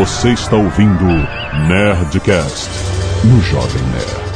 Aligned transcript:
Você 0.00 0.30
está 0.30 0.56
ouvindo 0.56 1.04
Nerdcast 1.68 2.70
no 3.22 3.38
Jovem 3.42 3.82
Nerd. 3.92 4.30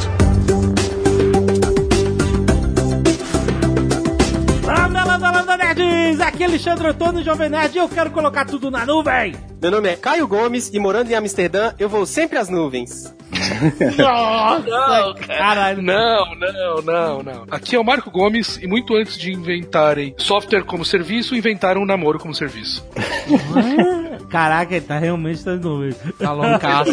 Lambda, 4.63 5.03
lambda, 5.05 5.31
lambda, 5.31 5.57
nerds! 5.57 6.21
Aqui 6.21 6.43
é 6.43 6.45
Alexandre 6.45 6.87
Antônio, 6.89 7.23
Jovem 7.23 7.49
Nerd, 7.49 7.75
e 7.75 7.79
eu 7.79 7.89
quero 7.89 8.11
colocar 8.11 8.45
tudo 8.45 8.69
na 8.69 8.85
nuvem! 8.85 9.33
Meu 9.59 9.71
nome 9.71 9.89
é 9.89 9.95
Caio 9.95 10.27
Gomes 10.27 10.69
e 10.71 10.77
morando 10.77 11.09
em 11.09 11.15
Amsterdã, 11.15 11.73
eu 11.79 11.89
vou 11.89 12.05
sempre 12.05 12.37
às 12.37 12.47
nuvens. 12.47 13.11
Nossa, 13.97 14.67
Não, 14.69 15.15
cara. 15.15 15.37
caralho! 15.39 15.81
Não, 15.81 16.25
não, 16.35 16.81
não, 16.83 17.23
não. 17.23 17.45
Aqui 17.49 17.75
é 17.75 17.79
o 17.79 17.83
Marco 17.83 18.11
Gomes 18.11 18.59
e 18.61 18.67
muito 18.67 18.95
antes 18.95 19.17
de 19.17 19.31
inventarem 19.33 20.13
software 20.19 20.63
como 20.63 20.85
serviço, 20.85 21.35
inventaram 21.35 21.81
o 21.81 21.87
namoro 21.87 22.19
como 22.19 22.35
serviço. 22.35 22.85
Caraca, 24.35 24.75
ele 24.75 24.85
tá 24.85 24.99
realmente 24.99 25.45
nas 25.45 25.61
nuvens. 25.61 25.95
Tá 26.19 26.33
loucaço. 26.33 26.91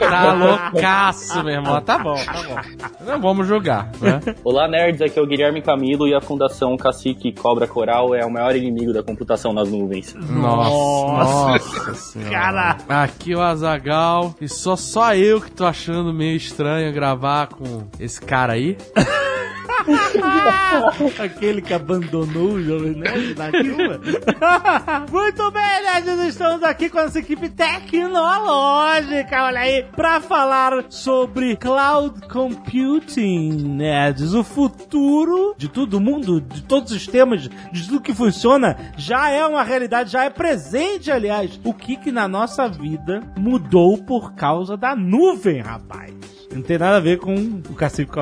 tá 0.00 0.32
loucaço, 0.34 1.44
meu 1.44 1.54
irmão. 1.54 1.80
Tá 1.80 1.96
bom, 1.96 2.16
tá 2.16 2.42
bom. 2.42 3.04
Não 3.06 3.20
vamos 3.20 3.46
julgar, 3.46 3.92
né? 4.00 4.20
Olá, 4.42 4.66
nerds. 4.66 5.00
Aqui 5.00 5.16
é 5.16 5.22
o 5.22 5.26
Guilherme 5.28 5.62
Camilo 5.62 6.08
e 6.08 6.14
a 6.14 6.20
Fundação 6.20 6.76
Cacique 6.76 7.30
Cobra 7.30 7.68
Coral 7.68 8.16
é 8.16 8.26
o 8.26 8.30
maior 8.32 8.56
inimigo 8.56 8.92
da 8.92 9.00
computação 9.00 9.52
nas 9.52 9.70
nuvens. 9.70 10.12
Nossa, 10.28 11.52
nossa 11.52 11.94
senhora. 11.94 12.30
Cara. 12.30 12.76
Aqui 12.88 13.32
é 13.34 13.36
o 13.36 13.40
Azagal 13.40 14.34
e 14.40 14.48
só 14.48 14.74
só 14.74 15.14
eu 15.14 15.40
que 15.40 15.52
tô 15.52 15.64
achando 15.64 16.12
meio 16.12 16.36
estranho 16.36 16.92
gravar 16.92 17.46
com 17.46 17.86
esse 18.00 18.20
cara 18.20 18.54
aí. 18.54 18.76
Aquele 21.22 21.62
que 21.62 21.74
abandonou 21.74 22.52
o 22.52 22.62
Jovem 22.62 22.94
Nerd 22.94 23.34
na. 23.36 23.46
Muito 25.10 25.50
bem, 25.50 25.82
nerds, 25.82 26.28
estamos 26.28 26.62
aqui 26.62 26.88
com 26.88 26.98
essa 26.98 27.18
equipe 27.18 27.48
tecnológica, 27.48 29.44
olha 29.44 29.60
aí, 29.60 29.82
pra 29.94 30.20
falar 30.20 30.84
sobre 30.88 31.56
cloud 31.56 32.26
computing, 32.28 33.50
nerds. 33.76 34.34
O 34.34 34.44
futuro 34.44 35.54
de 35.56 35.68
todo 35.68 36.00
mundo, 36.00 36.40
de 36.40 36.62
todos 36.62 36.92
os 36.92 37.06
temas, 37.06 37.48
de 37.72 37.86
tudo 37.86 38.00
que 38.00 38.14
funciona, 38.14 38.76
já 38.96 39.30
é 39.30 39.44
uma 39.46 39.62
realidade, 39.62 40.10
já 40.12 40.24
é 40.24 40.30
presente, 40.30 41.10
aliás. 41.10 41.60
O 41.64 41.72
que 41.72 41.96
que 41.96 42.12
na 42.12 42.28
nossa 42.28 42.68
vida 42.68 43.22
mudou 43.38 43.98
por 43.98 44.34
causa 44.34 44.76
da 44.76 44.94
nuvem, 44.94 45.60
rapaz? 45.60 46.35
Não 46.52 46.62
tem 46.62 46.78
nada 46.78 46.96
a 46.96 47.00
ver 47.00 47.18
com 47.18 47.34
o 47.34 47.74
cacique. 47.74 48.12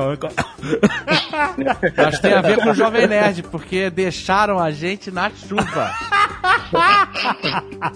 Acho 1.97 2.17
que 2.17 2.21
tem 2.21 2.33
a 2.33 2.41
ver 2.41 2.57
com 2.57 2.69
o 2.69 2.73
Jovem 2.73 3.07
Nerd, 3.07 3.43
porque 3.43 3.89
deixaram 3.89 4.59
a 4.59 4.71
gente 4.71 5.11
na 5.11 5.29
chuva. 5.29 5.91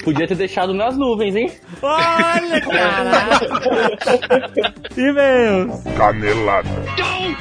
Podia 0.04 0.28
ter 0.28 0.36
deixado 0.36 0.74
nas 0.74 0.96
nuvens, 0.96 1.36
hein? 1.36 1.52
Olha, 1.82 2.62
cara! 2.62 3.40
E-mails. 4.96 5.84
Canelada. 5.98 6.70
Muito 6.70 7.40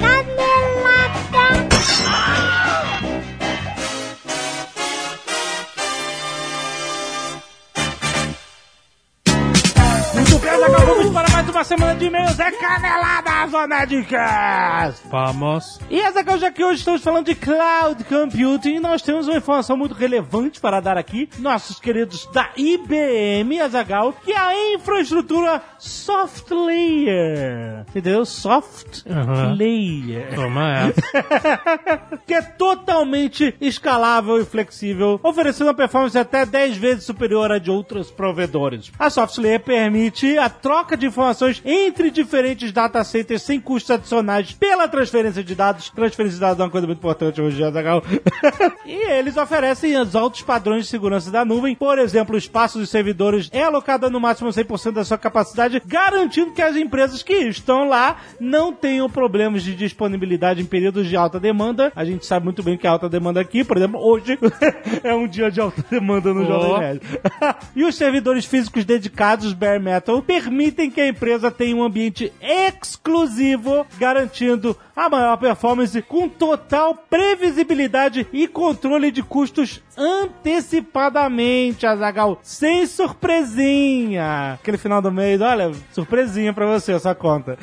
bem, 10.59 10.75
acabamos 10.75 11.09
para 11.11 11.29
mais 11.29 11.49
uma 11.49 11.63
semana 11.63 11.95
de 11.95 12.05
e-mails. 12.05 12.39
É 12.39 12.51
Canelada 12.51 13.47
Zona 13.49 13.85
de 13.85 14.03
Cast. 14.03 15.07
Vamos. 15.09 15.79
E 15.89 15.99
essa 15.99 16.23
que 16.23 16.37
já 16.37 16.51
que 16.51 16.63
hoje 16.63 16.79
estamos 16.79 17.01
falando 17.01 17.25
de 17.25 17.35
cloud 17.35 18.03
computing, 18.03 18.75
e 18.75 18.79
nós 18.79 19.01
temos 19.01 19.27
uma 19.27 19.37
informação 19.37 19.77
muito 19.77 19.93
relevante 19.95 20.59
para 20.59 20.79
dar 20.79 20.97
aqui. 20.97 21.29
Nossos 21.39 21.79
queridos 21.79 22.25
da 22.33 22.49
IBM, 22.57 23.59
Azagal, 23.61 24.13
que 24.23 24.31
é 24.31 24.37
a 24.37 24.73
infraestrutura 24.73 25.61
soft 25.77 26.51
layer. 26.51 27.85
Entendeu? 27.89 28.25
Soft 28.25 29.03
Aham. 29.09 29.53
layer. 29.53 30.35
Toma 30.35 30.89
essa. 30.89 32.19
que 32.25 32.33
é 32.33 32.41
totalmente 32.41 33.55
escalável 33.61 34.39
e 34.41 34.45
flexível, 34.45 35.19
oferecendo 35.23 35.67
uma 35.67 35.73
performance 35.73 36.17
até 36.17 36.45
10 36.45 36.77
vezes 36.77 37.03
superior 37.05 37.51
à 37.51 37.57
de 37.59 37.71
outros 37.71 38.11
provedores. 38.11 38.91
A 38.99 39.09
SoftLayer 39.09 39.59
permite 39.61 40.37
a 40.37 40.48
troca 40.49 40.97
de 40.97 41.05
informações 41.05 41.61
entre 41.63 42.11
diferentes 42.11 42.71
data 42.71 43.03
centers 43.03 43.43
sem 43.43 43.59
custos 43.59 43.91
adicionais 43.91 44.51
pela 44.51 44.87
transferência 44.87 45.43
de 45.43 45.55
dados. 45.55 45.89
Transferência 45.89 46.35
de 46.35 46.41
dados 46.41 46.59
é 46.59 46.63
uma 46.63 46.69
coisa 46.69 46.87
muito 46.87 46.99
importante 46.99 47.41
hoje, 47.41 47.63
Azaghal. 47.63 48.03
e 48.85 49.11
eles 49.11 49.37
oferecem 49.37 49.97
os 49.99 50.15
altos 50.15 50.41
padrões 50.41 50.83
de 50.83 50.89
segurança 50.89 51.31
da 51.31 51.45
nuvem. 51.45 51.75
Por 51.75 51.97
exemplo, 51.99 52.35
o 52.35 52.37
espaço 52.37 52.79
dos 52.79 52.89
servidores 52.89 53.49
é 53.51 53.63
alocado 53.63 54.09
no 54.09 54.19
máximo 54.19 54.49
100% 54.49 54.91
da 54.91 55.05
sua 55.05 55.17
capacidade, 55.17 55.81
garantindo 55.85 56.51
que 56.51 56.61
as 56.61 56.75
empresas 56.75 57.23
que 57.23 57.33
estão 57.33 57.87
lá 57.87 58.17
não 58.39 58.73
tenham 58.73 59.09
problemas 59.09 59.63
de 59.63 59.75
disponibilidade 59.75 60.61
em 60.61 60.65
períodos 60.65 61.07
de 61.07 61.15
alta 61.15 61.39
demanda. 61.39 61.91
A 61.95 62.03
gente 62.03 62.25
sabe 62.25 62.43
muito 62.45 62.63
bem 62.63 62.77
que 62.77 62.87
é 62.87 62.89
alta 62.89 63.07
demanda 63.07 63.39
aqui, 63.39 63.63
por 63.63 63.77
exemplo, 63.77 63.99
hoje 63.99 64.37
é 65.03 65.13
um 65.13 65.27
dia 65.27 65.51
de 65.51 65.61
alta 65.61 65.83
demanda 65.89 66.33
no 66.33 66.39
Oh. 66.39 66.45
Jovem 66.45 66.79
Nerd. 66.79 67.01
e 67.75 67.83
os 67.83 67.95
servidores 67.95 68.45
físicos 68.45 68.85
dedicados 68.85 69.53
bare 69.53 69.79
metal 69.79 70.21
permitem 70.39 70.89
que 70.89 71.01
a 71.01 71.07
empresa 71.07 71.51
tenha 71.51 71.75
um 71.75 71.83
ambiente 71.83 72.31
exclusivo, 72.41 73.85
garantindo 73.97 74.75
a 74.95 75.09
maior 75.09 75.35
performance 75.35 76.01
com 76.01 76.29
total 76.29 76.95
previsibilidade 76.95 78.25
e 78.31 78.47
controle 78.47 79.11
de 79.11 79.21
custos 79.21 79.83
antecipadamente, 79.97 81.85
Azagal, 81.85 82.39
sem 82.41 82.87
surpresinha. 82.87 84.53
Aquele 84.53 84.77
final 84.77 85.01
do 85.01 85.11
mês, 85.11 85.41
olha, 85.41 85.73
surpresinha 85.91 86.53
pra 86.53 86.65
você 86.65 86.93
essa 86.93 87.13
conta. 87.13 87.57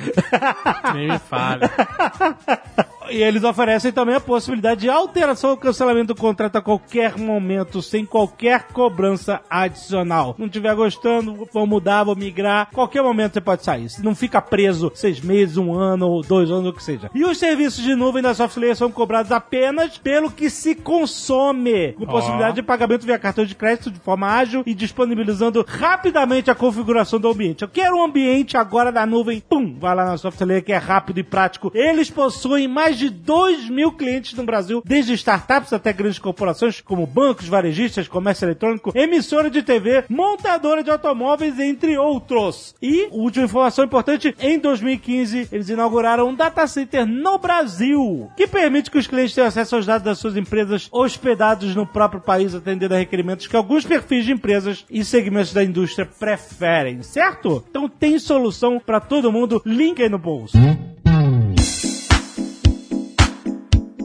Nem 0.95 1.09
me 1.09 1.19
fale. 1.19 1.63
E 3.11 3.23
eles 3.23 3.45
oferecem 3.45 3.93
também 3.93 4.15
a 4.15 4.21
possibilidade 4.21 4.83
de 4.83 4.91
alteração 4.91 5.51
ou 5.51 5.57
cancelamento 5.57 6.15
do 6.15 6.21
contrato 6.21 6.57
a 6.57 6.63
qualquer 6.63 7.17
momento, 7.17 7.81
sem 7.83 8.05
qualquer 8.05 8.69
cobrança 8.73 9.41
adicional. 9.49 10.35
Não 10.39 10.47
estiver 10.47 10.75
gostando, 10.75 11.49
vou 11.53 11.67
mudar, 11.67 12.05
vou 12.05 12.17
migrar. 12.17 12.69
Qualquer 12.73 13.03
momento 13.03 13.35
você 13.35 13.41
pode 13.41 13.65
sair. 13.65 13.89
Você 13.89 14.03
não 14.03 14.15
fica 14.15 14.41
preso 14.41 14.91
seis 14.95 15.21
meses, 15.21 15.57
um 15.57 15.75
ano 15.75 16.09
ou 16.09 16.23
dois 16.23 16.51
anos, 16.51 16.71
o 16.71 16.73
que 16.73 16.83
seja. 16.83 17.11
E 17.15 17.25
os 17.25 17.39
serviços 17.39 17.83
de 17.83 17.95
nuvem 17.95 18.23
da 18.23 18.35
SoftLayer 18.35 18.77
são 18.77 18.91
cobrados 18.91 19.33
apenas 19.33 19.99
pelo 19.99 20.31
que 20.31 20.51
se 20.51 20.75
consome, 20.75 21.93
com 21.93 22.07
possibilidade 22.07 22.57
de 22.57 22.63
pagamento 22.63 23.07
via 23.07 23.19
cartão 23.19 23.45
de 23.45 23.55
crédito 23.55 23.91
de 23.91 24.01
forma 24.01 24.29
ágil 24.29 24.63
e 24.67 24.75
disponibilizando 24.75 25.65
rapidamente 25.67 26.51
a 26.51 26.55
configuração 26.55 27.21
do 27.21 27.29
ambiente. 27.29 27.63
Eu 27.63 27.69
quero 27.69 27.97
um 27.97 28.05
ambiente 28.05 28.57
agora 28.57 28.91
da 28.91 29.07
nuvem, 29.07 29.41
pum, 29.41 29.77
vai 29.79 29.95
lá 29.95 30.05
na 30.05 30.19
SoftLayer 30.19 30.65
que 30.65 30.73
é 30.73 30.77
rápido 30.77 31.19
e 31.19 31.23
prático. 31.23 31.71
Eles 31.75 32.11
possuem 32.11 32.67
mais 32.69 32.96
de 32.99 33.11
2 33.11 33.69
mil 33.69 33.93
clientes 33.93 34.35
no 34.35 34.45
Brasil, 34.45 34.83
desde 34.85 35.15
startups 35.15 35.73
até 35.73 35.93
grandes 35.93 36.19
corporações 36.19 36.81
como 36.81 37.07
bancos, 37.07 37.49
varejistas, 37.49 38.09
comércio 38.09 38.45
eletrônico, 38.45 38.93
emissora 38.95 39.51
de 39.51 39.63
TV, 39.63 40.05
montadora 40.09 40.83
de 40.83 40.91
automóveis, 40.91 41.59
entre 41.59 41.99
outros. 41.99 42.75
E, 42.81 43.09
última 43.11 43.45
informação 43.45 43.85
importante, 43.85 44.35
em 44.39 44.59
2015 44.59 45.49
eles 45.53 45.69
inauguraram 45.69 46.29
um 46.29 46.35
data 46.35 46.67
center 46.67 47.07
no 47.07 47.39
Brasil, 47.39 48.31
que 48.37 48.47
permite 48.47 48.91
que 48.91 48.99
os 48.99 49.07
clientes 49.07 49.35
tenham 49.35 49.49
acesso 49.49 49.77
aos 49.77 49.87
dados 49.87 50.05
das 50.05 50.19
suas 50.19 50.37
empresas 50.37 50.89
hospedados 50.91 51.75
no 51.75 51.87
próprio 51.87 52.21
país, 52.21 52.55
atendendo 52.55 52.95
a 52.95 52.99
requerimentos 52.99 53.47
que 53.47 53.57
alguns 53.57 53.85
perfis 53.85 54.25
de 54.25 54.33
empresas 54.33 54.85
e 54.91 55.05
segmentos 55.05 55.53
da 55.53 55.65
indústria 55.65 56.07
preferem, 56.07 57.03
certo? 57.03 57.65
Então 57.69 57.89
tem 57.89 58.19
solução 58.19 58.81
para 58.85 59.01
todo 59.01 59.33
mundo, 59.33 59.63
link 59.65 60.03
aí 60.03 60.09
no 60.09 60.19
bolso. 60.19 60.57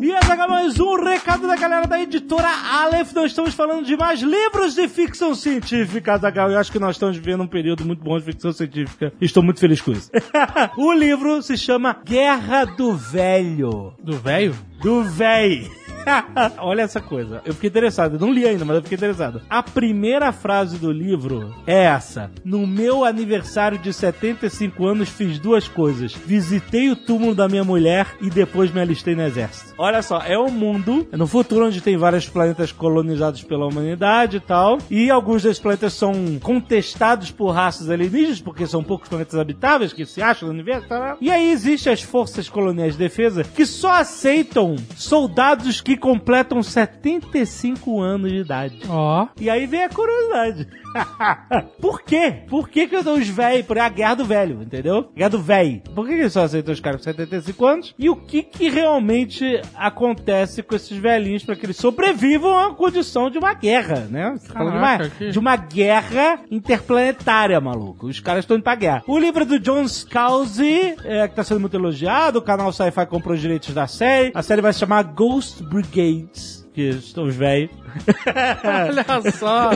E 0.01 0.11
essa 0.11 0.33
é 0.33 0.47
mais 0.47 0.79
um 0.79 0.95
recado 0.95 1.47
da 1.47 1.55
galera 1.55 1.85
da 1.85 2.01
editora 2.01 2.49
Aleph. 2.49 3.13
Nós 3.13 3.27
estamos 3.27 3.53
falando 3.53 3.85
de 3.85 3.95
mais 3.95 4.19
livros 4.19 4.73
de 4.73 4.87
ficção 4.87 5.35
científica, 5.35 6.17
Zagal. 6.17 6.49
Eu 6.49 6.57
acho 6.57 6.71
que 6.71 6.79
nós 6.79 6.95
estamos 6.95 7.17
vivendo 7.17 7.43
um 7.43 7.47
período 7.47 7.85
muito 7.85 8.03
bom 8.03 8.17
de 8.17 8.25
ficção 8.25 8.51
científica. 8.51 9.13
Estou 9.21 9.43
muito 9.43 9.59
feliz 9.59 9.79
com 9.79 9.91
isso. 9.91 10.09
o 10.75 10.91
livro 10.91 11.39
se 11.43 11.55
chama 11.55 11.95
Guerra 12.03 12.65
do 12.65 12.95
Velho. 12.95 13.93
Do 14.03 14.17
velho? 14.17 14.55
Do 14.81 15.03
Véi. 15.03 15.69
Olha 16.59 16.81
essa 16.81 16.99
coisa. 16.99 17.41
Eu 17.45 17.53
fiquei 17.53 17.69
interessado. 17.69 18.15
Eu 18.15 18.19
não 18.19 18.31
li 18.31 18.47
ainda, 18.47 18.65
mas 18.65 18.75
eu 18.77 18.81
fiquei 18.81 18.97
interessado. 18.97 19.41
A 19.49 19.61
primeira 19.63 20.31
frase 20.31 20.77
do 20.77 20.91
livro 20.91 21.53
é 21.65 21.83
essa: 21.85 22.31
No 22.43 22.65
meu 22.65 23.03
aniversário 23.05 23.77
de 23.77 23.93
75 23.93 24.85
anos 24.85 25.09
fiz 25.09 25.39
duas 25.39 25.67
coisas. 25.67 26.13
Visitei 26.13 26.89
o 26.89 26.95
túmulo 26.95 27.35
da 27.35 27.47
minha 27.47 27.63
mulher 27.63 28.07
e 28.21 28.29
depois 28.29 28.71
me 28.71 28.81
alistei 28.81 29.15
no 29.15 29.23
exército. 29.23 29.73
Olha 29.77 30.01
só, 30.01 30.21
é 30.21 30.37
um 30.37 30.51
mundo 30.51 31.07
no 31.11 31.27
futuro 31.27 31.67
onde 31.67 31.81
tem 31.81 31.97
vários 31.97 32.27
planetas 32.27 32.71
colonizados 32.71 33.43
pela 33.43 33.65
humanidade 33.65 34.37
e 34.37 34.39
tal. 34.39 34.77
E 34.89 35.09
alguns 35.09 35.43
desses 35.43 35.59
planetas 35.59 35.93
são 35.93 36.39
contestados 36.41 37.31
por 37.31 37.51
raças 37.51 37.89
alienígenas, 37.89 38.41
porque 38.41 38.65
são 38.67 38.83
poucos 38.83 39.09
planetas 39.09 39.39
habitáveis 39.39 39.93
que 39.93 40.05
se 40.05 40.21
acham 40.21 40.47
no 40.47 40.53
universo. 40.53 40.87
Tá? 40.87 41.17
E 41.19 41.29
aí 41.29 41.51
existem 41.51 41.91
as 41.91 42.01
forças 42.01 42.49
coloniais 42.49 42.93
de 42.93 42.99
defesa 42.99 43.43
que 43.43 43.65
só 43.65 44.01
aceitam 44.01 44.75
soldados 44.95 45.80
que 45.83 45.97
completam 45.97 46.61
75 46.61 47.99
anos 48.01 48.31
de 48.31 48.37
idade. 48.37 48.79
Ó. 48.87 49.27
E 49.39 49.49
aí 49.49 49.65
vem 49.65 49.83
a 49.83 49.89
curiosidade. 49.89 50.67
Por 51.79 52.01
quê? 52.01 52.43
Por 52.47 52.69
que 52.69 52.87
que 52.87 52.95
os 52.95 53.27
velhos... 53.27 53.65
Por 53.65 53.77
a 53.77 53.89
guerra 53.89 54.15
do 54.15 54.25
velho, 54.25 54.61
entendeu? 54.61 55.11
Guerra 55.15 55.29
do 55.29 55.39
velho. 55.39 55.81
Por 55.95 56.05
que 56.05 56.13
que 56.13 56.19
eles 56.21 56.33
só 56.33 56.43
aceitam 56.43 56.73
os 56.73 56.79
caras 56.79 57.01
com 57.01 57.03
75 57.05 57.65
anos? 57.65 57.95
E 57.97 58.09
o 58.09 58.15
que 58.15 58.43
que 58.43 58.69
realmente 58.69 59.61
acontece 59.75 60.61
com 60.63 60.75
esses 60.75 60.97
velhinhos 60.97 61.43
para 61.43 61.55
que 61.55 61.65
eles 61.65 61.77
sobrevivam 61.77 62.57
à 62.57 62.73
condição 62.73 63.29
de 63.29 63.37
uma 63.37 63.53
guerra, 63.53 64.07
né? 64.09 64.35
Você 64.37 64.47
tá 64.47 64.53
falando 64.53 64.73
de 64.73 64.77
uma, 64.77 64.97
Caraca, 64.97 65.31
de 65.31 65.39
uma 65.39 65.55
guerra 65.55 66.39
interplanetária, 66.49 67.59
maluco. 67.59 68.07
Os 68.07 68.19
caras 68.19 68.43
estão 68.43 68.57
indo 68.57 68.63
pra 68.63 68.75
guerra. 68.75 69.03
O 69.07 69.17
livro 69.17 69.45
do 69.45 69.59
John 69.59 69.87
Scalzi, 69.87 70.95
é, 71.03 71.27
que 71.27 71.35
tá 71.35 71.43
sendo 71.43 71.59
muito 71.59 71.75
elogiado, 71.75 72.39
o 72.39 72.41
canal 72.41 72.71
Sci-Fi 72.71 73.05
comprou 73.07 73.35
os 73.35 73.41
direitos 73.41 73.73
da 73.73 73.87
série. 73.87 74.31
A 74.33 74.41
série 74.41 74.61
vai 74.61 74.73
se 74.73 74.79
chamar 74.79 75.03
Ghost 75.03 75.63
Brigades, 75.63 76.60
que 76.73 76.81
estão 76.89 77.25
os 77.25 77.35
velhos. 77.35 77.69
Olha 78.63 79.31
só. 79.31 79.71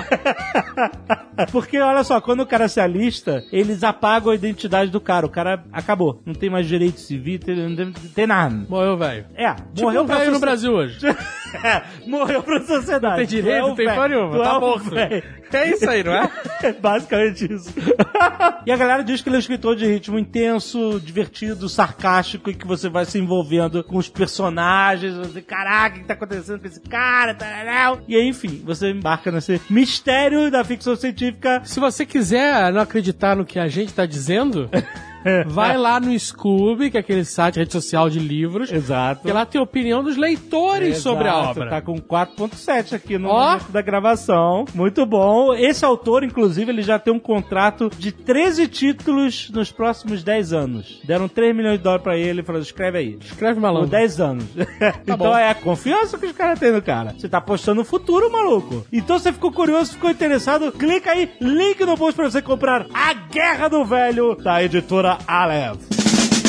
Porque, 1.51 1.77
olha 1.79 2.03
só, 2.03 2.21
quando 2.21 2.39
o 2.41 2.45
cara 2.45 2.67
se 2.69 2.79
alista, 2.79 3.43
eles 3.51 3.83
apagam 3.83 4.31
a 4.31 4.35
identidade 4.35 4.89
do 4.89 5.01
cara. 5.01 5.25
O 5.25 5.29
cara 5.29 5.63
acabou. 5.71 6.21
Não 6.25 6.33
tem 6.33 6.49
mais 6.49 6.65
direito 6.67 6.99
civil, 6.99 7.39
tem- 7.39 7.55
não 7.55 7.91
tem, 7.91 8.25
nada. 8.27 8.55
Morreu, 8.69 8.97
velho. 8.97 9.25
É, 9.35 9.53
Tipo 9.53 9.81
morreu 9.83 10.05
velho 10.05 10.31
no 10.31 10.39
Brasil 10.39 10.71
hoje. 10.73 10.99
É, 11.63 11.83
morreu 12.05 12.43
pra 12.43 12.61
sociedade. 12.63 13.17
Tem 13.17 13.25
direito, 13.27 13.65
Tu 13.67 13.71
é 13.71 13.75
tem 13.75 13.95
porra 13.95 14.07
nenhuma. 14.07 14.43
Tá 14.43 14.55
é 14.55 14.59
morto. 14.59 14.89
velho. 14.89 15.23
É 15.53 15.69
isso 15.69 15.89
aí, 15.89 16.03
não 16.03 16.13
é? 16.13 16.29
É 16.63 16.73
basicamente 16.73 17.51
isso. 17.53 17.71
e 18.65 18.71
a 18.71 18.75
galera 18.77 19.03
diz 19.03 19.21
que 19.21 19.29
ele 19.29 19.35
é 19.35 19.37
um 19.37 19.39
escritor 19.39 19.75
de 19.75 19.85
ritmo 19.85 20.17
intenso, 20.17 20.99
divertido, 21.03 21.69
sarcástico 21.69 22.49
e 22.49 22.55
que 22.55 22.65
você 22.65 22.89
vai 22.89 23.05
se 23.05 23.19
envolvendo 23.19 23.83
com 23.83 23.97
os 23.97 24.09
personagens. 24.09 25.15
Você, 25.15 25.41
caraca, 25.41 25.97
o 25.97 25.99
que 25.99 26.05
tá 26.05 26.13
acontecendo 26.15 26.59
com 26.59 26.67
esse 26.67 26.79
cara? 26.81 27.35
Tararau. 27.35 27.99
E 28.07 28.15
aí, 28.15 28.27
enfim, 28.27 28.63
você 28.65 28.89
embarca 28.89 29.31
nesse 29.31 29.61
mistério 29.69 30.49
da 30.49 30.63
ficção 30.63 30.95
científica. 30.95 31.61
Se 31.63 31.79
você 31.79 32.05
quiser 32.05 32.73
não 32.73 32.81
acreditar 32.81 33.35
no 33.35 33.45
que 33.45 33.59
a 33.59 33.67
gente 33.67 33.93
tá 33.93 34.05
dizendo, 34.07 34.67
vai 35.47 35.77
lá 35.77 35.99
no 35.99 36.17
Scooby, 36.17 36.91
que 36.91 36.97
é 36.97 36.99
aquele 36.99 37.25
site, 37.25 37.57
rede 37.57 37.71
social 37.71 38.09
de 38.09 38.19
livros, 38.19 38.71
Exato. 38.71 39.23
que 39.23 39.31
lá 39.31 39.45
tem 39.45 39.59
a 39.59 39.63
opinião 39.63 40.03
dos 40.03 40.17
leitores 40.17 40.97
sobre 40.99 41.27
a 41.27 41.31
Exato, 41.31 41.49
obra. 41.59 41.69
Tá 41.69 41.81
com 41.81 41.95
4.7 41.95 42.93
aqui 42.93 43.17
no 43.17 43.29
Ó. 43.29 43.45
momento 43.51 43.71
da 43.71 43.81
gravação. 43.81 44.65
Muito 44.73 45.05
bom. 45.05 45.53
Esse 45.53 45.83
autor, 45.85 46.23
inclusive, 46.23 46.71
ele 46.71 46.81
já 46.81 46.99
tem 46.99 47.13
um 47.13 47.19
contrato 47.19 47.89
de 47.97 48.11
13 48.11 48.67
títulos 48.67 49.49
nos 49.49 49.71
próximos 49.71 50.23
10 50.23 50.53
anos. 50.53 51.01
Deram 51.03 51.27
3 51.27 51.55
milhões 51.55 51.77
de 51.77 51.83
dólares 51.83 52.03
pra 52.03 52.17
ele 52.17 52.41
e 52.41 52.43
falaram, 52.43 52.63
escreve 52.63 52.97
aí. 52.97 53.17
Escreve 53.21 53.55
Por 53.55 53.61
malandro. 53.61 53.89
10 53.89 54.19
anos. 54.19 54.45
então 55.03 55.17
bom. 55.17 55.37
é 55.37 55.49
a 55.49 55.55
confiança 55.55 56.17
que 56.17 56.25
os 56.25 56.31
caras 56.31 56.59
têm 56.59 56.71
no 56.71 56.81
cara. 56.81 57.13
Você 57.17 57.27
tá 57.27 57.37
apostando 57.39 57.81
no 57.81 57.85
futuro, 57.85 58.31
maluco. 58.31 58.85
Então 58.91 59.17
você 59.17 59.31
ficou 59.33 59.51
curioso, 59.51 59.93
ficou 59.93 60.09
interessado, 60.09 60.71
clica 60.71 61.11
aí, 61.11 61.29
link 61.41 61.83
no 61.83 61.97
post 61.97 62.15
pra 62.15 62.29
você 62.29 62.41
comprar 62.41 62.85
A 62.93 63.13
Guerra 63.13 63.67
do 63.67 63.83
Velho, 63.83 64.35
da 64.35 64.63
editora 64.63 65.14
Aleph. 65.27 66.44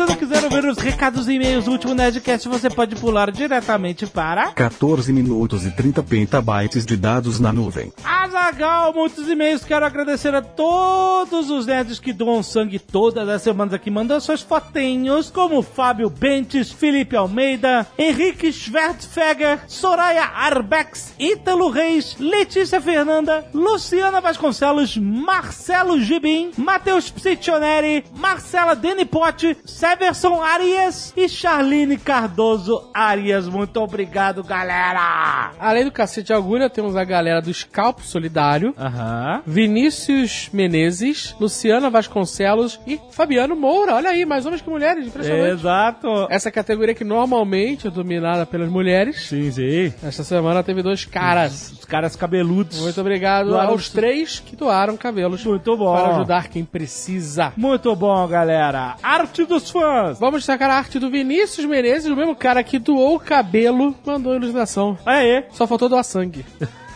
Você 0.00 0.06
não 0.06 0.16
quiser 0.16 0.48
ver 0.48 0.64
os 0.64 0.78
recados 0.78 1.28
e 1.28 1.34
e-mails 1.34 1.66
do 1.66 1.72
último 1.72 1.94
Nerdcast, 1.94 2.48
você 2.48 2.70
pode 2.70 2.96
pular 2.96 3.30
diretamente 3.30 4.06
para 4.06 4.50
14 4.52 5.12
minutos 5.12 5.66
e 5.66 5.70
30 5.70 6.02
petabytes 6.02 6.86
de 6.86 6.96
dados 6.96 7.38
na 7.38 7.52
nuvem. 7.52 7.92
Azagal, 8.02 8.94
muitos 8.94 9.28
e-mails. 9.28 9.62
Quero 9.62 9.84
agradecer 9.84 10.34
a 10.34 10.40
todos 10.40 11.50
os 11.50 11.66
nerds 11.66 11.98
que 11.98 12.14
doam 12.14 12.42
sangue 12.42 12.78
todas 12.78 13.28
as 13.28 13.42
semanas 13.42 13.74
aqui, 13.74 13.90
mandando 13.90 14.22
suas 14.22 14.40
fotinhos, 14.40 15.30
como 15.30 15.60
Fábio 15.60 16.08
Bentes, 16.08 16.72
Felipe 16.72 17.14
Almeida, 17.14 17.86
Henrique 17.98 18.50
Schwertfeger, 18.52 19.60
Soraya 19.66 20.24
Arbex, 20.24 21.12
Ítalo 21.18 21.68
Reis, 21.68 22.16
Letícia 22.18 22.80
Fernanda, 22.80 23.46
Luciana 23.52 24.20
Vasconcelos, 24.20 24.96
Marcelo 24.96 26.00
Gibim, 26.00 26.52
Matheus 26.56 27.10
Psitioneri, 27.10 28.04
Marcela 28.14 28.74
Denipote, 28.74 29.58
Severson 29.90 30.40
Arias 30.40 31.12
e 31.16 31.28
Charline 31.28 31.96
Cardoso 31.98 32.88
Arias. 32.94 33.48
Muito 33.48 33.76
obrigado, 33.80 34.44
galera! 34.44 35.50
Além 35.58 35.84
do 35.84 35.90
cacete 35.90 36.28
de 36.28 36.32
agulha, 36.32 36.70
temos 36.70 36.94
a 36.94 37.02
galera 37.02 37.42
do 37.42 37.52
Scalp 37.52 37.98
Solidário, 37.98 38.72
Aham. 38.78 39.42
Vinícius 39.44 40.48
Menezes, 40.52 41.34
Luciana 41.40 41.90
Vasconcelos 41.90 42.78
e 42.86 43.00
Fabiano 43.10 43.56
Moura. 43.56 43.94
Olha 43.96 44.10
aí, 44.10 44.24
mais 44.24 44.46
homens 44.46 44.62
que 44.62 44.70
mulheres, 44.70 45.08
impressionante. 45.08 45.54
Exato. 45.54 46.26
Essa 46.30 46.52
categoria 46.52 46.94
que 46.94 47.02
normalmente 47.02 47.88
é 47.88 47.90
dominada 47.90 48.46
pelas 48.46 48.68
mulheres. 48.68 49.26
Sim, 49.28 49.50
sim. 49.50 49.92
Esta 50.04 50.22
semana 50.22 50.62
teve 50.62 50.84
dois 50.84 51.04
caras. 51.04 51.72
Os 51.72 51.84
caras 51.84 52.14
cabeludos. 52.14 52.78
Muito 52.80 53.00
obrigado 53.00 53.48
Doaram- 53.48 53.70
aos 53.70 53.88
três 53.88 54.38
que 54.38 54.54
doaram 54.54 54.96
cabelos 54.96 55.44
Muito 55.44 55.76
bom. 55.76 55.92
para 55.96 56.14
ajudar 56.14 56.46
quem 56.48 56.64
precisa. 56.64 57.52
Muito 57.56 57.96
bom, 57.96 58.24
galera. 58.28 58.94
Arte 59.02 59.44
dos 59.44 59.69
fãs. 59.70 60.18
Vamos 60.18 60.40
destacar 60.40 60.70
a 60.70 60.74
arte 60.74 60.98
do 60.98 61.10
Vinícius 61.10 61.66
Menezes, 61.66 62.10
o 62.10 62.16
mesmo 62.16 62.34
cara 62.34 62.62
que 62.62 62.78
doou 62.78 63.16
o 63.16 63.20
cabelo, 63.20 63.94
mandou 64.04 64.32
a 64.32 64.36
ilustração. 64.36 64.98
Aê. 65.04 65.44
Só 65.52 65.66
faltou 65.66 65.88
doar 65.88 66.04
sangue. 66.04 66.44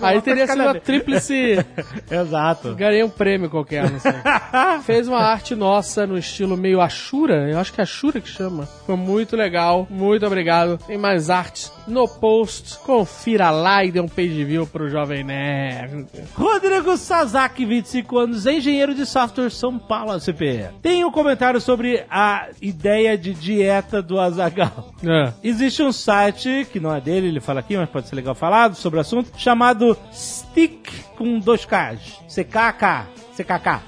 Aí 0.00 0.20
teria 0.20 0.46
sido 0.46 0.68
a 0.68 0.74
tríplice. 0.74 1.64
Exato. 2.10 2.74
Ganhei 2.74 3.02
um 3.02 3.08
prêmio 3.08 3.50
qualquer, 3.50 3.90
não 3.90 3.98
sei. 3.98 4.12
Fez 4.84 5.08
uma 5.08 5.18
arte 5.18 5.54
nossa 5.54 6.06
no 6.06 6.16
estilo 6.16 6.56
meio 6.56 6.80
Ashura, 6.80 7.50
eu 7.50 7.58
acho 7.58 7.72
que 7.72 7.80
é 7.80 7.84
Ashura 7.84 8.20
que 8.20 8.28
chama. 8.28 8.66
Ficou 8.66 8.96
muito 8.96 9.36
legal, 9.36 9.86
muito 9.90 10.26
obrigado. 10.26 10.78
Tem 10.86 10.98
mais 10.98 11.30
artes 11.30 11.72
no 11.86 12.08
post. 12.08 12.78
Confira 12.80 13.50
lá 13.50 13.84
e 13.84 13.90
dê 13.90 14.00
um 14.00 14.08
page 14.08 14.44
view 14.44 14.66
pro 14.66 14.88
Jovem 14.88 15.24
Nerd. 15.24 16.06
Rodrigo 16.34 16.96
Sasaki, 16.96 17.64
25 17.64 18.18
anos, 18.18 18.46
engenheiro 18.46 18.94
de 18.94 19.06
software 19.06 19.50
São 19.50 19.78
Paulo, 19.78 20.18
CP. 20.20 20.68
Tem 20.82 21.04
um 21.04 21.10
comentário 21.10 21.60
sobre 21.60 22.04
a 22.10 22.48
ideia 22.60 23.16
de 23.16 23.34
dieta 23.34 24.02
do 24.02 24.18
Azagal. 24.18 24.94
É. 25.04 25.32
Existe 25.42 25.82
um 25.82 25.92
site, 25.92 26.66
que 26.72 26.80
não 26.80 26.94
é 26.94 27.00
dele, 27.00 27.28
ele 27.28 27.40
fala 27.40 27.60
aqui, 27.60 27.76
mas 27.76 27.88
pode 27.88 28.08
ser 28.08 28.16
legal 28.16 28.34
falado 28.34 28.74
sobre 28.74 28.98
o 28.98 29.00
assunto, 29.00 29.30
chamado 29.36 29.65
Stick 30.12 30.90
com 31.16 31.38
dois 31.38 31.64
Ks. 31.64 32.20
CKK. 32.28 33.06
CKK. 33.36 33.80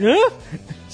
Hã? 0.00 0.30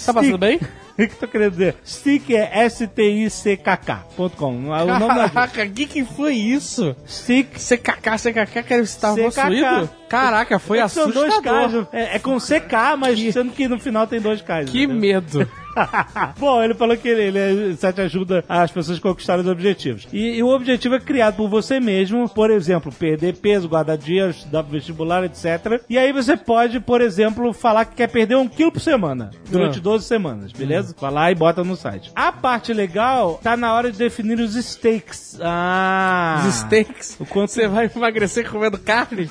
Tá 0.06 0.14
passando 0.14 0.38
bem? 0.38 0.60
O 0.92 1.08
que 1.08 1.16
tô 1.16 1.26
querendo 1.26 1.52
dizer? 1.52 1.74
Stick 1.86 2.30
é 2.34 2.64
S-T-I-C-K-K.com. 2.64 4.68
O 4.68 5.06
Caraca, 5.08 5.66
que 5.66 5.86
que 5.86 6.04
foi 6.04 6.34
isso? 6.34 6.94
Stick 7.08 7.56
CKK, 7.58 8.18
CKK, 8.18 8.62
quer 8.62 8.86
você 8.86 9.00
tava 9.00 9.16
CKK. 9.16 9.24
possuído? 9.34 9.90
Caraca, 10.08 10.58
foi 10.58 10.86
São 10.88 11.10
dois 11.10 11.32
assustador. 11.32 11.86
Ks. 11.86 11.94
É, 11.94 12.16
é 12.16 12.18
com 12.18 12.36
CK, 12.38 12.96
mas 12.98 13.18
sendo 13.32 13.52
que 13.52 13.66
no 13.68 13.80
final 13.80 14.06
tem 14.06 14.20
dois 14.20 14.42
Ks. 14.42 14.70
Que 14.70 14.82
entendeu? 14.84 15.00
medo. 15.00 15.48
Bom, 16.38 16.62
ele 16.62 16.74
falou 16.74 16.96
que 16.96 17.08
ele, 17.08 17.38
ele, 17.38 17.72
o 17.72 17.76
site 17.76 18.00
ajuda 18.00 18.44
as 18.48 18.70
pessoas 18.70 18.98
a 18.98 19.00
conquistarem 19.00 19.44
os 19.44 19.50
objetivos. 19.50 20.06
E, 20.12 20.36
e 20.36 20.42
o 20.42 20.48
objetivo 20.48 20.94
é 20.94 21.00
criado 21.00 21.36
por 21.36 21.48
você 21.48 21.80
mesmo, 21.80 22.28
por 22.28 22.50
exemplo, 22.50 22.92
perder 22.92 23.36
peso, 23.36 23.68
guardar 23.68 23.96
dias, 23.96 24.36
estudar 24.36 24.62
vestibular, 24.62 25.24
etc. 25.24 25.80
E 25.88 25.98
aí 25.98 26.12
você 26.12 26.36
pode, 26.36 26.80
por 26.80 27.00
exemplo, 27.00 27.52
falar 27.52 27.84
que 27.84 27.96
quer 27.96 28.08
perder 28.08 28.36
um 28.36 28.48
quilo 28.48 28.72
por 28.72 28.80
semana, 28.80 29.30
durante 29.50 29.78
Ah. 29.78 29.82
12 29.82 30.04
semanas, 30.04 30.52
beleza? 30.52 30.94
Vai 31.00 31.10
lá 31.10 31.30
e 31.30 31.34
bota 31.34 31.64
no 31.64 31.76
site. 31.76 32.10
A 32.14 32.32
parte 32.32 32.72
legal 32.72 33.40
tá 33.42 33.56
na 33.56 33.72
hora 33.74 33.90
de 33.90 33.98
definir 33.98 34.38
os 34.38 34.54
stakes. 34.54 35.38
Ah! 35.42 36.44
Os 36.46 36.54
steaks. 36.56 37.16
O 37.20 37.26
quanto 37.26 37.50
Você 37.50 37.68
vai 37.68 37.90
emagrecer 37.94 38.48
comendo 38.50 38.78
carne? 38.78 39.30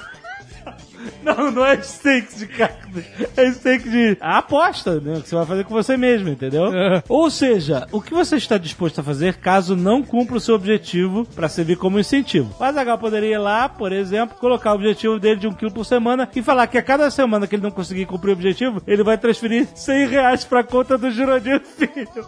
Não, 1.23 1.51
não 1.51 1.63
é 1.63 1.79
steak 1.81 2.35
de 2.35 2.47
carne. 2.47 3.05
É 3.37 3.51
steak 3.51 3.87
de 3.87 4.17
aposta, 4.19 4.99
né? 4.99 5.21
Que 5.21 5.29
você 5.29 5.35
vai 5.35 5.45
fazer 5.45 5.63
com 5.65 5.73
você 5.73 5.95
mesmo, 5.95 6.29
entendeu? 6.29 6.73
É. 6.73 7.03
Ou 7.07 7.29
seja, 7.29 7.87
o 7.91 8.01
que 8.01 8.11
você 8.11 8.37
está 8.37 8.57
disposto 8.57 8.99
a 8.99 9.03
fazer 9.03 9.35
caso 9.35 9.75
não 9.75 10.01
cumpra 10.01 10.37
o 10.37 10.39
seu 10.39 10.55
objetivo 10.55 11.25
para 11.35 11.47
servir 11.47 11.77
como 11.77 11.99
incentivo? 11.99 12.55
O 12.59 12.63
Azagal 12.63 12.97
poderia 12.97 13.35
ir 13.35 13.37
lá, 13.37 13.69
por 13.69 13.91
exemplo, 13.91 14.37
colocar 14.37 14.71
o 14.71 14.75
objetivo 14.75 15.19
dele 15.19 15.39
de 15.39 15.47
um 15.47 15.53
quilo 15.53 15.71
por 15.71 15.85
semana 15.85 16.27
e 16.35 16.41
falar 16.41 16.65
que 16.67 16.77
a 16.77 16.83
cada 16.83 17.11
semana 17.11 17.45
que 17.45 17.55
ele 17.55 17.63
não 17.63 17.71
conseguir 17.71 18.07
cumprir 18.07 18.31
o 18.31 18.33
objetivo, 18.33 18.81
ele 18.87 19.03
vai 19.03 19.17
transferir 19.17 19.67
100 19.75 20.07
reais 20.07 20.43
pra 20.43 20.63
conta 20.63 20.97
do 20.97 21.11
Jurandir 21.11 21.61
Filho. 21.61 22.27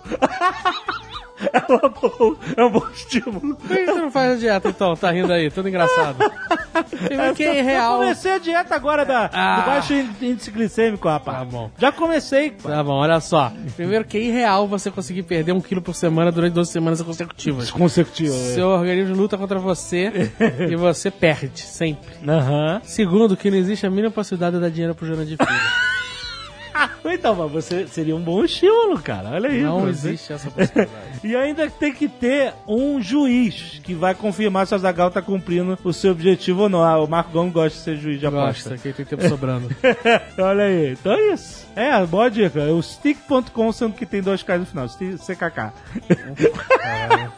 É, 1.52 1.72
uma 1.72 1.90
boa- 1.90 2.38
é 2.56 2.64
um 2.64 2.70
bom 2.70 2.88
estímulo. 2.94 3.56
Por 3.56 3.68
que 3.68 3.86
você 3.86 4.00
não 4.02 4.12
faz 4.12 4.34
a 4.34 4.36
dieta 4.36 4.70
então? 4.70 4.96
Tá 4.96 5.12
rindo 5.12 5.34
aí, 5.34 5.50
tudo 5.50 5.68
engraçado. 5.68 6.18
Primeiro 7.06 7.34
que 7.36 7.44
é 7.44 7.60
Eu 7.60 7.64
real. 7.66 7.98
comecei 8.00 8.32
a 8.34 8.38
dieta 8.38 8.76
agora 8.76 9.04
da, 9.04 9.30
Ah. 9.34 9.60
do 9.60 9.66
baixo 9.66 9.94
índice 10.22 10.52
glicêmico, 10.52 11.08
rapaz. 11.10 11.40
Tá 11.40 11.46
bom. 11.46 11.72
Já 11.78 11.92
comecei. 11.92 12.52
Tá 12.52 12.84
bom, 12.84 12.94
olha 12.94 13.20
só. 13.20 13.52
Primeiro 13.76 14.06
que 14.06 14.18
é 14.18 14.22
irreal 14.22 14.68
você 14.68 14.92
conseguir 14.92 15.24
perder 15.24 15.52
um 15.54 15.62
quilo 15.62 15.82
por 15.82 15.96
semana 15.96 16.32
durante 16.32 16.54
12 16.54 16.72
semanas 16.72 17.02
consecutivas. 17.02 17.72
Consecutivo. 17.72 18.34
Seu 18.34 18.68
organismo 18.68 19.16
luta 19.16 19.38
contra 19.38 19.58
você 19.60 20.32
e 20.70 20.76
você 20.76 21.10
perde, 21.10 21.62
sempre. 21.62 22.10
Aham. 22.28 22.80
Segundo, 22.84 23.36
que 23.36 23.50
não 23.50 23.58
existe 23.58 23.86
a 23.86 23.90
mínima 23.90 24.12
possibilidade 24.12 24.56
de 24.56 24.62
dar 24.62 24.70
dinheiro 24.70 24.94
pro 24.96 25.06
Jana 25.08 25.26
de 25.26 25.36
Filho. 25.36 25.50
então, 27.06 27.36
mas 27.36 27.52
você 27.52 27.88
seria 27.88 28.16
um 28.16 28.22
bom 28.22 28.44
estímulo, 28.44 29.00
cara. 29.02 29.30
Olha 29.30 29.50
aí. 29.50 29.62
Não 29.62 29.82
você. 29.82 30.10
existe 30.10 30.34
essa 30.34 30.50
possibilidade. 30.50 31.14
E 31.24 31.36
ainda 31.36 31.70
tem 31.70 31.94
que 31.94 32.10
ter 32.10 32.54
um 32.68 33.02
juiz 33.02 33.80
que 33.82 33.94
vai 33.94 34.14
confirmar 34.14 34.68
se 34.68 34.76
a 34.76 34.78
Zagal 34.78 35.10
tá 35.10 35.22
cumprindo 35.22 35.78
o 35.82 35.94
seu 35.94 36.12
objetivo 36.12 36.64
ou 36.64 36.70
não. 36.70 36.84
Ah, 36.84 37.02
o 37.02 37.08
Marco 37.08 37.32
Gomes 37.32 37.54
gosta 37.54 37.78
de 37.78 37.84
ser 37.84 37.96
juiz 37.96 38.20
de 38.20 38.28
aposta. 38.28 38.72
Gosta, 38.72 38.78
que 38.78 38.94
tem 38.94 39.06
tempo 39.06 39.30
sobrando. 39.30 39.70
Olha 40.38 40.66
aí. 40.66 40.92
Então 40.92 41.14
é 41.14 41.34
isso. 41.34 41.63
É, 41.76 42.06
boa 42.06 42.30
dica. 42.30 42.60
O 42.72 42.82
stick.com, 42.82 43.72
sendo 43.72 43.94
que 43.94 44.06
tem 44.06 44.22
dois 44.22 44.44
caras 44.44 44.62
no 44.62 44.68
final. 44.68 44.88
CKK. 44.88 45.74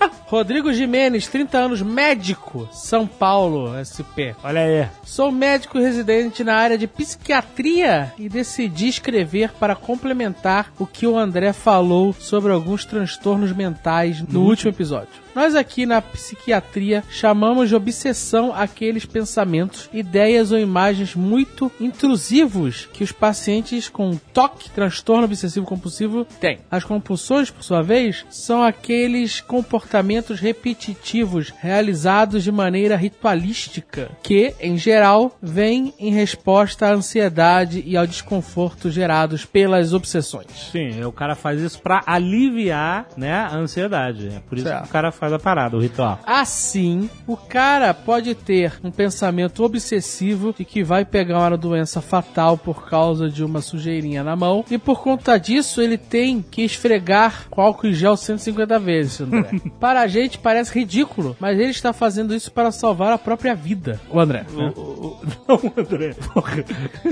Rodrigo 0.28 0.74
Jimenez, 0.74 1.28
30 1.28 1.58
anos, 1.58 1.82
médico, 1.82 2.68
São 2.72 3.06
Paulo, 3.06 3.72
SP. 3.78 4.36
Olha 4.44 4.62
aí. 4.62 4.88
Sou 5.04 5.32
médico 5.32 5.80
residente 5.80 6.44
na 6.44 6.56
área 6.56 6.78
de 6.78 6.88
psiquiatria 6.88 8.12
e 8.18 8.28
decidi 8.28 8.88
escrever 8.88 9.52
para 9.52 9.76
complementar 9.76 10.74
o 10.80 10.88
que 10.88 11.06
o 11.06 11.18
André 11.18 11.54
falou 11.54 12.12
sobre 12.12 12.52
alguns 12.52 12.86
transtornos 12.86 13.52
mentais 13.52 14.22
no, 14.22 14.42
último 14.42 14.72
episódio. 14.72 15.25
Nós 15.36 15.54
aqui 15.54 15.86
na 15.86 16.02
psiquiatria 16.02 17.04
chamamos 17.10 17.68
de 17.68 17.76
obsessão 17.76 18.54
aqueles 18.56 19.06
pensamentos, 19.06 19.90
ideias 19.92 20.54
ou 20.54 20.58
imagens 20.58 21.14
muito 21.14 21.70
intrusivos 21.78 22.88
que 22.94 23.04
os 23.04 23.12
pacientes 23.12 23.90
com 23.90 24.16
TOC, 24.34 24.70
transtorno 24.70 25.26
obsessivo 25.26 25.66
compulsivo, 25.66 26.24
têm. 26.40 26.60
As 26.72 26.86
compulsões, 26.86 27.52
por 27.52 27.64
sua 27.64 27.82
vez, 27.82 28.26
são 28.30 28.64
aqueles 28.64 29.42
comportamentos 29.42 30.40
repetitivos 30.40 31.54
realizados 31.60 32.42
de 32.42 32.52
maneira 32.52 32.96
ritualística 32.96 34.10
que, 34.24 34.54
em 34.60 34.78
geral, 34.78 35.38
vêm 35.42 35.94
em 36.00 36.12
resposta 36.14 36.88
à 36.88 36.94
ansiedade 36.94 37.84
e 37.86 37.98
ao 37.98 38.08
desconforto 38.08 38.90
gerados 38.90 39.44
pelas 39.44 39.92
obsessões. 39.94 40.48
Sim, 40.72 41.04
o 41.04 41.12
cara 41.12 41.36
faz 41.36 41.60
isso 41.60 41.82
pra 41.82 42.02
aliviar, 42.06 43.08
né, 43.18 43.34
a 43.34 43.56
ansiedade. 43.56 44.30
É 44.30 44.40
por 44.40 44.58
isso 44.58 44.68
Certo. 44.68 44.84
que 44.84 44.90
o 44.90 44.92
cara 44.92 45.12
faz 45.12 45.25
a 45.34 45.40
parada, 45.40 45.76
o 45.78 45.80
ritual. 45.82 46.20
Assim, 46.26 47.10
o 47.28 47.36
cara 47.38 47.94
pode 47.94 48.36
ter 48.36 48.74
um 48.84 48.92
pensamento 48.92 49.64
obsessivo 49.64 50.54
de 50.58 50.66
que 50.66 50.84
vai 50.84 51.06
pegar 51.06 51.40
uma 51.40 51.58
doença 51.58 52.02
fatal 52.02 52.58
por 52.58 52.88
causa 52.90 53.30
de 53.30 53.44
uma 53.44 53.62
sujeirinha 53.62 54.24
na 54.24 54.36
mão, 54.36 54.64
e 54.70 54.78
por 54.78 55.02
conta 55.02 55.38
disso 55.38 55.82
ele 55.82 55.98
tem 55.98 56.42
que 56.42 56.64
esfregar 56.64 57.48
com 57.50 57.62
álcool 57.62 57.88
em 57.88 57.94
gel 57.94 58.18
150 58.18 58.80
vezes, 58.80 59.22
André. 59.22 59.50
para 59.80 60.02
a 60.02 60.08
gente 60.08 60.38
parece 60.38 60.78
ridículo, 60.78 61.36
mas 61.40 61.60
ele 61.60 61.70
está 61.72 61.94
fazendo 61.94 62.34
isso 62.36 62.52
para 62.52 62.72
salvar 62.72 63.12
a 63.14 63.18
própria 63.18 63.56
vida, 63.56 64.00
o 64.10 64.20
André. 64.20 64.46
né? 64.52 64.74
O- 64.76 64.80
o- 64.80 65.16
Não, 65.48 65.60
André, 65.78 66.14
porra. 66.34 66.64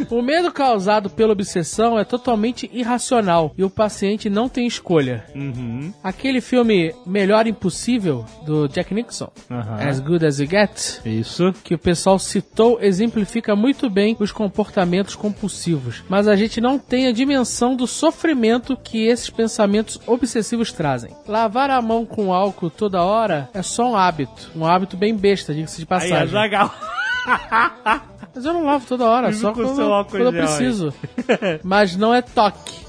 O 0.10 0.22
medo 0.22 0.52
causado 0.52 1.10
pela 1.10 1.32
obsessão 1.34 1.98
é 2.00 2.04
totalmente 2.04 2.70
irracional 2.74 3.54
e 3.58 3.64
o 3.64 3.70
paciente 3.70 4.30
não 4.30 4.50
tem 4.50 4.66
escolha. 4.68 5.24
Uhum. 5.36 5.94
Aquele 6.04 6.42
filme 6.42 6.94
Melhor 7.06 7.46
Impossível, 7.48 8.03
do 8.46 8.68
Jack 8.68 8.94
Nixon. 8.94 9.30
As 9.80 10.00
Good 10.00 10.26
As 10.26 10.40
You 10.40 10.48
Get, 10.48 11.00
Isso. 11.06 11.54
que 11.64 11.76
o 11.76 11.78
pessoal 11.78 12.20
citou, 12.20 12.80
exemplifica 12.82 13.56
muito 13.56 13.90
bem 13.90 14.16
os 14.20 14.32
comportamentos 14.32 15.16
compulsivos. 15.16 16.04
Mas 16.10 16.28
a 16.28 16.36
gente 16.36 16.60
não 16.60 16.78
tem 16.78 17.08
a 17.08 17.12
dimensão 17.12 17.76
do 17.76 17.88
sofrimento 17.88 18.76
que 18.76 19.06
esses 19.06 19.30
pensamentos 19.30 20.00
obsessivos 20.06 20.72
trazem. 20.72 21.12
Lavar 21.28 21.70
a 21.70 21.82
mão 21.82 22.06
com 22.06 22.34
álcool 22.34 22.70
toda 22.70 23.04
hora 23.04 23.50
é 23.54 23.62
só 23.62 23.92
um 23.92 23.96
hábito. 23.96 24.52
Um 24.56 24.66
hábito 24.66 24.98
bem 24.98 25.16
besta, 25.16 25.54
diga-se 25.54 25.78
de 25.78 25.88
Aí, 25.90 25.98
é 25.98 26.10
passagem. 26.10 26.28
Zagal. 26.28 26.74
Mas 28.36 28.46
eu 28.46 28.54
não 28.54 28.66
lavo 28.66 28.86
toda 28.88 29.06
hora, 29.06 29.28
Vive 29.28 29.40
só 29.40 29.54
quando, 29.54 30.06
quando 30.10 30.26
eu 30.26 30.32
preciso. 30.32 30.94
Mas 31.64 31.96
não 31.96 32.14
é 32.14 32.22
toque. 32.22 32.83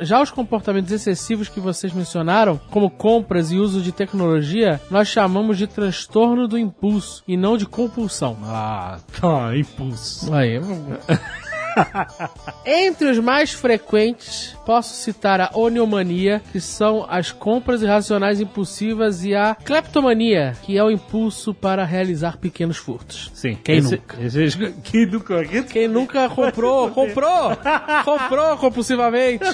Já 0.00 0.22
os 0.22 0.30
comportamentos 0.30 0.92
excessivos 0.92 1.48
que 1.48 1.60
vocês 1.60 1.92
mencionaram, 1.92 2.60
como 2.70 2.90
compras 2.90 3.50
e 3.50 3.56
uso 3.56 3.80
de 3.80 3.92
tecnologia, 3.92 4.80
nós 4.90 5.08
chamamos 5.08 5.58
de 5.58 5.66
transtorno 5.66 6.46
do 6.46 6.58
impulso 6.58 7.22
e 7.26 7.36
não 7.36 7.56
de 7.56 7.66
compulsão. 7.66 8.36
Ah, 8.44 8.98
tá, 9.20 9.56
impulso. 9.56 10.32
Aí. 10.32 10.60
Entre 12.64 13.10
os 13.10 13.18
mais 13.18 13.52
frequentes, 13.52 14.56
posso 14.64 14.94
citar 14.94 15.40
a 15.40 15.50
oniomania, 15.54 16.42
que 16.52 16.60
são 16.60 17.06
as 17.08 17.32
compras 17.32 17.82
irracionais 17.82 18.40
impulsivas, 18.40 19.24
e 19.24 19.34
a 19.34 19.54
kleptomania, 19.54 20.54
que 20.62 20.76
é 20.76 20.84
o 20.84 20.90
impulso 20.90 21.54
para 21.54 21.84
realizar 21.84 22.36
pequenos 22.38 22.76
furtos. 22.76 23.30
Sim. 23.34 23.56
Quem 23.62 23.78
esse, 23.78 23.96
nunca? 23.96 24.22
Esse, 24.22 24.72
quem 24.84 25.06
nunca? 25.06 25.44
Quem 25.44 25.88
nunca 25.88 26.28
comprou, 26.28 26.90
comprou, 26.92 27.56
comprou 28.04 28.56
compulsivamente, 28.58 29.44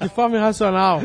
de 0.00 0.08
forma 0.08 0.36
irracional. 0.36 1.00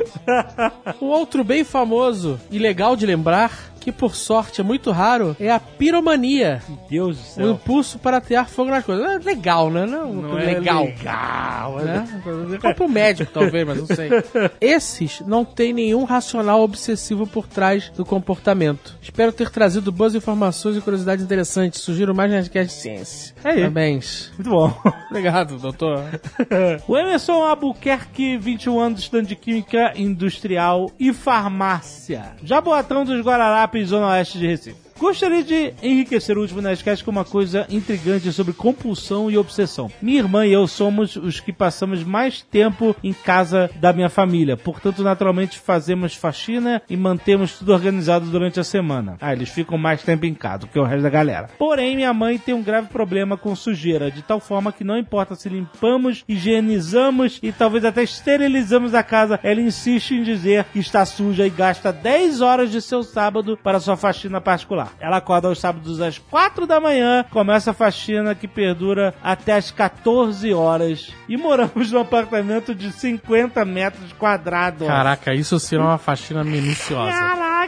Um 1.02 1.08
outro 1.08 1.44
bem 1.44 1.64
famoso 1.64 2.40
e 2.52 2.58
legal 2.58 2.96
de 2.96 3.06
lembrar, 3.06 3.72
que 3.80 3.92
por 3.92 4.16
sorte 4.16 4.62
é 4.62 4.64
muito 4.64 4.92
raro, 4.92 5.36
é 5.40 5.50
a 5.52 5.60
piromania, 5.60 6.62
Deus 6.90 7.18
do 7.18 7.22
o 7.22 7.26
céu. 7.26 7.52
impulso 7.52 8.00
para 8.00 8.18
atear 8.18 8.48
fogo 8.50 8.70
nas 8.72 8.84
coisas. 8.86 9.06
É 9.06 9.18
legal, 9.20 9.70
né? 9.72 9.86
Não, 9.86 10.14
Não 10.14 10.38
é 10.40 10.52
é 10.52 10.60
legal. 10.60 10.84
legal, 10.86 11.76
Né? 11.80 12.08
Compra 12.62 12.84
um 12.86 12.90
médico, 12.90 13.32
talvez, 13.34 13.66
mas 13.66 13.78
não 13.78 13.86
sei. 13.86 14.10
Esses 14.62 15.22
não 15.22 15.44
têm 15.46 15.74
nenhum 15.74 16.04
racional 16.04 16.62
obsessivo 16.62 17.26
por 17.26 17.48
trás 17.48 17.90
do 17.96 18.06
comportamento. 18.06 18.98
Espero 19.02 19.32
ter 19.32 19.50
trazido 19.50 19.92
boas 19.92 20.16
informações 20.16 20.76
e 20.78 20.82
curiosidades 20.82 21.24
interessantes. 21.24 21.82
Sugiro 21.82 22.14
mais 22.14 22.32
Nerdcast 22.32 22.76
de 22.76 22.82
Ciência. 22.82 23.36
É 23.44 23.50
aí. 23.50 23.56
Parabéns. 23.60 24.32
Muito 24.38 24.50
bom. 24.50 24.74
Obrigado, 25.10 25.58
doutor. 25.58 26.04
o 26.88 26.98
Emerson 26.98 27.44
Albuquerque, 27.44 28.38
21 28.38 28.80
anos, 28.80 29.00
estudante 29.02 29.30
de 29.30 29.36
Química 29.36 29.94
Industrial 29.96 30.92
e 31.00 31.14
Farmácia. 31.14 32.34
Jaboatão 32.44 33.06
dos 33.06 33.22
Guararapes, 33.22 33.69
Zona 33.86 34.08
Oeste 34.08 34.38
de 34.40 34.48
Recife. 34.48 34.89
Gostaria 35.00 35.42
de 35.42 35.74
enriquecer 35.82 36.38
o 36.38 36.42
último 36.42 36.62
Nerdcast 36.62 37.06
com 37.06 37.12
uma 37.12 37.24
coisa 37.24 37.66
intrigante 37.70 38.34
sobre 38.34 38.52
compulsão 38.52 39.32
e 39.32 39.38
obsessão. 39.38 39.90
Minha 40.02 40.20
irmã 40.20 40.46
e 40.46 40.52
eu 40.52 40.68
somos 40.68 41.16
os 41.16 41.40
que 41.40 41.54
passamos 41.54 42.04
mais 42.04 42.42
tempo 42.42 42.94
em 43.02 43.14
casa 43.14 43.70
da 43.80 43.94
minha 43.94 44.10
família, 44.10 44.58
portanto, 44.58 45.02
naturalmente 45.02 45.58
fazemos 45.58 46.16
faxina 46.16 46.82
e 46.90 46.98
mantemos 46.98 47.58
tudo 47.58 47.72
organizado 47.74 48.26
durante 48.26 48.60
a 48.60 48.64
semana. 48.64 49.16
Ah, 49.22 49.32
eles 49.32 49.48
ficam 49.48 49.78
mais 49.78 50.04
tempo 50.04 50.26
em 50.26 50.34
casa 50.34 50.60
do 50.60 50.68
que 50.68 50.78
o 50.78 50.84
resto 50.84 51.04
da 51.04 51.10
galera. 51.10 51.50
Porém, 51.58 51.96
minha 51.96 52.14
mãe 52.14 52.38
tem 52.38 52.54
um 52.54 52.62
grave 52.62 52.90
problema 52.90 53.38
com 53.38 53.56
sujeira, 53.56 54.12
de 54.12 54.22
tal 54.22 54.42
forma 54.42 54.74
que 54.74 54.84
não 54.84 54.98
importa 54.98 55.34
se 55.34 55.48
limpamos, 55.48 56.26
higienizamos 56.28 57.40
e 57.42 57.54
talvez 57.54 57.86
até 57.86 58.04
esterilizamos 58.04 58.94
a 58.94 59.02
casa, 59.02 59.40
ela 59.44 59.62
insiste 59.62 60.14
em 60.14 60.24
dizer 60.24 60.66
que 60.66 60.80
está 60.80 61.06
suja 61.06 61.48
e 61.48 61.50
gasta 61.50 61.94
10 61.94 62.42
horas 62.42 62.70
de 62.70 62.82
seu 62.82 63.02
sábado 63.02 63.58
para 63.64 63.80
sua 63.80 63.96
faxina 63.96 64.42
particular. 64.42 64.89
Ela 65.00 65.18
acorda 65.18 65.48
aos 65.48 65.60
sábados 65.60 66.02
às 66.02 66.18
4 66.18 66.66
da 66.66 66.80
manhã, 66.80 67.26
começa 67.30 67.72
a 67.72 67.74
faxina 67.74 68.36
que 68.36 68.48
perdura 68.48 69.14
até 69.24 69.54
às 69.54 69.72
14 69.72 70.54
horas. 70.54 71.14
E 71.28 71.38
moramos 71.38 71.92
num 71.92 72.00
apartamento 72.00 72.74
de 72.74 72.92
50 72.92 73.64
metros 73.66 74.14
quadrados. 74.14 74.88
Caraca, 74.88 75.34
isso 75.34 75.60
será 75.60 75.84
uma 75.84 75.98
faxina 75.98 76.44
minuciosa. 76.44 77.12
Caraca! 77.12 77.59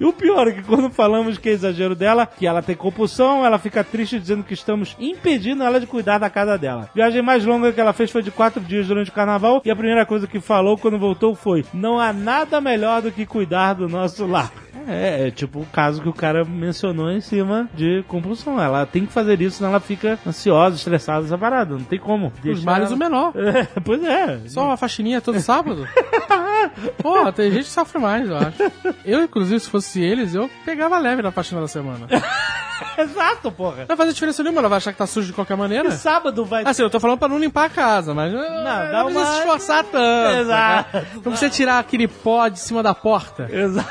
E 0.00 0.04
o 0.04 0.12
pior 0.12 0.48
é 0.48 0.52
que 0.52 0.62
quando 0.62 0.90
falamos 0.90 1.38
que 1.38 1.48
é 1.48 1.52
exagero 1.52 1.94
dela, 1.94 2.26
que 2.26 2.46
ela 2.46 2.62
tem 2.62 2.74
compulsão, 2.76 3.44
ela 3.44 3.58
fica 3.58 3.82
triste 3.84 4.18
dizendo 4.18 4.42
que 4.44 4.54
estamos 4.54 4.96
impedindo 4.98 5.62
ela 5.62 5.80
de 5.80 5.86
cuidar 5.86 6.18
da 6.18 6.28
casa 6.30 6.56
dela. 6.58 6.90
Viagem 6.94 7.22
mais 7.22 7.44
longa 7.44 7.72
que 7.72 7.80
ela 7.80 7.92
fez 7.92 8.10
foi 8.10 8.22
de 8.22 8.30
quatro 8.30 8.60
dias 8.60 8.86
durante 8.86 9.10
o 9.10 9.14
carnaval 9.14 9.62
e 9.64 9.70
a 9.70 9.76
primeira 9.76 10.04
coisa 10.06 10.26
que 10.26 10.40
falou 10.40 10.76
quando 10.78 10.98
voltou 10.98 11.34
foi: 11.34 11.64
Não 11.72 11.98
há 11.98 12.12
nada 12.12 12.60
melhor 12.60 13.02
do 13.02 13.12
que 13.12 13.24
cuidar 13.26 13.74
do 13.74 13.88
nosso 13.88 14.26
lar. 14.26 14.50
É, 14.90 15.28
é 15.28 15.30
tipo 15.30 15.60
o 15.60 15.66
caso 15.66 16.00
que 16.00 16.08
o 16.08 16.14
cara 16.14 16.44
mencionou 16.46 17.10
em 17.10 17.20
cima 17.20 17.68
de 17.74 18.02
compulsão. 18.08 18.58
Ela 18.58 18.86
tem 18.86 19.04
que 19.04 19.12
fazer 19.12 19.38
isso, 19.42 19.58
senão 19.58 19.70
ela 19.70 19.80
fica 19.80 20.18
ansiosa, 20.26 20.76
estressada, 20.76 21.26
essa 21.26 21.36
parada. 21.36 21.74
Não 21.74 21.84
tem 21.84 21.98
como. 21.98 22.32
Os 22.42 22.64
males 22.64 22.86
ela- 22.88 22.96
o 22.96 22.98
menor. 22.98 23.32
É, 23.58 23.80
pois 23.84 24.02
é. 24.02 24.40
Só 24.46 24.64
uma 24.64 24.76
faxininha 24.78 25.20
todo 25.20 25.38
sábado? 25.40 25.86
Porra, 27.02 27.32
tem 27.32 27.50
gente 27.50 27.64
que 27.64 27.70
sofre 27.70 27.98
mais, 27.98 28.28
eu 28.28 28.36
acho. 28.36 28.72
Eu, 29.04 29.22
inclusive, 29.22 29.60
se 29.60 29.68
fosse 29.70 30.00
eles, 30.02 30.34
eu 30.34 30.50
pegava 30.64 30.98
leve 30.98 31.22
na 31.22 31.30
faxina 31.30 31.60
da 31.60 31.68
semana. 31.68 32.06
Não 32.10 32.18
Exato, 33.04 33.50
porra. 33.50 33.84
vai 33.86 33.96
fazer 33.96 34.12
diferença 34.12 34.42
nenhuma, 34.42 34.60
ela 34.60 34.68
vai 34.68 34.76
achar 34.78 34.92
que 34.92 34.98
tá 34.98 35.06
sujo 35.06 35.26
de 35.28 35.32
qualquer 35.32 35.56
maneira. 35.56 35.88
E 35.88 35.92
sábado 35.92 36.44
vai 36.44 36.62
Assim, 36.64 36.82
eu 36.82 36.90
tô 36.90 37.00
falando 37.00 37.18
pra 37.18 37.28
não 37.28 37.38
limpar 37.38 37.64
a 37.66 37.70
casa, 37.70 38.14
mas 38.14 38.32
não, 38.32 38.40
dá 38.40 38.90
não 38.92 39.04
precisa 39.06 39.18
uma- 39.24 39.32
se 39.32 39.38
esforçar 39.40 39.84
tanto. 39.84 40.40
Exato. 40.40 40.96
né? 40.96 41.06
Não 41.14 41.22
precisa 41.22 41.50
tirar 41.50 41.78
aquele 41.80 42.06
pó 42.06 42.46
de 42.48 42.58
cima 42.60 42.82
da 42.82 42.94
porta. 42.94 43.48
Exato. 43.50 43.90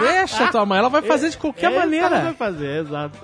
Deixa 0.00 0.48
tua 0.48 0.66
mãe, 0.66 0.78
ela 0.78 0.88
vai 0.90 1.00
fazer 1.02 1.30
de 1.30 1.36
qualquer 1.38 1.70
Esse 1.72 1.76
ela 1.80 1.86
vai 1.86 2.00
maneira. 2.10 2.34
fazer, 2.34 2.80
exato. 2.82 3.18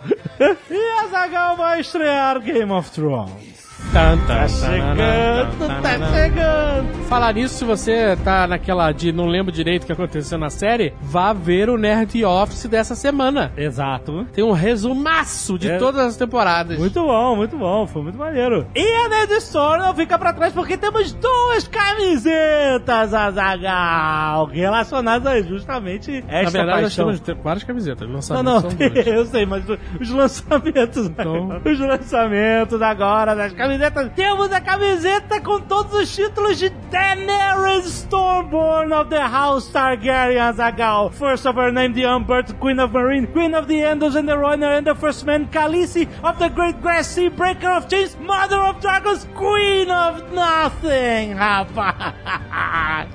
e 0.70 1.00
a 1.02 1.06
Zagal 1.08 1.56
vai 1.56 1.80
estrear 1.80 2.40
Game 2.40 2.72
of 2.72 2.90
Thrones. 2.90 3.53
Tá 3.92 4.48
chegando, 4.48 5.68
tá 5.82 6.10
chegando. 6.12 7.04
Falar 7.08 7.32
nisso, 7.34 7.54
se 7.54 7.64
você 7.64 8.16
tá 8.24 8.44
naquela 8.46 8.90
de 8.90 9.12
não 9.12 9.26
lembro 9.26 9.52
direito 9.52 9.84
o 9.84 9.86
que 9.86 9.92
aconteceu 9.92 10.36
na 10.36 10.50
série, 10.50 10.92
vá 11.00 11.32
ver 11.32 11.68
o 11.70 11.78
Nerd 11.78 12.24
Office 12.24 12.66
dessa 12.66 12.96
semana. 12.96 13.52
Exato. 13.56 14.26
Tem 14.32 14.42
um 14.42 14.50
resumaço 14.50 15.56
de 15.58 15.70
É. 15.70 15.78
todas 15.78 16.00
as 16.06 16.16
temporadas. 16.16 16.76
Muito 16.78 17.00
bom, 17.04 17.36
muito 17.36 17.56
bom, 17.56 17.86
foi 17.86 18.02
muito 18.02 18.18
maneiro. 18.18 18.66
E 18.74 18.80
a 19.04 19.08
Nerd 19.08 19.32
Store 19.34 19.78
não 19.80 19.94
fica 19.94 20.18
pra 20.18 20.32
trás 20.32 20.52
porque 20.52 20.76
temos 20.76 21.12
duas 21.12 21.68
camisetas, 21.68 23.14
Azagal, 23.14 24.46
relacionadas 24.46 25.26
a 25.26 25.40
justamente 25.40 26.24
esta 26.26 26.42
Na 26.44 26.50
verdade, 26.50 26.66
nós 26.82 26.96
paixão. 26.96 27.04
temos 27.06 27.20
te- 27.20 27.34
várias 27.34 27.62
camisetas. 27.64 28.08
Não, 28.08 28.14
Lançamentos 28.16 28.74
não, 28.74 28.86
eu 29.14 29.26
sei, 29.26 29.46
mas 29.46 29.62
os 30.00 30.10
lançamentos, 30.10 31.06
Então- 31.06 31.60
os 31.64 31.78
lançamentos 31.78 32.82
agora 32.82 33.36
das 33.36 33.52
camisetas. 33.52 33.73
Temos 34.14 34.52
a 34.52 34.60
camiseta 34.60 35.40
com 35.40 35.58
todos 35.60 35.94
os 35.94 36.14
títulos 36.14 36.58
de 36.58 36.70
Daenerys 36.90 37.86
Stormborn 37.86 38.92
of 38.92 39.10
the 39.10 39.18
House 39.20 39.68
Targaryen 39.72 40.38
Azagal. 40.40 41.10
First 41.10 41.44
of 41.46 41.56
her 41.58 41.72
name, 41.72 41.92
the 41.92 42.04
Unbirthed 42.04 42.54
Queen 42.60 42.78
of 42.78 42.92
Marine, 42.92 43.26
Queen 43.26 43.52
of 43.54 43.66
the 43.66 43.80
Endos 43.80 44.14
and 44.16 44.28
the 44.28 44.36
Runner 44.38 44.76
and 44.76 44.86
the 44.86 44.94
First 44.94 45.24
Man, 45.26 45.48
Khaleesi 45.48 46.08
of 46.22 46.38
the 46.38 46.48
Great 46.50 46.80
Grass 46.80 47.08
Sea, 47.08 47.28
Breaker 47.28 47.70
of 47.70 47.88
Chains, 47.88 48.16
Mother 48.20 48.60
of 48.60 48.80
Dragons, 48.80 49.26
Queen 49.34 49.90
of 49.90 50.22
Nothing, 50.32 51.34
rapaz. 51.38 53.08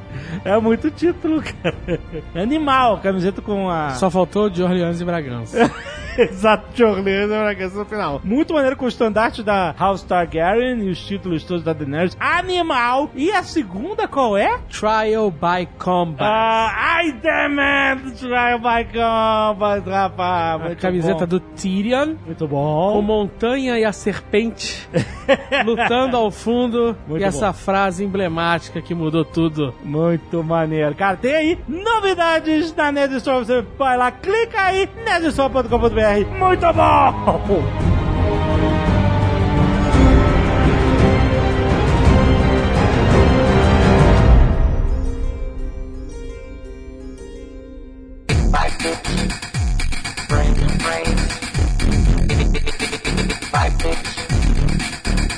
É 0.44 0.60
muito 0.60 0.92
título, 0.92 1.42
cara. 1.42 2.00
Animal, 2.36 3.00
camiseta 3.00 3.42
com 3.42 3.70
a... 3.70 3.92
Só 3.92 4.10
faltou 4.10 4.50
de 4.50 4.62
Orleans 4.62 5.00
e 5.00 5.06
Bragança. 5.06 5.72
Exato, 6.29 6.65
Jornada 6.75 7.43
na 7.45 7.55
questão 7.55 7.85
final. 7.85 8.21
Muito 8.23 8.53
maneiro 8.53 8.75
com 8.75 8.85
o 8.85 8.88
estandarte 8.88 9.41
da 9.43 9.73
House 9.77 10.03
Targaryen 10.03 10.81
e 10.83 10.89
os 10.89 10.99
títulos 11.05 11.43
todos 11.43 11.63
da 11.63 11.73
Daenerys. 11.73 12.17
Animal. 12.19 13.09
E 13.15 13.31
a 13.31 13.43
segunda 13.43 14.07
qual 14.07 14.38
é? 14.38 14.59
Trial 14.69 15.31
by 15.31 15.67
Combat. 15.77 16.21
Ah, 16.21 16.95
ai, 16.95 17.11
damn 17.13 17.59
it! 17.59 18.11
Trial 18.19 18.59
by 18.59 18.85
Combat, 18.91 19.89
rapaz. 19.89 20.71
a 20.71 20.75
camiseta 20.75 21.19
bom. 21.25 21.27
do 21.27 21.39
Tyrion. 21.39 22.15
Muito 22.25 22.45
O 22.45 22.47
bom. 22.47 23.01
Montanha 23.01 23.77
e 23.79 23.85
a 23.85 23.91
Serpente 23.93 24.88
lutando 25.65 26.17
ao 26.17 26.29
fundo. 26.31 26.95
Muito 27.07 27.21
e 27.21 27.25
essa 27.25 27.47
bom. 27.47 27.53
frase 27.53 28.03
emblemática 28.03 28.81
que 28.81 28.93
mudou 28.93 29.23
tudo. 29.23 29.73
Muito 29.83 30.43
maneiro. 30.43 30.93
Cara, 30.95 31.17
tem 31.17 31.33
aí 31.33 31.59
novidades 31.67 32.73
na 32.75 32.91
Nerd 32.91 33.15
Store. 33.17 33.45
Você 33.45 33.61
vai 33.77 33.97
lá, 33.97 34.11
clica 34.11 34.61
aí, 34.61 34.89
nerdstore.com.br. 35.05 36.09
Muito 36.18 36.74
bom! 36.74 37.63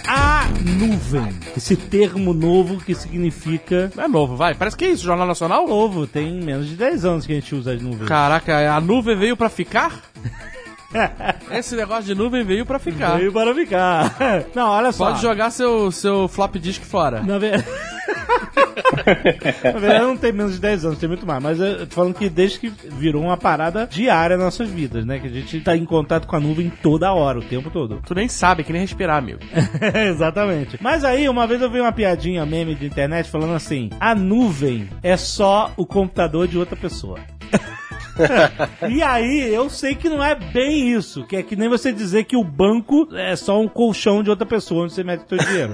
A 0.08 0.48
nuvem. 0.80 1.28
Esse 1.58 1.76
termo 1.76 2.34
novo 2.34 2.78
que 2.78 2.96
significa 2.96 3.92
É 3.98 4.08
novo, 4.08 4.38
vai. 4.38 4.54
Parece 4.56 4.78
que 4.78 4.86
é 4.86 4.90
isso, 4.90 5.04
Jornal 5.04 5.28
Nacional? 5.28 5.68
novo. 5.68 6.08
Tem 6.08 6.32
menos 6.42 6.70
de 6.70 6.76
10 6.76 7.04
anos 7.04 7.26
que 7.26 7.34
a 7.34 7.36
gente 7.36 7.54
usa 7.54 7.74
as 7.74 7.82
nuvens. 7.82 8.08
Caraca, 8.08 8.74
a 8.74 8.80
nuvem 8.80 9.18
veio 9.18 9.36
pra 9.36 9.50
ficar? 9.50 10.02
Esse 11.52 11.76
negócio 11.76 12.04
de 12.04 12.16
nuvem 12.16 12.44
veio 12.44 12.66
pra 12.66 12.80
ficar. 12.80 13.18
Veio 13.18 13.32
para 13.32 13.54
ficar. 13.54 14.16
Não, 14.56 14.70
olha 14.70 14.92
só. 14.92 15.06
Pode 15.08 15.22
jogar 15.22 15.52
seu, 15.52 15.92
seu 15.92 16.28
flop 16.28 16.56
disk 16.56 16.84
fora. 16.84 17.22
Na 17.22 17.38
verdade... 17.38 17.66
Na 19.64 19.80
verdade, 19.80 20.06
não 20.06 20.18
tem 20.18 20.32
menos 20.32 20.54
de 20.54 20.60
10 20.60 20.86
anos, 20.86 21.00
tem 21.00 21.08
muito 21.08 21.26
mais. 21.26 21.42
Mas 21.42 21.60
eu 21.60 21.88
tô 21.88 21.96
falando 21.96 22.14
que 22.14 22.30
desde 22.30 22.60
que 22.60 22.70
virou 22.70 23.24
uma 23.24 23.38
parada 23.38 23.88
diária 23.90 24.36
nas 24.36 24.46
nossas 24.46 24.70
vidas, 24.70 25.06
né? 25.06 25.20
Que 25.20 25.28
a 25.28 25.30
gente 25.30 25.62
tá 25.62 25.76
em 25.76 25.86
contato 25.86 26.28
com 26.28 26.36
a 26.36 26.40
nuvem 26.40 26.72
toda 26.82 27.12
hora, 27.14 27.40
o 27.40 27.44
tempo 27.44 27.70
todo. 27.70 28.02
Tu 28.06 28.14
nem 28.14 28.28
sabe, 28.28 28.64
que 28.64 28.72
nem 28.72 28.82
respirar, 28.82 29.18
amigo. 29.18 29.40
Exatamente. 30.10 30.78
Mas 30.82 31.04
aí, 31.04 31.28
uma 31.30 31.48
vez 31.48 31.62
eu 31.62 31.70
vi 31.70 31.80
uma 31.80 31.92
piadinha 31.92 32.46
meme 32.46 32.76
de 32.76 32.86
internet 32.86 33.30
falando 33.30 33.54
assim: 33.54 33.90
a 34.00 34.14
nuvem 34.14 34.90
é 35.02 35.16
só 35.18 35.72
o 35.78 35.86
computador 35.86 36.48
de 36.48 36.58
outra 36.58 36.76
pessoa. 36.76 37.20
e 38.90 39.02
aí, 39.02 39.54
eu 39.54 39.70
sei 39.70 39.96
que 39.96 40.10
não 40.10 40.24
é 40.24 40.36
bem 40.36 40.92
isso, 40.92 41.26
que 41.26 41.36
é 41.36 41.44
que 41.44 41.56
nem 41.56 41.70
você 41.70 41.92
dizer 41.92 42.24
que 42.26 42.36
o 42.36 42.44
banco 42.44 43.08
é 43.14 43.36
só 43.36 43.60
um 43.60 43.68
colchão 43.68 44.24
de 44.24 44.30
outra 44.30 44.46
pessoa 44.46 44.84
onde 44.84 44.94
você 44.94 45.04
mete 45.04 45.26
o 45.26 45.30
seu 45.30 45.38
dinheiro. 45.38 45.74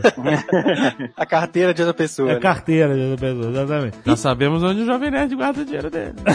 A 1.16 1.26
carteira 1.26 1.74
de 1.74 1.82
outra 1.82 1.94
pessoa. 1.94 2.32
é 2.32 2.36
né? 2.36 2.40
carteira 2.40 2.96
de 2.96 3.02
outra 3.02 3.28
pessoa, 3.28 3.52
exatamente. 3.52 3.98
Já 4.06 4.16
sabemos 4.16 4.64
onde 4.64 4.82
o 4.82 4.86
Jovem 4.86 5.12
Nerd 5.12 5.36
guarda 5.36 5.62
o 5.62 5.66
dinheiro 5.66 5.90
dele. 5.90 6.16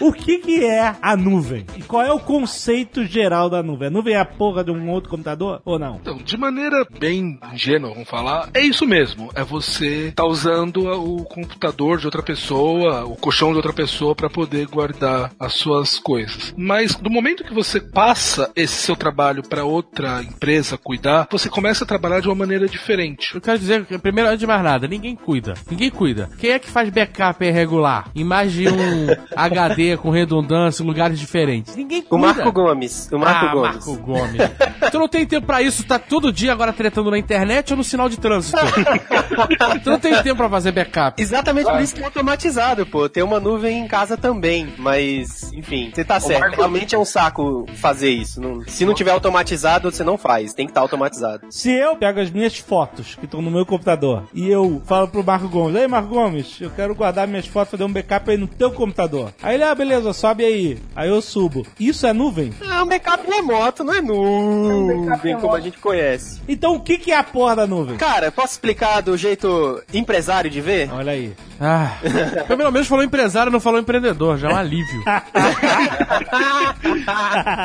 O 0.00 0.12
que 0.12 0.38
que 0.38 0.64
é 0.64 0.94
a 1.00 1.16
nuvem? 1.16 1.66
E 1.76 1.82
qual 1.82 2.02
é 2.02 2.12
o 2.12 2.20
conceito 2.20 3.04
geral 3.04 3.48
da 3.50 3.62
nuvem? 3.62 3.88
A 3.88 3.90
nuvem 3.90 4.14
é 4.14 4.20
a 4.20 4.24
porra 4.24 4.62
de 4.62 4.70
um 4.70 4.90
outro 4.90 5.10
computador 5.10 5.60
ou 5.64 5.78
não? 5.78 5.96
Então, 5.96 6.18
de 6.18 6.36
maneira 6.36 6.86
bem 6.98 7.38
ingênua, 7.52 7.90
vamos 7.90 8.08
falar, 8.08 8.50
é 8.54 8.60
isso 8.60 8.86
mesmo. 8.86 9.30
É 9.34 9.42
você 9.42 10.12
tá 10.14 10.24
usando 10.24 10.86
o 10.88 11.24
computador 11.24 11.98
de 11.98 12.06
outra 12.06 12.22
pessoa, 12.22 13.04
o 13.04 13.16
colchão 13.16 13.37
de 13.38 13.56
outra 13.56 13.72
pessoa 13.72 14.16
para 14.16 14.28
poder 14.28 14.66
guardar 14.66 15.30
as 15.38 15.52
suas 15.54 15.98
coisas. 15.98 16.52
Mas 16.56 16.96
do 16.96 17.08
momento 17.08 17.44
que 17.44 17.54
você 17.54 17.80
passa 17.80 18.50
esse 18.56 18.74
seu 18.74 18.96
trabalho 18.96 19.44
para 19.48 19.64
outra 19.64 20.20
empresa 20.22 20.76
cuidar, 20.76 21.28
você 21.30 21.48
começa 21.48 21.84
a 21.84 21.86
trabalhar 21.86 22.20
de 22.20 22.28
uma 22.28 22.34
maneira 22.34 22.66
diferente. 22.66 23.36
Eu 23.36 23.40
quero 23.40 23.58
dizer 23.58 23.86
que, 23.86 23.96
primeiro, 23.96 24.28
antes 24.28 24.40
de 24.40 24.46
mais 24.46 24.62
nada, 24.62 24.88
ninguém 24.88 25.14
cuida. 25.14 25.54
Ninguém 25.70 25.88
cuida. 25.88 26.28
Quem 26.38 26.50
é 26.50 26.58
que 26.58 26.68
faz 26.68 26.90
backup 26.90 27.44
irregular? 27.44 28.10
Em 28.12 28.24
mais 28.24 28.52
de 28.52 28.68
um 28.68 29.06
HD 29.36 29.96
com 29.96 30.10
redundância 30.10 30.82
em 30.82 30.86
lugares 30.86 31.18
diferentes? 31.18 31.76
Ninguém 31.76 32.02
cuida. 32.02 32.16
O 32.16 32.18
Marco 32.18 32.50
Gomes. 32.50 33.08
O 33.12 33.18
Marco 33.18 33.46
ah, 33.46 33.52
Gomes. 33.52 33.86
Marco 33.86 33.96
Gomes. 34.02 34.90
tu 34.90 34.98
não 34.98 35.08
tem 35.08 35.24
tempo 35.24 35.46
pra 35.46 35.62
isso, 35.62 35.86
tá 35.86 35.98
todo 35.98 36.32
dia 36.32 36.52
agora 36.52 36.72
tretando 36.72 37.08
na 37.08 37.18
internet 37.18 37.72
ou 37.72 37.76
no 37.76 37.84
sinal 37.84 38.08
de 38.08 38.18
trânsito? 38.18 38.58
tu 39.84 39.90
não 39.90 40.00
tem 40.00 40.20
tempo 40.24 40.36
pra 40.36 40.50
fazer 40.50 40.72
backup. 40.72 41.22
Exatamente 41.22 41.70
por 41.70 41.80
isso 41.80 41.94
que 41.94 42.02
é 42.02 42.04
automatizado, 42.04 42.84
pô. 42.84 43.08
Tem 43.08 43.27
uma 43.28 43.38
nuvem 43.40 43.78
em 43.80 43.86
casa 43.88 44.16
também. 44.16 44.72
Mas, 44.78 45.52
enfim, 45.52 45.90
você 45.94 46.04
tá 46.04 46.18
certo. 46.18 46.56
Realmente 46.56 46.94
é 46.94 46.98
um 46.98 47.04
saco 47.04 47.66
fazer 47.76 48.10
isso. 48.10 48.40
Não- 48.40 48.62
se 48.66 48.84
não 48.84 48.94
tiver 48.94 49.10
automatizado, 49.12 49.90
você 49.90 50.02
não 50.02 50.18
faz. 50.18 50.52
Tem 50.54 50.66
que 50.66 50.70
estar 50.72 50.80
automatizado. 50.80 51.46
Se 51.50 51.70
eu 51.70 51.94
pego 51.96 52.20
as 52.20 52.30
minhas 52.30 52.58
fotos 52.58 53.14
que 53.14 53.24
estão 53.24 53.40
no 53.42 53.50
meu 53.50 53.64
computador 53.66 54.24
e 54.34 54.48
eu 54.48 54.82
falo 54.86 55.08
pro 55.08 55.22
Marco 55.22 55.48
Gomes, 55.48 55.76
ei 55.76 55.86
Marco 55.86 56.08
Gomes, 56.08 56.56
eu 56.60 56.70
quero 56.70 56.94
guardar 56.94 57.26
minhas 57.28 57.46
fotos, 57.46 57.70
fazer 57.72 57.84
um 57.84 57.92
backup 57.92 58.30
aí 58.30 58.36
no 58.36 58.46
teu 58.46 58.70
computador. 58.72 59.32
Aí 59.42 59.54
ele, 59.54 59.64
ah, 59.64 59.74
beleza, 59.74 60.12
sobe 60.12 60.44
aí. 60.44 60.78
Aí 60.96 61.08
eu 61.08 61.20
subo. 61.20 61.66
Isso 61.78 62.06
é 62.06 62.12
nuvem? 62.12 62.52
É 62.60 62.82
um 62.82 62.86
backup 62.86 63.24
remoto, 63.30 63.84
não 63.84 63.94
é 63.94 64.00
nuvem 64.00 65.36
como 65.40 65.54
a 65.54 65.60
gente 65.60 65.78
conhece. 65.78 66.40
Então 66.48 66.74
o 66.76 66.80
que, 66.80 66.98
que 66.98 67.12
é 67.12 67.16
a 67.16 67.22
porra 67.22 67.56
da 67.56 67.66
nuvem? 67.66 67.96
Cara, 67.96 68.30
posso 68.32 68.52
explicar 68.54 69.00
do 69.02 69.16
jeito 69.16 69.82
empresário 69.92 70.50
de 70.50 70.60
ver? 70.60 70.90
Olha 70.92 71.12
aí. 71.12 71.32
Ah, 71.60 71.92
pelo 72.46 72.70
menos 72.70 72.86
falou 72.86 73.04
empresário, 73.08 73.50
não 73.50 73.60
falou 73.60 73.80
empreendedor, 73.80 74.38
já 74.38 74.48
é 74.48 74.52
um 74.52 74.56
alívio. 74.56 75.02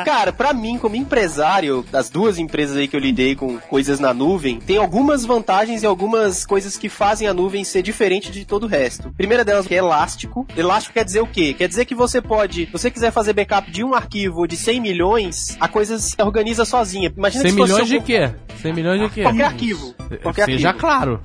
Cara, 0.04 0.32
pra 0.32 0.52
mim, 0.52 0.78
como 0.78 0.96
empresário, 0.96 1.84
das 1.90 2.10
duas 2.10 2.38
empresas 2.38 2.76
aí 2.76 2.88
que 2.88 2.96
eu 2.96 3.00
lidei 3.00 3.34
com 3.36 3.58
coisas 3.58 4.00
na 4.00 4.12
nuvem, 4.12 4.58
tem 4.58 4.76
algumas 4.76 5.24
vantagens 5.24 5.82
e 5.82 5.86
algumas 5.86 6.44
coisas 6.44 6.76
que 6.76 6.88
fazem 6.88 7.28
a 7.28 7.34
nuvem 7.34 7.64
ser 7.64 7.82
diferente 7.82 8.30
de 8.30 8.44
todo 8.44 8.64
o 8.64 8.66
resto. 8.66 9.12
Primeira 9.16 9.44
delas 9.44 9.70
é 9.70 9.76
elástico. 9.76 10.46
Elástico 10.56 10.94
quer 10.94 11.04
dizer 11.04 11.20
o 11.20 11.26
quê? 11.26 11.54
Quer 11.54 11.68
dizer 11.68 11.84
que 11.84 11.94
você 11.94 12.20
pode, 12.20 12.66
se 12.66 12.72
você 12.72 12.90
quiser 12.90 13.12
fazer 13.12 13.32
backup 13.32 13.70
de 13.70 13.84
um 13.84 13.94
arquivo 13.94 14.46
de 14.46 14.56
100 14.56 14.80
milhões, 14.80 15.56
a 15.60 15.68
coisa 15.68 15.98
se 15.98 16.14
organiza 16.20 16.64
sozinha. 16.64 17.12
Imagina 17.16 17.42
100 17.42 17.50
que 17.50 17.52
se 17.52 17.58
fosse 17.58 17.72
milhões 17.72 17.88
de 17.88 18.00
quê? 18.00 18.30
100 18.62 18.72
milhões 18.72 19.00
de 19.00 19.08
quê? 19.10 19.22
Qualquer 19.22 19.44
arquivo. 19.44 19.94
Qualquer 20.22 20.46
Seja 20.46 20.68
arquivo. 20.68 20.86
claro. 20.86 21.20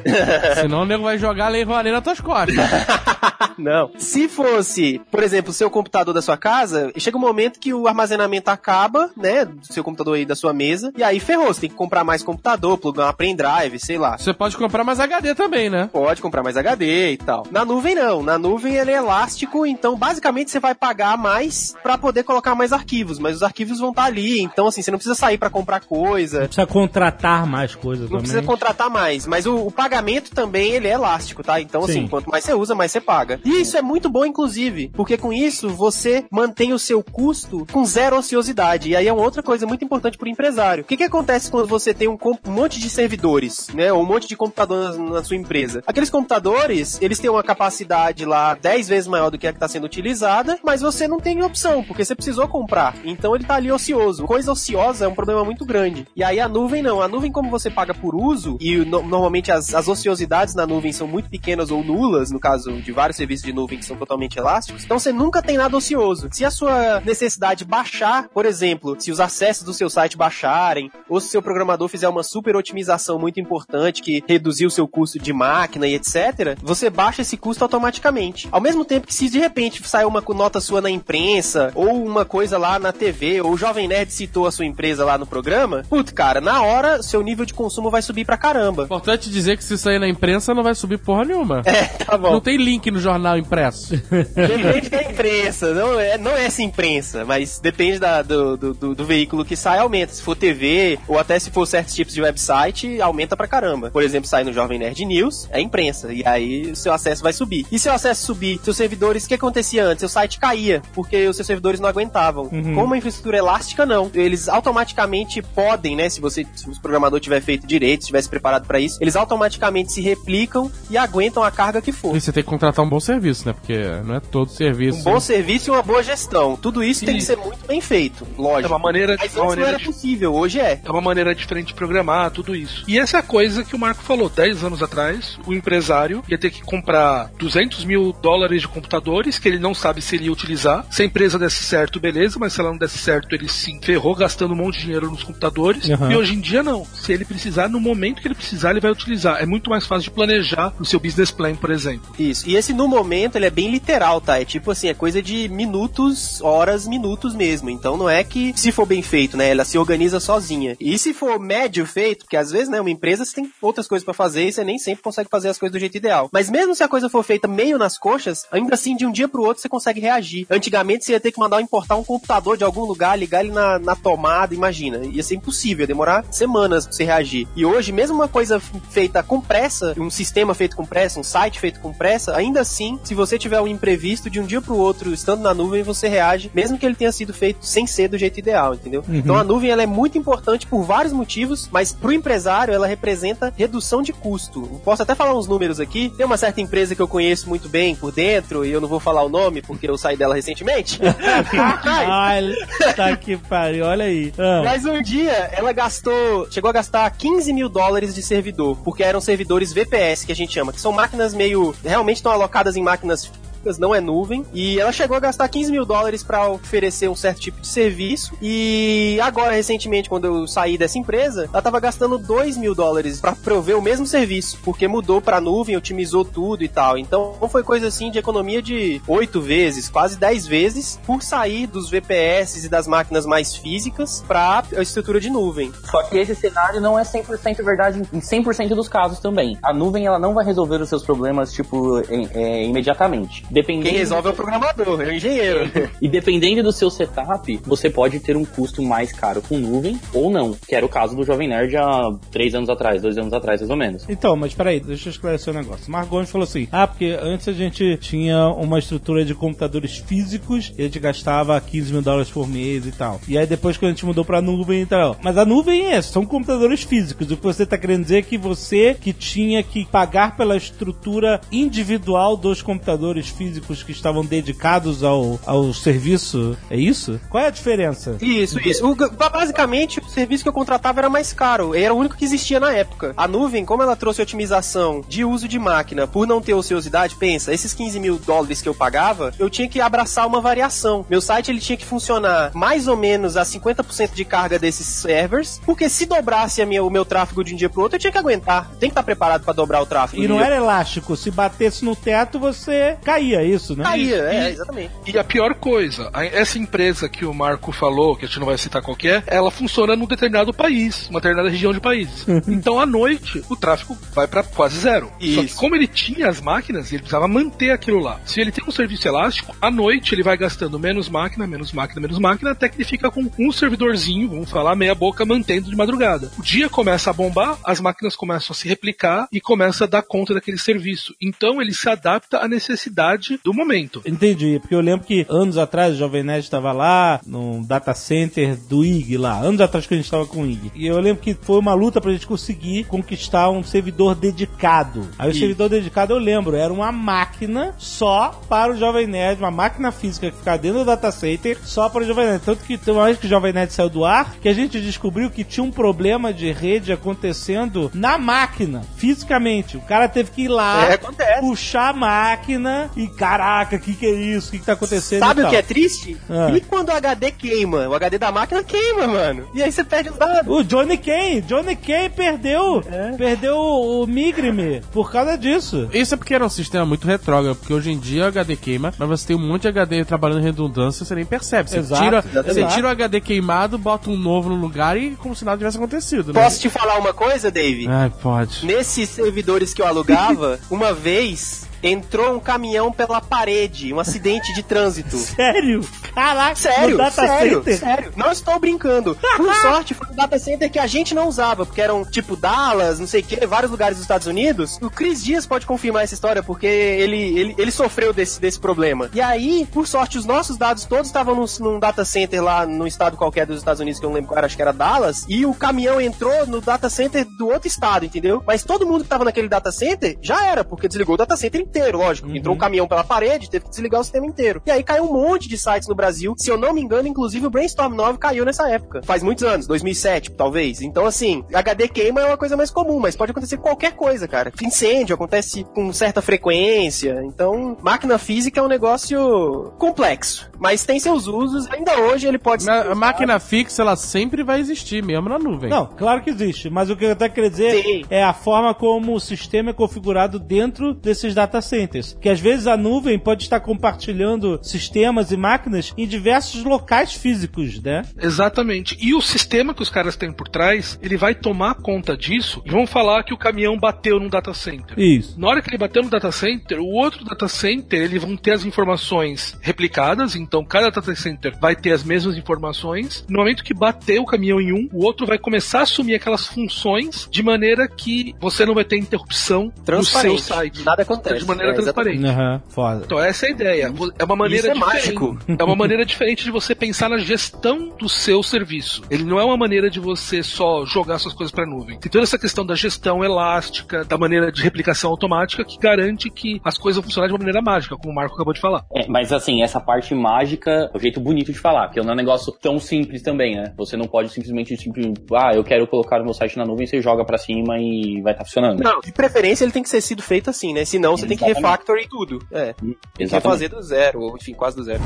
Senão 0.60 0.82
o 0.82 0.84
nego 0.84 1.04
vai 1.04 1.18
jogar 1.18 1.46
a 1.46 1.48
Lei 1.48 1.64
Rouanet 1.64 1.92
nas 1.92 2.02
tuas 2.02 2.20
costas. 2.20 2.54
Não. 3.58 3.90
Se 3.98 4.28
fosse, 4.28 5.00
por 5.10 5.22
exemplo, 5.22 5.50
o 5.50 5.54
seu 5.54 5.70
computador 5.70 6.14
da 6.14 6.22
sua 6.22 6.36
casa, 6.36 6.92
chega 6.96 7.16
um 7.16 7.20
momento 7.20 7.58
que 7.60 7.72
o 7.72 7.86
armazenamento 7.86 8.50
acaba, 8.50 9.10
né? 9.16 9.44
Do 9.44 9.66
seu 9.66 9.82
computador 9.84 10.16
aí 10.16 10.24
da 10.24 10.34
sua 10.34 10.52
mesa, 10.52 10.92
e 10.96 11.02
aí 11.02 11.20
ferrou. 11.20 11.46
Você 11.46 11.62
tem 11.62 11.70
que 11.70 11.76
comprar 11.76 12.04
mais 12.04 12.22
computador, 12.22 12.78
plugar 12.78 13.06
uma 13.06 13.12
pendrive, 13.12 13.78
sei 13.78 13.98
lá. 13.98 14.16
Você 14.18 14.32
pode 14.32 14.56
comprar 14.56 14.84
mais 14.84 15.00
HD 15.00 15.34
também, 15.34 15.68
né? 15.70 15.88
Pode 15.92 16.20
comprar 16.20 16.42
mais 16.42 16.56
HD 16.56 17.12
e 17.12 17.16
tal. 17.16 17.46
Na 17.50 17.64
nuvem 17.64 17.94
não. 17.94 18.22
Na 18.22 18.38
nuvem 18.38 18.76
ele 18.76 18.90
é 18.90 18.96
elástico, 18.96 19.64
então 19.66 19.96
basicamente 19.96 20.50
você 20.50 20.60
vai 20.60 20.74
pagar 20.74 21.16
mais 21.16 21.74
pra 21.82 21.96
poder 21.98 22.22
colocar 22.24 22.54
mais 22.54 22.72
arquivos, 22.72 23.18
mas 23.18 23.36
os 23.36 23.42
arquivos 23.42 23.78
vão 23.80 23.90
estar 23.90 24.04
ali. 24.04 24.40
Então 24.40 24.66
assim, 24.66 24.82
você 24.82 24.90
não 24.90 24.98
precisa 24.98 25.14
sair 25.14 25.38
pra 25.38 25.50
comprar 25.50 25.80
coisa. 25.80 26.40
Precisa 26.46 26.66
contratar 26.66 27.46
mais 27.46 27.74
coisas 27.74 28.02
Não 28.04 28.08
também. 28.18 28.22
precisa 28.22 28.42
contratar 28.42 28.90
mais, 28.90 29.26
mas 29.26 29.46
o, 29.46 29.56
o 29.66 29.70
pagamento 29.70 30.30
também 30.30 30.72
ele 30.72 30.88
é 30.88 30.92
elástico, 30.92 31.42
tá? 31.42 31.60
Então 31.60 31.84
assim, 31.84 32.02
Sim. 32.02 32.08
quanto 32.08 32.30
mais 32.30 32.44
você 32.44 32.54
usa, 32.54 32.74
mais 32.74 32.90
você 32.92 33.00
paga. 33.00 33.40
E 33.44 33.60
isso 33.60 33.76
é 33.76 33.82
muito 33.82 34.08
bom, 34.08 34.24
inclusive, 34.24 34.90
porque 34.94 35.16
com 35.16 35.32
isso 35.32 35.68
você 35.68 36.24
mantém 36.30 36.72
o 36.72 36.78
seu 36.78 37.02
custo 37.02 37.66
com 37.72 37.84
zero 37.84 38.16
ociosidade. 38.18 38.90
E 38.90 38.96
aí 38.96 39.06
é 39.06 39.12
uma 39.12 39.22
outra 39.22 39.42
coisa 39.42 39.66
muito 39.66 39.84
importante 39.84 40.16
para 40.18 40.26
o 40.26 40.30
empresário. 40.30 40.82
O 40.82 40.86
que, 40.86 40.96
que 40.96 41.04
acontece 41.04 41.50
quando 41.50 41.66
você 41.68 41.92
tem 41.92 42.08
um, 42.08 42.16
um 42.46 42.50
monte 42.50 42.78
de 42.80 42.88
servidores, 42.90 43.68
né? 43.74 43.92
Ou 43.92 44.02
um 44.02 44.06
monte 44.06 44.26
de 44.26 44.36
computadores 44.36 44.96
na, 44.96 45.10
na 45.10 45.24
sua 45.24 45.36
empresa? 45.36 45.82
Aqueles 45.86 46.10
computadores, 46.10 46.98
eles 47.02 47.18
têm 47.18 47.30
uma 47.30 47.42
capacidade 47.42 48.24
lá 48.24 48.54
10 48.54 48.88
vezes 48.88 49.08
maior 49.08 49.30
do 49.30 49.38
que 49.38 49.46
a 49.46 49.52
que 49.52 49.56
está 49.56 49.68
sendo 49.68 49.84
utilizada, 49.84 50.58
mas 50.64 50.80
você 50.80 51.06
não 51.06 51.18
tem 51.20 51.42
opção, 51.42 51.82
porque 51.84 52.04
você 52.04 52.14
precisou 52.14 52.48
comprar. 52.48 52.94
Então 53.04 53.34
ele 53.34 53.44
tá 53.44 53.54
ali 53.56 53.70
ocioso. 53.70 54.24
Coisa 54.24 54.52
ociosa 54.52 55.04
é 55.04 55.08
um 55.08 55.14
problema 55.14 55.44
muito 55.44 55.64
grande. 55.64 56.06
E 56.16 56.22
aí 56.24 56.40
a 56.40 56.48
nuvem 56.48 56.82
não. 56.82 57.00
A 57.02 57.08
nuvem, 57.08 57.30
como 57.30 57.50
você 57.50 57.70
paga 57.70 57.92
por 57.94 58.14
uso, 58.14 58.56
e 58.60 58.76
no- 58.78 59.02
normalmente 59.02 59.52
as, 59.52 59.74
as 59.74 59.86
ociosidades 59.88 60.54
na 60.54 60.66
nuvem 60.66 60.92
são 60.92 61.06
muito 61.06 61.28
pequenas 61.28 61.70
ou 61.70 61.82
nulas, 61.84 62.30
no 62.30 62.40
caso 62.40 62.72
de 62.80 62.92
vários 62.92 63.16
serviços 63.16 63.33
de 63.42 63.52
nuvem 63.52 63.78
que 63.78 63.84
são 63.84 63.96
totalmente 63.96 64.38
elásticos, 64.38 64.84
então 64.84 64.98
você 64.98 65.12
nunca 65.12 65.42
tem 65.42 65.56
nada 65.56 65.76
ocioso. 65.76 66.28
Se 66.32 66.44
a 66.44 66.50
sua 66.50 67.00
necessidade 67.00 67.64
baixar, 67.64 68.28
por 68.28 68.46
exemplo, 68.46 68.96
se 68.98 69.10
os 69.10 69.20
acessos 69.20 69.64
do 69.64 69.72
seu 69.72 69.88
site 69.88 70.16
baixarem, 70.16 70.90
ou 71.08 71.20
se 71.20 71.28
o 71.28 71.30
seu 71.30 71.42
programador 71.42 71.88
fizer 71.88 72.08
uma 72.08 72.22
super 72.22 72.56
otimização 72.56 73.18
muito 73.18 73.40
importante 73.40 74.02
que 74.02 74.22
reduzir 74.26 74.66
o 74.66 74.70
seu 74.70 74.86
custo 74.86 75.18
de 75.18 75.32
máquina 75.32 75.86
e 75.86 75.94
etc., 75.94 76.56
você 76.62 76.90
baixa 76.90 77.22
esse 77.22 77.36
custo 77.36 77.64
automaticamente. 77.64 78.48
Ao 78.50 78.60
mesmo 78.60 78.84
tempo 78.84 79.06
que 79.06 79.14
se 79.14 79.28
de 79.28 79.38
repente 79.38 79.86
sair 79.88 80.04
uma 80.04 80.22
nota 80.34 80.60
sua 80.60 80.80
na 80.80 80.90
imprensa, 80.90 81.70
ou 81.74 82.04
uma 82.04 82.24
coisa 82.24 82.58
lá 82.58 82.78
na 82.78 82.92
TV, 82.92 83.40
ou 83.40 83.52
o 83.52 83.56
Jovem 83.56 83.86
Nerd 83.86 84.12
citou 84.12 84.46
a 84.46 84.52
sua 84.52 84.64
empresa 84.64 85.04
lá 85.04 85.16
no 85.16 85.26
programa, 85.26 85.84
putz, 85.88 86.12
cara, 86.12 86.40
na 86.40 86.62
hora 86.62 87.02
seu 87.02 87.22
nível 87.22 87.44
de 87.44 87.54
consumo 87.54 87.90
vai 87.90 88.02
subir 88.02 88.24
pra 88.24 88.36
caramba. 88.36 88.84
Importante 88.84 89.30
dizer 89.30 89.56
que 89.56 89.64
se 89.64 89.78
sair 89.78 89.98
na 89.98 90.08
imprensa 90.08 90.54
não 90.54 90.62
vai 90.62 90.74
subir 90.74 90.98
porra 90.98 91.24
nenhuma. 91.24 91.62
É, 91.74 91.86
tá 91.86 92.16
bom. 92.16 92.30
Não 92.30 92.40
tem 92.40 92.56
link 92.56 92.88
no 92.88 93.00
jornal 93.00 93.23
impresso. 93.38 93.94
Depende 94.34 94.88
da 94.88 95.02
imprensa, 95.02 95.72
não 95.74 95.98
é, 95.98 96.18
não 96.18 96.32
é 96.32 96.44
essa 96.44 96.62
imprensa, 96.62 97.24
mas 97.24 97.58
depende 97.58 97.98
da- 97.98 98.22
do, 98.22 98.56
do, 98.56 98.94
do- 98.94 99.04
veículo 99.04 99.44
que 99.44 99.54
sai, 99.56 99.78
aumenta. 99.78 100.12
Se 100.14 100.22
for 100.22 100.34
TV, 100.34 100.98
ou 101.06 101.18
até 101.18 101.38
se 101.38 101.50
for 101.50 101.66
certos 101.66 101.94
tipos 101.94 102.14
de 102.14 102.22
website, 102.22 103.00
aumenta 103.00 103.36
pra 103.36 103.46
caramba. 103.46 103.90
Por 103.90 104.02
exemplo, 104.02 104.28
sai 104.28 104.44
no 104.44 104.52
Jovem 104.52 104.78
Nerd 104.78 105.04
News, 105.04 105.46
é 105.50 105.60
imprensa, 105.60 106.12
e 106.12 106.22
aí 106.26 106.70
o 106.70 106.76
seu 106.76 106.92
acesso 106.92 107.22
vai 107.22 107.32
subir. 107.32 107.66
E 107.70 107.78
se 107.78 107.88
o 107.88 107.92
acesso 107.92 108.24
subir, 108.24 108.58
seus 108.62 108.76
servidores, 108.76 109.24
o 109.24 109.28
que 109.28 109.34
acontecia 109.34 109.84
antes? 109.84 110.00
Seu 110.00 110.08
site 110.08 110.38
caía, 110.38 110.80
porque 110.94 111.26
os 111.28 111.36
seus 111.36 111.46
servidores 111.46 111.80
não 111.80 111.88
aguentavam. 111.88 112.48
Com 112.48 112.84
uma 112.84 112.96
infraestrutura 112.96 113.36
elástica, 113.38 113.84
não. 113.86 114.10
Eles 114.14 114.48
automaticamente 114.48 115.42
podem, 115.42 115.94
né, 115.96 116.08
se 116.08 116.20
você, 116.20 116.46
se 116.54 116.68
o 116.68 116.80
programador 116.80 117.20
tiver 117.20 117.40
feito 117.40 117.66
direito, 117.66 118.00
estivesse 118.02 118.28
preparado 118.28 118.66
pra 118.66 118.80
isso, 118.80 118.98
eles 119.00 119.16
automaticamente 119.16 119.92
se 119.92 120.00
replicam 120.00 120.70
e 120.90 120.96
aguentam 120.96 121.42
a 121.42 121.50
carga 121.50 121.80
que 121.82 121.92
for. 121.92 122.16
E 122.16 122.20
você 122.20 122.32
tem 122.32 122.42
que 122.42 122.48
contratar 122.48 122.84
um 122.84 122.88
bom 122.88 123.00
serviço, 123.00 123.13
né? 123.46 123.52
Porque 123.52 123.78
não 124.04 124.14
é 124.16 124.20
todo 124.20 124.50
serviço. 124.50 124.98
Um 125.00 125.02
bom 125.02 125.20
serviço 125.20 125.70
e 125.70 125.72
uma 125.72 125.82
boa 125.82 126.02
gestão. 126.02 126.56
Tudo 126.56 126.82
isso 126.82 127.04
tem 127.04 127.16
que 127.16 127.22
ser 127.22 127.36
muito 127.36 127.66
bem 127.66 127.80
feito, 127.80 128.24
É 128.24 128.40
lógico. 128.40 128.72
uma 128.72 128.78
maneira, 128.78 129.16
Mas 129.18 129.18
uma 129.18 129.24
antes 129.24 129.36
não 129.36 129.46
maneira 129.46 129.70
era 129.70 129.78
de 129.78 129.84
possível, 129.84 130.34
hoje 130.34 130.60
é. 130.60 130.80
É 130.84 130.90
uma 130.90 131.00
maneira 131.00 131.34
diferente 131.34 131.68
de 131.68 131.74
programar, 131.74 132.30
tudo 132.30 132.54
isso. 132.54 132.84
E 132.88 132.98
essa 132.98 133.16
é 133.16 133.20
a 133.20 133.22
coisa 133.22 133.64
que 133.64 133.74
o 133.74 133.78
Marco 133.78 134.02
falou. 134.02 134.28
10 134.28 134.64
anos 134.64 134.82
atrás, 134.82 135.38
o 135.46 135.52
empresário 135.52 136.22
ia 136.28 136.38
ter 136.38 136.50
que 136.50 136.62
comprar 136.62 137.30
200 137.38 137.84
mil 137.84 138.12
dólares 138.22 138.62
de 138.62 138.68
computadores 138.68 139.38
que 139.38 139.48
ele 139.48 139.58
não 139.58 139.74
sabe 139.74 140.00
se 140.02 140.16
ele 140.16 140.24
ia 140.24 140.32
utilizar. 140.32 140.86
Se 140.90 141.02
a 141.02 141.04
empresa 141.04 141.38
desse 141.38 141.62
certo, 141.64 142.00
beleza, 142.00 142.38
mas 142.38 142.52
se 142.52 142.60
ela 142.60 142.70
não 142.70 142.78
desse 142.78 142.98
certo, 142.98 143.34
ele 143.34 143.48
se 143.48 143.78
ferrou 143.82 144.14
gastando 144.14 144.52
um 144.54 144.56
monte 144.56 144.76
de 144.78 144.82
dinheiro 144.84 145.10
nos 145.10 145.22
computadores. 145.22 145.88
Uhum. 145.88 146.10
E 146.12 146.16
hoje 146.16 146.34
em 146.34 146.40
dia, 146.40 146.62
não. 146.62 146.84
Se 146.84 147.12
ele 147.12 147.24
precisar, 147.24 147.68
no 147.68 147.80
momento 147.80 148.20
que 148.20 148.28
ele 148.28 148.34
precisar, 148.34 148.70
ele 148.70 148.80
vai 148.80 148.90
utilizar. 148.90 149.42
É 149.42 149.46
muito 149.46 149.70
mais 149.70 149.86
fácil 149.86 150.04
de 150.04 150.10
planejar 150.10 150.72
o 150.78 150.84
seu 150.84 150.98
business 151.00 151.30
plan, 151.30 151.54
por 151.54 151.70
exemplo. 151.70 152.12
Isso. 152.18 152.48
E 152.48 152.56
esse 152.56 152.72
no 152.72 152.88
momento, 152.88 153.03
ele 153.38 153.46
é 153.46 153.50
bem 153.50 153.70
literal, 153.70 154.20
tá? 154.20 154.40
É 154.40 154.44
tipo 154.44 154.70
assim, 154.70 154.88
é 154.88 154.94
coisa 154.94 155.22
de 155.22 155.48
minutos, 155.48 156.40
horas, 156.40 156.86
minutos 156.86 157.34
mesmo. 157.34 157.70
Então 157.70 157.96
não 157.96 158.08
é 158.08 158.22
que, 158.24 158.52
se 158.56 158.72
for 158.72 158.86
bem 158.86 159.02
feito, 159.02 159.36
né? 159.36 159.50
Ela 159.50 159.64
se 159.64 159.78
organiza 159.78 160.20
sozinha. 160.20 160.76
E 160.80 160.98
se 160.98 161.12
for 161.12 161.38
médio 161.38 161.86
feito, 161.86 162.24
porque 162.24 162.36
às 162.36 162.50
vezes, 162.50 162.68
né, 162.68 162.80
uma 162.80 162.90
empresa 162.90 163.24
você 163.24 163.34
tem 163.34 163.52
outras 163.60 163.86
coisas 163.86 164.04
pra 164.04 164.14
fazer 164.14 164.48
e 164.48 164.52
você 164.52 164.64
nem 164.64 164.78
sempre 164.78 165.02
consegue 165.02 165.28
fazer 165.30 165.48
as 165.48 165.58
coisas 165.58 165.72
do 165.72 165.80
jeito 165.80 165.96
ideal. 165.96 166.28
Mas 166.32 166.50
mesmo 166.50 166.74
se 166.74 166.82
a 166.82 166.88
coisa 166.88 167.08
for 167.08 167.22
feita 167.22 167.48
meio 167.48 167.78
nas 167.78 167.98
coxas, 167.98 168.46
ainda 168.50 168.74
assim, 168.74 168.96
de 168.96 169.06
um 169.06 169.12
dia 169.12 169.28
pro 169.28 169.42
outro 169.42 169.62
você 169.62 169.68
consegue 169.68 170.00
reagir. 170.00 170.46
Antigamente 170.50 171.04
você 171.04 171.12
ia 171.12 171.20
ter 171.20 171.32
que 171.32 171.40
mandar 171.40 171.60
importar 171.60 171.96
um 171.96 172.04
computador 172.04 172.56
de 172.56 172.64
algum 172.64 172.84
lugar, 172.84 173.18
ligar 173.18 173.44
ele 173.44 173.52
na, 173.52 173.78
na 173.78 173.96
tomada, 173.96 174.54
imagina. 174.54 174.98
Ia 175.04 175.22
ser 175.22 175.36
impossível, 175.36 175.82
ia 175.82 175.86
demorar 175.86 176.24
semanas 176.30 176.86
pra 176.86 176.92
você 176.94 177.04
reagir. 177.04 177.48
E 177.56 177.64
hoje, 177.64 177.92
mesmo 177.92 178.14
uma 178.14 178.28
coisa 178.28 178.60
feita 178.60 179.22
com 179.22 179.40
pressa, 179.40 179.94
um 179.98 180.10
sistema 180.10 180.54
feito 180.54 180.76
com 180.76 180.84
pressa, 180.84 181.18
um 181.18 181.24
site 181.24 181.58
feito 181.58 181.80
com 181.80 181.92
pressa, 181.92 182.36
ainda 182.36 182.60
assim, 182.60 182.93
se 183.02 183.14
você 183.14 183.38
tiver 183.38 183.60
um 183.60 183.66
imprevisto 183.66 184.30
de 184.30 184.40
um 184.40 184.46
dia 184.46 184.60
pro 184.60 184.76
outro, 184.76 185.12
estando 185.12 185.42
na 185.42 185.54
nuvem, 185.54 185.82
você 185.82 186.08
reage, 186.08 186.50
mesmo 186.54 186.78
que 186.78 186.86
ele 186.86 186.94
tenha 186.94 187.12
sido 187.12 187.32
feito 187.32 187.64
sem 187.64 187.86
ser 187.86 188.08
do 188.08 188.18
jeito 188.18 188.38
ideal, 188.38 188.74
entendeu? 188.74 189.04
Então 189.08 189.36
a 189.36 189.44
nuvem 189.44 189.70
ela 189.70 189.82
é 189.82 189.86
muito 189.86 190.18
importante 190.18 190.66
por 190.66 190.82
vários 190.82 191.12
motivos, 191.12 191.68
mas 191.72 191.92
pro 191.92 192.12
empresário 192.12 192.74
ela 192.74 192.86
representa 192.86 193.52
redução 193.56 194.02
de 194.02 194.12
custo. 194.12 194.68
Eu 194.72 194.80
Posso 194.84 195.02
até 195.02 195.14
falar 195.14 195.36
uns 195.36 195.48
números 195.48 195.80
aqui. 195.80 196.12
Tem 196.16 196.26
uma 196.26 196.36
certa 196.36 196.60
empresa 196.60 196.94
que 196.94 197.02
eu 197.02 197.08
conheço 197.08 197.48
muito 197.48 197.68
bem 197.68 197.94
por 197.94 198.12
dentro, 198.12 198.64
e 198.64 198.70
eu 198.70 198.80
não 198.80 198.88
vou 198.88 199.00
falar 199.00 199.22
o 199.22 199.28
nome 199.28 199.62
porque 199.62 199.88
eu 199.88 199.96
saí 199.96 200.16
dela 200.16 200.34
recentemente. 200.34 201.00
Ai, 201.84 202.54
tá 202.94 203.16
que 203.16 203.36
pariu, 203.36 203.86
olha 203.86 204.04
aí. 204.04 204.32
Ah. 204.38 204.62
Mas 204.64 204.84
um 204.84 205.00
dia 205.02 205.50
ela 205.52 205.72
gastou, 205.72 206.50
chegou 206.50 206.68
a 206.68 206.72
gastar 206.72 207.08
15 207.10 207.52
mil 207.52 207.68
dólares 207.68 208.14
de 208.14 208.22
servidor, 208.22 208.76
porque 208.84 209.02
eram 209.02 209.20
servidores 209.20 209.72
VPS 209.72 210.24
que 210.24 210.32
a 210.32 210.36
gente 210.36 210.52
chama, 210.52 210.72
que 210.72 210.80
são 210.80 210.92
máquinas 210.92 211.34
meio. 211.34 211.74
realmente 211.84 212.16
estão 212.16 212.32
alocadas 212.32 212.73
em 212.76 212.82
máquinas 212.82 213.30
não 213.78 213.94
é 213.94 214.00
nuvem. 214.00 214.44
E 214.52 214.78
ela 214.78 214.92
chegou 214.92 215.16
a 215.16 215.20
gastar 215.20 215.48
15 215.48 215.70
mil 215.70 215.84
dólares 215.84 216.22
para 216.22 216.48
oferecer 216.48 217.08
um 217.08 217.16
certo 217.16 217.40
tipo 217.40 217.60
de 217.60 217.68
serviço. 217.68 218.34
E 218.40 219.18
agora, 219.22 219.52
recentemente, 219.52 220.08
quando 220.08 220.26
eu 220.26 220.46
saí 220.46 220.78
dessa 220.78 220.98
empresa, 220.98 221.48
ela 221.52 221.62
tava 221.62 221.80
gastando 221.80 222.18
2 222.18 222.56
mil 222.56 222.74
dólares 222.74 223.20
para 223.20 223.32
prover 223.32 223.76
o 223.78 223.82
mesmo 223.82 224.06
serviço, 224.06 224.58
porque 224.64 224.88
mudou 224.88 225.20
pra 225.20 225.40
nuvem, 225.40 225.76
otimizou 225.76 226.24
tudo 226.24 226.64
e 226.64 226.68
tal. 226.68 226.98
Então 226.98 227.34
foi 227.48 227.62
coisa 227.62 227.88
assim 227.88 228.10
de 228.10 228.18
economia 228.18 228.60
de 228.60 229.00
8 229.06 229.40
vezes, 229.40 229.88
quase 229.88 230.18
10 230.18 230.46
vezes, 230.46 230.98
por 231.06 231.22
sair 231.22 231.66
dos 231.66 231.90
VPS 231.90 232.64
e 232.64 232.68
das 232.68 232.86
máquinas 232.86 233.26
mais 233.26 233.54
físicas 233.54 234.24
para 234.26 234.62
a 234.76 234.82
estrutura 234.82 235.20
de 235.20 235.30
nuvem. 235.30 235.72
Só 235.90 236.02
que 236.04 236.18
esse 236.18 236.34
cenário 236.34 236.80
não 236.80 236.98
é 236.98 237.02
100% 237.02 237.62
verdade 237.64 238.02
em 238.12 238.20
100% 238.20 238.68
dos 238.74 238.88
casos 238.88 239.18
também. 239.18 239.58
A 239.62 239.72
nuvem 239.72 240.06
ela 240.06 240.18
não 240.18 240.34
vai 240.34 240.44
resolver 240.44 240.80
os 240.80 240.88
seus 240.88 241.02
problemas, 241.02 241.52
tipo, 241.52 241.98
é, 242.08 242.64
imediatamente. 242.64 243.44
Dependendo 243.54 243.88
Quem 243.88 243.98
resolve 243.98 244.26
é 244.26 244.30
o 244.32 244.34
programador, 244.34 245.00
é 245.00 245.06
o 245.06 245.12
engenheiro. 245.12 245.70
E 246.02 246.08
dependendo 246.08 246.62
do 246.62 246.72
seu 246.72 246.90
setup, 246.90 247.60
você 247.64 247.88
pode 247.88 248.18
ter 248.18 248.36
um 248.36 248.44
custo 248.44 248.82
mais 248.82 249.12
caro 249.12 249.40
com 249.40 249.56
nuvem 249.56 249.98
ou 250.12 250.28
não. 250.28 250.52
Que 250.52 250.74
era 250.74 250.84
o 250.84 250.88
caso 250.88 251.14
do 251.14 251.24
Jovem 251.24 251.48
Nerd 251.48 251.76
há 251.76 252.10
três 252.30 252.54
anos 252.54 252.68
atrás, 252.68 253.00
dois 253.00 253.16
anos 253.16 253.32
atrás, 253.32 253.60
mais 253.60 253.70
ou 253.70 253.76
menos. 253.76 254.04
Então, 254.08 254.36
mas 254.36 254.52
peraí, 254.52 254.80
deixa 254.80 255.08
eu 255.08 255.12
esclarecer 255.12 255.54
um 255.54 255.56
negócio. 255.56 255.90
Mark 255.90 256.08
Gomes 256.08 256.30
falou 256.30 256.44
assim: 256.44 256.68
ah, 256.72 256.86
porque 256.86 257.16
antes 257.22 257.46
a 257.48 257.52
gente 257.52 257.96
tinha 257.98 258.48
uma 258.48 258.78
estrutura 258.78 259.24
de 259.24 259.34
computadores 259.34 259.98
físicos 259.98 260.72
e 260.76 260.82
a 260.82 260.84
gente 260.86 260.98
gastava 260.98 261.58
15 261.60 261.92
mil 261.92 262.02
dólares 262.02 262.30
por 262.30 262.48
mês 262.48 262.86
e 262.86 262.92
tal. 262.92 263.20
E 263.28 263.38
aí 263.38 263.46
depois 263.46 263.76
que 263.76 263.86
a 263.86 263.88
gente 263.88 264.04
mudou 264.04 264.24
pra 264.24 264.42
nuvem 264.42 264.82
e 264.82 264.86
tal. 264.86 265.16
Mas 265.22 265.38
a 265.38 265.44
nuvem 265.44 265.86
é, 265.86 266.02
são 266.02 266.26
computadores 266.26 266.82
físicos. 266.82 267.30
O 267.30 267.36
que 267.36 267.42
você 267.42 267.64
tá 267.64 267.78
querendo 267.78 268.02
dizer 268.02 268.18
é 268.18 268.22
que 268.22 268.36
você 268.36 268.94
que 269.00 269.12
tinha 269.12 269.62
que 269.62 269.86
pagar 269.86 270.36
pela 270.36 270.56
estrutura 270.56 271.40
individual 271.52 272.36
dos 272.36 272.60
computadores 272.60 273.28
físicos 273.28 273.43
que 273.84 273.92
estavam 273.92 274.24
dedicados 274.24 275.02
ao, 275.02 275.38
ao 275.46 275.72
serviço, 275.72 276.56
é 276.70 276.76
isso? 276.76 277.20
Qual 277.28 277.42
é 277.42 277.46
a 277.46 277.50
diferença? 277.50 278.16
Isso, 278.20 278.58
isso. 278.60 278.86
O- 278.86 278.94
basicamente, 279.30 280.00
o 280.00 280.08
serviço 280.08 280.42
que 280.42 280.48
eu 280.48 280.52
contratava 280.52 281.00
era 281.00 281.08
mais 281.08 281.32
caro. 281.32 281.74
Era 281.74 281.92
o 281.94 281.96
único 281.98 282.16
que 282.16 282.24
existia 282.24 282.60
na 282.60 282.72
época. 282.72 283.14
A 283.16 283.26
nuvem, 283.26 283.64
como 283.64 283.82
ela 283.82 283.96
trouxe 283.96 284.22
otimização 284.22 285.02
de 285.08 285.24
uso 285.24 285.48
de 285.48 285.58
máquina 285.58 286.06
por 286.06 286.26
não 286.26 286.40
ter 286.40 286.54
ociosidade, 286.54 287.16
pensa, 287.16 287.52
esses 287.52 287.72
15 287.74 287.98
mil 288.00 288.18
dólares 288.18 288.60
que 288.62 288.68
eu 288.68 288.74
pagava, 288.74 289.32
eu 289.38 289.48
tinha 289.50 289.68
que 289.68 289.80
abraçar 289.80 290.26
uma 290.26 290.40
variação. 290.40 291.04
Meu 291.08 291.20
site 291.20 291.50
ele 291.50 291.60
tinha 291.60 291.76
que 291.76 291.84
funcionar 291.84 292.50
mais 292.54 292.86
ou 292.88 292.96
menos 292.96 293.36
a 293.36 293.42
50% 293.42 294.12
de 294.14 294.24
carga 294.24 294.58
desses 294.58 294.86
servers, 294.86 295.60
porque 295.64 295.88
se 295.88 296.06
dobrasse 296.06 296.60
a 296.62 296.66
minha, 296.66 296.82
o 296.84 296.90
meu 296.90 297.04
tráfego 297.04 297.42
de 297.44 297.54
um 297.54 297.56
dia 297.56 297.68
pro 297.68 297.82
outro, 297.82 297.96
eu 297.96 298.00
tinha 298.00 298.12
que 298.12 298.18
aguentar. 298.18 298.70
Tem 298.78 298.88
que 298.88 298.92
estar 298.92 299.02
preparado 299.02 299.42
para 299.44 299.52
dobrar 299.54 299.80
o 299.82 299.86
tráfego. 299.86 300.22
E 300.22 300.28
não 300.28 300.36
dia 300.36 300.46
era 300.46 300.56
elástico, 300.56 301.16
se 301.16 301.30
batesse 301.30 301.84
no 301.84 301.94
teto 301.96 302.38
você 302.38 302.96
caía, 303.04 303.33
isso, 303.42 303.74
né? 303.74 303.84
Caía, 303.84 304.16
é, 304.16 304.48
E- 304.50 304.52
exatamente. 304.52 304.90
E 305.06 305.18
a 305.18 305.24
pior 305.24 305.54
coisa, 305.54 306.10
a- 306.12 306.24
essa 306.24 306.58
empresa 306.58 307.08
que 307.08 307.24
o 307.24 307.32
Marco 307.34 307.72
falou, 307.72 308.14
que 308.16 308.24
a 308.24 308.28
gente 308.28 308.38
não 308.38 308.46
vai 308.46 308.58
citar 308.58 308.82
qualquer, 308.82 309.24
ela 309.26 309.50
funciona 309.50 309.96
num 309.96 310.06
determinado 310.06 310.52
país, 310.52 311.08
uma 311.08 311.20
determinada 311.20 311.48
região 311.50 311.72
de 311.72 311.80
país. 311.80 312.26
então 312.46 312.78
à 312.78 312.86
noite 312.86 313.42
o 313.48 313.56
tráfego 313.56 313.96
vai 314.14 314.26
para 314.26 314.42
quase 314.42 314.78
zero. 314.78 315.06
Só 315.08 315.16
que 315.18 315.26
Isso. 315.46 315.56
como 315.56 315.74
ele 315.74 315.86
tinha 315.86 316.28
as 316.28 316.40
máquinas, 316.40 316.90
ele 316.92 316.98
precisava 317.00 317.26
manter 317.26 317.70
aquilo 317.70 317.98
lá. 318.00 318.20
Se 318.24 318.40
ele 318.40 318.52
tem 318.52 318.64
um 318.66 318.70
serviço 318.70 319.06
elástico, 319.08 319.54
à 319.60 319.70
noite 319.70 320.14
ele 320.14 320.22
vai 320.22 320.36
gastando 320.36 320.78
menos 320.78 321.08
máquina, 321.08 321.46
menos 321.46 321.72
máquina, 321.72 322.00
menos 322.00 322.18
máquina, 322.18 322.50
até 322.50 322.68
que 322.68 322.76
ele 322.76 322.84
fica 322.84 323.10
com 323.10 323.30
um 323.38 323.50
servidorzinho, 323.52 324.28
vamos 324.28 324.50
falar, 324.50 324.74
meia 324.76 324.94
boca, 324.94 325.24
mantendo 325.24 325.70
de 325.70 325.76
madrugada. 325.76 326.30
O 326.38 326.42
dia 326.42 326.68
começa 326.68 327.10
a 327.10 327.12
bombar, 327.12 327.58
as 327.64 327.80
máquinas 327.80 328.14
começam 328.16 328.52
a 328.52 328.54
se 328.54 328.68
replicar 328.68 329.26
e 329.32 329.40
começa 329.40 329.84
a 329.84 329.86
dar 329.86 330.02
conta 330.02 330.34
daquele 330.34 330.58
serviço. 330.58 331.14
Então 331.20 331.60
ele 331.60 331.72
se 331.72 331.88
adapta 331.88 332.38
à 332.38 332.48
necessidade 332.48 333.23
do 333.42 333.52
momento. 333.52 334.02
Entendi, 334.06 334.58
porque 334.60 334.74
eu 334.74 334.80
lembro 334.80 335.06
que 335.06 335.26
anos 335.28 335.58
atrás 335.58 335.94
o 335.94 335.98
Jovem 335.98 336.22
Nerd 336.22 336.44
estava 336.44 336.72
lá, 336.72 337.20
num 337.26 337.62
data 337.62 337.94
center 337.94 338.56
do 338.68 338.84
IG 338.84 339.16
lá, 339.16 339.38
anos 339.38 339.60
atrás 339.60 339.86
que 339.86 339.94
a 339.94 339.96
gente 339.96 340.06
estava 340.06 340.26
com 340.26 340.42
o 340.42 340.46
IG. 340.46 340.72
E 340.74 340.86
eu 340.86 340.98
lembro 341.00 341.22
que 341.22 341.34
foi 341.34 341.58
uma 341.58 341.74
luta 341.74 342.00
pra 342.00 342.12
gente 342.12 342.26
conseguir 342.26 342.84
conquistar 342.84 343.50
um 343.50 343.62
servidor 343.62 344.14
dedicado. 344.14 345.06
Aí 345.18 345.30
o 345.30 345.34
servidor 345.34 345.68
dedicado, 345.68 346.12
eu 346.12 346.18
lembro, 346.18 346.56
era 346.56 346.72
uma 346.72 346.92
máquina 346.92 347.74
só 347.78 348.40
para 348.48 348.72
o 348.72 348.76
Jovem 348.76 349.06
Nerd, 349.06 349.40
uma 349.40 349.50
máquina 349.50 349.90
física 349.92 350.30
que 350.30 350.36
ficava 350.36 350.58
dentro 350.58 350.80
do 350.80 350.84
data 350.84 351.10
center 351.10 351.58
só 351.64 351.88
para 351.88 352.02
o 352.02 352.06
Jovem 352.06 352.26
Nerd. 352.26 352.44
Tanto 352.44 352.64
que 352.64 352.76
tem 352.78 352.94
uma 352.94 353.06
vez 353.06 353.18
que 353.18 353.26
o 353.26 353.28
Jovem 353.28 353.52
Nerd 353.52 353.72
saiu 353.72 353.88
do 353.88 354.04
ar, 354.04 354.34
que 354.40 354.48
a 354.48 354.54
gente 354.54 354.80
descobriu 354.80 355.30
que 355.30 355.44
tinha 355.44 355.64
um 355.64 355.70
problema 355.70 356.32
de 356.32 356.50
rede 356.52 356.92
acontecendo 356.92 357.90
na 357.94 358.18
máquina, 358.18 358.82
fisicamente. 358.96 359.76
O 359.76 359.80
cara 359.80 360.08
teve 360.08 360.30
que 360.30 360.42
ir 360.42 360.48
lá, 360.48 360.84
É, 361.18 361.40
puxar 361.40 361.90
a 361.90 361.92
máquina 361.92 362.90
e 362.96 363.03
caraca, 363.08 363.76
o 363.76 363.78
que, 363.80 363.94
que 363.94 364.06
é 364.06 364.10
isso? 364.10 364.48
O 364.48 364.50
que, 364.52 364.58
que 364.58 364.64
tá 364.66 364.72
acontecendo? 364.74 365.20
Sabe 365.20 365.40
e 365.40 365.42
o 365.42 365.44
tal? 365.44 365.50
que 365.50 365.56
é 365.56 365.62
triste? 365.62 366.16
Ah. 366.28 366.50
E 366.54 366.60
quando 366.60 366.88
o 366.88 366.92
HD 366.92 367.30
queima? 367.30 367.88
O 367.88 367.94
HD 367.94 368.18
da 368.18 368.30
máquina 368.32 368.62
queima, 368.62 369.06
mano. 369.06 369.46
E 369.54 369.62
aí 369.62 369.70
você 369.70 369.84
perde 369.84 370.10
os 370.10 370.16
dados. 370.16 370.46
O 370.52 370.62
Johnny 370.62 370.96
Kane, 370.98 371.40
Johnny 371.42 371.76
Kane 371.76 372.08
perdeu, 372.10 372.82
É. 372.90 373.12
perdeu 373.16 373.56
o 373.56 374.06
Migrime 374.06 374.80
por 374.92 375.10
causa 375.10 375.36
disso. 375.36 375.88
Isso 375.92 376.14
é 376.14 376.16
porque 376.16 376.34
era 376.34 376.44
um 376.44 376.48
sistema 376.50 376.84
muito 376.84 377.06
retrógrado, 377.06 377.56
porque 377.56 377.72
hoje 377.72 377.90
em 377.90 377.98
dia 377.98 378.24
o 378.24 378.26
HD 378.28 378.56
queima, 378.56 378.92
mas 378.98 379.08
você 379.08 379.28
tem 379.28 379.36
um 379.36 379.46
monte 379.46 379.62
de 379.62 379.68
HD 379.68 380.04
trabalhando 380.04 380.40
em 380.40 380.44
redundância, 380.44 381.04
você 381.04 381.14
nem 381.14 381.24
percebe. 381.24 381.70
Você, 381.70 381.78
Exato, 381.78 382.02
tira, 382.02 382.22
você 382.42 382.64
tira 382.66 382.86
o 382.86 382.90
HD 382.90 383.20
queimado, 383.20 383.78
bota 383.78 384.10
um 384.10 384.16
novo 384.16 384.48
no 384.48 384.56
lugar 384.56 384.96
e 384.96 385.16
como 385.16 385.34
se 385.34 385.44
nada 385.44 385.58
tivesse 385.58 385.76
acontecido, 385.76 386.32
né? 386.32 386.42
Posso 386.42 386.60
te 386.60 386.68
falar 386.68 386.98
uma 386.98 387.12
coisa, 387.12 387.50
Dave? 387.50 387.86
Ai, 387.88 388.12
pode. 388.22 388.64
Nesses 388.66 389.08
servidores 389.10 389.72
que 389.74 389.82
eu 389.82 389.86
alugava, 389.86 390.58
uma 390.70 390.92
vez 390.92 391.66
entrou 391.84 392.34
um 392.34 392.40
caminhão 392.40 392.90
pela 392.90 393.20
parede, 393.20 393.92
um 393.92 394.00
acidente 394.00 394.52
de 394.54 394.62
trânsito. 394.62 395.16
Sério? 395.34 395.86
Caraca, 396.14 396.54
Sério, 396.54 396.96
sério, 397.10 397.58
center? 397.58 397.78
sério. 397.78 398.12
Não 398.16 398.32
estou 398.32 398.58
brincando. 398.58 399.16
Por 399.36 399.54
sorte, 399.56 399.94
foi 399.94 400.08
um 400.08 400.14
data 400.14 400.38
center 400.38 400.70
que 400.70 400.78
a 400.78 400.86
gente 400.86 401.14
não 401.14 401.28
usava, 401.28 401.66
porque 401.66 401.80
eram 401.80 402.04
tipo 402.04 402.36
Dallas, 402.36 402.98
não 402.98 403.06
sei 403.06 403.20
o 403.20 403.24
que, 403.24 403.46
vários 403.46 403.70
lugares 403.70 403.96
dos 403.96 404.04
Estados 404.04 404.26
Unidos. 404.26 404.78
O 404.80 404.88
Chris 404.88 405.22
Dias 405.22 405.46
pode 405.46 405.66
confirmar 405.66 406.04
essa 406.04 406.14
história, 406.14 406.42
porque 406.42 406.66
ele, 406.66 407.38
ele, 407.38 407.54
ele 407.58 407.70
sofreu 407.70 408.12
desse, 408.12 408.40
desse 408.40 408.58
problema. 408.58 409.10
E 409.12 409.20
aí, 409.20 409.66
por 409.72 409.86
sorte, 409.86 410.16
os 410.16 410.24
nossos 410.24 410.56
dados 410.56 410.84
todos 410.84 411.06
estavam 411.06 411.34
num, 411.34 411.46
num 411.60 411.78
data 411.78 412.04
center 412.04 412.42
lá 412.42 412.64
no 412.64 412.86
estado 412.86 413.16
qualquer 413.16 413.46
dos 413.46 413.58
Estados 413.58 413.80
Unidos, 413.80 413.98
que 413.98 414.06
eu 414.06 414.10
não 414.10 414.14
lembro 414.14 414.28
qual 414.28 414.38
era, 414.38 414.46
acho 414.46 414.56
que 414.56 414.62
era 414.62 414.72
Dallas, 414.72 415.24
e 415.28 415.44
o 415.44 415.52
caminhão 415.54 416.00
entrou 416.00 416.46
no 416.46 416.60
data 416.60 416.88
center 416.88 417.24
do 417.36 417.48
outro 417.48 417.68
estado, 417.68 418.04
entendeu? 418.04 418.42
Mas 418.46 418.62
todo 418.62 418.86
mundo 418.86 419.02
que 419.02 419.10
tava 419.10 419.24
naquele 419.24 419.48
data 419.48 419.72
center 419.72 420.16
já 420.22 420.46
era, 420.46 420.64
porque 420.64 420.88
desligou 420.88 421.14
o 421.14 421.18
data 421.18 421.36
center 421.36 421.60
inteiro, 421.74 421.98
lógico. 421.98 422.30
Entrou 422.34 422.54
um 422.54 422.58
caminhão 422.58 422.86
pela 422.86 423.02
parede, 423.02 423.50
teve 423.50 423.64
que 423.64 423.70
desligar 423.70 424.00
o 424.00 424.04
sistema 424.04 424.26
inteiro. 424.26 424.62
E 424.64 424.70
aí 424.70 424.82
caiu 424.82 425.04
um 425.04 425.12
monte 425.12 425.48
de 425.48 425.58
sites 425.58 425.88
no 425.88 425.94
Brasil. 425.94 426.34
Se 426.38 426.50
eu 426.50 426.56
não 426.56 426.72
me 426.72 426.80
engano, 426.80 427.08
inclusive 427.08 427.46
o 427.46 427.50
Brainstorm 427.50 427.94
9 427.94 428.18
caiu 428.18 428.44
nessa 428.44 428.68
época. 428.70 429.02
Faz 429.02 429.22
muitos 429.22 429.42
anos, 429.44 429.66
2007, 429.66 430.30
talvez. 430.32 430.80
Então, 430.80 431.04
assim, 431.04 431.44
HD 431.52 431.88
queima 431.88 432.20
é 432.20 432.26
uma 432.26 432.36
coisa 432.36 432.56
mais 432.56 432.70
comum, 432.70 433.00
mas 433.00 433.16
pode 433.16 433.32
acontecer 433.32 433.56
qualquer 433.56 433.92
coisa, 433.92 434.28
cara. 434.28 434.52
Incêndio 434.62 435.14
acontece 435.14 435.64
com 435.74 435.92
certa 435.92 436.22
frequência. 436.22 437.20
Então, 437.24 437.76
máquina 437.82 438.18
física 438.18 438.60
é 438.60 438.62
um 438.62 438.68
negócio 438.68 439.72
complexo. 439.78 440.50
Mas 440.58 440.84
tem 440.84 441.00
seus 441.00 441.26
usos. 441.26 441.68
Ainda 441.70 441.98
hoje 442.00 442.26
ele 442.26 442.38
pode 442.38 442.68
A, 442.68 442.92
a 442.92 442.94
máquina 442.94 443.38
fixa, 443.38 443.82
ela 443.82 443.96
sempre 443.96 444.42
vai 444.42 444.60
existir, 444.60 445.02
mesmo 445.02 445.28
na 445.28 445.38
nuvem. 445.38 445.70
Não, 445.70 445.86
claro 445.86 446.22
que 446.22 446.30
existe, 446.30 446.70
mas 446.70 446.88
o 446.88 446.96
que 446.96 447.04
eu 447.04 447.12
até 447.12 447.28
queria 447.28 447.50
dizer 447.50 447.82
Sim. 447.82 448.04
é 448.08 448.22
a 448.22 448.32
forma 448.32 448.74
como 448.74 449.14
o 449.14 449.20
sistema 449.20 449.70
é 449.70 449.72
configurado 449.72 450.38
dentro 450.38 450.94
desses 450.94 451.34
data 451.34 451.60
centers. 451.64 452.16
Que 452.20 452.28
às 452.28 452.40
vezes 452.40 452.66
a 452.66 452.76
nuvem 452.76 453.18
pode 453.18 453.44
estar 453.44 453.60
compartilhando 453.60 454.58
sistemas 454.62 455.32
e 455.32 455.36
máquinas 455.36 455.92
em 455.96 456.06
diversos 456.06 456.64
locais 456.64 457.12
físicos, 457.12 457.80
né? 457.80 458.02
Exatamente. 458.20 458.96
E 459.00 459.14
o 459.14 459.20
sistema 459.20 459.74
que 459.74 459.82
os 459.82 459.90
caras 459.90 460.16
têm 460.16 460.32
por 460.32 460.48
trás, 460.48 460.98
ele 461.02 461.16
vai 461.16 461.34
tomar 461.34 461.74
conta 461.76 462.16
disso 462.16 462.62
e 462.64 462.70
vão 462.70 462.86
falar 462.86 463.24
que 463.24 463.34
o 463.34 463.38
caminhão 463.38 463.78
bateu 463.78 464.18
num 464.18 464.28
data 464.28 464.54
center. 464.54 464.98
Isso. 464.98 465.38
Na 465.38 465.48
hora 465.48 465.62
que 465.62 465.70
ele 465.70 465.78
bateu 465.78 466.02
no 466.02 466.10
data 466.10 466.30
center, 466.32 466.80
o 466.80 466.92
outro 466.92 467.24
data 467.24 467.48
center, 467.48 468.02
eles 468.02 468.22
vão 468.22 468.36
ter 468.36 468.52
as 468.52 468.64
informações 468.64 469.56
replicadas, 469.60 470.36
então 470.36 470.64
cada 470.64 470.90
data 470.90 471.14
center 471.14 471.56
vai 471.60 471.74
ter 471.74 471.92
as 471.92 472.02
mesmas 472.02 472.36
informações. 472.36 473.24
No 473.28 473.38
momento 473.38 473.64
que 473.64 473.74
bater 473.74 474.20
o 474.20 474.24
caminhão 474.24 474.60
em 474.60 474.72
um, 474.72 474.88
o 474.92 475.04
outro 475.04 475.26
vai 475.26 475.38
começar 475.38 475.80
a 475.80 475.82
assumir 475.82 476.14
aquelas 476.14 476.46
funções 476.46 477.28
de 477.30 477.42
maneira 477.42 477.88
que 477.88 478.34
você 478.40 478.64
não 478.64 478.74
vai 478.74 478.84
ter 478.84 478.96
interrupção 478.96 479.72
no 479.86 480.04
seu 480.04 480.38
site. 480.38 480.82
Nada 480.82 481.02
acontece. 481.02 481.43
De 481.44 481.48
maneira 481.48 481.72
É, 481.72 481.74
transparente. 481.74 482.26
Aham, 482.26 482.62
foda. 482.68 483.02
Então 483.04 483.18
essa 483.20 483.46
é 483.46 483.48
a 483.48 483.52
ideia. 483.52 483.94
É 484.18 484.24
uma 484.24 484.36
maneira 484.36 484.68
Isso 484.68 484.76
é 484.76 484.80
mágico. 484.80 485.38
É 485.58 485.64
uma 485.64 485.76
maneira 485.76 486.04
diferente 486.04 486.44
de 486.44 486.50
você 486.50 486.74
pensar 486.74 487.08
na 487.08 487.18
gestão 487.18 487.90
do 487.98 488.08
seu 488.08 488.42
serviço. 488.42 489.02
Ele 489.10 489.24
não 489.24 489.38
é 489.38 489.44
uma 489.44 489.56
maneira 489.56 489.90
de 489.90 490.00
você 490.00 490.42
só 490.42 490.84
jogar 490.84 491.18
suas 491.18 491.34
coisas 491.34 491.52
para 491.52 491.66
nuvem. 491.66 491.98
Tem 491.98 492.10
toda 492.10 492.24
essa 492.24 492.38
questão 492.38 492.64
da 492.64 492.74
gestão 492.74 493.24
elástica, 493.24 494.04
da 494.04 494.16
maneira 494.16 494.50
de 494.50 494.62
replicação 494.62 495.10
automática 495.10 495.64
que 495.64 495.78
garante 495.78 496.30
que 496.30 496.60
as 496.64 496.78
coisas 496.78 496.96
vão 496.96 497.04
funcionar 497.04 497.28
de 497.28 497.32
uma 497.32 497.38
maneira 497.38 497.60
mágica, 497.62 497.96
como 497.96 498.12
o 498.12 498.14
Marco 498.14 498.34
acabou 498.34 498.52
de 498.52 498.60
falar. 498.60 498.84
É, 498.94 499.06
mas 499.08 499.32
assim, 499.32 499.62
essa 499.62 499.80
parte 499.80 500.14
mágica 500.14 500.90
é 500.92 500.96
o 500.96 501.00
jeito 501.00 501.20
bonito 501.20 501.52
de 501.52 501.58
falar, 501.58 501.86
porque 501.88 502.00
não 502.00 502.10
é 502.10 502.12
um 502.12 502.16
negócio 502.16 502.52
tão 502.52 502.78
simples 502.78 503.22
também, 503.22 503.56
né? 503.56 503.72
Você 503.76 503.96
não 503.96 504.06
pode 504.06 504.30
simplesmente, 504.30 504.76
simplesmente 504.76 505.22
ah, 505.34 505.52
eu 505.54 505.64
quero 505.64 505.86
colocar 505.86 506.20
o 506.20 506.24
meu 506.24 506.34
site 506.34 506.56
na 506.56 506.64
nuvem, 506.64 506.86
você 506.86 507.00
joga 507.00 507.24
pra 507.24 507.38
cima 507.38 507.78
e 507.78 508.20
vai 508.22 508.32
estar 508.32 508.44
funcionando. 508.44 508.82
Não, 508.82 509.00
de 509.00 509.12
preferência 509.12 509.64
ele 509.64 509.72
tem 509.72 509.82
que 509.82 509.88
ser 509.88 510.00
sido 510.00 510.22
feito 510.22 510.50
assim, 510.50 510.72
né? 510.72 510.84
Senão 510.84 511.16
você 511.16 511.26
tem 511.26 511.33
que 511.36 511.44
Exatamente. 511.44 511.62
refactory 511.62 512.08
tudo. 512.08 512.46
É. 512.50 512.72
Tem 512.72 512.96
que 513.26 513.34
refazer 513.34 513.70
do 513.70 513.82
zero, 513.82 514.20
ou 514.20 514.36
enfim, 514.36 514.54
quase 514.54 514.76
do 514.76 514.84
zero. 514.84 515.02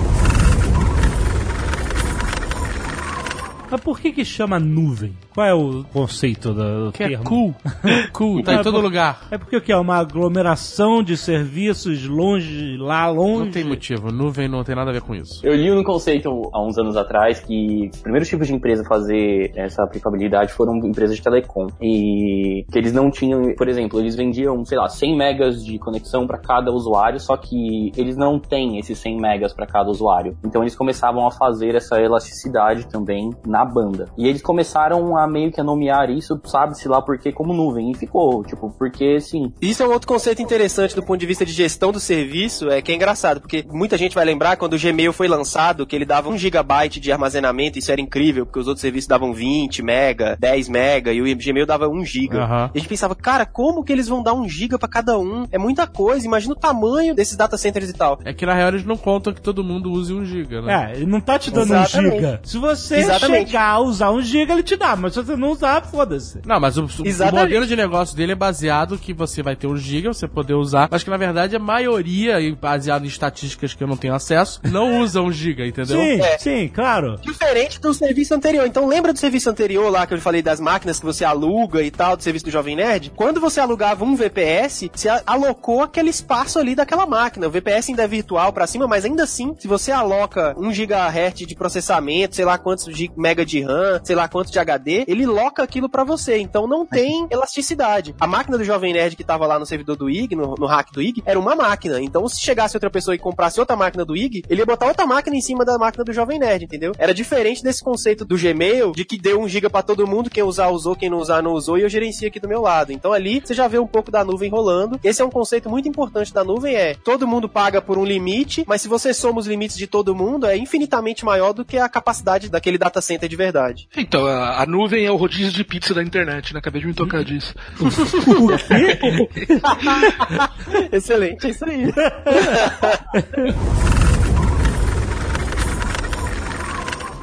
Mas 3.71 3.81
por 3.81 4.01
que 4.01 4.13
que 4.13 4.25
chama 4.25 4.59
nuvem? 4.59 5.15
Qual 5.35 5.47
é 5.47 5.55
o 5.55 5.85
conceito 5.93 6.53
do 6.53 6.91
Que 6.93 7.05
é 7.05 7.09
termo? 7.11 7.25
cool. 7.25 7.55
cool, 8.13 8.43
tá 8.43 8.55
em 8.55 8.57
É, 8.59 8.63
todo 8.63 8.75
por- 8.77 8.83
lugar. 8.83 9.21
É 9.31 9.39
porque 9.39 9.57
o 9.57 9.61
que 9.61 9.71
é 9.71 9.77
uma 9.77 9.97
aglomeração 9.97 11.03
de 11.03 11.17
serviços 11.17 12.07
longe, 12.07 12.77
lá 12.77 13.09
longe. 13.09 13.45
Não 13.45 13.51
tem 13.53 13.65
motivo, 13.65 14.11
nuvem 14.11 14.49
não 14.49 14.65
tem 14.65 14.75
nada 14.75 14.91
a 14.91 14.93
ver 14.93 15.03
com 15.03 15.15
isso. 15.15 15.41
Eu 15.47 15.55
li 15.55 15.71
um 15.71 15.83
conceito 15.85 16.29
há 16.53 16.63
uns 16.67 16.77
anos 16.79 16.97
atrás 16.97 17.41
que 17.41 17.89
os 17.93 18.01
primeiros 18.01 18.29
tipos 18.29 18.47
de 18.47 18.55
empresa 18.55 18.83
a 18.83 18.87
fazer 18.89 19.53
essa 19.55 19.83
aplicabilidade 19.85 20.53
foram 20.53 20.77
empresas 20.79 21.17
de 21.17 21.23
telecom. 21.23 21.67
E 21.81 22.65
que 22.73 22.79
eles 22.79 22.93
não 22.93 23.11
tinham, 23.11 23.55
por 23.57 23.69
exemplo, 23.69 24.01
eles 24.01 24.17
vendiam, 24.17 24.65
sei 24.65 24.79
lá, 24.79 24.89
100 24.89 25.17
megas 25.17 25.65
de 25.65 25.79
conexão 25.79 26.27
para 26.27 26.39
cada 26.39 26.73
usuário, 26.73 27.21
só 27.21 27.37
que 27.37 27.93
eles 27.97 28.17
não 28.17 28.39
têm 28.41 28.79
esses 28.79 28.99
100 28.99 29.21
megas 29.21 29.53
para 29.53 29.67
cada 29.67 29.89
usuário. 29.91 30.37
Então 30.45 30.63
eles 30.63 30.75
começavam 30.75 31.27
a 31.27 31.31
fazer 31.31 31.75
essa 31.75 32.01
elasticidade 32.01 32.87
também 32.89 33.31
na 33.47 33.58
banda. 33.65 34.09
E 34.17 34.27
eles 34.27 34.43
começaram 34.43 35.17
a 35.17 35.27
meio 35.27 35.53
que 35.53 35.61
a 35.61 35.65
nomear 35.65 36.11
isso, 36.11 36.41
sabe-se 36.45 36.89
lá 36.89 37.01
porque 37.01 37.33
como 37.33 37.53
nuvem. 37.53 37.91
E 37.91 37.95
ficou, 37.95 38.45
tipo, 38.45 38.71
porque 38.79 39.17
assim, 39.19 39.53
Isso 39.61 39.83
é 39.83 39.87
um 39.87 39.93
outro 39.93 40.09
conceito 40.09 40.43
interessante 40.43 40.95
do 40.95 41.03
ponto 41.03 41.19
de 41.19 41.27
vista 41.27 41.45
de 41.45 41.53
gestão 41.53 41.93
do 41.93 42.01
serviço, 42.01 42.71
é 42.71 42.81
que 42.83 42.93
é 42.93 42.95
engraçado, 42.95 43.41
porque 43.41 43.65
muita 43.71 43.97
gente 43.97 44.15
vai 44.15 44.25
lembrar 44.25 44.57
quando 44.57 44.75
o 44.75 44.79
Gmail 44.79 45.13
foi 45.13 45.29
lançado, 45.29 45.87
que 45.87 45.95
ele 45.95 46.05
dava 46.05 46.29
1 46.29 46.39
GB 46.39 46.89
de 47.01 47.13
armazenamento, 47.13 47.79
isso 47.79 47.91
era 47.91 48.01
incrível, 48.01 48.47
porque 48.47 48.59
os 48.59 48.67
outros 48.67 48.81
serviços 48.81 49.09
davam 49.09 49.33
20 49.33 49.83
mega, 49.83 50.37
10 50.39 50.69
mega, 50.69 51.13
e 51.13 51.21
o 51.21 51.37
Gmail 51.37 51.67
dava 51.67 51.89
1 51.89 52.05
GB. 52.05 52.37
Aham. 52.39 52.71
E 52.75 52.79
a 52.79 52.81
gente 52.81 52.89
pensava, 52.89 53.15
cara, 53.15 53.47
como 53.47 53.83
que 53.83 53.93
eles 53.93 54.09
vão 54.09 54.23
dar 54.23 54.35
1 54.35 54.49
GB 54.49 54.79
pra 54.79 54.89
cada 54.89 55.19
um? 55.19 55.47
É 55.51 55.59
muita 55.59 55.87
coisa, 55.87 56.27
imagina 56.27 56.53
o 56.53 56.57
tamanho 56.57 57.15
desses 57.15 57.37
data 57.37 57.57
centers 57.57 57.89
e 57.91 57.93
tal. 57.93 58.19
É 58.25 58.33
que 58.33 58.47
na 58.47 58.55
real 58.55 58.69
eles 58.69 58.85
não 58.85 58.97
contam 58.97 59.33
que 59.33 59.41
todo 59.41 59.65
mundo 59.65 59.91
use 59.91 60.13
um 60.13 60.25
giga, 60.25 60.63
né? 60.63 60.93
É, 60.93 60.97
ele 60.97 61.07
não 61.07 61.21
tá 61.21 61.39
te 61.39 61.51
dando 61.51 61.75
Exatamente. 61.75 62.15
um 62.15 62.17
giga. 62.17 62.41
Se 62.45 62.59
você 62.59 62.97
Exatamente. 62.97 63.48
A 63.57 63.79
usar 63.81 64.11
um 64.11 64.21
giga, 64.21 64.53
ele 64.53 64.63
te 64.63 64.77
dá, 64.77 64.95
mas 64.97 65.15
se 65.15 65.23
você 65.23 65.37
não 65.37 65.51
usar, 65.51 65.83
foda-se. 65.85 66.41
Não, 66.47 66.61
mas 66.61 66.77
o, 66.77 66.85
o 66.85 67.33
modelo 67.33 67.67
de 67.67 67.77
negócio 67.77 68.17
dele 68.17 68.33
é 68.33 68.35
baseado 68.35 68.99
que 68.99 69.13
você 69.13 69.43
vai 69.43 69.57
ter 69.57 69.67
um 69.67 69.77
giga, 69.77 70.13
você 70.13 70.27
poder 70.29 70.55
usar, 70.55 70.89
mas 70.91 71.03
que 71.03 71.11
na 71.11 71.17
verdade 71.17 71.57
a 71.57 71.59
maioria, 71.59 72.37
baseado 72.61 73.05
em 73.05 73.09
estatísticas 73.09 73.75
que 73.75 73.83
eu 73.83 73.89
não 73.89 73.97
tenho 73.97 74.15
acesso, 74.15 74.61
não 74.65 75.01
usa 75.03 75.21
um 75.23 75.33
giga, 75.33 75.67
entendeu? 75.67 75.99
Sim, 76.01 76.21
É. 76.21 76.39
sim, 76.39 76.69
claro. 76.69 77.17
Diferente 77.21 77.81
do 77.81 77.93
serviço 77.95 78.35
anterior. 78.35 78.67
Então 78.67 78.87
lembra 78.87 79.13
do 79.13 79.19
serviço 79.19 79.49
anterior 79.51 79.91
lá 79.91 80.07
que 80.07 80.15
eu 80.15 80.21
falei 80.21 80.43
das 80.43 80.61
máquinas 80.61 80.99
que 80.99 81.07
você 81.07 81.25
aluga 81.25 81.83
e 81.83 81.91
tal, 81.91 82.17
do 82.17 82.23
serviço 82.23 82.45
do 82.45 82.51
Jovem 82.51 82.77
Nerd? 82.77 83.13
Quando 83.17 83.41
você 83.41 83.61
alugava 83.61 84.05
um 84.05 84.15
VPS, 84.17 84.89
você 84.95 85.09
alocou 85.27 85.83
aquele 85.83 86.11
espaço 86.11 86.59
ali 86.59 86.75
daquela 86.75 87.07
máquina. 87.07 87.47
O 87.47 87.51
VPS 87.51 87.91
ainda 87.91 88.03
é 88.05 88.09
virtual 88.09 88.53
pra 88.53 88.67
cima, 88.67 88.87
mas 88.87 89.05
ainda 89.05 89.25
assim, 89.25 89.55
se 89.59 89.69
você 89.69 89.91
aloca 89.93 90.55
1 90.57 90.71
GHz 90.71 91.47
de 91.47 91.55
processamento, 91.55 92.35
sei 92.37 92.45
lá 92.45 92.59
quantos 92.59 92.85
gi- 92.97 93.11
mega 93.39 93.47
de 93.47 93.61
RAM, 93.61 94.01
sei 94.03 94.17
lá 94.17 94.29
quantos 94.29 94.51
de 94.51 94.59
HD, 94.59 95.05
ele 95.07 95.27
loca 95.27 95.63
aquilo 95.63 95.89
pra 95.89 96.03
você. 96.03 96.39
Então 96.39 96.67
não 96.67 96.85
tem 96.85 97.27
elasticidade. 97.31 98.15
A 98.19 98.27
máquina 98.27 98.59
do 98.59 98.65
Jovem 98.65 98.93
Nerd 98.93 99.15
que 99.17 99.25
tava 99.25 99.47
lá 99.47 99.59
no 99.59 99.67
servidor 99.67 99.97
do 99.97 100.11
IG, 100.11 100.35
no, 100.35 100.55
no 100.59 100.67
hack 100.67 100.91
do 100.93 101.01
IG, 101.01 101.23
era 101.25 101.39
uma 101.39 101.55
máquina. 101.55 102.01
Então 102.01 102.29
se 102.29 102.41
chegasse 102.41 102.77
outra 102.77 102.91
pessoa 102.91 103.15
e 103.15 103.19
comprasse 103.19 103.61
outra 103.61 103.77
máquina 103.77 104.05
do 104.05 104.17
IG, 104.17 104.43
ele 104.49 104.61
ia 104.61 104.67
botar 104.67 104.87
outra 104.87 105.07
máquina 105.07 105.37
em 105.37 105.41
cima 105.41 105.65
da 105.65 105.79
máquina 105.79 106.05
do 106.05 106.13
Jovem 106.13 106.39
Nerd, 106.39 106.65
entendeu? 106.65 106.93
Era 106.99 107.15
diferente 107.15 107.63
desse 107.63 107.83
conceito 107.83 108.25
do 108.25 108.37
Gmail, 108.37 108.93
de 108.93 109.05
que 109.05 109.19
deu 109.19 109.41
um 109.41 109.49
giga 109.49 109.71
pra 109.71 109.83
todo 109.83 110.07
mundo, 110.07 110.31
quem 110.31 110.43
usar 110.43 110.69
usou, 110.69 110.97
quem 110.97 111.11
não 111.11 111.19
usar 111.19 111.43
não 111.43 111.53
usou, 111.53 111.79
e 111.79 111.83
eu 111.83 111.89
gerencio 111.89 112.27
aqui 112.27 112.41
do 112.41 112.49
meu 112.49 112.61
lado. 112.61 112.93
Então 112.93 113.13
ali 113.13 113.41
você 113.45 113.55
já 113.55 113.69
vê 113.69 113.79
um 113.79 113.87
pouco 113.87 114.11
da 114.11 114.25
nuvem 114.25 114.51
rolando. 114.51 114.99
Esse 115.05 115.23
é 115.23 115.25
um 115.25 115.31
conceito 115.31 115.69
muito 115.69 115.89
importante 115.89 116.33
da 116.33 116.43
nuvem, 116.43 116.75
é 116.75 116.95
todo 116.95 117.27
mundo 117.27 117.49
paga 117.49 117.81
por 117.81 117.99
um 117.99 118.05
limite, 118.05 118.65
mas 118.67 118.83
se 118.83 118.89
você 118.89 119.15
soma 119.15 119.39
os 119.39 119.47
limites 119.47 119.77
de 119.77 119.87
todo 119.87 120.15
mundo, 120.15 120.47
é 120.47 120.57
infinitamente 120.57 121.25
maior 121.25 121.53
do 121.53 121.65
que 121.65 121.79
a 121.79 121.89
capacidade 121.89 122.49
daquele 122.49 122.79
data 122.79 123.01
center 123.01 123.28
de 123.29 123.37
verdade. 123.37 123.89
Então, 123.97 124.27
a, 124.27 124.63
a 124.63 124.67
nuvem 124.67 125.05
é 125.05 125.11
o 125.11 125.17
rodízio 125.17 125.53
de 125.53 125.65
pizza 125.65 125.95
da 125.95 126.03
internet, 126.03 126.53
né? 126.53 126.59
Acabei 126.59 126.81
de 126.81 126.87
me 126.87 126.95
tocar 126.95 127.25
disso. 127.25 127.55
Excelente, 130.93 131.47
é 131.47 131.51
isso 131.51 131.65
aí. 131.65 131.93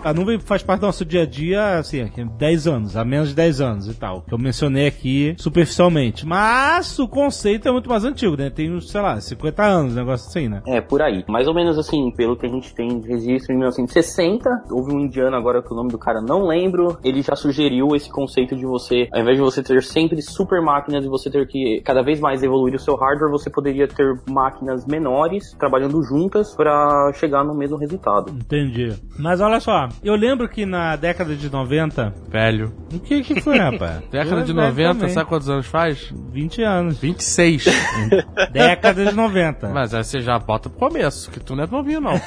A 0.05 0.13
nuvem 0.13 0.37
faz 0.37 0.61
parte 0.61 0.81
do 0.81 0.85
nosso 0.85 1.03
dia 1.03 1.23
a 1.23 1.25
dia, 1.25 1.79
assim, 1.79 1.99
aqui, 2.01 2.23
10 2.23 2.67
anos, 2.67 2.95
há 2.95 3.03
menos 3.03 3.29
de 3.29 3.33
10 3.33 3.59
anos 3.59 3.87
e 3.87 3.93
tal, 3.95 4.21
que 4.21 4.31
eu 4.31 4.37
mencionei 4.37 4.85
aqui 4.85 5.33
superficialmente. 5.35 6.27
Mas 6.27 6.99
o 6.99 7.07
conceito 7.07 7.67
é 7.67 7.71
muito 7.71 7.89
mais 7.89 8.05
antigo, 8.05 8.37
né? 8.37 8.51
Tem 8.51 8.71
uns, 8.71 8.91
sei 8.91 9.01
lá, 9.01 9.19
50 9.19 9.63
anos, 9.63 9.93
um 9.93 9.95
negócio 9.95 10.29
assim, 10.29 10.47
né? 10.47 10.61
É, 10.67 10.79
por 10.79 11.01
aí. 11.01 11.25
Mais 11.27 11.47
ou 11.47 11.55
menos 11.55 11.79
assim, 11.79 12.11
pelo 12.11 12.37
que 12.37 12.45
a 12.45 12.49
gente 12.49 12.71
tem 12.75 12.99
de 12.99 13.07
registro 13.07 13.51
em 13.51 13.57
1960, 13.57 14.47
houve 14.69 14.93
um 14.93 14.99
indiano 14.99 15.35
agora 15.35 15.63
que 15.63 15.73
o 15.73 15.75
nome 15.75 15.89
do 15.89 15.97
cara 15.97 16.21
não 16.21 16.45
lembro, 16.45 16.99
ele 17.03 17.23
já 17.23 17.35
sugeriu 17.35 17.95
esse 17.95 18.11
conceito 18.11 18.55
de 18.55 18.63
você, 18.63 19.09
ao 19.11 19.21
invés 19.21 19.37
de 19.37 19.41
você 19.41 19.63
ter 19.63 19.81
sempre 19.81 20.21
super 20.21 20.61
máquinas 20.61 21.03
e 21.03 21.07
você 21.07 21.31
ter 21.31 21.47
que 21.47 21.81
cada 21.83 22.03
vez 22.03 22.19
mais 22.19 22.43
evoluir 22.43 22.75
o 22.75 22.79
seu 22.79 22.95
hardware, 22.95 23.31
você 23.31 23.49
poderia 23.49 23.87
ter 23.87 24.21
máquinas 24.29 24.85
menores 24.85 25.55
trabalhando 25.57 26.03
juntas 26.03 26.53
para 26.53 27.11
chegar 27.15 27.43
no 27.43 27.55
mesmo 27.55 27.77
resultado. 27.77 28.29
Entendi. 28.29 28.93
Mas 29.17 29.41
olha 29.41 29.59
só, 29.59 29.89
eu 30.03 30.15
lembro 30.15 30.47
que 30.47 30.65
na 30.65 30.95
década 30.95 31.35
de 31.35 31.49
90. 31.51 32.13
Velho. 32.29 32.73
O 32.93 32.99
que 32.99 33.21
que 33.23 33.41
foi, 33.41 33.57
rapaz? 33.57 34.03
Década 34.11 34.43
de 34.43 34.51
Eu 34.51 34.55
velho 34.55 34.67
90, 34.69 34.93
também. 34.99 35.09
sabe 35.13 35.29
quantos 35.29 35.49
anos 35.49 35.65
faz? 35.65 36.13
20 36.31 36.61
anos. 36.63 36.97
26. 36.99 37.65
Década 38.51 39.05
de 39.05 39.15
90. 39.15 39.69
Mas 39.69 39.93
aí 39.93 40.03
você 40.03 40.19
já 40.21 40.37
bota 40.39 40.69
pro 40.69 40.89
começo, 40.89 41.31
que 41.31 41.39
tu 41.39 41.55
não 41.55 41.63
é 41.63 41.67
novinho, 41.67 42.01
não. 42.01 42.13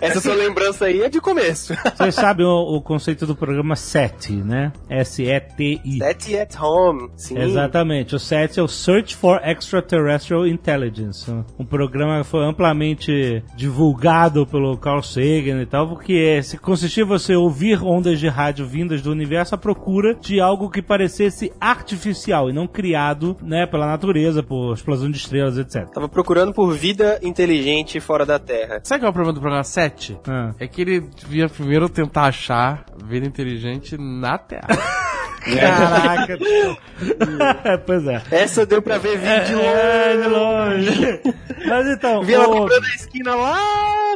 Essa 0.00 0.20
sua 0.20 0.34
lembrança 0.34 0.86
aí 0.86 1.02
é 1.02 1.08
de 1.08 1.20
começo. 1.20 1.74
Vocês 1.96 2.14
sabem 2.14 2.46
o, 2.46 2.76
o 2.76 2.80
conceito 2.82 3.26
do 3.26 3.34
programa 3.34 3.76
SETI, 3.76 4.36
né? 4.36 4.72
S-E-T-I. 4.88 5.98
Set 5.98 6.36
at 6.38 6.60
home. 6.60 7.10
Sim. 7.16 7.38
Exatamente. 7.38 8.14
O 8.14 8.18
SETI 8.18 8.60
é 8.60 8.62
o 8.62 8.68
Search 8.68 9.16
for 9.16 9.40
Extraterrestrial 9.44 10.46
Intelligence. 10.46 11.30
Um 11.58 11.64
programa 11.64 12.18
que 12.22 12.26
foi 12.26 12.44
amplamente 12.44 13.42
divulgado 13.56 14.46
pelo 14.46 14.76
Carl 14.76 15.02
Sagan 15.02 15.19
e 15.22 15.66
tal, 15.66 15.88
porque 15.88 16.42
se 16.42 16.56
consistia 16.58 17.02
em 17.02 17.06
você 17.06 17.34
ouvir 17.34 17.82
ondas 17.82 18.18
de 18.18 18.28
rádio 18.28 18.66
vindas 18.66 19.02
do 19.02 19.10
universo 19.10 19.54
à 19.54 19.58
procura 19.58 20.14
de 20.14 20.40
algo 20.40 20.70
que 20.70 20.80
parecesse 20.82 21.52
artificial 21.60 22.48
e 22.48 22.52
não 22.52 22.66
criado, 22.66 23.36
né, 23.42 23.66
pela 23.66 23.86
natureza, 23.86 24.42
por 24.42 24.74
explosão 24.74 25.10
de 25.10 25.18
estrelas, 25.18 25.58
etc. 25.58 25.88
Tava 25.92 26.08
procurando 26.08 26.52
por 26.52 26.72
vida 26.74 27.18
inteligente 27.22 28.00
fora 28.00 28.24
da 28.24 28.38
Terra. 28.38 28.80
Sabe 28.82 29.00
qual 29.02 29.08
é 29.08 29.10
o 29.10 29.14
problema 29.14 29.34
do 29.34 29.40
programa 29.40 29.64
7? 29.64 30.18
Ah. 30.26 30.52
É 30.58 30.66
que 30.66 30.80
ele 30.82 31.00
devia 31.00 31.48
primeiro 31.48 31.88
tentar 31.88 32.24
achar 32.26 32.84
vida 33.04 33.26
inteligente 33.26 33.96
na 33.98 34.38
Terra. 34.38 34.68
Caraca. 35.40 36.38
pois 37.86 38.06
é. 38.06 38.22
Essa 38.30 38.66
deu 38.66 38.82
pra 38.82 38.98
ver 38.98 39.16
vídeo 39.18 39.46
de 39.46 39.54
longe. 39.54 39.66
É, 39.74 40.16
de 40.16 40.28
longe. 40.28 41.20
Mas 41.66 41.86
então, 41.88 42.22
Vi 42.22 42.34
ela 42.34 42.46
o- 42.46 42.58
comprando 42.58 42.84
a 42.84 42.88
esquina 42.94 43.34
lá 43.34 43.56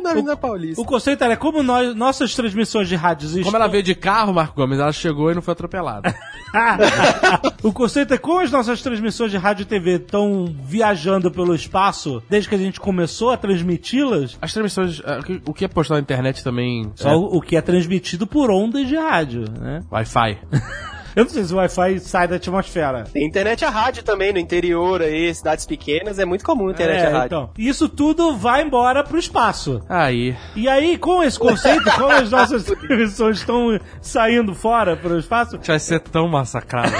na 0.04 0.10
Avenida 0.12 0.36
Paulista. 0.36 0.80
O 0.80 0.84
conceito 0.84 1.24
era 1.24 1.36
como 1.36 1.62
nós, 1.62 1.94
nossas 1.96 2.34
transmissões 2.34 2.88
de 2.88 2.94
rádios 2.94 3.32
Como 3.32 3.42
estão- 3.42 3.56
ela 3.60 3.66
veio 3.68 3.82
de 3.82 3.94
carro, 3.94 4.32
Marco 4.32 4.54
Gomes, 4.54 4.78
ela 4.78 4.92
chegou 4.92 5.30
e 5.30 5.34
não 5.34 5.42
foi 5.42 5.52
atropelada. 5.52 6.14
o 7.62 7.72
conceito 7.72 8.14
é 8.14 8.18
como 8.18 8.40
as 8.40 8.50
nossas 8.50 8.80
transmissões 8.82 9.30
de 9.30 9.36
rádio 9.36 9.62
e 9.62 9.66
TV 9.66 9.96
estão 9.96 10.54
viajando 10.64 11.30
pelo 11.30 11.54
espaço 11.54 12.22
desde 12.28 12.48
que 12.48 12.54
a 12.54 12.58
gente 12.58 12.78
começou 12.80 13.30
a 13.30 13.36
transmiti-las. 13.36 14.38
As 14.40 14.52
transmissões, 14.52 15.00
ah, 15.04 15.20
o 15.46 15.52
que- 15.52 15.64
é 15.64 15.68
postado 15.68 15.98
na 15.98 16.02
internet 16.02 16.44
também. 16.44 16.92
Só 16.94 17.10
é 17.10 17.16
o 17.16 17.24
o 17.34 17.40
que 17.40 17.56
é 17.56 17.60
transmitido 17.62 18.26
por 18.26 18.50
ondas 18.50 18.86
de 18.86 18.96
rádio, 18.96 19.44
né? 19.58 19.82
Wi-Fi. 19.90 20.38
Eu 21.16 21.24
não 21.24 21.30
sei 21.30 21.44
se 21.44 21.52
o 21.52 21.56
Wi-Fi 21.56 22.00
sai 22.00 22.26
da 22.28 22.36
atmosfera. 22.36 23.04
Tem 23.12 23.24
internet 23.26 23.64
a 23.64 23.70
rádio 23.70 24.02
também, 24.02 24.32
no 24.32 24.38
interior 24.38 25.00
aí, 25.02 25.32
cidades 25.34 25.64
pequenas, 25.66 26.18
é 26.18 26.24
muito 26.24 26.44
comum 26.44 26.70
internet 26.70 27.00
É, 27.02 27.06
a 27.06 27.10
rádio. 27.10 27.26
então, 27.26 27.50
isso 27.56 27.88
tudo 27.88 28.36
vai 28.36 28.62
embora 28.62 29.02
pro 29.04 29.18
espaço. 29.18 29.80
Aí. 29.88 30.36
E 30.56 30.68
aí, 30.68 30.98
com 30.98 31.22
esse 31.22 31.38
conceito, 31.38 31.84
como 31.92 32.10
as 32.10 32.30
nossas 32.30 32.64
transmissões 32.66 33.38
estão 33.38 33.78
saindo 34.00 34.54
fora 34.54 34.96
pro 34.96 35.18
espaço, 35.18 35.58
Vai 35.64 35.78
ser 35.78 36.00
tão 36.00 36.28
massacrado. 36.28 36.92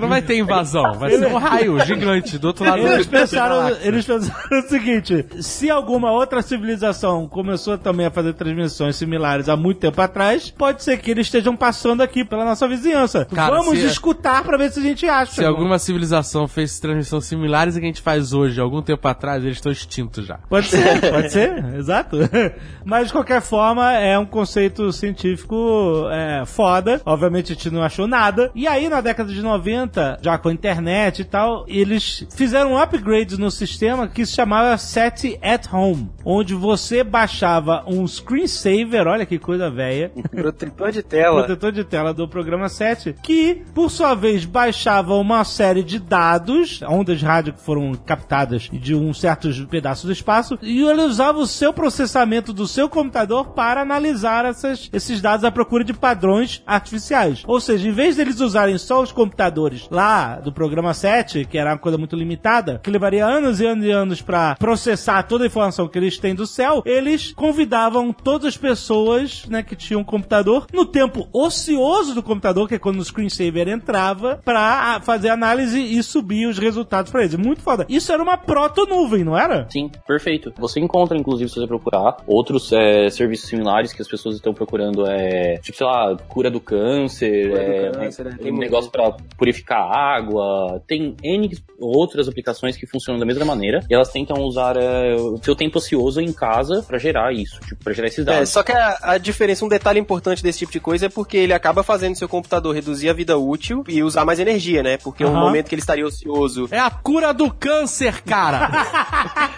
não 0.00 0.08
vai 0.08 0.22
ter 0.22 0.36
invasão, 0.38 0.94
vai 0.94 1.10
ser 1.10 1.26
um 1.26 1.36
raio 1.38 1.78
gigante 1.80 2.38
do 2.38 2.48
outro 2.48 2.64
lado 2.64 2.78
Eles 2.78 3.06
do 3.06 3.10
pensaram, 3.10 3.68
eles 3.82 4.04
pensaram 4.06 4.58
o 4.58 4.62
seguinte: 4.68 5.26
se 5.40 5.70
alguma 5.70 6.10
outra 6.10 6.42
civilização 6.42 7.26
começou 7.28 7.78
também 7.78 8.06
a 8.06 8.10
fazer 8.10 8.34
transmissões 8.34 8.96
similares 8.96 9.48
há 9.48 9.56
muito 9.56 9.80
tempo 9.80 10.00
atrás, 10.00 10.50
pode 10.50 10.82
ser 10.82 10.98
que 10.98 11.10
eles 11.10 11.26
estejam 11.26 11.56
passando 11.56 12.02
aqui 12.02 12.24
pela 12.24 12.44
nossa 12.44 12.66
vizinhança. 12.92 13.24
Cara, 13.24 13.56
Vamos 13.56 13.78
se- 13.78 13.86
escutar 13.86 14.42
pra 14.44 14.56
ver 14.56 14.70
se 14.70 14.80
a 14.80 14.82
gente 14.82 15.06
acha. 15.08 15.32
Se 15.32 15.44
alguma 15.44 15.78
civilização 15.78 16.46
fez 16.46 16.78
transmissões 16.78 17.24
similares 17.24 17.76
a 17.76 17.80
que 17.80 17.86
a 17.86 17.88
gente 17.88 18.02
faz 18.02 18.32
hoje, 18.32 18.60
algum 18.60 18.82
tempo 18.82 19.06
atrás, 19.08 19.42
eles 19.42 19.56
estão 19.56 19.72
extintos 19.72 20.26
já. 20.26 20.38
Pode 20.48 20.66
ser, 20.66 21.00
pode 21.10 21.30
ser, 21.32 21.74
exato. 21.76 22.16
Mas 22.84 23.06
de 23.08 23.12
qualquer 23.12 23.40
forma, 23.40 23.92
é 23.92 24.18
um 24.18 24.26
conceito 24.26 24.92
científico 24.92 26.06
é, 26.10 26.44
foda. 26.46 27.00
Obviamente 27.04 27.52
a 27.52 27.54
gente 27.54 27.70
não 27.70 27.82
achou 27.82 28.06
nada. 28.06 28.50
E 28.54 28.66
aí, 28.66 28.88
na 28.88 29.00
década 29.00 29.32
de 29.32 29.42
90, 29.42 30.18
já 30.22 30.38
com 30.38 30.48
a 30.48 30.52
internet 30.52 31.20
e 31.20 31.24
tal, 31.24 31.64
eles 31.68 32.26
fizeram 32.36 32.72
um 32.72 32.78
upgrade 32.78 33.38
no 33.38 33.50
sistema 33.50 34.06
que 34.08 34.24
se 34.26 34.32
chamava 34.34 34.76
SETI 34.76 35.38
at 35.42 35.66
Home, 35.72 36.10
onde 36.24 36.54
você 36.54 37.02
baixava 37.02 37.82
um 37.86 38.06
screensaver, 38.06 39.06
olha 39.06 39.24
que 39.26 39.38
coisa 39.38 39.70
velha, 39.70 40.10
Protetor 40.30 40.90
de 40.92 41.02
tela. 41.02 41.44
protetor 41.44 41.72
de 41.72 41.84
tela 41.84 42.12
do 42.12 42.28
programa 42.28 42.68
7, 42.82 43.14
que, 43.22 43.62
por 43.74 43.90
sua 43.90 44.14
vez, 44.14 44.44
baixava 44.44 45.14
uma 45.14 45.44
série 45.44 45.84
de 45.84 46.00
dados, 46.00 46.80
ondas 46.82 47.20
de 47.20 47.24
rádio 47.24 47.52
que 47.52 47.60
foram 47.60 47.94
captadas 47.94 48.68
de 48.72 48.94
um 48.94 49.14
certo 49.14 49.48
pedaço 49.68 50.06
do 50.06 50.12
espaço, 50.12 50.58
e 50.60 50.82
ele 50.82 51.02
usava 51.02 51.38
o 51.38 51.46
seu 51.46 51.72
processamento 51.72 52.52
do 52.52 52.66
seu 52.66 52.88
computador 52.88 53.50
para 53.50 53.82
analisar 53.82 54.44
essas- 54.44 54.90
esses 54.92 55.20
dados 55.20 55.44
à 55.44 55.50
procura 55.50 55.84
de 55.84 55.92
padrões 55.94 56.62
artificiais. 56.66 57.44
Ou 57.46 57.60
seja, 57.60 57.86
em 57.88 57.92
vez 57.92 58.16
deles 58.16 58.40
usarem 58.40 58.76
só 58.78 59.00
os 59.00 59.12
computadores 59.12 59.86
lá 59.90 60.40
do 60.40 60.52
programa 60.52 60.92
7, 60.92 61.44
que 61.44 61.58
era 61.58 61.70
uma 61.70 61.78
coisa 61.78 61.96
muito 61.96 62.16
limitada, 62.16 62.80
que 62.82 62.90
levaria 62.90 63.24
anos 63.24 63.60
e 63.60 63.66
anos 63.66 63.84
e 63.84 63.90
anos 63.90 64.20
para 64.20 64.56
processar 64.56 65.22
toda 65.22 65.44
a 65.44 65.46
informação 65.46 65.86
que 65.86 65.98
eles 65.98 66.18
têm 66.18 66.34
do 66.34 66.46
céu, 66.46 66.82
eles 66.84 67.32
convidavam 67.32 68.12
todas 68.12 68.48
as 68.48 68.56
pessoas, 68.56 69.44
né, 69.48 69.62
que 69.62 69.76
tinham 69.76 70.02
computador 70.02 70.66
no 70.72 70.84
tempo 70.84 71.28
ocioso 71.32 72.14
do 72.14 72.22
computador, 72.22 72.68
que 72.72 72.76
é 72.76 72.78
quando 72.78 72.98
o 72.98 73.04
screensaver 73.04 73.68
entrava, 73.68 74.40
pra 74.44 75.00
fazer 75.02 75.28
análise 75.28 75.78
e 75.78 76.02
subir 76.02 76.46
os 76.46 76.58
resultados 76.58 77.10
pra 77.10 77.22
eles. 77.22 77.34
Muito 77.34 77.62
foda. 77.62 77.84
Isso 77.88 78.12
era 78.12 78.22
uma 78.22 78.36
proto-nuvem, 78.36 79.24
não 79.24 79.36
era? 79.36 79.66
Sim, 79.70 79.90
perfeito. 80.06 80.52
Você 80.58 80.80
encontra, 80.80 81.18
inclusive, 81.18 81.48
se 81.50 81.56
você 81.56 81.66
procurar, 81.66 82.16
outros 82.26 82.72
é, 82.72 83.10
serviços 83.10 83.48
similares 83.48 83.92
que 83.92 84.02
as 84.02 84.08
pessoas 84.08 84.36
estão 84.36 84.54
procurando, 84.54 85.06
é, 85.06 85.58
tipo, 85.58 85.76
sei 85.76 85.86
lá, 85.86 86.16
cura 86.28 86.50
do 86.50 86.60
câncer, 86.60 87.50
Cura 87.50 87.64
do 87.64 87.72
é, 87.72 87.90
câncer, 87.90 88.26
é, 88.26 88.30
tem 88.30 88.38
tem 88.38 88.52
um 88.52 88.56
muito. 88.56 88.60
negócio 88.60 88.90
para 88.90 89.16
purificar 89.36 89.80
água, 89.80 90.82
tem 90.86 91.16
N 91.22 91.50
outras 91.78 92.28
aplicações 92.28 92.76
que 92.76 92.86
funcionam 92.86 93.18
da 93.18 93.26
mesma 93.26 93.44
maneira 93.44 93.80
e 93.90 93.94
elas 93.94 94.10
tentam 94.10 94.42
usar 94.42 94.76
é, 94.76 95.14
o 95.14 95.38
seu 95.42 95.54
tempo 95.56 95.78
ocioso 95.78 96.20
em 96.20 96.32
casa 96.32 96.82
para 96.82 96.98
gerar 96.98 97.32
isso, 97.32 97.60
tipo, 97.60 97.82
para 97.82 97.92
gerar 97.92 98.08
esses 98.08 98.24
dados. 98.24 98.42
É, 98.42 98.46
só 98.46 98.62
que 98.62 98.72
a, 98.72 98.98
a, 99.02 99.18
diferença, 99.18 99.64
um 99.64 99.68
detalhe 99.68 99.98
importante 99.98 100.42
desse 100.42 100.60
tipo 100.60 100.72
de 100.72 100.80
coisa 100.80 101.06
é 101.06 101.08
porque 101.08 101.36
ele 101.36 101.52
acaba 101.52 101.82
fazendo 101.82 102.16
seu 102.16 102.28
computador 102.28 102.61
reduzir 102.70 103.08
a 103.08 103.12
vida 103.12 103.36
útil 103.36 103.82
e 103.88 104.02
usar 104.02 104.24
mais 104.24 104.38
energia, 104.38 104.82
né? 104.82 104.96
Porque 104.96 105.24
uhum. 105.24 105.32
o 105.32 105.36
momento 105.36 105.68
que 105.68 105.74
ele 105.74 105.82
estaria 105.82 106.06
ocioso. 106.06 106.68
É 106.70 106.78
a 106.78 106.90
cura 106.90 107.32
do 107.32 107.50
câncer, 107.50 108.22
cara! 108.22 108.68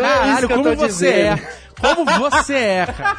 Caralho, 0.00 0.44
é 0.46 0.48
como 0.48 0.64
você 0.64 0.86
dizendo. 0.86 1.40
é. 1.40 1.58
Como 1.80 2.04
você 2.04 2.54
é, 2.54 2.86
cara. 2.86 3.18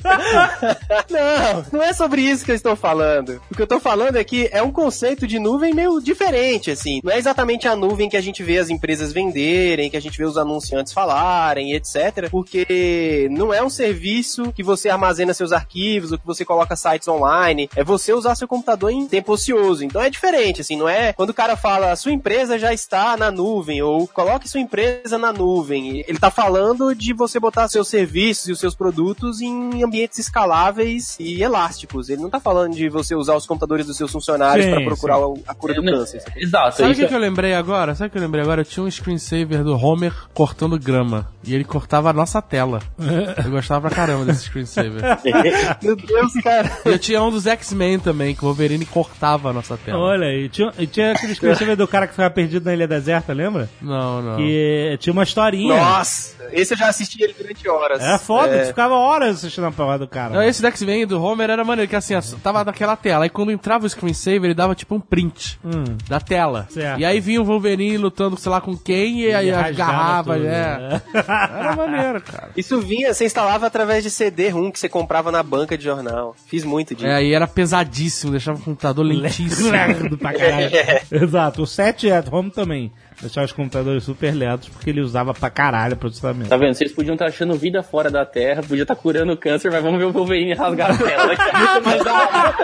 não, 1.10 1.64
não 1.72 1.82
é 1.82 1.92
sobre 1.92 2.22
isso 2.22 2.44
que 2.44 2.50
eu 2.50 2.56
estou 2.56 2.74
falando. 2.76 3.40
O 3.50 3.54
que 3.54 3.60
eu 3.60 3.64
estou 3.64 3.80
falando 3.80 4.16
é 4.16 4.24
que 4.24 4.48
é 4.52 4.62
um 4.62 4.72
conceito 4.72 5.26
de 5.26 5.38
nuvem 5.38 5.74
meio 5.74 6.00
diferente, 6.00 6.70
assim. 6.70 7.00
Não 7.02 7.12
é 7.12 7.18
exatamente 7.18 7.68
a 7.68 7.76
nuvem 7.76 8.08
que 8.08 8.16
a 8.16 8.20
gente 8.20 8.42
vê 8.42 8.58
as 8.58 8.70
empresas 8.70 9.12
venderem, 9.12 9.90
que 9.90 9.96
a 9.96 10.00
gente 10.00 10.16
vê 10.16 10.24
os 10.24 10.38
anunciantes 10.38 10.92
falarem, 10.92 11.72
etc. 11.72 12.28
Porque 12.30 13.28
não 13.30 13.52
é 13.52 13.62
um 13.62 13.70
serviço 13.70 14.52
que 14.52 14.62
você 14.62 14.88
armazena 14.88 15.34
seus 15.34 15.52
arquivos 15.52 16.12
ou 16.12 16.18
que 16.18 16.26
você 16.26 16.44
coloca 16.44 16.76
sites 16.76 17.08
online. 17.08 17.68
É 17.76 17.84
você 17.84 18.12
usar 18.12 18.34
seu 18.34 18.48
computador 18.48 18.90
em 18.90 19.06
tempo 19.06 19.32
ocioso. 19.32 19.84
Então 19.84 20.02
é 20.02 20.10
diferente, 20.10 20.60
assim. 20.60 20.76
Não 20.76 20.88
é 20.88 21.12
quando 21.12 21.30
o 21.30 21.34
cara 21.34 21.56
fala 21.56 21.94
sua 21.96 22.12
empresa 22.12 22.58
já 22.58 22.72
está 22.72 23.16
na 23.16 23.30
nuvem 23.30 23.82
ou 23.82 24.06
coloque 24.08 24.48
sua 24.48 24.60
empresa 24.60 25.18
na 25.18 25.32
nuvem. 25.32 26.00
Ele 26.00 26.12
está 26.12 26.30
falando 26.30 26.89
de 26.94 27.12
você 27.12 27.38
botar 27.38 27.68
seus 27.68 27.88
serviços 27.88 28.48
e 28.48 28.52
os 28.52 28.60
seus 28.60 28.74
produtos 28.74 29.40
em 29.40 29.82
ambientes 29.82 30.18
escaláveis 30.18 31.16
e 31.18 31.42
elásticos. 31.42 32.08
Ele 32.08 32.22
não 32.22 32.30
tá 32.30 32.40
falando 32.40 32.74
de 32.74 32.88
você 32.88 33.14
usar 33.14 33.34
os 33.34 33.46
computadores 33.46 33.86
dos 33.86 33.96
seus 33.96 34.10
funcionários 34.10 34.66
para 34.66 34.84
procurar 34.84 35.18
sim. 35.18 35.42
a 35.46 35.54
cura 35.54 35.74
do 35.74 35.88
é, 35.88 35.92
câncer. 35.92 36.22
Exato. 36.36 36.76
Sabe 36.76 36.92
o 36.92 36.94
que, 36.94 37.06
que, 37.06 37.14
eu 37.14 37.18
lembrei 37.18 37.54
agora? 37.54 37.94
Sabe 37.94 38.08
o 38.08 38.10
que 38.10 38.18
eu 38.18 38.22
lembrei 38.22 38.42
agora? 38.42 38.60
Eu 38.60 38.64
tinha 38.64 38.84
um 38.84 38.90
screensaver 38.90 39.62
do 39.62 39.76
Homer 39.76 40.14
cortando 40.34 40.78
grama. 40.78 41.28
E 41.42 41.54
ele 41.54 41.64
cortava 41.64 42.10
a 42.10 42.12
nossa 42.12 42.42
tela. 42.42 42.80
Eu 43.42 43.50
gostava 43.50 43.88
pra 43.88 43.96
caramba 43.96 44.26
desse 44.26 44.44
screensaver. 44.44 45.02
Meu 45.82 45.96
Deus, 45.96 46.32
cara. 46.42 46.70
E 46.84 46.88
eu 46.90 46.98
tinha 46.98 47.22
um 47.22 47.30
dos 47.30 47.46
X-Men 47.46 47.98
também, 47.98 48.34
que 48.34 48.44
o 48.44 48.48
Wolverine 48.48 48.84
cortava 48.84 49.50
a 49.50 49.52
nossa 49.52 49.76
tela. 49.76 49.98
Olha, 49.98 50.26
e 50.26 50.48
tinha, 50.48 50.72
e 50.78 50.86
tinha 50.86 51.12
aquele 51.12 51.34
screensaver 51.34 51.76
do 51.76 51.88
cara 51.88 52.06
que 52.06 52.12
ficava 52.12 52.30
perdido 52.30 52.64
na 52.64 52.74
ilha 52.74 52.86
deserta, 52.86 53.32
lembra? 53.32 53.68
Não, 53.80 54.22
não. 54.22 54.36
Que 54.36 54.96
tinha 55.00 55.12
uma 55.12 55.22
historinha. 55.22 55.76
Nossa, 55.76 56.36
esse 56.52 56.74
eu 56.74 56.78
já 56.80 56.88
assisti 56.88 57.22
ele 57.22 57.34
durante 57.36 57.68
horas. 57.68 58.02
É 58.02 58.18
foda, 58.18 58.56
é. 58.56 58.66
ficava 58.66 58.94
horas 58.94 59.36
assistindo 59.36 59.66
a 59.66 59.72
porra 59.72 59.98
do 59.98 60.08
cara. 60.08 60.34
Não, 60.34 60.42
esse 60.42 60.62
Dex 60.62 60.82
vem 60.82 61.06
do 61.06 61.22
Homer 61.22 61.50
era 61.50 61.64
maneiro, 61.64 61.88
que 61.88 61.96
assim, 61.96 62.14
tava 62.42 62.64
naquela 62.64 62.96
tela. 62.96 63.24
Aí 63.24 63.30
quando 63.30 63.52
entrava 63.52 63.86
o 63.86 63.88
screensaver, 63.88 64.44
ele 64.44 64.54
dava 64.54 64.74
tipo 64.74 64.94
um 64.94 65.00
print 65.00 65.60
hum. 65.64 65.96
da 66.08 66.20
tela. 66.20 66.66
Certo. 66.70 67.00
E 67.00 67.04
aí 67.04 67.20
vinha 67.20 67.40
o 67.40 67.44
Wolverine 67.44 67.98
lutando, 67.98 68.36
sei 68.36 68.50
lá, 68.50 68.60
com 68.60 68.76
quem, 68.76 69.20
e, 69.20 69.26
e 69.26 69.34
aí 69.34 69.50
agarrava. 69.52 70.34
Tudo, 70.34 70.46
é. 70.46 70.78
Né? 70.78 71.02
Era 71.14 71.76
maneiro, 71.76 72.20
cara. 72.22 72.50
Isso 72.56 72.80
vinha, 72.80 73.12
você 73.12 73.24
instalava 73.24 73.66
através 73.66 74.02
de 74.02 74.10
CD-ROM 74.10 74.70
que 74.70 74.78
você 74.78 74.88
comprava 74.88 75.30
na 75.30 75.42
banca 75.42 75.76
de 75.76 75.84
jornal. 75.84 76.34
Fiz 76.46 76.64
muito 76.64 76.94
disso. 76.94 77.06
É, 77.06 77.16
aí 77.16 77.32
era 77.32 77.46
pesadíssimo, 77.46 78.32
deixava 78.32 78.58
o 78.58 78.62
computador 78.62 79.04
lentíssimo. 79.04 79.70
Lerdo 79.70 80.16
pra 80.16 80.32
caralho. 80.32 80.70
É. 80.80 81.02
Exato, 81.10 81.62
o 81.62 81.66
7 81.66 82.10
at 82.10 82.32
home 82.32 82.50
também 82.50 82.92
deixar 83.20 83.44
os 83.44 83.52
computadores 83.52 84.04
super 84.04 84.34
lentos 84.34 84.68
porque 84.68 84.90
ele 84.90 85.00
usava 85.00 85.32
pra 85.34 85.50
caralho 85.50 85.96
processamento. 85.96 86.48
Tá 86.48 86.56
vendo? 86.56 86.74
Vocês 86.74 86.92
podiam 86.92 87.14
estar 87.14 87.26
achando 87.26 87.54
vida 87.54 87.82
fora 87.82 88.10
da 88.10 88.24
Terra, 88.24 88.62
podia 88.62 88.82
estar 88.82 88.96
curando 88.96 89.32
o 89.32 89.36
câncer, 89.36 89.70
mas 89.70 89.82
vamos 89.82 89.98
ver 89.98 90.06
o 90.06 90.12
Wolverine 90.12 90.54
rasgar 90.54 90.90
a 90.90 90.96
tela, 90.96 91.36
que 91.36 91.42
é 91.42 91.58
muito 91.58 91.84
mais 91.84 92.04
da 92.04 92.12
hora. 92.12 92.54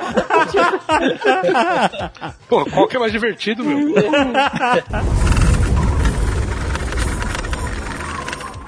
Pô, 2.48 2.64
qual 2.66 2.88
que 2.88 2.96
é 2.96 2.98
mais 2.98 3.12
divertido, 3.12 3.64
meu? 3.64 3.94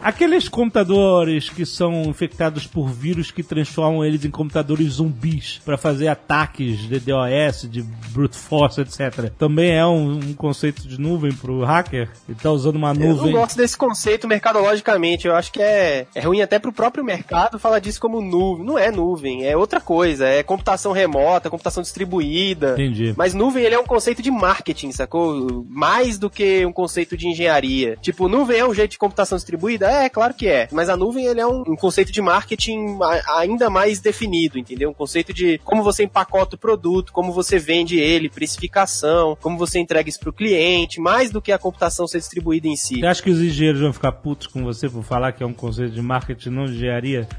Aqueles 0.09 0.49
computadores 0.49 1.51
que 1.51 1.67
são 1.67 2.05
infectados 2.05 2.67
por 2.67 2.89
vírus 2.89 3.31
que 3.31 3.43
transformam 3.43 4.03
eles 4.03 4.25
em 4.25 4.31
computadores 4.31 4.95
zumbis 4.95 5.61
para 5.63 5.77
fazer 5.77 6.09
ataques 6.09 6.79
de 6.79 6.99
DOS, 6.99 7.69
de 7.71 7.83
brute 7.83 8.39
force, 8.39 8.81
etc. 8.81 9.31
Também 9.37 9.73
é 9.73 9.85
um, 9.85 10.19
um 10.19 10.33
conceito 10.33 10.89
de 10.89 10.99
nuvem 10.99 11.31
pro 11.31 11.63
hacker? 11.63 12.09
Ele 12.27 12.39
tá 12.43 12.51
usando 12.51 12.77
uma 12.77 12.95
nuvem. 12.95 13.27
Eu 13.27 13.33
não 13.33 13.41
gosto 13.41 13.59
desse 13.59 13.77
conceito 13.77 14.27
mercadologicamente. 14.27 15.29
Eu 15.29 15.37
acho 15.37 15.53
que 15.53 15.61
é, 15.61 16.07
é 16.15 16.21
ruim 16.23 16.41
até 16.41 16.59
pro 16.59 16.73
próprio 16.73 17.05
mercado 17.05 17.59
falar 17.59 17.79
disso 17.79 18.01
como 18.01 18.23
nuvem. 18.23 18.65
Não 18.65 18.79
é 18.79 18.91
nuvem, 18.91 19.45
é 19.45 19.55
outra 19.55 19.79
coisa. 19.79 20.27
É 20.27 20.43
computação 20.43 20.91
remota, 20.91 21.51
computação 21.51 21.83
distribuída. 21.83 22.73
Entendi. 22.73 23.13
Mas 23.15 23.35
nuvem 23.35 23.63
ele 23.63 23.75
é 23.75 23.79
um 23.79 23.85
conceito 23.85 24.23
de 24.23 24.31
marketing, 24.31 24.91
sacou? 24.91 25.67
Mais 25.69 26.19
do 26.19 26.31
que 26.31 26.65
um 26.65 26.73
conceito 26.73 27.15
de 27.15 27.29
engenharia. 27.29 27.99
Tipo, 28.01 28.27
nuvem 28.27 28.59
é 28.59 28.67
um 28.67 28.73
jeito 28.73 28.93
de 28.93 28.99
computação 28.99 29.37
distribuída? 29.37 29.98
É, 29.98 29.98
claro 30.09 30.35
que 30.35 30.47
é. 30.47 30.69
Mas 30.71 30.91
a 30.91 30.97
nuvem 30.97 31.25
ele 31.25 31.41
é 31.41 31.47
um, 31.47 31.63
um 31.67 31.77
conceito 31.77 32.13
de 32.13 32.21
marketing 32.21 32.99
ainda 33.39 33.71
mais 33.71 34.01
definido, 34.01 34.59
entendeu? 34.59 34.91
Um 34.91 34.95
conceito 34.95 35.33
de 35.33 35.59
como 35.65 35.83
você 35.83 36.05
empacota 36.05 36.57
o 36.57 36.59
produto, 36.59 37.13
como 37.13 37.33
você 37.33 37.59
vende 37.59 37.99
ele, 37.99 38.29
precificação, 38.29 39.37
como 39.41 39.57
você 39.57 39.79
entrega 39.79 40.09
isso 40.09 40.21
pro 40.21 40.33
cliente, 40.33 41.01
mais 41.01 41.31
do 41.31 41.41
que 41.41 41.53
a 41.53 41.59
computação 41.59 42.07
ser 42.07 42.19
distribuída 42.19 42.69
em 42.69 42.77
si. 42.77 43.01
Você 43.01 43.07
acha 43.07 43.23
que 43.23 43.31
os 43.31 43.41
engenheiros 43.41 43.81
vão 43.81 43.93
ficar 43.93 44.13
putos 44.13 44.47
com 44.47 44.63
você 44.63 44.89
por 44.89 45.03
falar 45.03 45.33
que 45.33 45.43
é 45.43 45.47
um 45.47 45.55
conceito 45.55 45.93
de 45.93 46.03
marketing, 46.03 46.51
não 46.51 46.67
de 46.67 46.73
engenharia? 46.73 47.27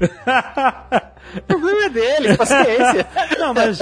o 1.36 1.40
problema 1.42 1.84
é 1.84 1.88
dele, 1.88 2.36
paciência. 2.36 3.06
não, 3.38 3.54
mas, 3.54 3.78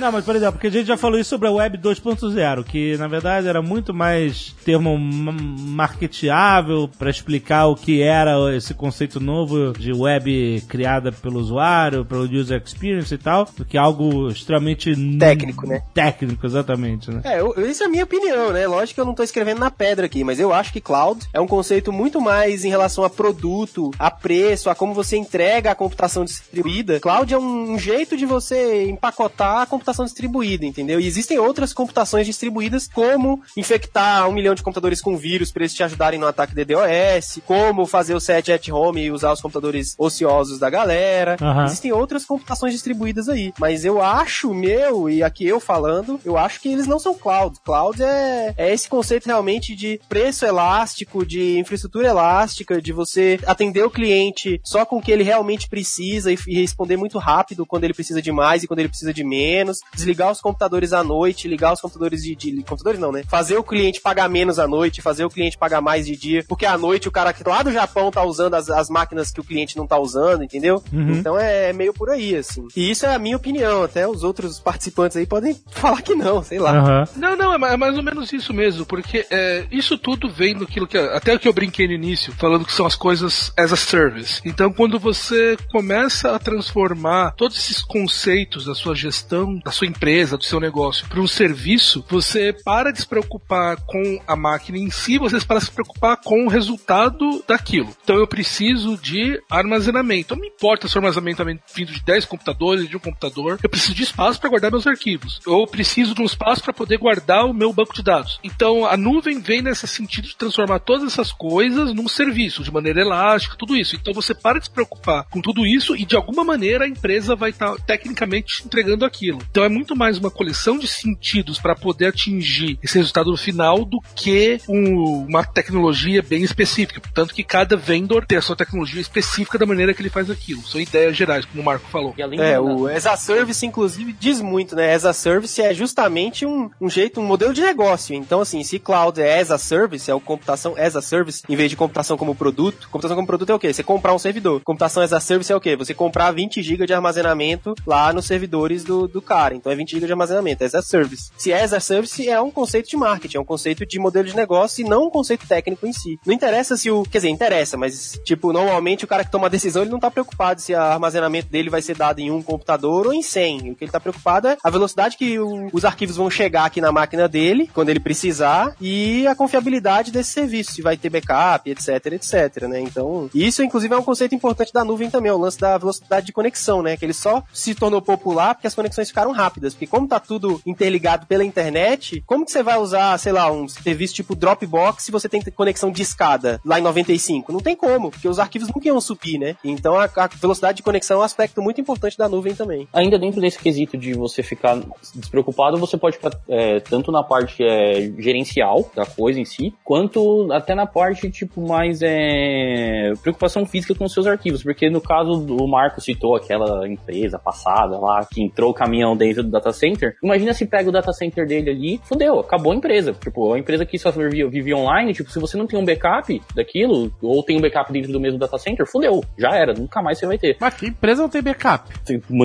não, 0.00 0.12
mas, 0.12 0.24
por 0.24 0.36
exemplo, 0.36 0.52
porque 0.52 0.68
a 0.68 0.70
gente 0.70 0.86
já 0.86 0.96
falou 0.96 1.18
isso 1.18 1.30
sobre 1.30 1.48
a 1.48 1.52
Web 1.52 1.78
2.0, 1.78 2.64
que 2.64 2.96
na 2.96 3.08
verdade 3.08 3.48
era 3.48 3.62
muito 3.62 3.92
mais 3.92 4.54
termo 4.64 4.96
marketeável 4.98 6.88
para 6.98 7.10
explicar 7.10 7.66
o 7.66 7.76
que 7.76 8.02
era 8.04 8.54
esse 8.56 8.74
conceito 8.74 9.20
novo 9.20 9.72
de 9.72 9.92
web 9.92 10.62
criada 10.68 11.12
pelo 11.12 11.38
usuário, 11.38 12.04
pelo 12.04 12.24
user 12.24 12.62
experience 12.64 13.14
e 13.14 13.18
tal, 13.18 13.48
do 13.56 13.64
que 13.64 13.76
algo 13.76 14.28
extremamente 14.28 14.94
técnico, 15.18 15.66
né? 15.66 15.82
Técnico, 15.92 16.46
exatamente, 16.46 17.10
né? 17.10 17.20
É, 17.24 17.40
eu, 17.40 17.54
isso 17.68 17.82
é 17.82 17.86
a 17.86 17.88
minha 17.88 18.04
opinião, 18.04 18.52
né? 18.52 18.66
Lógico 18.66 18.94
que 18.94 19.00
eu 19.00 19.04
não 19.04 19.14
tô 19.14 19.22
escrevendo 19.22 19.58
na 19.58 19.70
pedra 19.70 20.06
aqui, 20.06 20.24
mas 20.24 20.40
eu 20.40 20.52
acho 20.52 20.72
que 20.72 20.80
cloud 20.80 21.26
é 21.32 21.40
um 21.40 21.46
conceito 21.46 21.92
muito 21.92 22.20
mais 22.20 22.64
em 22.64 22.68
relação 22.68 23.04
a 23.04 23.10
produto, 23.10 23.90
a 23.98 24.10
preço, 24.10 24.70
a 24.70 24.74
como 24.74 24.94
você 24.94 25.16
entrega 25.16 25.70
a 25.70 25.74
computação 25.74 26.24
distribuída. 26.24 27.00
Cloud 27.00 27.32
é 27.32 27.38
um, 27.38 27.78
jeito 27.78 28.16
de 28.16 28.24
você 28.26 28.88
empacotar 28.88 29.62
a 29.62 29.66
computação 29.66 30.04
distribuída, 30.04 30.64
entendeu? 30.64 31.00
E 31.00 31.06
existem 31.06 31.38
outras 31.38 31.72
computações 31.72 32.26
distribuídas, 32.26 32.88
como 32.88 33.42
infectar 33.56 34.28
um 34.28 34.32
milhão 34.32 34.54
de 34.54 34.62
computadores 34.62 35.00
com 35.00 35.16
vírus 35.16 35.50
para 35.50 35.62
eles 35.62 35.74
te 35.74 35.82
ajudarem 35.82 36.18
no 36.18 36.26
ataque 36.26 36.54
DDoS, 36.54 37.40
como 37.46 37.86
fazer 37.94 38.12
o 38.12 38.18
set 38.18 38.50
at 38.50 38.68
home 38.70 39.04
e 39.04 39.12
usar 39.12 39.32
os 39.32 39.40
computadores 39.40 39.94
ociosos 39.96 40.58
da 40.58 40.68
galera. 40.68 41.36
Uhum. 41.40 41.64
Existem 41.64 41.92
outras 41.92 42.24
computações 42.24 42.72
distribuídas 42.72 43.28
aí. 43.28 43.54
Mas 43.56 43.84
eu 43.84 44.02
acho, 44.02 44.52
meu, 44.52 45.08
e 45.08 45.22
aqui 45.22 45.46
eu 45.46 45.60
falando, 45.60 46.18
eu 46.24 46.36
acho 46.36 46.60
que 46.60 46.70
eles 46.70 46.88
não 46.88 46.98
são 46.98 47.14
cloud. 47.14 47.56
Cloud 47.64 48.02
é, 48.02 48.52
é 48.56 48.74
esse 48.74 48.88
conceito 48.88 49.26
realmente 49.26 49.76
de 49.76 50.00
preço 50.08 50.44
elástico, 50.44 51.24
de 51.24 51.56
infraestrutura 51.56 52.08
elástica, 52.08 52.82
de 52.82 52.92
você 52.92 53.38
atender 53.46 53.84
o 53.84 53.90
cliente 53.90 54.60
só 54.64 54.84
com 54.84 54.96
o 54.96 55.00
que 55.00 55.12
ele 55.12 55.22
realmente 55.22 55.68
precisa 55.68 56.32
e, 56.32 56.38
e 56.48 56.60
responder 56.60 56.96
muito 56.96 57.16
rápido 57.18 57.64
quando 57.64 57.84
ele 57.84 57.94
precisa 57.94 58.20
de 58.20 58.32
mais 58.32 58.64
e 58.64 58.66
quando 58.66 58.80
ele 58.80 58.88
precisa 58.88 59.14
de 59.14 59.22
menos. 59.22 59.78
Desligar 59.94 60.32
os 60.32 60.40
computadores 60.40 60.92
à 60.92 61.04
noite, 61.04 61.46
ligar 61.46 61.72
os 61.72 61.80
computadores 61.80 62.24
de, 62.24 62.34
de 62.34 62.50
computadores 62.64 62.98
não, 62.98 63.12
né? 63.12 63.22
Fazer 63.28 63.56
o 63.56 63.62
cliente 63.62 64.00
pagar 64.00 64.28
menos 64.28 64.58
à 64.58 64.66
noite, 64.66 65.00
fazer 65.00 65.24
o 65.24 65.30
cliente 65.30 65.56
pagar 65.56 65.80
mais 65.80 66.06
de 66.06 66.16
dia, 66.16 66.44
porque 66.48 66.66
à 66.66 66.76
noite 66.76 67.06
o 67.06 67.12
cara 67.12 67.32
que 67.32 67.48
lá 67.48 67.62
do 67.62 67.83
Japão 67.84 68.10
tá 68.10 68.24
usando 68.24 68.54
as, 68.54 68.68
as 68.70 68.88
máquinas 68.88 69.30
que 69.30 69.40
o 69.40 69.44
cliente 69.44 69.76
não 69.76 69.86
tá 69.86 69.98
usando, 69.98 70.42
entendeu? 70.42 70.82
Uhum. 70.92 71.12
Então 71.12 71.38
é 71.38 71.72
meio 71.72 71.92
por 71.92 72.10
aí, 72.10 72.36
assim. 72.36 72.66
E 72.74 72.90
isso 72.90 73.06
é 73.06 73.14
a 73.14 73.18
minha 73.18 73.36
opinião, 73.36 73.82
até 73.82 74.08
os 74.08 74.24
outros 74.24 74.58
participantes 74.58 75.16
aí 75.16 75.26
podem 75.26 75.56
falar 75.70 76.02
que 76.02 76.14
não, 76.14 76.42
sei 76.42 76.58
lá. 76.58 76.72
Uhum. 76.72 77.04
Não, 77.16 77.36
não, 77.36 77.52
é 77.52 77.76
mais 77.76 77.96
ou 77.96 78.02
menos 78.02 78.32
isso 78.32 78.52
mesmo, 78.52 78.86
porque 78.86 79.26
é, 79.30 79.66
isso 79.70 79.98
tudo 79.98 80.30
vem 80.30 80.56
do 80.56 80.66
que. 80.66 80.80
Até 81.12 81.34
o 81.34 81.38
que 81.38 81.48
eu 81.48 81.52
brinquei 81.52 81.86
no 81.86 81.92
início, 81.92 82.32
falando 82.32 82.64
que 82.64 82.72
são 82.72 82.86
as 82.86 82.96
coisas 82.96 83.52
as 83.56 83.72
a 83.72 83.76
service. 83.76 84.40
Então, 84.44 84.72
quando 84.72 84.98
você 84.98 85.56
começa 85.70 86.34
a 86.34 86.38
transformar 86.38 87.32
todos 87.32 87.58
esses 87.58 87.82
conceitos 87.82 88.64
da 88.64 88.74
sua 88.74 88.94
gestão, 88.94 89.58
da 89.64 89.70
sua 89.70 89.86
empresa, 89.86 90.36
do 90.36 90.44
seu 90.44 90.60
negócio, 90.60 91.06
para 91.08 91.20
um 91.20 91.26
serviço, 91.26 92.04
você 92.08 92.54
para 92.64 92.92
de 92.92 93.00
se 93.00 93.06
preocupar 93.06 93.76
com 93.86 94.20
a 94.26 94.36
máquina 94.36 94.78
em 94.78 94.90
si, 94.90 95.18
você 95.18 95.38
para 95.40 95.58
de 95.58 95.66
se 95.66 95.72
preocupar 95.72 96.16
com 96.18 96.46
o 96.46 96.48
resultado 96.48 97.44
daquilo. 97.46 97.73
Então 97.80 98.16
eu 98.16 98.26
preciso 98.26 98.96
de 98.96 99.40
armazenamento. 99.50 100.34
Não 100.34 100.42
me 100.42 100.48
importa 100.48 100.88
se 100.88 100.96
o 100.96 100.98
armazenamento 100.98 101.42
é 101.42 101.58
vindo 101.74 101.92
de 101.92 102.02
10 102.02 102.24
computadores, 102.24 102.88
de 102.88 102.96
um 102.96 103.00
computador. 103.00 103.58
Eu 103.62 103.68
preciso 103.68 103.94
de 103.94 104.02
espaço 104.02 104.40
para 104.40 104.50
guardar 104.50 104.70
meus 104.70 104.86
arquivos. 104.86 105.40
Eu 105.46 105.66
preciso 105.66 106.14
de 106.14 106.22
um 106.22 106.26
espaço 106.26 106.62
para 106.62 106.72
poder 106.72 106.98
guardar 106.98 107.46
o 107.46 107.54
meu 107.54 107.72
banco 107.72 107.94
de 107.94 108.02
dados. 108.02 108.38
Então 108.42 108.86
a 108.86 108.96
nuvem 108.96 109.40
vem 109.40 109.62
nesse 109.62 109.86
sentido 109.86 110.28
de 110.28 110.36
transformar 110.36 110.80
todas 110.80 111.12
essas 111.12 111.32
coisas 111.32 111.92
num 111.92 112.08
serviço, 112.08 112.62
de 112.62 112.72
maneira 112.72 113.00
elástica, 113.00 113.56
tudo 113.56 113.76
isso. 113.76 113.96
Então 113.96 114.12
você 114.12 114.34
para 114.34 114.58
de 114.58 114.66
se 114.66 114.70
preocupar 114.70 115.24
com 115.30 115.40
tudo 115.40 115.66
isso 115.66 115.96
e 115.96 116.04
de 116.04 116.16
alguma 116.16 116.44
maneira 116.44 116.84
a 116.84 116.88
empresa 116.88 117.34
vai 117.34 117.50
estar 117.50 117.72
tá, 117.72 117.82
tecnicamente 117.86 118.62
entregando 118.64 119.04
aquilo. 119.04 119.38
Então 119.50 119.64
é 119.64 119.68
muito 119.68 119.96
mais 119.96 120.18
uma 120.18 120.30
coleção 120.30 120.78
de 120.78 120.86
sentidos 120.86 121.58
para 121.58 121.74
poder 121.74 122.06
atingir 122.06 122.78
esse 122.82 122.98
resultado 122.98 123.34
final 123.36 123.84
do 123.84 124.00
que 124.14 124.58
um, 124.68 125.26
uma 125.26 125.44
tecnologia 125.44 126.22
bem 126.22 126.42
específica. 126.42 127.00
Portanto, 127.00 127.34
que 127.34 127.42
cada 127.42 127.63
vendor 127.76 128.26
tem 128.26 128.38
a 128.38 128.42
sua 128.42 128.56
tecnologia 128.56 129.00
específica 129.00 129.58
da 129.58 129.66
maneira 129.66 129.94
que 129.94 130.02
ele 130.02 130.10
faz 130.10 130.30
aquilo. 130.30 130.62
São 130.62 130.80
ideias 130.80 131.16
gerais, 131.16 131.44
como 131.44 131.62
o 131.62 131.64
Marco 131.64 131.88
falou. 131.88 132.14
É, 132.38 132.58
o 132.60 132.86
as 132.86 133.06
a 133.06 133.16
Service, 133.16 133.64
inclusive, 133.64 134.12
diz 134.12 134.40
muito, 134.40 134.76
né? 134.76 134.94
As 134.94 135.04
a 135.04 135.12
Service 135.12 135.60
é 135.60 135.72
justamente 135.72 136.46
um, 136.46 136.70
um 136.80 136.88
jeito, 136.88 137.20
um 137.20 137.24
modelo 137.24 137.52
de 137.52 137.62
negócio. 137.62 138.14
Então, 138.14 138.40
assim, 138.40 138.62
se 138.62 138.78
cloud 138.78 139.20
é 139.20 139.40
as 139.40 139.50
a 139.50 139.58
Service, 139.58 140.10
é 140.10 140.14
o 140.14 140.20
computação 140.20 140.74
as 140.76 140.96
a 140.96 141.02
Service, 141.02 141.42
em 141.48 141.56
vez 141.56 141.70
de 141.70 141.76
computação 141.76 142.16
como 142.16 142.34
produto, 142.34 142.88
computação 142.90 143.16
como 143.16 143.26
produto 143.26 143.50
é 143.50 143.54
o 143.54 143.58
quê? 143.58 143.72
Você 143.72 143.82
comprar 143.82 144.14
um 144.14 144.18
servidor. 144.18 144.60
Computação 144.62 145.02
as 145.02 145.12
a 145.12 145.20
Service 145.20 145.52
é 145.52 145.56
o 145.56 145.60
quê? 145.60 145.76
Você 145.76 145.94
comprar 145.94 146.30
20 146.32 146.62
GB 146.62 146.86
de 146.86 146.94
armazenamento 146.94 147.74
lá 147.86 148.12
nos 148.12 148.26
servidores 148.26 148.84
do, 148.84 149.06
do 149.06 149.22
cara. 149.22 149.54
Então 149.54 149.70
é 149.70 149.76
20 149.76 149.90
GB 149.90 150.06
de 150.06 150.12
armazenamento, 150.12 150.64
as 150.64 150.74
a 150.74 150.82
Service. 150.82 151.30
Se 151.36 151.52
é 151.52 151.62
as 151.62 151.72
a 151.72 151.80
Service, 151.80 152.28
é 152.28 152.40
um 152.40 152.50
conceito 152.50 152.88
de 152.88 152.96
marketing, 152.96 153.36
é 153.36 153.40
um 153.40 153.44
conceito 153.44 153.86
de 153.86 153.98
modelo 153.98 154.26
de 154.26 154.36
negócio 154.36 154.84
e 154.84 154.88
não 154.88 155.06
um 155.06 155.10
conceito 155.10 155.46
técnico 155.46 155.86
em 155.86 155.92
si. 155.92 156.18
Não 156.26 156.34
interessa 156.34 156.76
se 156.76 156.90
o. 156.90 157.02
Quer 157.04 157.18
dizer, 157.18 157.28
interessa, 157.28 157.53
mas, 157.76 158.20
tipo, 158.24 158.52
normalmente 158.52 159.04
o 159.04 159.08
cara 159.08 159.24
que 159.24 159.30
toma 159.30 159.46
a 159.46 159.50
decisão, 159.50 159.82
ele 159.82 159.90
não 159.90 160.00
tá 160.00 160.10
preocupado 160.10 160.60
se 160.60 160.72
o 160.72 160.80
armazenamento 160.80 161.48
dele 161.48 161.70
vai 161.70 161.82
ser 161.82 161.96
dado 161.96 162.20
em 162.20 162.30
um 162.30 162.42
computador 162.42 163.06
ou 163.06 163.12
em 163.12 163.22
100. 163.22 163.72
O 163.72 163.74
que 163.76 163.84
ele 163.84 163.92
tá 163.92 164.00
preocupado 164.00 164.48
é 164.48 164.56
a 164.62 164.70
velocidade 164.70 165.16
que 165.16 165.38
o, 165.38 165.68
os 165.72 165.84
arquivos 165.84 166.16
vão 166.16 166.30
chegar 166.30 166.64
aqui 166.64 166.80
na 166.80 166.92
máquina 166.92 167.28
dele, 167.28 167.70
quando 167.72 167.88
ele 167.88 168.00
precisar, 168.00 168.74
e 168.80 169.26
a 169.26 169.34
confiabilidade 169.34 170.10
desse 170.10 170.30
serviço, 170.30 170.72
se 170.72 170.82
vai 170.82 170.96
ter 170.96 171.10
backup, 171.10 171.70
etc, 171.70 172.06
etc, 172.06 172.64
né? 172.68 172.80
Então, 172.80 173.28
isso, 173.34 173.62
inclusive, 173.62 173.94
é 173.94 173.98
um 173.98 174.02
conceito 174.02 174.34
importante 174.34 174.72
da 174.72 174.84
nuvem 174.84 175.10
também, 175.10 175.32
o 175.32 175.38
lance 175.38 175.58
da 175.58 175.78
velocidade 175.78 176.26
de 176.26 176.32
conexão, 176.32 176.82
né? 176.82 176.96
Que 176.96 177.04
ele 177.04 177.14
só 177.14 177.42
se 177.52 177.74
tornou 177.74 178.02
popular 178.02 178.54
porque 178.54 178.66
as 178.66 178.74
conexões 178.74 179.08
ficaram 179.08 179.32
rápidas. 179.32 179.74
Porque 179.74 179.86
como 179.86 180.08
tá 180.08 180.20
tudo 180.20 180.60
interligado 180.66 181.26
pela 181.26 181.44
internet, 181.44 182.22
como 182.26 182.44
que 182.44 182.52
você 182.52 182.62
vai 182.62 182.78
usar, 182.78 183.18
sei 183.18 183.32
lá, 183.32 183.50
um 183.50 183.68
serviço 183.68 184.14
tipo 184.14 184.34
Dropbox 184.34 185.04
se 185.04 185.10
você 185.10 185.28
tem 185.28 185.42
conexão 185.54 185.90
de 185.90 186.02
escada 186.02 186.60
lá 186.64 186.78
em 186.78 186.82
95? 186.82 187.43
Não 187.52 187.60
tem 187.60 187.76
como, 187.76 188.10
porque 188.10 188.28
os 188.28 188.38
arquivos 188.38 188.68
nunca 188.68 188.88
iam 188.88 189.00
subir, 189.00 189.38
né? 189.38 189.56
Então 189.64 189.98
a, 189.98 190.04
a 190.04 190.26
velocidade 190.26 190.76
de 190.76 190.82
conexão 190.82 191.18
é 191.18 191.20
um 191.20 191.24
aspecto 191.24 191.62
muito 191.62 191.80
importante 191.80 192.16
da 192.16 192.28
nuvem 192.28 192.54
também. 192.54 192.88
Ainda 192.92 193.18
dentro 193.18 193.40
desse 193.40 193.58
quesito 193.58 193.96
de 193.96 194.14
você 194.14 194.42
ficar 194.42 194.80
despreocupado, 195.14 195.78
você 195.78 195.96
pode 195.96 196.16
ficar 196.16 196.32
é, 196.48 196.80
tanto 196.80 197.10
na 197.10 197.22
parte 197.22 197.62
é, 197.62 198.12
gerencial 198.18 198.90
da 198.94 199.06
coisa 199.06 199.40
em 199.40 199.44
si, 199.44 199.74
quanto 199.82 200.52
até 200.52 200.74
na 200.74 200.86
parte, 200.86 201.30
tipo, 201.30 201.60
mais 201.66 202.00
é, 202.02 203.12
preocupação 203.22 203.66
física 203.66 203.94
com 203.94 204.04
os 204.04 204.12
seus 204.12 204.26
arquivos. 204.26 204.62
Porque 204.62 204.88
no 204.90 205.00
caso 205.00 205.40
do 205.40 205.66
Marco 205.66 206.00
citou 206.00 206.36
aquela 206.36 206.88
empresa 206.88 207.38
passada 207.38 207.98
lá 207.98 208.26
que 208.30 208.42
entrou 208.42 208.70
o 208.70 208.74
caminhão 208.74 209.16
dentro 209.16 209.42
do 209.42 209.50
data 209.50 209.72
center, 209.72 210.16
imagina 210.22 210.52
se 210.52 210.66
pega 210.66 210.88
o 210.88 210.92
data 210.92 211.12
center 211.12 211.46
dele 211.46 211.70
ali, 211.70 212.00
fudeu, 212.04 212.40
acabou 212.40 212.72
a 212.72 212.76
empresa. 212.76 213.12
Tipo, 213.12 213.52
a 213.52 213.58
empresa 213.58 213.86
que 213.86 213.98
só 213.98 214.10
vivia, 214.10 214.48
vivia 214.48 214.76
online, 214.76 215.12
tipo, 215.12 215.30
se 215.30 215.38
você 215.38 215.56
não 215.56 215.66
tem 215.66 215.78
um 215.78 215.84
backup 215.84 216.40
daquilo, 216.54 217.12
ou 217.22 217.33
tem 217.42 217.56
um 217.56 217.60
backup 217.60 217.92
dentro 217.92 218.12
do 218.12 218.20
mesmo 218.20 218.38
data 218.38 218.58
center, 218.58 218.86
fudeu, 218.86 219.22
já 219.38 219.54
era, 219.54 219.72
nunca 219.72 220.02
mais 220.02 220.18
você 220.18 220.26
vai 220.26 220.38
ter. 220.38 220.56
Mas 220.60 220.74
que 220.74 220.86
empresa 220.86 221.22
não 221.22 221.28
tem 221.28 221.42
backup? 221.42 221.90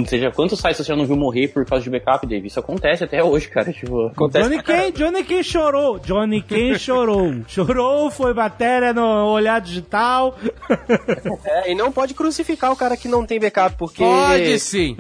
Seja, 0.08 0.32
quantos 0.32 0.60
sites 0.60 0.78
você 0.78 0.84
já 0.84 0.96
não 0.96 1.06
viu 1.06 1.16
morrer 1.16 1.48
por 1.50 1.66
causa 1.66 1.84
de 1.84 1.90
backup, 1.90 2.26
Dave? 2.26 2.48
Isso 2.48 2.60
acontece 2.60 3.04
até 3.04 3.24
hoje, 3.24 3.48
cara. 3.48 3.72
Tipo, 3.72 4.08
acontece 4.08 4.50
Johnny 4.50 4.64
Ken, 4.64 4.92
Johnny 4.92 5.24
Ken 5.24 5.44
chorou. 5.44 6.00
Johnny 6.00 6.42
Ken 6.42 6.78
chorou. 6.78 7.36
chorou, 7.48 8.10
foi 8.10 8.34
matéria 8.34 8.94
no 8.94 9.28
olhar 9.28 9.60
digital. 9.62 10.38
é, 11.46 11.72
e 11.72 11.76
não 11.76 11.92
pode 11.92 12.14
crucificar 12.14 12.72
o 12.72 12.76
cara 12.76 12.98
que 12.98 13.08
não 13.08 13.26
tem 13.26 13.40
backup, 13.40 13.76
porque. 13.78 14.04
Pode 14.04 14.60
sim. 14.60 14.98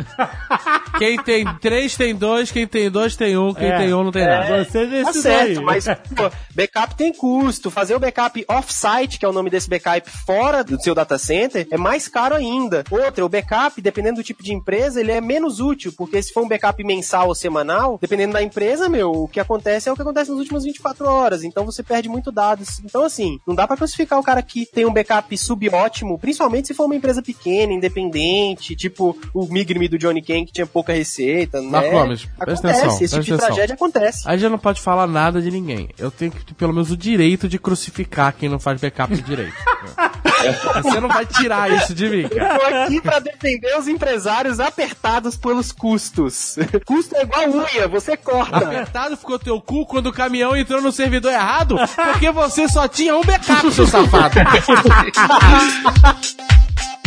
quem 0.97 1.21
tem 1.23 1.45
três 1.59 1.95
tem 1.95 2.15
dois, 2.15 2.51
quem 2.51 2.67
tem 2.67 2.89
dois 2.89 3.15
tem 3.15 3.37
um, 3.37 3.53
quem 3.53 3.69
é, 3.69 3.77
tem 3.77 3.93
um 3.93 4.03
não 4.03 4.11
tem 4.11 4.23
é, 4.23 4.27
nada. 4.27 4.65
Você 4.65 5.03
tá 5.03 5.13
certo, 5.13 5.61
mas 5.61 5.85
pô, 6.15 6.29
backup 6.55 6.95
tem 6.95 7.13
custo. 7.13 7.69
Fazer 7.71 7.95
o 7.95 7.99
backup 7.99 8.43
off-site, 8.47 9.19
que 9.19 9.25
é 9.25 9.29
o 9.29 9.33
nome 9.33 9.49
desse 9.49 9.68
backup 9.70 10.09
fora 10.09 10.63
do 10.63 10.82
seu 10.82 10.93
data 10.93 11.17
center, 11.17 11.67
é 11.72 11.78
mais 11.78 12.07
caro 12.07 12.36
ainda. 12.36 12.84
Outra, 12.89 13.26
o 13.26 13.30
backup, 13.30 13.82
dependendo 13.82 14.17
do 14.17 14.24
tipo 14.24 14.43
de 14.43 14.53
empresa, 14.53 14.99
ele 14.99 15.11
é 15.11 15.22
menos 15.22 15.59
útil, 15.59 15.93
porque 15.97 16.22
se 16.22 16.34
for 16.34 16.43
um 16.43 16.47
backup 16.47 16.84
mensal 16.84 17.28
ou 17.28 17.36
semanal, 17.36 17.97
dependendo 18.01 18.34
da 18.34 18.43
empresa, 18.43 18.89
meu, 18.89 19.11
o 19.11 19.28
que 19.28 19.39
acontece 19.39 19.89
é 19.89 19.91
o 19.91 19.95
que 19.95 20.01
acontece 20.01 20.32
nas 20.32 20.39
últimas 20.39 20.63
24 20.63 21.05
horas. 21.07 21.43
Então 21.43 21.65
você 21.65 21.84
perde 21.84 22.09
muito 22.09 22.32
dados. 22.32 22.80
Então, 22.80 23.03
assim, 23.03 23.39
não 23.45 23.55
dá 23.55 23.67
para 23.67 23.78
classificar 23.78 24.20
o 24.20 24.24
cara 24.24 24.41
que 24.41 24.65
tem 24.65 24.86
um 24.86 24.93
backup 24.93 25.38
subótimo, 25.38 26.17
principalmente 26.17 26.67
se 26.67 26.74
for 26.74 26.86
uma 26.86 26.95
empresa 26.95 27.22
pequena, 27.22 27.74
independente, 27.74 28.76
tipo 28.76 29.17
o 29.34 29.45
Migrime 29.45 29.88
do 29.88 29.97
Johnny 29.97 30.22
Ken, 30.22 30.45
que 30.45 30.51
tinha 30.51 30.65
pouca 30.67 30.93
receita, 30.93 31.61
né? 31.61 31.70
Marco 31.70 31.91
Gomes, 31.91 32.28
acontece, 32.39 32.67
atenção, 32.67 32.88
esse 33.01 33.07
tipo 33.07 33.24
de 33.24 33.34
atenção. 33.34 33.47
tragédia 33.47 33.76
acontece. 33.76 34.24
Aí 34.26 34.38
já 34.38 34.49
não 34.49 34.57
pode 34.57 34.82
falar 34.82 35.07
nada 35.07 35.41
de 35.41 35.51
ninguém. 35.51 35.89
Eu 35.97 36.11
tenho 36.11 36.32
que 36.32 36.45
ter 36.45 36.53
pelo 36.53 36.74
menos 36.74 36.91
o 36.91 36.97
direito 36.97 37.47
de 37.47 37.59
crucificar 37.59 38.34
quem 38.34 38.49
não 38.49 38.59
faz 38.59 38.80
backup 38.80 39.15
direito. 39.22 39.53
Você 40.84 40.99
não 40.99 41.10
vai 41.10 41.26
tirar 41.26 41.72
isso 41.72 41.93
de 41.93 42.10
mim, 42.10 42.30
cara. 42.30 42.53
Eu 42.53 42.60
tô 42.60 42.66
aqui 42.66 43.01
pra 43.01 43.20
defender 43.20 43.78
os 43.78 43.88
empresários 43.88 44.60
apertados 44.60 45.36
pelos 45.36 45.72
custos. 45.72 46.55
Custo 46.86 47.16
é 47.16 47.24
igual 47.24 47.49
unha, 47.49 47.88
você 47.88 48.16
corta. 48.16 48.57
Apertado 48.57 49.18
ficou 49.18 49.38
teu 49.38 49.60
cu 49.62 49.86
quando 49.86 50.07
o 50.07 50.14
caminhão 50.14 50.55
entrou 50.55 50.82
no 50.82 50.91
servidor 50.91 51.32
errado? 51.32 51.76
Porque 51.95 52.32
você 52.32 52.68
só 52.68 52.88
tinha 52.88 53.16
um 53.16 53.24
backup, 53.24 53.72
seu 53.72 53.86
safado. 53.86 54.39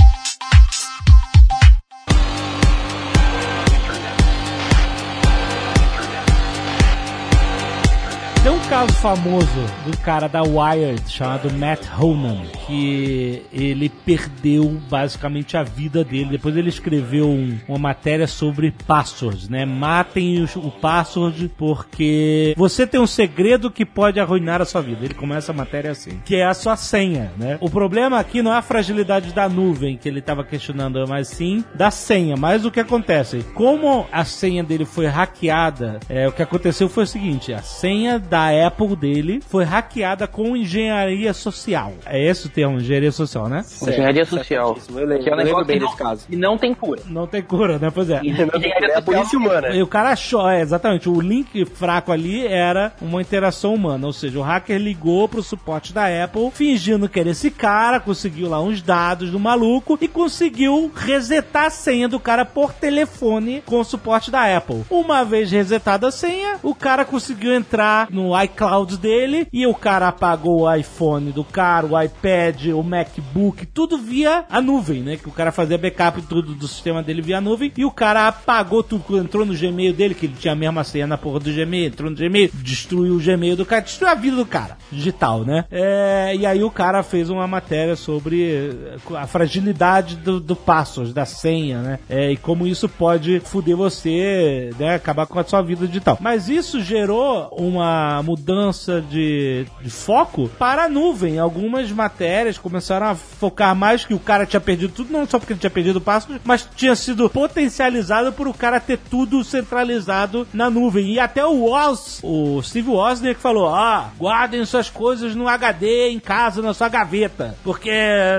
caso 8.83 8.95
famoso 8.95 9.47
do 9.87 9.97
cara 9.99 10.29
da 10.29 10.43
Wired 10.43 11.09
chamado 11.09 11.53
Matt 11.53 11.87
Honan, 11.97 12.43
que 12.67 13.45
ele 13.53 13.89
perdeu 13.89 14.81
basicamente 14.91 15.57
a 15.57 15.63
vida 15.63 16.03
dele. 16.03 16.31
Depois 16.31 16.57
ele 16.57 16.69
escreveu 16.69 17.29
um, 17.29 17.59
uma 17.69 17.79
matéria 17.79 18.27
sobre 18.27 18.73
passwords, 18.85 19.49
né? 19.49 19.65
Matem 19.65 20.43
o, 20.43 20.59
o 20.59 20.71
password 20.73 21.53
porque 21.57 22.55
você 22.57 22.85
tem 22.85 23.01
um 23.01 23.07
segredo 23.07 23.71
que 23.71 23.85
pode 23.85 24.19
arruinar 24.19 24.61
a 24.61 24.65
sua 24.65 24.81
vida. 24.81 25.05
Ele 25.05 25.15
começa 25.15 25.53
a 25.53 25.55
matéria 25.55 25.93
assim, 25.93 26.21
que 26.25 26.35
é 26.35 26.45
a 26.45 26.55
sua 26.55 26.75
senha, 26.75 27.31
né? 27.37 27.59
O 27.61 27.71
problema 27.71 28.19
aqui 28.19 28.43
não 28.43 28.53
é 28.53 28.57
a 28.57 28.63
fragilidade 28.63 29.33
da 29.33 29.49
nuvem 29.49 29.97
que 29.97 30.09
ele 30.09 30.19
estava 30.19 30.43
questionando, 30.43 31.07
mas 31.07 31.29
sim 31.29 31.65
da 31.73 31.93
senha. 31.93 32.37
Mas 32.37 32.65
o 32.65 32.71
que 32.71 32.81
acontece? 32.81 33.45
Como 33.55 34.09
a 34.11 34.25
senha 34.25 34.65
dele 34.65 34.85
foi 34.85 35.07
hackeada, 35.07 36.01
é, 36.09 36.27
o 36.27 36.33
que 36.33 36.43
aconteceu 36.43 36.89
foi 36.89 37.05
o 37.05 37.07
seguinte: 37.07 37.53
a 37.53 37.63
senha 37.63 38.19
da 38.19 38.49
Apple 38.67 38.72
dele 38.97 39.41
foi 39.47 39.65
hackeada 39.65 40.27
com 40.27 40.57
engenharia 40.57 41.33
social. 41.33 41.93
É 42.07 42.23
esse 42.23 42.47
o 42.47 42.51
termo, 42.51 42.79
engenharia 42.79 43.13
social, 43.13 43.49
né? 43.49 43.65
Engenharia 43.81 44.25
social. 44.25 44.77
Eu 44.89 45.07
lembro, 45.07 45.25
Que 45.25 45.31
é 45.31 45.35
um 45.35 45.39
eu 45.39 45.45
lembro 45.45 45.65
bem 45.65 45.79
desse 45.79 45.97
caso. 45.97 46.27
E 46.29 46.37
não 46.37 46.59
tem 46.59 46.75
cura. 46.75 47.03
Não 47.07 47.27
tem 47.27 47.43
cura, 47.43 47.79
né? 47.79 47.91
Pois 47.93 48.11
é. 48.11 48.21
É 48.25 48.97
a 48.97 49.03
polícia 49.03 49.39
humana. 49.39 49.69
E 49.69 49.83
o 49.83 49.87
cara 49.87 50.11
achou, 50.11 50.49
é, 50.49 50.61
exatamente, 50.61 51.09
o 51.09 51.21
link 51.21 51.65
fraco 51.65 52.13
ali 52.13 52.47
era 52.47 52.93
uma 53.01 53.21
interação 53.21 53.75
humana, 53.75 54.07
ou 54.07 54.13
seja, 54.13 54.39
o 54.39 54.43
hacker 54.43 54.79
ligou 54.79 55.29
pro 55.29 55.43
suporte 55.43 55.93
da 55.93 56.07
Apple, 56.25 56.51
fingindo 56.53 57.09
que 57.09 57.21
era 57.21 57.31
esse 57.31 57.51
cara, 57.51 58.01
conseguiu 58.01 58.49
lá 58.49 58.61
uns 58.61 58.83
dados 58.83 59.31
do 59.31 59.39
maluco 59.39 59.99
e 60.01 60.09
conseguiu 60.09 60.91
resetar 60.95 61.67
a 61.67 61.71
senha 61.71 62.09
do 62.09 62.19
cara 62.19 62.45
por 62.45 62.73
telefone 62.73 63.63
com 63.67 63.81
o 63.81 63.85
suporte 63.85 64.31
da 64.31 64.57
Apple. 64.57 64.85
Uma 64.91 65.25
vez 65.25 65.51
resetada 65.51 66.09
a 66.09 66.11
senha, 66.11 66.57
o 66.63 66.75
cara 66.75 67.05
conseguiu 67.05 67.53
entrar 67.55 68.09
no 68.11 68.41
iCloud 68.43 68.62
dele 68.97 69.47
e 69.53 69.67
o 69.67 69.75
cara 69.75 70.09
apagou 70.09 70.63
o 70.63 70.75
iPhone 70.75 71.33
do 71.33 71.45
cara, 71.45 71.87
o 71.87 72.01
iPad, 72.01 72.67
o 72.69 72.83
MacBook, 72.83 73.67
tudo 73.67 73.99
via 73.99 74.45
a 74.49 74.61
nuvem, 74.61 75.03
né? 75.03 75.17
Que 75.17 75.29
o 75.29 75.33
cara 75.33 75.53
fazia 75.53 75.79
backup 75.79 76.23
tudo 76.23 76.55
do 76.55 76.69
sistema 76.69 77.03
dele 77.03 77.23
via 77.23 77.41
nuvem 77.41 77.73
e 77.77 77.85
o 77.85 77.91
cara 77.91 78.29
apagou 78.29 78.83
tudo, 78.83 79.19
entrou 79.19 79.45
no 79.45 79.55
Gmail 79.55 79.93
dele, 79.93 80.15
que 80.15 80.27
ele 80.27 80.37
tinha 80.39 80.53
a 80.53 80.57
mesma 80.57 80.85
senha 80.85 81.07
na 81.07 81.19
porra 81.19 81.41
do 81.41 81.53
Gmail, 81.53 81.87
entrou 81.87 82.11
no 82.11 82.17
Gmail, 82.17 82.51
destruiu 82.55 83.15
o 83.15 83.21
Gmail 83.21 83.57
do 83.57 83.67
cara, 83.67 83.83
destruiu 83.83 84.13
a 84.13 84.15
vida 84.15 84.37
do 84.37 84.47
cara, 84.47 84.77
digital, 84.91 85.45
né? 85.45 85.65
É, 85.71 86.35
e 86.37 86.47
aí 86.47 86.63
o 86.63 86.71
cara 86.71 87.03
fez 87.03 87.31
uma 87.31 87.47
matéria 87.47 87.97
sobre 87.97 88.53
eh, 88.53 88.97
a 89.17 89.27
fragilidade 89.27 90.17
do, 90.17 90.41
do 90.41 90.57
password, 90.57 91.13
da 91.13 91.25
senha, 91.25 91.81
né? 91.81 91.99
É, 92.09 92.33
e 92.33 92.37
como 92.37 92.67
isso 92.67 92.89
pode 92.89 93.41
fuder 93.41 93.77
você, 93.77 94.71
né? 94.79 94.95
Acabar 94.95 95.27
com 95.27 95.39
a 95.39 95.45
sua 95.45 95.63
vida 95.63 95.87
digital. 95.87 96.19
Mas 96.21 96.49
isso 96.49 96.81
gerou 96.81 97.49
uma 97.53 98.23
mudança 98.23 98.42
mudança 98.53 99.01
de, 99.01 99.65
de 99.81 99.91
foco 99.91 100.49
para 100.59 100.85
a 100.85 100.89
nuvem. 100.89 101.39
Algumas 101.39 101.91
matérias 101.93 102.59
começaram 102.59 103.07
a 103.07 103.15
focar 103.15 103.75
mais 103.75 104.05
que 104.05 104.13
o 104.15 104.19
cara 104.19 104.45
tinha 104.45 104.61
perdido 104.61 104.93
tudo, 104.93 105.13
não 105.13 105.27
só 105.27 105.39
porque 105.39 105.53
ele 105.53 105.61
tinha 105.61 105.71
perdido 105.71 105.97
o 105.97 106.01
passo, 106.01 106.29
mas 106.45 106.69
tinha 106.75 106.95
sido 106.97 107.31
potencializado 107.31 108.33
por 108.33 108.49
o 108.49 108.55
cara 108.55 108.81
ter 108.81 108.99
tudo 108.99 109.43
centralizado 109.45 110.47
na 110.53 110.69
nuvem. 110.69 111.13
E 111.13 111.21
até 111.21 111.45
o 111.47 111.65
Woz, 111.67 112.21
o 112.23 112.61
Steve 112.63 112.91
Wozniak 112.91 113.41
falou: 113.41 113.73
ah, 113.73 114.11
guardem 114.19 114.65
suas 114.65 114.91
coisas 114.91 115.35
no 115.35 115.47
HD 115.49 116.09
em 116.11 116.19
casa, 116.19 116.61
na 116.61 116.75
sua 116.75 116.89
gaveta, 116.89 117.57
porque 117.63 117.93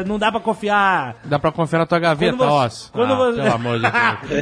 não 0.06 0.20
dá 0.20 0.32
pra 0.32 0.42
confiar. 0.42 1.16
Dá 1.24 1.40
pra 1.40 1.52
confiar 1.52 1.80
na 1.80 1.86
tua 1.86 2.00
gaveta, 2.00 2.36
Quando 2.36 2.50
você- 2.50 2.66
Oz. 2.66 2.90
quando 2.92 3.14
Ah, 3.14 3.16
você- 3.16 3.42
Pelo 3.42 3.54
amor 3.56 3.80
de 3.80 3.82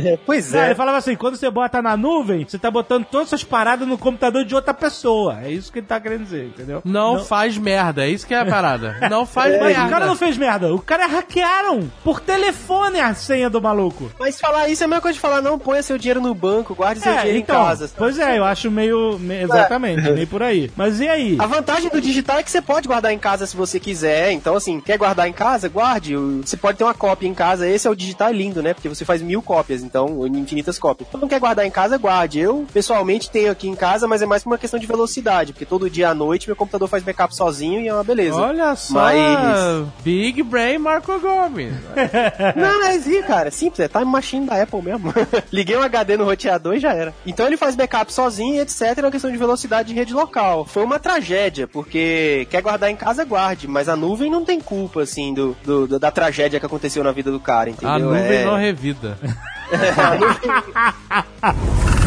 Deus. 0.02 0.20
Pois 0.26 0.52
Não, 0.52 0.60
é. 0.62 0.66
ele 0.68 0.76
falava 0.76 0.98
assim, 0.98 1.16
quando 1.16 1.36
você 1.36 1.50
bota 1.50 1.82
na 1.82 1.96
nuvem, 1.96 2.46
você 2.48 2.58
tá 2.58 2.72
botando 2.72 3.06
todas 3.06 3.28
essas 3.28 3.44
paradas 3.44 3.88
no 3.88 3.98
computador 3.98 4.44
de 4.46 4.56
outra 4.56 4.74
pessoa. 4.74 5.40
É 5.44 5.51
isso 5.52 5.72
que 5.72 5.80
ele 5.80 5.88
tá 5.88 6.00
querendo 6.00 6.24
dizer, 6.24 6.46
entendeu? 6.46 6.82
Não, 6.86 7.24
faz 7.24 7.58
merda, 7.58 8.06
é 8.06 8.10
isso 8.10 8.26
que 8.28 8.34
é 8.34 8.40
a 8.40 8.46
parada. 8.46 8.98
Não 9.10 9.26
faz 9.26 9.54
Mas 9.60 9.68
merda. 9.76 9.86
o 9.86 9.90
cara 9.90 10.06
não 10.06 10.16
fez 10.16 10.38
merda. 10.38 10.74
O 10.74 10.80
cara 10.80 11.06
hackearam 11.08 11.92
por 12.04 12.20
telefone 12.20 13.00
a 13.00 13.14
senha 13.14 13.50
do 13.50 13.62
maluco. 13.62 14.12
Mas 14.20 14.40
falar 14.40 14.68
isso 14.70 14.84
é 14.84 14.86
a 14.86 14.88
mesma 14.88 15.02
coisa 15.02 15.14
de 15.16 15.20
falar, 15.20 15.42
não 15.42 15.58
ponha 15.60 15.82
seu 15.84 15.98
dinheiro 15.98 16.22
no 16.22 16.34
banco, 16.34 16.74
guarde 16.76 17.02
seu 17.02 17.12
É, 17.12 17.18
dinheiro 17.18 17.40
então, 17.40 17.62
em 17.62 17.66
casa. 17.66 17.90
pois 17.98 18.18
é, 18.20 18.38
eu 18.38 18.44
acho 18.46 18.70
meio, 18.72 19.18
me- 19.20 19.42
exatamente, 19.44 20.02
meio 20.12 20.28
por 20.28 20.42
aí. 20.44 20.72
Mas 20.76 21.00
e 21.00 21.08
aí? 21.08 21.38
A 21.40 21.46
vantagem 21.46 21.90
do 21.90 22.00
digital 22.02 22.38
é 22.40 22.44
que 22.44 22.52
você 22.52 22.62
pode 22.62 22.88
guardar 22.88 23.12
em 23.14 23.20
casa 23.20 23.46
se 23.46 23.56
você 23.56 23.80
quiser. 23.80 24.32
Então, 24.32 24.56
assim, 24.56 24.80
quer 24.80 24.98
guardar 24.98 25.28
em 25.28 25.34
casa? 25.34 25.68
Guarde. 25.70 26.16
Você 26.16 26.58
pode 26.58 26.78
ter 26.78 26.84
uma 26.84 26.94
cópia 26.94 27.28
em 27.28 27.34
casa. 27.34 27.68
Esse 27.68 27.88
é 27.88 27.92
o 27.92 27.96
digital 27.96 28.30
é 28.30 28.34
lindo, 28.34 28.62
né? 28.62 28.74
Porque 28.74 28.90
você 28.90 29.04
faz 29.06 29.22
mil 29.22 29.42
cópias, 29.42 29.82
então, 29.84 30.26
infinitas 30.28 30.78
cópias. 30.80 31.08
Então, 31.10 31.20
não 31.22 31.28
quer 31.28 31.40
guardar 31.40 31.66
em 31.66 31.72
casa? 31.72 31.98
Guarde. 31.98 32.40
Eu, 32.40 32.66
pessoalmente, 32.74 33.30
tenho 33.30 33.52
aqui 33.52 33.68
em 33.68 33.76
casa, 33.76 34.08
mas 34.08 34.22
é 34.22 34.26
mais 34.26 34.44
por 34.44 34.50
uma 34.52 34.58
questão 34.58 34.80
de 34.80 34.86
velocidade. 34.88 35.41
Porque 35.48 35.66
todo 35.66 35.90
dia 35.90 36.10
à 36.10 36.14
noite 36.14 36.48
meu 36.48 36.56
computador 36.56 36.88
faz 36.88 37.04
backup 37.04 37.36
sozinho 37.36 37.82
e 37.82 37.88
é 37.88 37.94
uma 37.94 38.04
beleza. 38.04 38.36
Olha 38.38 38.76
só, 38.76 38.94
Mas- 38.94 39.88
Big 40.04 40.44
Brain 40.44 40.78
Marco 40.78 41.20
Gomes. 41.20 41.74
Não, 42.56 42.80
mas 42.82 43.08
e, 43.08 43.22
cara, 43.24 43.48
é 43.48 43.52
simples, 43.52 43.80
é 43.80 43.88
time 43.88 44.06
machine 44.06 44.46
da 44.46 44.62
Apple 44.62 44.82
mesmo. 44.82 45.14
Liguei 45.52 45.76
um 45.78 45.82
HD 45.82 46.18
no 46.18 46.26
roteador 46.26 46.76
e 46.76 46.80
já 46.80 46.94
era. 46.94 47.14
Então 47.26 47.46
ele 47.48 47.58
faz 47.58 47.76
backup 47.76 48.14
sozinho, 48.14 48.56
e 48.56 48.60
etc. 48.60 48.82
É 48.98 49.02
uma 49.02 49.12
questão 49.12 49.32
de 49.32 49.38
velocidade 49.38 49.90
de 49.90 49.96
rede 49.96 50.14
local. 50.14 50.66
Foi 50.66 50.84
uma 50.84 51.00
tragédia, 51.00 51.68
porque 51.68 52.48
quer 52.50 52.62
guardar 52.62 52.90
em 52.92 52.96
casa, 52.96 53.24
guarde, 53.26 53.68
mas 53.68 53.90
a 53.90 53.96
nuvem 53.96 54.30
não 54.30 54.44
tem 54.46 54.60
culpa, 54.60 55.02
assim, 55.02 55.34
do, 55.34 55.56
do- 55.64 56.00
da 56.00 56.12
tragédia 56.12 56.60
que 56.60 56.66
aconteceu 56.66 57.04
na 57.04 57.12
vida 57.12 57.32
do 57.32 57.40
cara, 57.40 57.70
entendeu? 57.70 57.90
A 57.96 58.00
nuvem 58.00 58.22
É- 58.22 58.46
não 58.46 58.56
revida. 58.58 59.18
a 59.98 60.16
nuvem- 60.16 62.01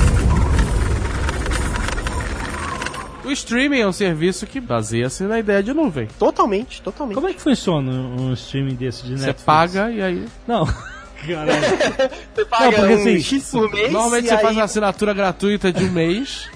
O 3.25 3.33
streaming 3.33 3.81
é 3.81 3.87
um 3.87 3.93
serviço 3.93 4.47
que 4.47 4.61
baseia-se 4.61 5.25
na 5.25 5.39
ideia 5.39 5.63
de 5.63 5.73
nuvem. 5.73 6.09
Totalmente, 6.19 6.83
totalmente. 6.83 7.15
Como 7.15 7.29
é 7.29 7.33
que 7.33 7.41
funciona 7.41 7.91
um 7.91 8.33
streaming 8.35 8.75
desse 8.75 9.03
de 9.05 9.13
Você 9.19 9.27
Netflix? 9.27 9.43
paga 9.45 9.91
e 9.91 10.03
aí. 10.03 10.25
Não. 10.47 10.67
Caralho. 11.27 11.53
Você 12.35 12.45
paga 12.45 12.65
Não, 12.67 12.73
porque, 12.73 12.93
um 12.95 12.97
assim, 12.97 13.21
X 13.21 13.51
por 13.51 13.73
mês, 13.73 13.91
Normalmente 13.93 14.25
e 14.27 14.29
você 14.29 14.35
aí 14.35 14.43
faz 14.43 14.57
uma 14.57 14.65
assinatura 14.65 15.15
gratuita 15.15 15.73
de 15.73 15.85
um 15.85 15.91
mês. 15.91 16.51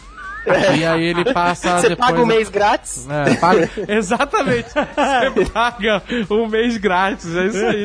e 0.79 0.85
aí 0.85 1.05
ele 1.05 1.33
passa 1.33 1.81
você 1.81 1.89
depois. 1.91 2.09
paga 2.11 2.23
um 2.23 2.27
mês 2.27 2.49
grátis. 2.51 3.07
É, 3.09 3.35
paga- 3.37 3.71
Exatamente. 3.89 4.69
Você 4.71 5.45
paga 5.51 6.03
um 6.31 6.47
mês 6.49 6.77
grátis, 6.77 7.35
é 7.35 7.47
isso 7.47 7.65
aí. 7.67 7.85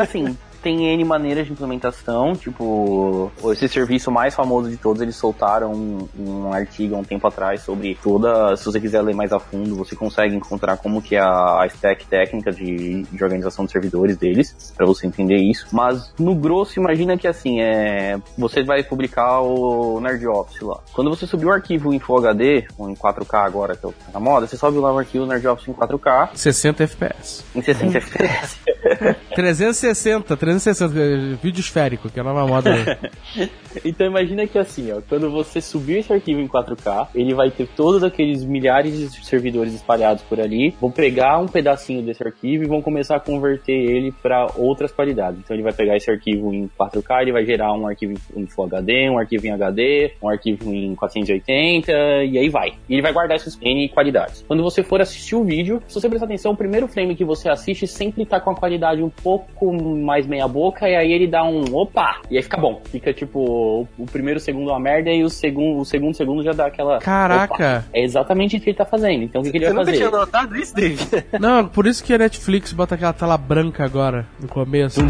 Assim, 0.00 0.38
tem 0.62 0.86
N 0.86 1.04
maneiras 1.04 1.46
de 1.46 1.52
implementação, 1.52 2.34
tipo, 2.34 3.30
esse 3.52 3.68
serviço 3.68 4.10
mais 4.10 4.34
famoso 4.34 4.70
de 4.70 4.76
todos, 4.76 5.00
eles 5.02 5.16
soltaram 5.16 5.72
um, 5.72 6.08
um 6.18 6.52
artigo 6.52 6.94
há 6.94 6.98
um 6.98 7.04
tempo 7.04 7.26
atrás 7.26 7.62
sobre 7.62 7.96
toda, 8.02 8.56
se 8.56 8.64
você 8.64 8.80
quiser 8.80 9.02
ler 9.02 9.14
mais 9.14 9.32
a 9.32 9.38
fundo, 9.38 9.76
você 9.76 9.94
consegue 9.94 10.34
encontrar 10.34 10.76
como 10.76 11.00
que 11.02 11.16
é 11.16 11.20
a, 11.20 11.62
a 11.62 11.66
stack 11.66 12.06
técnica 12.06 12.52
de, 12.52 13.02
de 13.02 13.24
organização 13.24 13.64
de 13.64 13.72
servidores 13.72 14.16
deles, 14.16 14.72
pra 14.76 14.86
você 14.86 15.06
entender 15.06 15.36
isso. 15.36 15.66
Mas, 15.72 16.12
no 16.18 16.34
grosso, 16.34 16.78
imagina 16.78 17.16
que 17.16 17.26
assim, 17.26 17.60
é, 17.60 18.18
você 18.36 18.62
vai 18.62 18.82
publicar 18.82 19.40
o 19.40 20.00
Nerd 20.00 20.26
Office 20.26 20.60
lá. 20.60 20.80
Quando 20.92 21.10
você 21.10 21.26
subir 21.26 21.46
o 21.46 21.52
arquivo 21.52 21.92
em 21.92 21.98
Full 21.98 22.18
HD, 22.18 22.66
ou 22.76 22.90
em 22.90 22.94
4K 22.94 23.46
agora, 23.46 23.76
que 23.76 23.84
é 23.84 23.88
o 23.88 23.92
que 23.92 24.04
tá 24.04 24.12
na 24.12 24.20
moda, 24.20 24.46
você 24.46 24.56
sobe 24.56 24.78
lá 24.78 24.92
o 24.92 24.98
arquivo 24.98 25.26
Nerd 25.26 25.46
Office 25.46 25.68
em 25.68 25.72
4K, 25.72 26.30
60 26.34 26.84
FPS. 26.84 27.44
em 27.54 27.62
60 27.62 27.98
FPS. 27.98 28.58
360, 29.34 30.36
360, 30.36 30.98
é, 30.98 31.34
vídeo 31.42 31.60
esférico, 31.60 32.10
que 32.10 32.18
é 32.18 32.22
a 32.22 32.24
nova 32.24 32.46
moda. 32.46 32.70
Então 33.84 34.06
imagina 34.06 34.46
que 34.46 34.58
assim, 34.58 34.90
ó, 34.90 35.00
quando 35.08 35.30
você 35.30 35.60
subir 35.60 35.98
esse 35.98 36.12
arquivo 36.12 36.40
em 36.40 36.48
4K, 36.48 37.08
ele 37.14 37.34
vai 37.34 37.50
ter 37.50 37.68
todos 37.76 38.02
aqueles 38.02 38.44
milhares 38.44 39.12
de 39.12 39.24
servidores 39.24 39.74
espalhados 39.74 40.22
por 40.24 40.40
ali, 40.40 40.74
vão 40.80 40.90
pegar 40.90 41.38
um 41.38 41.46
pedacinho 41.46 42.02
desse 42.02 42.26
arquivo 42.26 42.64
e 42.64 42.66
vão 42.66 42.82
começar 42.82 43.16
a 43.16 43.20
converter 43.20 43.74
ele 43.74 44.10
para 44.10 44.48
outras 44.56 44.90
qualidades. 44.90 45.38
Então 45.38 45.54
ele 45.54 45.62
vai 45.62 45.72
pegar 45.72 45.96
esse 45.96 46.10
arquivo 46.10 46.52
em 46.52 46.68
4K, 46.78 47.22
ele 47.22 47.32
vai 47.32 47.44
gerar 47.44 47.72
um 47.74 47.86
arquivo 47.86 48.14
em 48.34 48.46
Full 48.46 48.64
HD, 48.64 49.10
um 49.10 49.18
arquivo 49.18 49.46
em 49.46 49.52
HD, 49.52 50.12
um 50.22 50.28
arquivo 50.28 50.74
em 50.74 50.94
480 50.94 51.92
e 52.24 52.38
aí 52.38 52.48
vai. 52.48 52.72
E 52.88 52.94
ele 52.94 53.02
vai 53.02 53.12
guardar 53.12 53.36
esses 53.36 53.58
N 53.60 53.88
qualidades. 53.90 54.44
Quando 54.48 54.62
você 54.62 54.82
for 54.82 55.00
assistir 55.00 55.36
o 55.36 55.44
vídeo, 55.44 55.80
se 55.86 55.94
você 55.94 56.08
prestar 56.08 56.26
atenção, 56.26 56.52
o 56.52 56.56
primeiro 56.56 56.88
frame 56.88 57.14
que 57.14 57.24
você 57.24 57.48
assiste 57.48 57.86
sempre 57.86 58.24
tá 58.24 58.40
com 58.40 58.50
a 58.50 58.56
qualidade 58.56 58.77
um 59.04 59.10
pouco 59.10 59.72
mais 59.72 60.26
meia 60.26 60.46
boca 60.48 60.88
e 60.88 60.94
aí 60.96 61.12
ele 61.12 61.26
dá 61.26 61.42
um 61.44 61.64
opa, 61.74 62.20
e 62.30 62.36
aí 62.36 62.42
fica 62.42 62.56
bom. 62.56 62.80
Fica 62.90 63.12
tipo 63.12 63.38
o, 63.40 63.88
o 63.98 64.06
primeiro 64.06 64.40
segundo 64.40 64.68
uma 64.70 64.80
merda 64.80 65.10
e 65.10 65.22
o 65.24 65.30
segundo, 65.30 65.80
o 65.80 65.84
segundo 65.84 66.14
segundo 66.14 66.42
já 66.42 66.52
dá 66.52 66.66
aquela 66.66 66.98
Caraca. 66.98 67.54
opa. 67.54 67.84
É 67.92 68.02
exatamente 68.02 68.56
isso 68.56 68.64
que 68.64 68.70
ele 68.70 68.76
tá 68.78 68.84
fazendo. 68.84 69.22
Então 69.24 69.40
o 69.40 69.44
que, 69.44 69.50
que 69.50 69.58
ele 69.58 69.66
Você 69.66 69.72
vai 69.72 69.84
nunca 69.84 69.92
fazer? 69.92 70.08
tinha 70.08 70.18
notado 70.20 70.56
isso, 70.56 70.74
David? 70.74 71.08
Não, 71.40 71.66
por 71.66 71.86
isso 71.86 72.02
que 72.02 72.12
a 72.14 72.18
Netflix 72.18 72.72
bota 72.72 72.94
aquela 72.94 73.12
tela 73.12 73.36
branca 73.36 73.84
agora, 73.84 74.26
no 74.40 74.48
começo. 74.48 75.00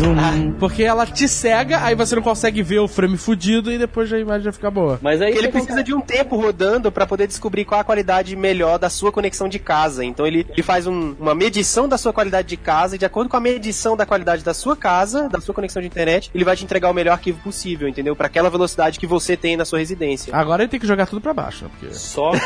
Porque 0.58 0.82
ela 0.82 1.06
te 1.06 1.28
cega, 1.28 1.82
aí 1.84 1.94
você 1.94 2.14
não 2.14 2.22
consegue 2.22 2.62
ver 2.62 2.78
o 2.78 2.88
frame 2.88 3.16
fudido 3.16 3.72
e 3.72 3.78
depois 3.78 4.12
a 4.12 4.18
imagem 4.18 4.44
já 4.44 4.52
fica 4.52 4.70
boa. 4.70 4.98
Mas 5.02 5.20
aí 5.20 5.32
ele 5.36 5.48
precisa 5.48 5.82
de 5.82 5.94
um 5.94 6.00
tempo 6.00 6.36
rodando 6.36 6.90
pra 6.90 7.06
poder 7.06 7.26
descobrir 7.26 7.64
qual 7.64 7.80
a 7.80 7.84
qualidade 7.84 8.34
melhor 8.36 8.78
da 8.78 8.88
sua 8.90 9.10
conexão 9.12 9.48
de 9.48 9.58
casa. 9.58 10.04
Então 10.04 10.26
ele, 10.26 10.46
ele 10.50 10.62
faz 10.62 10.86
um- 10.86 11.14
uma 11.18 11.34
medição 11.34 11.88
da 11.88 11.98
sua 11.98 12.12
qualidade 12.12 12.48
de 12.48 12.56
casa 12.56 12.96
e 12.96 12.98
de 12.98 13.04
acordo 13.04 13.28
com 13.28 13.36
a 13.36 13.40
medição 13.40 13.57
da 13.96 14.06
qualidade 14.06 14.44
da 14.44 14.54
sua 14.54 14.76
casa, 14.76 15.28
da 15.28 15.40
sua 15.40 15.54
conexão 15.54 15.80
de 15.80 15.88
internet, 15.88 16.30
ele 16.34 16.44
vai 16.44 16.56
te 16.56 16.64
entregar 16.64 16.90
o 16.90 16.94
melhor 16.94 17.12
arquivo 17.12 17.38
possível, 17.40 17.88
entendeu? 17.88 18.16
Pra 18.16 18.26
aquela 18.26 18.50
velocidade 18.50 18.98
que 18.98 19.06
você 19.06 19.36
tem 19.36 19.56
na 19.56 19.64
sua 19.64 19.78
residência. 19.78 20.34
Agora 20.34 20.62
ele 20.62 20.70
tem 20.70 20.80
que 20.80 20.86
jogar 20.86 21.06
tudo 21.06 21.20
pra 21.20 21.34
baixo, 21.34 21.64
né? 21.64 21.70
Porque... 21.70 21.94
Só. 21.94 22.32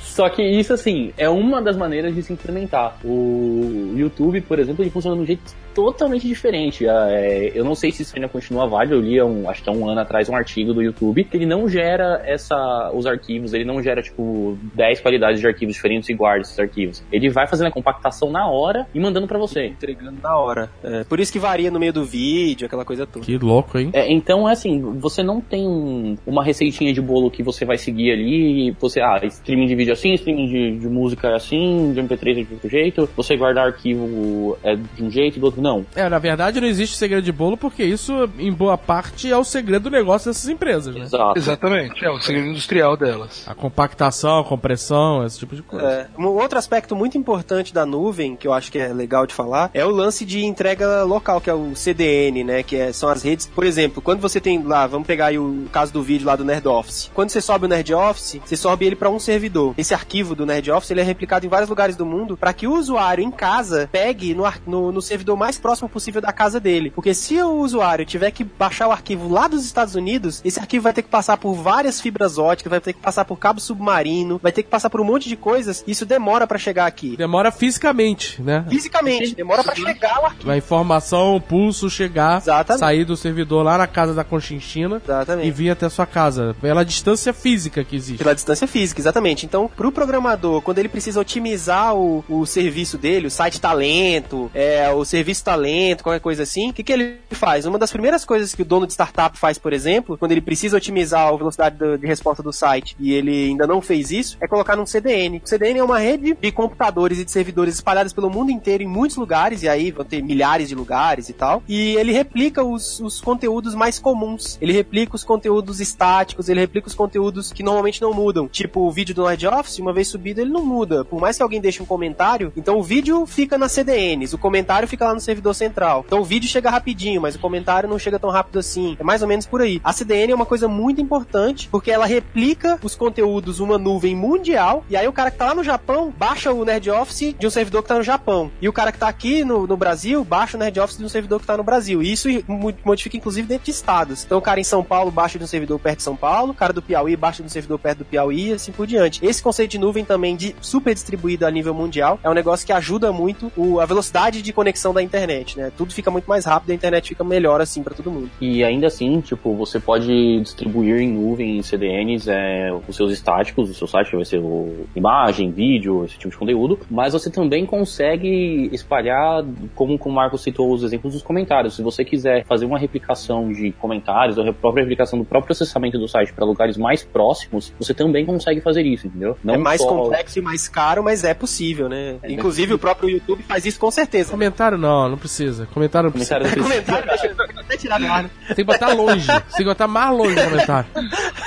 Só 0.00 0.28
que 0.28 0.42
isso, 0.42 0.72
assim, 0.72 1.12
é 1.16 1.28
uma 1.28 1.60
das 1.60 1.76
maneiras 1.76 2.14
de 2.14 2.22
se 2.22 2.32
implementar. 2.32 2.96
O 3.04 3.92
YouTube, 3.96 4.40
por 4.42 4.58
exemplo, 4.58 4.82
ele 4.82 4.90
funciona 4.90 5.16
de 5.16 5.22
um 5.22 5.26
jeito 5.26 5.54
totalmente 5.74 6.26
diferente. 6.26 6.88
Ah, 6.88 7.08
é, 7.10 7.50
eu 7.54 7.64
não 7.64 7.74
sei 7.74 7.90
se 7.90 8.02
isso 8.02 8.14
ainda 8.14 8.28
continua 8.28 8.66
válido. 8.66 8.94
Eu 8.94 9.00
li, 9.00 9.18
há 9.18 9.24
um, 9.24 9.50
acho 9.50 9.62
que 9.62 9.68
há 9.68 9.72
um 9.72 9.88
ano 9.88 10.00
atrás, 10.00 10.28
um 10.28 10.36
artigo 10.36 10.72
do 10.72 10.80
YouTube 10.80 11.24
que 11.24 11.36
ele 11.36 11.46
não 11.46 11.68
gera 11.68 12.22
essa, 12.24 12.90
os 12.94 13.06
arquivos, 13.06 13.52
ele 13.52 13.64
não 13.64 13.82
gera, 13.82 14.00
tipo, 14.00 14.56
10 14.74 15.00
qualidades 15.00 15.40
de 15.40 15.46
arquivos 15.46 15.74
diferentes 15.74 16.08
e 16.08 16.14
guarda 16.14 16.42
esses 16.42 16.58
arquivos. 16.58 17.02
Ele 17.10 17.28
vai 17.28 17.46
fazendo 17.46 17.66
a 17.66 17.70
compactação 17.70 18.30
na 18.30 18.48
hora 18.48 18.86
e 18.94 19.00
mandando 19.00 19.26
pra 19.26 19.38
você. 19.38 19.66
Entregando 19.66 20.16
na 20.22 20.36
hora. 20.36 20.70
É, 20.82 21.04
por 21.04 21.18
isso 21.20 21.32
que 21.32 21.38
varia 21.38 21.70
no 21.70 21.78
meio 21.80 21.92
do 21.92 22.04
vídeo, 22.04 22.66
aquela 22.66 22.84
coisa 22.84 23.06
toda. 23.06 23.24
Que 23.24 23.36
louco, 23.38 23.78
hein? 23.78 23.90
É, 23.92 24.10
então, 24.12 24.48
é 24.48 24.52
assim, 24.52 24.80
você 24.98 25.22
não 25.22 25.40
tem 25.40 25.66
um- 25.66 26.16
uma 26.26 26.44
receitinha 26.44 26.92
de 26.92 27.00
bolo 27.00 27.30
que 27.30 27.42
você 27.42 27.64
vai 27.64 27.76
seguir 27.78 28.12
ali, 28.12 28.70
você, 28.80 29.00
ah, 29.00 29.20
streaming 29.24 29.66
de 29.66 29.74
vídeo 29.74 29.90
é 29.90 29.94
assim, 29.94 30.12
streaming 30.14 30.46
de, 30.48 30.78
de 30.78 30.88
música 30.88 31.28
é 31.28 31.34
assim, 31.34 31.92
de 31.92 32.00
MP3 32.00 32.30
é 32.40 32.42
de 32.44 32.52
outro 32.54 32.68
jeito, 32.68 33.08
você 33.16 33.36
guardar 33.36 33.66
arquivo 33.66 34.56
é 34.62 34.76
de 34.76 35.02
um 35.02 35.10
jeito, 35.10 35.38
do 35.40 35.46
outro 35.46 35.60
não. 35.62 35.84
É, 35.94 36.08
na 36.08 36.18
verdade 36.18 36.60
não 36.60 36.68
existe 36.68 36.96
segredo 36.96 37.22
de 37.24 37.32
bolo 37.32 37.56
porque 37.56 37.82
isso, 37.84 38.28
em 38.38 38.52
boa 38.52 38.76
parte, 38.78 39.30
é 39.30 39.36
o 39.36 39.44
segredo 39.44 39.84
do 39.84 39.90
negócio 39.90 40.30
dessas 40.30 40.48
empresas, 40.48 40.94
né? 40.94 41.02
Exato. 41.02 41.38
Exatamente, 41.38 42.04
é 42.04 42.10
o 42.10 42.20
segredo 42.20 42.48
industrial 42.48 42.96
delas. 42.96 43.46
A 43.48 43.54
compactação, 43.54 44.38
a 44.40 44.44
compressão, 44.44 45.24
esse 45.24 45.38
tipo 45.38 45.54
de 45.56 45.62
coisa. 45.62 45.84
É, 45.86 46.06
um 46.18 46.26
outro 46.26 46.58
aspecto 46.58 46.94
muito 46.94 47.18
importante 47.18 47.72
da 47.74 47.84
nuvem, 47.84 48.36
que 48.36 48.46
eu 48.46 48.52
acho 48.52 48.70
que 48.70 48.78
é 48.84 48.92
legal 48.92 49.26
de 49.26 49.34
falar, 49.34 49.70
é 49.74 49.84
o 49.84 49.90
lance 49.90 50.24
de 50.24 50.44
entrega 50.44 51.02
local, 51.04 51.40
que 51.40 51.50
é 51.50 51.54
o 51.54 51.74
CDN, 51.74 52.44
né? 52.44 52.62
Que 52.62 52.76
é- 52.76 52.92
são 52.92 53.08
as 53.08 53.22
redes. 53.22 53.46
Por 53.46 53.64
exemplo, 53.64 54.00
quando 54.02 54.20
você 54.20 54.40
tem 54.40 54.62
lá, 54.62 54.86
vamos 54.86 55.06
pegar 55.06 55.26
aí 55.26 55.38
o 55.38 55.66
caso 55.72 55.92
do 55.92 56.02
vídeo 56.02 56.26
lá 56.26 56.36
do 56.36 56.44
Nerd 56.44 56.66
Office. 56.68 57.10
Quando 57.14 57.30
você 57.30 57.40
sobe 57.40 57.66
o 57.66 57.68
Nerd 57.68 57.92
Office, 57.94 58.40
você 58.44 58.56
sobe 58.56 58.86
ele 58.86 58.96
para 58.96 59.10
um 59.10 59.18
servidor. 59.18 59.74
Esse 59.76 59.94
arquivo 59.94 60.34
do 60.34 60.46
Nerd 60.46 60.70
Office 60.70 60.90
ele 60.90 61.00
é 61.00 61.04
replicado 61.04 61.46
em 61.46 61.48
vários 61.48 61.68
lugares 61.68 61.96
do 61.96 62.06
mundo 62.06 62.36
para 62.36 62.52
que 62.52 62.66
o 62.66 62.74
usuário 62.74 63.24
em 63.24 63.30
casa 63.30 63.88
pegue 63.90 64.34
no, 64.34 64.44
no, 64.66 64.92
no 64.92 65.02
servidor 65.02 65.36
mais 65.36 65.58
próximo 65.58 65.88
possível 65.88 66.20
da 66.20 66.32
casa 66.32 66.60
dele. 66.60 66.90
Porque 66.90 67.14
se 67.14 67.40
o 67.40 67.58
usuário 67.58 68.04
tiver 68.04 68.30
que 68.30 68.44
baixar 68.44 68.88
o 68.88 68.92
arquivo 68.92 69.28
lá 69.28 69.48
dos 69.48 69.64
Estados 69.64 69.94
Unidos, 69.94 70.40
esse 70.44 70.60
arquivo 70.60 70.84
vai 70.84 70.92
ter 70.92 71.02
que 71.02 71.08
passar 71.08 71.36
por 71.36 71.54
várias 71.54 72.00
fibras 72.00 72.38
óticas, 72.38 72.70
vai 72.70 72.80
ter 72.80 72.92
que 72.92 73.00
passar 73.00 73.24
por 73.24 73.38
cabo 73.38 73.60
submarino, 73.60 74.38
vai 74.42 74.52
ter 74.52 74.62
que 74.62 74.68
passar 74.70 74.90
por 74.90 75.00
um 75.00 75.04
monte 75.04 75.28
de 75.28 75.36
coisas. 75.36 75.84
Isso 75.86 76.04
demora 76.06 76.46
para 76.46 76.58
chegar 76.58 76.86
aqui. 76.86 77.16
Demora 77.16 77.50
fisicamente, 77.50 78.40
né? 78.42 78.64
Fisicamente. 78.76 79.34
Demora 79.34 79.62
pra 79.64 79.74
chegar 79.74 80.20
o 80.22 80.26
arquivo. 80.26 80.50
A 80.50 80.56
informação, 80.56 81.36
o 81.36 81.40
pulso 81.40 81.88
chegar, 81.90 82.38
Exatamente. 82.38 82.80
sair 82.80 83.04
do 83.04 83.16
servidor 83.16 83.62
lá 83.62 83.78
na 83.78 83.86
casa 83.86 84.14
da 84.14 84.24
Conchinchina 84.24 85.00
Exatamente. 85.04 85.48
e 85.48 85.50
vir 85.50 85.70
até 85.70 85.86
a 85.86 85.90
sua 85.90 86.06
casa. 86.06 86.54
Pela 86.60 86.84
distância 86.84 87.32
física 87.32 87.82
que 87.84 87.96
existe. 87.96 88.18
Pela 88.18 88.34
distância 88.34 88.66
física, 88.66 89.00
exatamente. 89.00 89.46
Então, 89.46 89.68
pro 89.74 89.90
programador, 89.92 90.60
quando 90.62 90.78
ele 90.78 90.88
precisa 90.88 91.20
otimizar 91.20 91.94
o, 91.94 92.24
o 92.28 92.46
serviço 92.46 92.96
dele, 92.98 93.26
o 93.26 93.30
site 93.30 93.60
talento, 93.60 94.50
é, 94.54 94.90
o 94.90 95.04
serviço 95.04 95.44
talento, 95.44 96.02
qualquer 96.02 96.20
coisa 96.20 96.42
assim, 96.42 96.70
o 96.70 96.72
que, 96.72 96.82
que 96.82 96.92
ele 96.92 97.18
faz? 97.30 97.66
Uma 97.66 97.78
das 97.78 97.90
primeiras 97.92 98.24
coisas 98.24 98.54
que 98.54 98.62
o 98.62 98.64
dono 98.64 98.86
de 98.86 98.92
startup 98.92 99.38
faz, 99.38 99.58
por 99.58 99.72
exemplo, 99.72 100.16
quando 100.18 100.32
ele 100.32 100.40
precisa 100.40 100.76
otimizar 100.76 101.28
a 101.28 101.36
velocidade 101.36 101.76
do- 101.76 101.98
de 101.98 102.06
resposta 102.06 102.42
do 102.42 102.52
site 102.52 102.96
e 102.98 103.12
ele 103.12 103.48
ainda 103.50 103.66
não 103.66 103.80
fez 103.80 104.10
isso, 104.10 104.36
é 104.40 104.48
colocar 104.48 104.76
num 104.76 104.86
CDN. 104.86 105.40
O 105.44 105.48
CDN 105.48 105.78
é 105.78 105.84
uma 105.84 105.98
rede 105.98 106.36
de 106.40 106.52
computadores 106.52 107.18
e 107.18 107.24
de 107.24 107.30
servidores 107.30 107.74
espalhados 107.74 108.12
pelo 108.12 108.30
mundo 108.30 108.50
inteiro 108.50 108.63
em 108.70 108.86
muitos 108.86 109.16
lugares, 109.16 109.62
e 109.62 109.68
aí 109.68 109.90
vão 109.90 110.04
ter 110.04 110.22
milhares 110.22 110.68
de 110.68 110.74
lugares 110.74 111.28
e 111.28 111.32
tal, 111.32 111.62
e 111.68 111.96
ele 111.96 112.12
replica 112.12 112.64
os, 112.64 113.00
os 113.00 113.20
conteúdos 113.20 113.74
mais 113.74 113.98
comuns. 113.98 114.58
Ele 114.60 114.72
replica 114.72 115.16
os 115.16 115.24
conteúdos 115.24 115.80
estáticos, 115.80 116.48
ele 116.48 116.60
replica 116.60 116.88
os 116.88 116.94
conteúdos 116.94 117.52
que 117.52 117.62
normalmente 117.62 118.00
não 118.00 118.12
mudam. 118.12 118.48
Tipo, 118.48 118.80
o 118.80 118.90
vídeo 118.90 119.14
do 119.14 119.26
Nerd 119.26 119.46
Office, 119.46 119.78
uma 119.78 119.92
vez 119.92 120.08
subido, 120.08 120.40
ele 120.40 120.50
não 120.50 120.64
muda. 120.64 121.04
Por 121.04 121.20
mais 121.20 121.36
que 121.36 121.42
alguém 121.42 121.60
deixe 121.60 121.82
um 121.82 121.86
comentário, 121.86 122.52
então 122.56 122.78
o 122.78 122.82
vídeo 122.82 123.26
fica 123.26 123.58
nas 123.58 123.72
CDNs, 123.72 124.34
o 124.34 124.38
comentário 124.38 124.88
fica 124.88 125.06
lá 125.06 125.14
no 125.14 125.20
servidor 125.20 125.54
central. 125.54 126.04
Então 126.06 126.20
o 126.20 126.24
vídeo 126.24 126.48
chega 126.48 126.70
rapidinho, 126.70 127.20
mas 127.20 127.34
o 127.34 127.38
comentário 127.38 127.88
não 127.88 127.98
chega 127.98 128.18
tão 128.18 128.30
rápido 128.30 128.58
assim. 128.58 128.96
É 128.98 129.04
mais 129.04 129.22
ou 129.22 129.28
menos 129.28 129.46
por 129.46 129.60
aí. 129.60 129.80
A 129.82 129.92
CDN 129.92 130.32
é 130.32 130.34
uma 130.34 130.46
coisa 130.46 130.68
muito 130.68 131.00
importante, 131.00 131.68
porque 131.68 131.90
ela 131.90 132.06
replica 132.06 132.78
os 132.82 132.94
conteúdos 132.94 133.58
numa 133.58 133.78
nuvem 133.78 134.14
mundial, 134.14 134.84
e 134.88 134.96
aí 134.96 135.06
o 135.06 135.12
cara 135.12 135.30
que 135.30 135.38
tá 135.38 135.46
lá 135.46 135.54
no 135.54 135.64
Japão 135.64 136.12
baixa 136.16 136.52
o 136.52 136.64
Nerd 136.64 136.90
Office 136.90 137.34
de 137.38 137.46
um 137.46 137.50
servidor 137.50 137.82
que 137.82 137.88
tá 137.88 137.96
no 137.96 138.02
Japão. 138.02 138.43
E 138.60 138.68
o 138.68 138.72
cara 138.72 138.92
que 138.92 138.98
tá 138.98 139.08
aqui 139.08 139.44
no, 139.44 139.66
no 139.66 139.76
Brasil 139.76 140.24
baixa 140.24 140.56
o 140.56 140.60
Nerd 140.60 140.78
Office 140.80 140.98
de 140.98 141.04
um 141.04 141.08
servidor 141.08 141.40
que 141.40 141.46
tá 141.46 141.56
no 141.56 141.62
Brasil. 141.64 142.02
E 142.02 142.12
isso 142.12 142.28
mo- 142.46 142.74
modifica 142.84 143.16
inclusive 143.16 143.46
dentro 143.46 143.64
de 143.64 143.70
estados. 143.70 144.24
Então 144.24 144.38
o 144.38 144.42
cara 144.42 144.60
em 144.60 144.64
São 144.64 144.82
Paulo 144.82 145.10
baixa 145.10 145.38
de 145.38 145.44
um 145.44 145.46
servidor 145.46 145.78
perto 145.78 145.98
de 145.98 146.02
São 146.02 146.16
Paulo, 146.16 146.52
o 146.52 146.54
cara 146.54 146.72
do 146.72 146.82
Piauí 146.82 147.16
baixa 147.16 147.42
de 147.42 147.46
um 147.46 147.50
servidor 147.50 147.78
perto 147.78 147.98
do 147.98 148.04
Piauí 148.04 148.50
e 148.50 148.52
assim 148.52 148.72
por 148.72 148.86
diante. 148.86 149.24
Esse 149.24 149.42
conceito 149.42 149.72
de 149.72 149.78
nuvem 149.78 150.04
também 150.04 150.36
de 150.36 150.54
super 150.60 150.94
distribuído 150.94 151.46
a 151.46 151.50
nível 151.50 151.74
mundial 151.74 152.18
é 152.22 152.30
um 152.30 152.34
negócio 152.34 152.66
que 152.66 152.72
ajuda 152.72 153.12
muito 153.12 153.50
o- 153.56 153.80
a 153.80 153.86
velocidade 153.86 154.42
de 154.42 154.52
conexão 154.52 154.92
da 154.94 155.02
internet, 155.02 155.58
né? 155.58 155.70
Tudo 155.76 155.92
fica 155.92 156.10
muito 156.10 156.26
mais 156.26 156.44
rápido, 156.44 156.70
a 156.70 156.74
internet 156.74 157.08
fica 157.08 157.24
melhor 157.24 157.60
assim 157.60 157.82
pra 157.82 157.94
todo 157.94 158.10
mundo. 158.10 158.30
E 158.40 158.62
ainda 158.64 158.86
assim, 158.86 159.20
tipo, 159.20 159.54
você 159.54 159.78
pode 159.80 160.40
distribuir 160.40 161.00
em 161.00 161.08
nuvem, 161.12 161.58
em 161.58 161.62
CDNs, 161.62 162.28
é, 162.28 162.72
os 162.88 162.96
seus 162.96 163.12
estáticos, 163.12 163.70
o 163.70 163.74
seu 163.74 163.86
site 163.86 164.14
vai 164.14 164.24
ser 164.24 164.38
o 164.38 164.86
imagem, 164.94 165.50
vídeo, 165.50 166.04
esse 166.04 166.16
tipo 166.18 166.30
de 166.30 166.36
conteúdo, 166.36 166.78
mas 166.90 167.12
você 167.12 167.30
também 167.30 167.64
consegue 167.66 168.28
espalhar, 168.72 169.44
como, 169.74 169.98
como 169.98 170.12
o 170.12 170.16
Marco 170.16 170.36
citou 170.38 170.72
os 170.72 170.82
exemplos 170.82 171.12
dos 171.14 171.22
comentários. 171.22 171.76
Se 171.76 171.82
você 171.82 172.04
quiser 172.04 172.44
fazer 172.44 172.64
uma 172.66 172.78
replicação 172.78 173.52
de 173.52 173.72
comentários, 173.72 174.38
ou 174.38 174.48
a 174.48 174.52
própria 174.52 174.82
replicação 174.82 175.18
do 175.18 175.24
próprio 175.24 175.46
processamento 175.46 175.98
do 175.98 176.08
site 176.08 176.32
para 176.32 176.44
lugares 176.44 176.76
mais 176.76 177.02
próximos, 177.02 177.72
você 177.78 177.92
também 177.94 178.24
consegue 178.24 178.60
fazer 178.60 178.82
isso, 178.82 179.06
entendeu? 179.06 179.36
é 179.46 179.56
mais 179.56 179.80
só- 179.80 179.88
complexo 179.88 180.38
e 180.38 180.42
mais 180.42 180.68
caro, 180.68 181.02
mas 181.02 181.24
é 181.24 181.34
possível, 181.34 181.88
né? 181.88 182.16
É, 182.22 182.32
Inclusive 182.32 182.74
o 182.74 182.78
próprio 182.78 183.08
YouTube 183.10 183.42
faz 183.42 183.64
isso 183.66 183.78
com 183.78 183.90
certeza. 183.90 184.30
Comentário 184.30 184.76
não, 184.78 185.08
não 185.08 185.18
precisa. 185.18 185.66
Comentário 185.72 186.06
não 186.08 186.12
precisa. 186.12 186.38
Comentário 186.62 187.06
deixa 187.06 187.26
eu 187.26 187.60
até 187.60 187.76
tirar 187.76 187.98
do 187.98 188.06
ar. 188.06 188.30
Tem 188.48 188.54
que 188.56 188.64
botar 188.64 188.92
longe. 188.92 189.26
Tem 189.26 189.42
que 189.58 189.64
botar 189.64 189.86
mais 189.88 190.10
longe 190.16 190.38
o 190.38 190.44
comentário. 190.44 190.88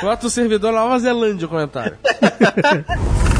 Bota 0.01 0.27
o 0.27 0.29
servidor 0.29 0.71
na 0.71 0.79
Nova 0.81 0.99
Zelândia 0.99 1.45
o 1.45 1.49
comentário. 1.49 1.97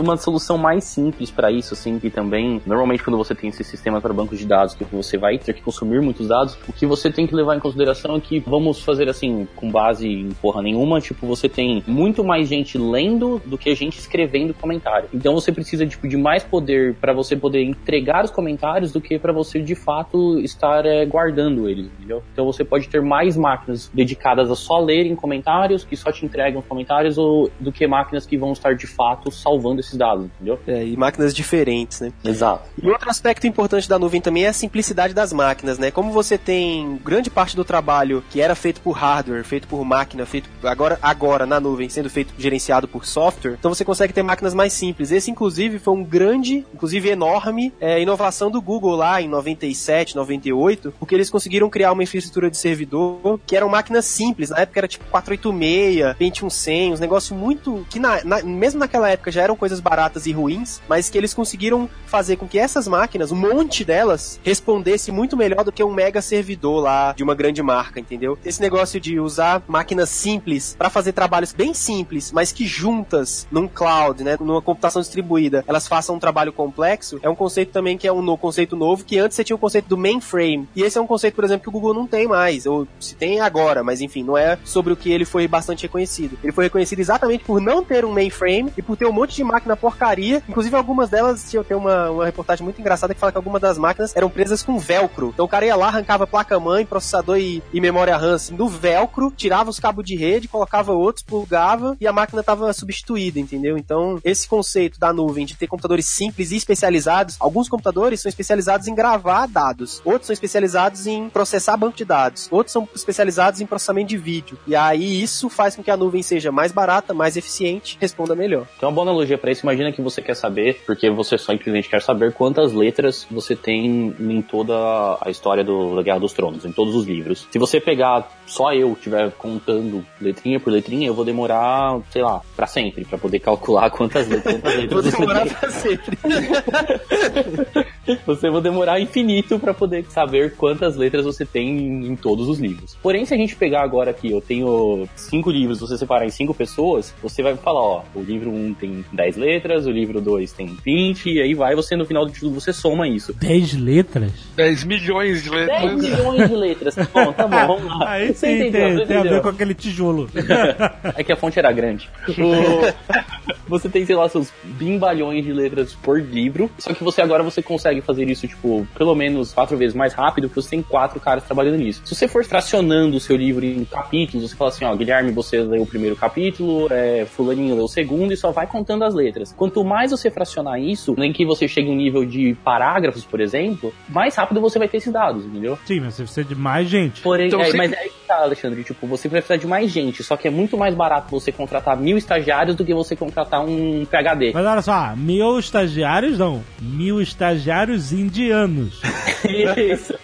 uma 0.00 0.16
solução 0.16 0.58
mais 0.58 0.84
simples 0.84 1.30
para 1.30 1.50
isso, 1.50 1.74
assim, 1.74 1.98
que 1.98 2.10
também, 2.10 2.60
normalmente 2.66 3.02
quando 3.02 3.16
você 3.16 3.34
tem 3.34 3.50
esse 3.50 3.64
sistema 3.64 4.00
para 4.00 4.12
bancos 4.12 4.38
de 4.38 4.46
dados, 4.46 4.74
que 4.74 4.84
você 4.84 5.16
vai 5.16 5.38
ter 5.38 5.52
que 5.52 5.62
consumir 5.62 6.00
muitos 6.00 6.28
dados, 6.28 6.56
o 6.68 6.72
que 6.72 6.86
você 6.86 7.10
tem 7.10 7.26
que 7.26 7.34
levar 7.34 7.56
em 7.56 7.60
consideração 7.60 8.16
é 8.16 8.20
que 8.20 8.40
vamos 8.40 8.82
fazer 8.82 9.08
assim, 9.08 9.46
com 9.54 9.70
base 9.70 10.08
em 10.08 10.30
porra 10.32 10.62
nenhuma, 10.62 11.00
tipo, 11.00 11.26
você 11.26 11.48
tem 11.48 11.82
muito 11.86 12.24
mais 12.24 12.48
gente 12.48 12.78
lendo 12.78 13.40
do 13.44 13.56
que 13.56 13.74
gente 13.74 13.98
escrevendo 13.98 14.54
comentário. 14.54 15.08
Então 15.12 15.34
você 15.34 15.52
precisa, 15.52 15.86
tipo, 15.86 16.08
de 16.08 16.16
mais 16.16 16.42
poder 16.42 16.94
para 16.94 17.12
você 17.12 17.36
poder 17.36 17.62
entregar 17.62 18.24
os 18.24 18.30
comentários 18.30 18.92
do 18.92 19.00
que 19.00 19.18
para 19.18 19.32
você, 19.32 19.60
de 19.60 19.74
fato, 19.74 20.38
estar 20.40 20.84
é, 20.86 21.04
guardando 21.04 21.68
eles, 21.68 21.86
entendeu? 21.86 22.22
Então 22.32 22.46
você 22.46 22.64
pode 22.64 22.88
ter 22.88 23.02
mais 23.02 23.36
máquinas 23.36 23.90
dedicadas 23.92 24.50
a 24.50 24.56
só 24.56 24.78
lerem 24.78 25.14
comentários, 25.14 25.84
que 25.84 25.96
só 25.96 26.10
te 26.10 26.24
entregam 26.24 26.60
os 26.60 26.66
comentários, 26.66 27.18
ou 27.18 27.50
do 27.60 27.72
que 27.72 27.86
máquinas 27.86 28.26
que 28.26 28.36
vão 28.36 28.52
estar, 28.52 28.74
de 28.74 28.86
fato, 28.86 29.30
salvando 29.30 29.80
esses 29.84 29.96
dados, 29.98 30.26
entendeu? 30.26 30.58
É, 30.66 30.84
e 30.84 30.96
máquinas 30.96 31.34
diferentes, 31.34 32.00
né? 32.00 32.12
Exato. 32.24 32.68
E 32.82 32.88
outro 32.88 33.08
aspecto 33.10 33.46
importante 33.46 33.88
da 33.88 33.98
nuvem 33.98 34.20
também 34.20 34.44
é 34.44 34.48
a 34.48 34.52
simplicidade 34.52 35.14
das 35.14 35.32
máquinas, 35.32 35.78
né? 35.78 35.90
Como 35.90 36.10
você 36.12 36.36
tem 36.38 36.98
grande 37.04 37.30
parte 37.30 37.56
do 37.56 37.64
trabalho 37.64 38.22
que 38.30 38.40
era 38.40 38.54
feito 38.54 38.80
por 38.80 38.92
hardware, 38.92 39.44
feito 39.44 39.66
por 39.68 39.84
máquina, 39.84 40.24
feito 40.26 40.48
agora, 40.62 40.98
agora 41.02 41.46
na 41.46 41.60
nuvem, 41.60 41.88
sendo 41.88 42.08
feito 42.10 42.32
gerenciado 42.38 42.86
por 42.88 43.04
software, 43.06 43.56
então 43.58 43.72
você 43.72 43.84
consegue 43.84 44.12
ter 44.12 44.22
máquinas 44.22 44.54
mais 44.54 44.72
simples. 44.72 45.10
Esse, 45.10 45.30
inclusive, 45.30 45.78
foi 45.78 45.94
um 45.94 46.04
grande, 46.04 46.64
inclusive 46.74 47.08
enorme, 47.08 47.72
é, 47.80 48.00
inovação 48.00 48.50
do 48.50 48.60
Google 48.60 48.94
lá 48.96 49.20
em 49.20 49.28
97, 49.28 50.16
98, 50.16 50.92
porque 50.98 51.14
eles 51.14 51.30
conseguiram 51.30 51.68
criar 51.70 51.92
uma 51.92 52.02
infraestrutura 52.02 52.50
de 52.50 52.56
servidor 52.56 53.38
que 53.46 53.56
eram 53.56 53.68
máquinas 53.68 54.04
simples. 54.04 54.50
Na 54.50 54.60
época 54.60 54.80
era 54.80 54.88
tipo 54.88 55.04
486, 55.10 56.16
Pentium 56.16 56.50
100, 56.50 56.92
uns 56.92 57.00
negócios 57.00 57.36
muito. 57.38 57.86
que 57.90 57.98
na, 57.98 58.22
na- 58.24 58.42
mesmo 58.42 58.80
naquela 58.80 59.08
época 59.10 59.30
já 59.30 59.42
eram 59.42 59.56
coisas 59.56 59.73
baratas 59.80 60.26
e 60.26 60.32
ruins, 60.32 60.80
mas 60.88 61.08
que 61.08 61.18
eles 61.18 61.34
conseguiram 61.34 61.88
fazer 62.06 62.36
com 62.36 62.46
que 62.46 62.58
essas 62.58 62.86
máquinas, 62.88 63.32
um 63.32 63.36
monte 63.36 63.84
delas, 63.84 64.40
respondesse 64.42 65.10
muito 65.12 65.36
melhor 65.36 65.64
do 65.64 65.72
que 65.72 65.82
um 65.82 65.92
mega 65.92 66.20
servidor 66.22 66.80
lá 66.82 67.12
de 67.12 67.22
uma 67.22 67.34
grande 67.34 67.62
marca, 67.62 67.98
entendeu? 68.00 68.38
Esse 68.44 68.60
negócio 68.60 69.00
de 69.00 69.18
usar 69.18 69.62
máquinas 69.66 70.08
simples 70.10 70.74
para 70.78 70.90
fazer 70.90 71.12
trabalhos 71.12 71.52
bem 71.52 71.74
simples, 71.74 72.32
mas 72.32 72.52
que 72.52 72.66
juntas 72.66 73.46
num 73.50 73.66
cloud, 73.68 74.22
né, 74.22 74.36
numa 74.40 74.62
computação 74.62 75.00
distribuída, 75.02 75.64
elas 75.66 75.88
façam 75.88 76.16
um 76.16 76.18
trabalho 76.18 76.52
complexo, 76.52 77.18
é 77.22 77.28
um 77.28 77.34
conceito 77.34 77.72
também 77.72 77.96
que 77.98 78.06
é 78.06 78.12
um 78.12 78.22
no- 78.22 78.36
conceito 78.36 78.76
novo, 78.76 79.04
que 79.04 79.18
antes 79.18 79.36
você 79.36 79.44
tinha 79.44 79.56
o 79.56 79.58
conceito 79.58 79.88
do 79.88 79.96
mainframe. 79.96 80.68
E 80.76 80.82
esse 80.82 80.98
é 80.98 81.00
um 81.00 81.06
conceito, 81.06 81.34
por 81.34 81.44
exemplo, 81.44 81.62
que 81.62 81.68
o 81.68 81.72
Google 81.72 81.94
não 81.94 82.06
tem 82.06 82.26
mais, 82.26 82.66
ou 82.66 82.86
se 83.00 83.14
tem 83.14 83.40
agora, 83.40 83.82
mas 83.82 84.00
enfim, 84.00 84.22
não 84.22 84.36
é 84.36 84.58
sobre 84.64 84.92
o 84.92 84.96
que 84.96 85.10
ele 85.10 85.24
foi 85.24 85.46
bastante 85.48 85.82
reconhecido. 85.82 86.38
Ele 86.42 86.52
foi 86.52 86.64
reconhecido 86.64 87.00
exatamente 87.00 87.44
por 87.44 87.60
não 87.60 87.82
ter 87.84 88.04
um 88.04 88.12
mainframe 88.12 88.72
e 88.76 88.82
por 88.82 88.96
ter 88.96 89.06
um 89.06 89.12
monte 89.12 89.34
de 89.36 89.44
máquina 89.64 89.76
porcaria. 89.76 90.42
Inclusive, 90.48 90.76
algumas 90.76 91.08
delas, 91.08 91.50
tinha 91.50 91.64
tem 91.64 91.76
uma, 91.76 92.10
uma 92.10 92.26
reportagem 92.26 92.62
muito 92.62 92.80
engraçada 92.80 93.14
que 93.14 93.20
fala 93.20 93.32
que 93.32 93.38
algumas 93.38 93.60
das 93.60 93.78
máquinas 93.78 94.14
eram 94.14 94.28
presas 94.28 94.62
com 94.62 94.78
velcro. 94.78 95.30
Então 95.32 95.46
o 95.46 95.48
cara 95.48 95.64
ia 95.64 95.74
lá, 95.74 95.88
arrancava 95.88 96.26
placa-mãe, 96.26 96.84
processador 96.84 97.38
e, 97.38 97.62
e 97.72 97.80
memória 97.80 98.16
RAM 98.16 98.34
assim, 98.34 98.54
do 98.54 98.68
velcro, 98.68 99.32
tirava 99.34 99.70
os 99.70 99.80
cabos 99.80 100.04
de 100.04 100.14
rede, 100.14 100.46
colocava 100.46 100.92
outros, 100.92 101.24
plugava 101.24 101.96
e 102.00 102.06
a 102.06 102.12
máquina 102.12 102.40
estava 102.40 102.72
substituída, 102.72 103.40
entendeu? 103.40 103.78
Então, 103.78 104.20
esse 104.22 104.46
conceito 104.46 105.00
da 105.00 105.12
nuvem 105.12 105.46
de 105.46 105.56
ter 105.56 105.66
computadores 105.66 106.06
simples 106.06 106.50
e 106.50 106.56
especializados, 106.56 107.36
alguns 107.40 107.68
computadores 107.68 108.20
são 108.20 108.28
especializados 108.28 108.86
em 108.86 108.94
gravar 108.94 109.46
dados, 109.46 110.02
outros 110.04 110.26
são 110.26 110.34
especializados 110.34 111.06
em 111.06 111.30
processar 111.30 111.76
banco 111.76 111.96
de 111.96 112.04
dados, 112.04 112.48
outros 112.50 112.72
são 112.72 112.86
especializados 112.94 113.60
em 113.60 113.66
processamento 113.66 114.08
de 114.08 114.18
vídeo. 114.18 114.58
E 114.66 114.76
aí 114.76 115.22
isso 115.22 115.48
faz 115.48 115.74
com 115.74 115.82
que 115.82 115.90
a 115.90 115.96
nuvem 115.96 116.22
seja 116.22 116.52
mais 116.52 116.72
barata, 116.72 117.14
mais 117.14 117.36
eficiente, 117.36 117.96
responda 118.00 118.34
melhor. 118.34 118.66
Tem 118.78 118.88
uma 118.88 118.94
boa 118.94 119.06
analogia 119.06 119.38
para 119.38 119.53
isso. 119.54 119.64
Imagina 119.64 119.92
que 119.92 120.02
você 120.02 120.20
quer 120.20 120.34
saber, 120.34 120.82
porque 120.86 121.10
você 121.10 121.38
só 121.38 121.52
simplesmente 121.52 121.88
quer 121.88 122.02
saber 122.02 122.32
quantas 122.32 122.72
letras 122.72 123.26
você 123.30 123.56
tem 123.56 124.14
em 124.18 124.42
toda 124.42 124.74
a 125.20 125.30
história 125.30 125.64
do, 125.64 125.96
da 125.96 126.02
Guerra 126.02 126.20
dos 126.20 126.32
Tronos, 126.32 126.64
em 126.64 126.72
todos 126.72 126.94
os 126.94 127.06
livros. 127.06 127.48
Se 127.50 127.58
você 127.58 127.80
pegar 127.80 128.28
só 128.46 128.72
eu 128.72 128.92
estiver 128.92 129.30
contando 129.32 130.04
letrinha 130.20 130.60
por 130.60 130.72
letrinha, 130.72 131.08
eu 131.08 131.14
vou 131.14 131.24
demorar, 131.24 132.00
sei 132.10 132.22
lá, 132.22 132.42
para 132.54 132.66
sempre, 132.66 133.04
para 133.04 133.18
poder 133.18 133.38
calcular 133.38 133.90
quantas 133.90 134.28
letras, 134.28 134.54
quantas 134.54 134.74
Vou 134.74 134.82
letras 134.82 135.04
você 135.04 135.10
demorar 135.10 135.46
pra 135.46 135.70
sempre. 135.70 136.18
Você 138.26 138.50
vai 138.50 138.60
demorar 138.60 139.00
infinito 139.00 139.58
para 139.58 139.72
poder 139.72 140.04
saber 140.10 140.54
quantas 140.56 140.94
letras 140.96 141.24
você 141.24 141.46
tem 141.46 141.68
em, 141.70 142.06
em 142.08 142.16
todos 142.16 142.48
os 142.48 142.58
livros. 142.58 142.96
Porém, 143.02 143.24
se 143.24 143.32
a 143.32 143.36
gente 143.36 143.56
pegar 143.56 143.82
agora 143.82 144.10
aqui, 144.10 144.30
eu 144.30 144.40
tenho 144.40 145.08
cinco 145.16 145.50
livros, 145.50 145.80
você 145.80 145.96
separar 145.96 146.26
em 146.26 146.30
cinco 146.30 146.52
pessoas, 146.52 147.14
você 147.22 147.42
vai 147.42 147.56
falar, 147.56 147.80
ó, 147.80 148.02
o 148.14 148.20
livro 148.20 148.50
1 148.50 148.66
um 148.66 148.74
tem 148.74 149.04
10 149.12 149.36
letras, 149.36 149.43
o 149.86 149.90
livro 149.90 150.20
2 150.20 150.52
tem 150.52 150.76
20, 150.84 151.30
e 151.30 151.40
aí 151.40 151.54
vai 151.54 151.74
você 151.74 151.94
no 151.96 152.04
final 152.04 152.26
de 152.26 152.38
tudo 152.38 152.54
você 152.60 152.72
soma 152.72 153.06
isso. 153.08 153.32
10 153.34 153.74
letras? 153.74 154.32
10 154.56 154.84
milhões 154.84 155.42
de 155.42 155.50
10 155.50 155.66
letras. 155.68 155.94
milhões 156.02 156.48
de 156.50 156.56
letras. 156.56 156.94
Bom, 157.12 157.32
tá 157.32 157.46
bom, 157.46 157.66
vamos 157.76 157.98
lá. 157.98 158.10
Aí 158.10 158.28
Você 158.34 158.46
sim, 158.46 158.52
entendeu, 158.54 158.72
tem, 158.72 158.96
você 158.96 159.06
tem 159.06 159.16
a 159.16 159.20
ver 159.22 159.26
entendeu. 159.28 159.42
com 159.42 159.48
aquele 159.48 159.74
tijolo. 159.74 160.28
É 161.16 161.22
que 161.22 161.32
a 161.32 161.36
fonte 161.36 161.58
era 161.58 161.70
grande. 161.72 162.08
O- 162.28 163.14
Você 163.66 163.88
tem, 163.88 164.04
sei 164.04 164.14
lá, 164.14 164.28
seus 164.28 164.52
bimbalhões 164.62 165.42
de 165.42 165.50
letras 165.50 165.94
por 165.94 166.20
livro, 166.20 166.70
só 166.78 166.92
que 166.92 167.02
você 167.02 167.22
agora 167.22 167.42
você 167.42 167.62
consegue 167.62 167.74
consegue 167.84 168.00
fazer 168.02 168.28
isso, 168.30 168.46
tipo, 168.46 168.86
pelo 168.96 169.14
menos 169.16 169.52
quatro 169.52 169.76
vezes 169.76 169.96
mais 169.96 170.14
rápido, 170.14 170.48
porque 170.48 170.62
você 170.62 170.70
tem 170.70 170.80
quatro 170.82 171.18
caras 171.18 171.42
trabalhando 171.44 171.76
nisso. 171.76 172.02
Se 172.04 172.14
você 172.14 172.28
for 172.28 172.44
fracionando 172.44 173.16
o 173.16 173.20
seu 173.20 173.36
livro 173.36 173.64
em 173.64 173.84
capítulos, 173.84 174.48
você 174.48 174.56
fala 174.56 174.70
assim, 174.70 174.84
ó, 174.84 174.94
Guilherme, 174.94 175.32
você 175.32 175.58
leu 175.58 175.82
o 175.82 175.86
primeiro 175.86 176.14
capítulo, 176.14 176.86
é, 176.90 177.26
fulaninho 177.26 177.74
leu 177.74 177.84
o 177.84 177.88
segundo, 177.88 178.32
e 178.32 178.36
só 178.36 178.52
vai 178.52 178.66
contando 178.68 179.02
as 179.02 179.12
letras. 179.12 179.33
Quanto 179.56 179.84
mais 179.84 180.10
você 180.10 180.30
fracionar 180.30 180.80
isso, 180.80 181.14
em 181.18 181.32
que 181.32 181.44
você 181.44 181.66
chega 181.68 181.88
em 181.88 181.92
um 181.92 181.96
nível 181.96 182.24
de 182.24 182.56
parágrafos, 182.64 183.24
por 183.24 183.40
exemplo, 183.40 183.92
mais 184.08 184.34
rápido 184.36 184.60
você 184.60 184.78
vai 184.78 184.88
ter 184.88 184.98
esses 184.98 185.12
dados, 185.12 185.44
entendeu? 185.44 185.78
Sim, 185.86 186.00
mas 186.00 186.14
você 186.14 186.22
precisa 186.22 186.44
de 186.48 186.54
mais 186.54 186.88
gente. 186.88 187.20
Porém, 187.20 187.48
Então, 187.48 187.60
é, 187.60 187.66
você- 187.70 187.76
mas 187.76 187.92
é 187.92 187.96
que 188.04 188.12
tá, 188.26 188.36
Alexandre, 188.42 188.84
tipo, 188.84 189.06
você 189.06 189.28
vai 189.28 189.40
precisar 189.40 189.56
de 189.56 189.66
mais 189.66 189.90
gente, 189.90 190.22
só 190.22 190.36
que 190.36 190.48
é 190.48 190.50
muito 190.50 190.76
mais 190.76 190.94
barato 190.94 191.30
você 191.30 191.50
contratar 191.52 191.96
mil 191.96 192.16
estagiários 192.16 192.76
do 192.76 192.84
que 192.84 192.94
você 192.94 193.14
contratar 193.16 193.64
um 193.64 194.04
PHD. 194.06 194.52
Mas 194.52 194.66
olha 194.66 194.82
só, 194.82 195.14
mil 195.16 195.58
estagiários 195.58 196.38
não, 196.38 196.62
mil 196.80 197.20
estagiários 197.20 198.12
indianos. 198.12 199.00
Isso. 199.76 200.14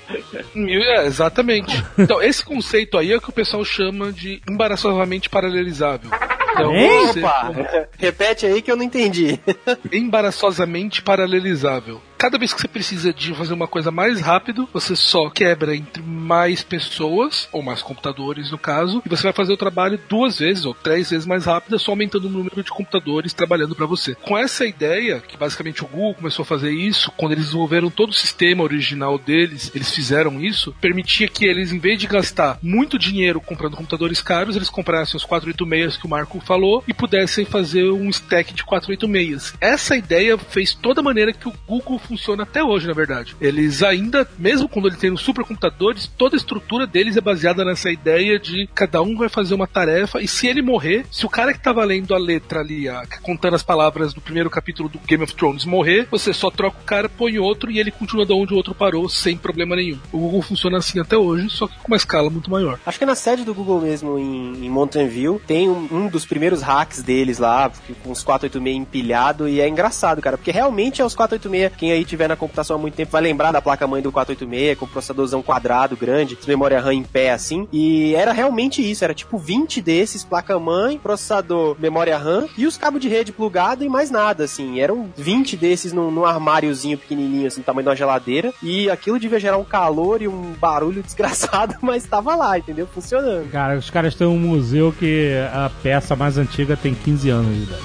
Mil- 0.54 0.82
É, 0.82 1.06
exatamente. 1.06 1.84
Então, 1.98 2.22
esse 2.22 2.44
conceito 2.44 2.96
aí 2.98 3.12
é 3.12 3.16
o 3.16 3.20
que 3.20 3.30
o 3.30 3.32
pessoal 3.32 3.64
chama 3.64 4.12
de 4.12 4.40
embaraçosamente 4.48 5.28
paralelizável. 5.28 6.10
Então, 6.52 6.72
você- 7.06 7.20
Opa, 7.20 7.52
repete 7.98 8.44
aí 8.46 8.60
que 8.60 8.70
eu 8.70 8.76
não 8.76 8.82
entendi. 8.98 9.40
embaraçosamente 9.92 11.02
paralelizável. 11.02 12.00
Cada 12.20 12.36
vez 12.36 12.52
que 12.52 12.60
você 12.60 12.68
precisa 12.68 13.14
de 13.14 13.34
fazer 13.34 13.54
uma 13.54 13.66
coisa 13.66 13.90
mais 13.90 14.20
rápido, 14.20 14.68
você 14.74 14.94
só 14.94 15.30
quebra 15.30 15.74
entre 15.74 16.02
mais 16.02 16.62
pessoas, 16.62 17.48
ou 17.50 17.62
mais 17.62 17.80
computadores 17.80 18.50
no 18.50 18.58
caso, 18.58 19.02
e 19.06 19.08
você 19.08 19.22
vai 19.22 19.32
fazer 19.32 19.54
o 19.54 19.56
trabalho 19.56 19.98
duas 20.06 20.38
vezes 20.38 20.66
ou 20.66 20.74
três 20.74 21.08
vezes 21.08 21.26
mais 21.26 21.46
rápido, 21.46 21.78
só 21.78 21.92
aumentando 21.92 22.26
o 22.26 22.30
número 22.30 22.62
de 22.62 22.70
computadores 22.70 23.32
trabalhando 23.32 23.74
para 23.74 23.86
você. 23.86 24.14
Com 24.16 24.36
essa 24.36 24.66
ideia, 24.66 25.20
que 25.26 25.34
basicamente 25.34 25.82
o 25.82 25.86
Google 25.86 26.16
começou 26.16 26.42
a 26.42 26.46
fazer 26.46 26.70
isso, 26.70 27.10
quando 27.16 27.32
eles 27.32 27.46
desenvolveram 27.46 27.88
todo 27.88 28.10
o 28.10 28.12
sistema 28.12 28.62
original 28.62 29.16
deles, 29.16 29.72
eles 29.74 29.90
fizeram 29.90 30.42
isso, 30.42 30.74
permitia 30.78 31.26
que 31.26 31.46
eles, 31.46 31.72
em 31.72 31.78
vez 31.78 31.98
de 31.98 32.06
gastar 32.06 32.58
muito 32.62 32.98
dinheiro 32.98 33.40
comprando 33.40 33.78
computadores 33.78 34.20
caros, 34.20 34.56
eles 34.56 34.68
comprassem 34.68 35.16
os 35.16 35.24
486 35.24 35.96
que 35.96 36.04
o 36.04 36.10
Marco 36.10 36.38
falou 36.40 36.84
e 36.86 36.92
pudessem 36.92 37.46
fazer 37.46 37.90
um 37.90 38.10
stack 38.10 38.52
de 38.52 38.62
486. 38.62 39.54
Essa 39.58 39.96
ideia 39.96 40.36
fez 40.36 40.74
toda 40.74 41.00
a 41.00 41.02
maneira 41.02 41.32
que 41.32 41.48
o 41.48 41.54
Google 41.66 41.98
funciona 42.10 42.42
até 42.42 42.62
hoje, 42.62 42.86
na 42.86 42.92
verdade. 42.92 43.34
Eles 43.40 43.82
ainda, 43.82 44.28
mesmo 44.38 44.68
quando 44.68 44.88
eles 44.88 44.98
têm 44.98 45.12
os 45.12 45.20
supercomputadores, 45.22 46.06
toda 46.18 46.36
a 46.36 46.38
estrutura 46.38 46.86
deles 46.86 47.16
é 47.16 47.20
baseada 47.20 47.64
nessa 47.64 47.90
ideia 47.90 48.38
de 48.38 48.68
cada 48.74 49.00
um 49.02 49.16
vai 49.16 49.28
fazer 49.28 49.54
uma 49.54 49.66
tarefa 49.66 50.20
e 50.20 50.28
se 50.28 50.46
ele 50.46 50.62
morrer, 50.62 51.06
se 51.10 51.24
o 51.24 51.28
cara 51.28 51.52
que 51.52 51.60
tava 51.62 51.84
lendo 51.84 52.14
a 52.14 52.18
letra 52.18 52.60
ali, 52.60 52.88
a- 52.88 53.04
contando 53.22 53.54
as 53.54 53.62
palavras 53.62 54.12
do 54.12 54.20
primeiro 54.20 54.50
capítulo 54.50 54.88
do 54.88 54.98
Game 55.06 55.22
of 55.24 55.34
Thrones 55.34 55.64
morrer, 55.64 56.06
você 56.10 56.32
só 56.32 56.50
troca 56.50 56.78
o 56.80 56.84
cara, 56.84 57.08
põe 57.08 57.38
outro 57.38 57.70
e 57.70 57.78
ele 57.78 57.90
continua 57.90 58.26
de 58.26 58.32
onde 58.32 58.52
o 58.52 58.56
outro 58.56 58.74
parou 58.74 59.08
sem 59.08 59.36
problema 59.36 59.76
nenhum. 59.76 59.98
O 60.12 60.18
Google 60.18 60.42
funciona 60.42 60.78
assim 60.78 60.98
até 61.00 61.16
hoje, 61.16 61.48
só 61.50 61.66
que 61.66 61.78
com 61.78 61.88
uma 61.88 61.96
escala 61.96 62.28
muito 62.30 62.50
maior. 62.50 62.78
Acho 62.84 62.98
que 62.98 63.06
na 63.06 63.14
sede 63.14 63.44
do 63.44 63.54
Google 63.54 63.80
mesmo, 63.80 64.18
em, 64.18 64.64
em 64.66 64.70
Mountain 64.70 65.08
View, 65.08 65.40
tem 65.46 65.68
um, 65.68 65.88
um 65.90 66.08
dos 66.08 66.24
primeiros 66.26 66.62
hacks 66.62 67.02
deles 67.02 67.38
lá, 67.38 67.70
com 68.02 68.10
os 68.10 68.22
486 68.22 68.76
empilhado, 68.76 69.48
e 69.48 69.60
é 69.60 69.68
engraçado, 69.68 70.20
cara, 70.20 70.36
porque 70.36 70.50
realmente 70.50 71.00
é 71.00 71.04
os 71.04 71.14
486. 71.14 71.72
Quem 71.78 71.92
aí 71.92 71.99
tiver 72.04 72.28
na 72.28 72.36
computação 72.36 72.76
há 72.76 72.78
muito 72.78 72.94
tempo 72.94 73.10
vai 73.10 73.22
lembrar 73.22 73.52
da 73.52 73.60
placa-mãe 73.60 74.02
do 74.02 74.12
486, 74.12 74.78
com 74.78 74.84
o 74.84 74.88
processadorzão 74.88 75.42
quadrado, 75.42 75.96
grande, 75.96 76.38
memória 76.46 76.80
RAM 76.80 76.94
em 76.94 77.02
pé, 77.02 77.32
assim, 77.32 77.68
e 77.72 78.14
era 78.14 78.32
realmente 78.32 78.88
isso, 78.88 79.04
era 79.04 79.14
tipo 79.14 79.38
20 79.38 79.80
desses, 79.80 80.24
placa-mãe, 80.24 80.98
processador, 80.98 81.76
memória 81.78 82.16
RAM, 82.16 82.46
e 82.56 82.66
os 82.66 82.76
cabos 82.76 83.00
de 83.00 83.08
rede 83.08 83.32
plugado 83.32 83.84
e 83.84 83.88
mais 83.88 84.10
nada, 84.10 84.44
assim, 84.44 84.80
eram 84.80 85.10
20 85.16 85.56
desses 85.56 85.92
num, 85.92 86.10
num 86.10 86.24
armáriozinho 86.24 86.98
pequenininho, 86.98 87.46
assim, 87.46 87.60
do 87.60 87.64
tamanho 87.64 87.84
de 87.84 87.88
uma 87.90 87.96
geladeira, 87.96 88.52
e 88.62 88.90
aquilo 88.90 89.18
devia 89.18 89.40
gerar 89.40 89.58
um 89.58 89.64
calor 89.64 90.22
e 90.22 90.28
um 90.28 90.52
barulho 90.60 91.02
desgraçado, 91.10 91.74
mas 91.80 92.04
tava 92.04 92.34
lá, 92.34 92.58
entendeu? 92.58 92.86
Funcionando. 92.86 93.50
Cara, 93.50 93.76
os 93.78 93.90
caras 93.90 94.14
têm 94.14 94.26
um 94.26 94.38
museu 94.38 94.92
que 94.92 95.32
a 95.52 95.70
peça 95.82 96.16
mais 96.16 96.38
antiga 96.38 96.76
tem 96.76 96.94
15 96.94 97.30
anos 97.30 97.56
de 97.56 97.62
idade. 97.62 97.82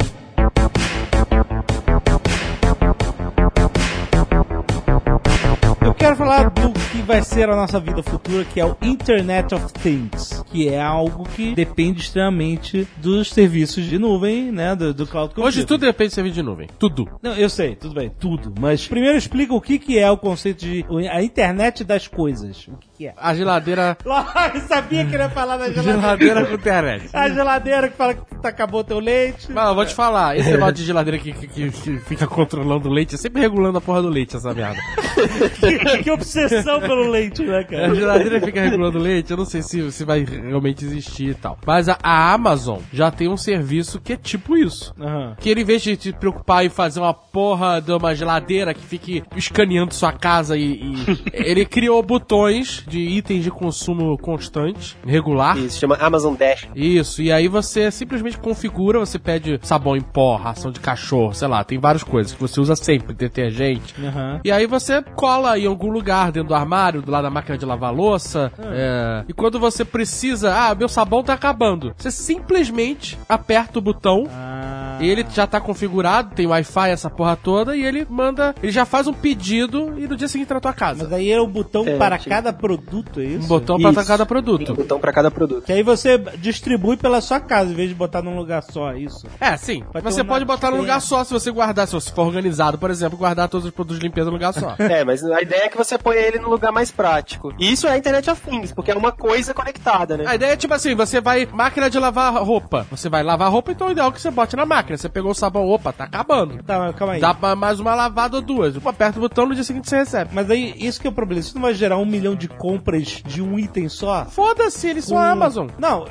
Quero 6.14 6.26
falar 6.26 6.50
do 6.52 6.72
que 6.92 7.02
vai 7.02 7.24
ser 7.24 7.50
a 7.50 7.56
nossa 7.56 7.80
vida 7.80 8.04
futura, 8.04 8.46
que 8.46 8.60
é 8.60 8.66
o 8.66 8.78
Internet 8.84 9.56
of 9.56 9.74
Things, 9.74 10.44
que 10.52 10.70
é 10.70 10.80
algo 10.80 11.24
que 11.24 11.56
depende 11.56 12.02
extremamente 12.02 12.88
dos 12.98 13.32
serviços 13.32 13.86
de 13.86 13.98
nuvem, 13.98 14.52
né, 14.52 14.76
do, 14.76 14.94
do 14.94 15.08
cloud 15.08 15.34
computing. 15.34 15.48
Hoje 15.48 15.66
tudo 15.66 15.88
depende 15.88 16.10
de 16.10 16.14
serviço 16.14 16.36
de 16.36 16.44
nuvem. 16.44 16.68
Tudo. 16.78 17.10
Não, 17.20 17.34
eu 17.34 17.50
sei, 17.50 17.76
tudo 17.76 17.96
bem, 17.96 18.12
tudo. 18.20 18.54
Mas 18.60 18.88
primeiro 18.88 19.18
explica 19.18 19.56
o 19.56 19.60
que, 19.60 19.80
que 19.80 19.98
é 19.98 20.08
o 20.12 20.16
conceito 20.16 20.60
de 20.60 20.86
a 21.10 21.24
internet 21.24 21.84
das 21.84 22.08
coisas. 22.08 22.68
O 22.68 22.78
que, 22.78 22.88
que 23.04 23.08
é? 23.08 23.14
A 23.18 23.34
geladeira. 23.34 23.98
Eu 24.54 24.62
sabia 24.62 25.06
que 25.06 25.14
ele 25.16 25.24
ia 25.24 25.30
falar 25.30 25.58
da 25.58 25.70
geladeira. 25.70 26.00
Geladeira 26.02 26.46
com 26.46 26.54
internet. 26.56 27.10
A 27.14 27.30
geladeira 27.30 27.90
que 27.90 27.98
fala 27.98 28.14
que 28.14 28.22
tá- 28.42 28.50
acabou 28.50 28.84
teu 28.84 29.00
leite. 29.00 29.52
Mas 29.52 29.68
eu 29.68 29.76
vou 29.76 29.86
te 29.86 29.94
falar, 29.96 30.38
esse 30.38 30.50
negócio 30.52 30.74
de 30.76 30.86
geladeira 30.86 31.18
que, 31.18 31.32
que, 31.34 31.48
que- 31.48 31.72
que 31.72 31.98
fica 32.00 32.28
controlando 32.28 32.88
o 32.90 32.92
leite, 32.92 33.16
é 33.16 33.18
sempre 33.18 33.42
regulando 33.42 33.78
a 33.78 33.82
porra 33.82 34.02
do 34.02 34.10
leite, 34.10 34.36
essa 34.36 34.54
merda. 34.54 34.78
que, 35.60 36.04
que 36.04 36.12
obsessão 36.12 36.80
pelo 36.80 37.10
leite, 37.10 37.44
né, 37.44 37.60
A 37.60 37.64
cara? 37.64 37.96
geladeira 37.96 38.42
fica 38.42 38.62
regulando 38.62 38.98
o 39.00 39.02
leite, 39.02 39.32
eu 39.32 39.38
não 39.38 39.46
sei 39.46 39.62
se, 39.62 39.92
se 39.92 40.04
vai 40.06 40.24
realmente 40.24 40.86
existir 40.86 41.30
e 41.30 41.34
tal. 41.36 41.58
Mas 41.66 41.90
a, 41.90 41.98
a 42.02 42.34
Amazon 42.34 42.80
já 42.92 43.10
tem 43.12 43.28
um 43.28 43.38
serviço 43.38 44.00
que 44.00 44.14
é 44.14 44.18
tipo 44.18 44.56
isso. 44.58 44.94
Aham. 45.00 45.36
Que 45.40 45.50
ele, 45.50 45.62
em 45.62 45.66
vez 45.66 45.82
de 45.82 45.96
te 45.98 46.12
preocupar 46.14 46.66
em 46.66 46.70
fazer 46.70 47.00
uma 47.00 47.14
porra 47.14 47.82
de 47.82 47.92
uma 47.92 48.14
geladeira 48.16 48.74
que 48.74 48.82
fique 48.84 49.24
escaneando 49.36 49.94
sua 49.94 50.12
casa 50.14 50.56
e. 50.58 50.74
e- 50.74 51.24
ele 51.34 51.66
criou 51.66 52.02
botões 52.04 52.84
de 52.94 53.00
itens 53.00 53.44
de 53.44 53.50
consumo 53.50 54.16
constante, 54.20 54.96
regular. 55.06 55.58
Isso, 55.58 55.80
chama 55.80 55.96
Amazon 56.00 56.36
Dash. 56.36 56.68
Isso, 56.76 57.22
e 57.24 57.32
aí 57.32 57.48
você 57.48 57.90
simplesmente 57.90 58.38
configura, 58.38 59.00
você 59.00 59.18
pede 59.18 59.60
sabão 59.64 59.96
em 59.96 60.02
pó, 60.02 60.36
ração 60.36 60.72
de 60.72 60.80
cachorro, 60.80 61.34
sei 61.34 61.48
lá, 61.48 61.64
tem 61.64 61.80
várias 61.80 62.04
coisas 62.04 62.34
que 62.34 62.40
você 62.40 62.60
usa 62.62 62.76
sempre, 62.76 63.14
detergente. 63.14 63.96
Aham. 64.00 64.40
E 64.44 64.52
aí 64.52 64.68
você 64.68 65.02
cola 65.02 65.58
em 65.58 65.66
algum 65.66 65.92
lugar 65.92 66.32
dentro 66.32 66.50
do 66.50 66.56
armário, 66.56 67.02
do 67.02 67.10
lado 67.12 67.24
da 67.24 67.30
máquina 67.32 67.58
de 67.58 67.66
lavar 67.66 67.94
louça. 67.94 68.52
é, 68.60 69.24
e 69.28 69.34
quando 69.34 69.60
você 69.60 69.84
precisa, 69.84 70.54
ah, 70.56 70.76
meu 70.76 70.88
sabão 70.88 71.24
tá 71.24 71.34
acabando. 71.34 71.94
Você 71.98 72.12
simplesmente 72.12 73.18
aperta 73.28 73.80
o 73.80 73.82
botão. 73.82 74.28
Ah, 74.30 75.00
E 75.02 75.10
ele 75.10 75.26
já 75.34 75.48
tá 75.48 75.60
configurado, 75.60 76.36
tem 76.36 76.46
Wi-Fi, 76.46 76.90
essa 76.92 77.10
porra 77.10 77.36
toda, 77.36 77.76
e 77.76 77.84
ele 77.84 78.06
manda. 78.08 78.54
Ele 78.62 78.72
já 78.72 78.86
faz 78.86 79.08
um 79.08 79.14
pedido 79.14 79.98
e 80.00 80.08
no 80.08 80.16
dia 80.16 80.28
seguinte 80.28 80.48
tá 80.50 80.54
na 80.56 80.62
tua 80.62 80.72
casa. 80.74 81.04
mas 81.06 81.14
aí 81.14 81.32
é 81.32 81.42
um 81.42 81.48
botão 81.50 81.84
É, 81.88 81.98
para 81.98 82.18
tipo- 82.18 82.30
cada 82.30 82.54
produto, 82.54 82.83
é 83.18 83.24
isso? 83.24 83.46
Um 83.46 83.48
botão 83.48 83.78
Isso. 83.78 83.94
pra 83.94 84.04
cada 84.06 84.18
Tem 84.18 84.24
um 84.24 84.28
produto. 84.28 84.74
botão 84.74 85.00
pra 85.00 85.14
cada 85.14 85.32
produto. 85.32 85.66
Que 85.66 85.72
aí 85.74 85.84
você 85.84 86.18
distribui 86.38 86.98
pela 86.98 87.22
sua 87.22 87.40
casa, 87.40 87.72
em 87.72 87.76
vez 87.76 87.90
de 87.90 87.96
botar 87.96 88.22
num 88.22 88.36
lugar 88.36 88.64
só, 88.64 88.92
é 88.92 89.00
isso? 89.00 89.26
É, 89.40 89.56
sim. 89.58 89.84
Vai 89.92 90.02
Você 90.02 90.22
um 90.22 90.26
pode 90.26 90.46
botar 90.46 90.72
num 90.72 90.78
lugar 90.78 91.02
só 91.02 91.24
se 91.24 91.32
você 91.32 91.52
guardar, 91.52 91.88
se 91.88 91.94
você 91.94 92.12
for 92.12 92.26
organizado, 92.28 92.78
por 92.78 92.90
exemplo, 92.90 93.18
guardar 93.18 93.48
todos 93.48 93.66
os 93.66 93.72
produtos 93.72 94.00
de 94.00 94.06
limpeza 94.06 94.28
num 94.28 94.34
lugar 94.34 94.54
só. 94.54 94.76
É, 94.94 95.04
mas 95.04 95.24
a 95.24 95.42
ideia 95.42 95.64
é 95.64 95.70
que 95.70 95.78
você 95.78 95.98
ponha 95.98 96.20
ele 96.20 96.38
no 96.40 96.50
lugar 96.50 96.72
mais 96.72 96.92
prático. 96.92 97.54
E 97.58 97.72
isso 97.72 97.88
é 97.88 97.92
a 97.92 97.98
Internet 97.98 98.30
of 98.30 98.42
Things, 98.42 98.72
porque 98.72 98.92
é 98.92 98.96
uma 98.96 99.12
coisa 99.12 99.54
conectada, 99.54 100.18
né? 100.18 100.26
A 100.28 100.36
ideia 100.36 100.54
é 100.54 100.58
tipo 100.58 100.74
assim, 100.74 100.94
você 100.94 101.20
vai, 101.20 101.48
máquina 101.52 101.90
de 101.90 101.98
lavar 101.98 102.34
roupa. 102.44 102.86
Você 102.92 103.10
vai 103.10 103.24
lavar 103.24 103.50
roupa, 103.52 103.72
então 103.72 103.88
o 103.88 103.92
ideal 103.92 104.10
é 104.10 104.12
que 104.12 104.22
você 104.22 104.30
bote 104.30 104.56
na 104.56 104.66
máquina. 104.66 104.98
Você 104.98 105.10
pegou 105.10 105.32
o 105.32 105.36
sabão, 105.36 105.68
opa, 105.68 105.92
tá 105.92 106.04
acabando. 106.04 106.62
Tá, 106.64 106.94
calma 106.94 107.14
aí. 107.14 107.22
Dá 107.22 107.34
pra 107.34 107.56
mais 107.56 107.80
uma 107.80 107.96
lavada 107.96 108.36
ou 108.36 108.42
duas. 108.42 108.76
Aperta 108.86 109.18
o 109.18 109.22
botão, 109.22 109.48
no 109.48 109.56
dia 109.56 109.64
seguinte 109.64 109.90
você 109.90 109.98
recebe. 109.98 110.32
Mas 110.34 110.52
aí, 110.52 110.76
isso 110.78 111.00
que 111.02 111.08
é 111.08 111.10
o 111.10 111.14
problema. 111.14 111.40
Isso 111.40 111.56
não 111.56 111.62
vai 111.64 111.74
gerar 111.74 111.98
um 111.98 112.06
milhão 112.06 112.36
de 112.36 112.48
compras 112.64 113.22
de 113.26 113.42
um 113.42 113.60
item 113.60 113.90
só? 113.90 114.24
Foda-se, 114.24 114.88
eles 114.88 115.04
são 115.04 115.18
a 115.20 115.30
Amazon. 115.32 115.68
Não, 115.78 116.06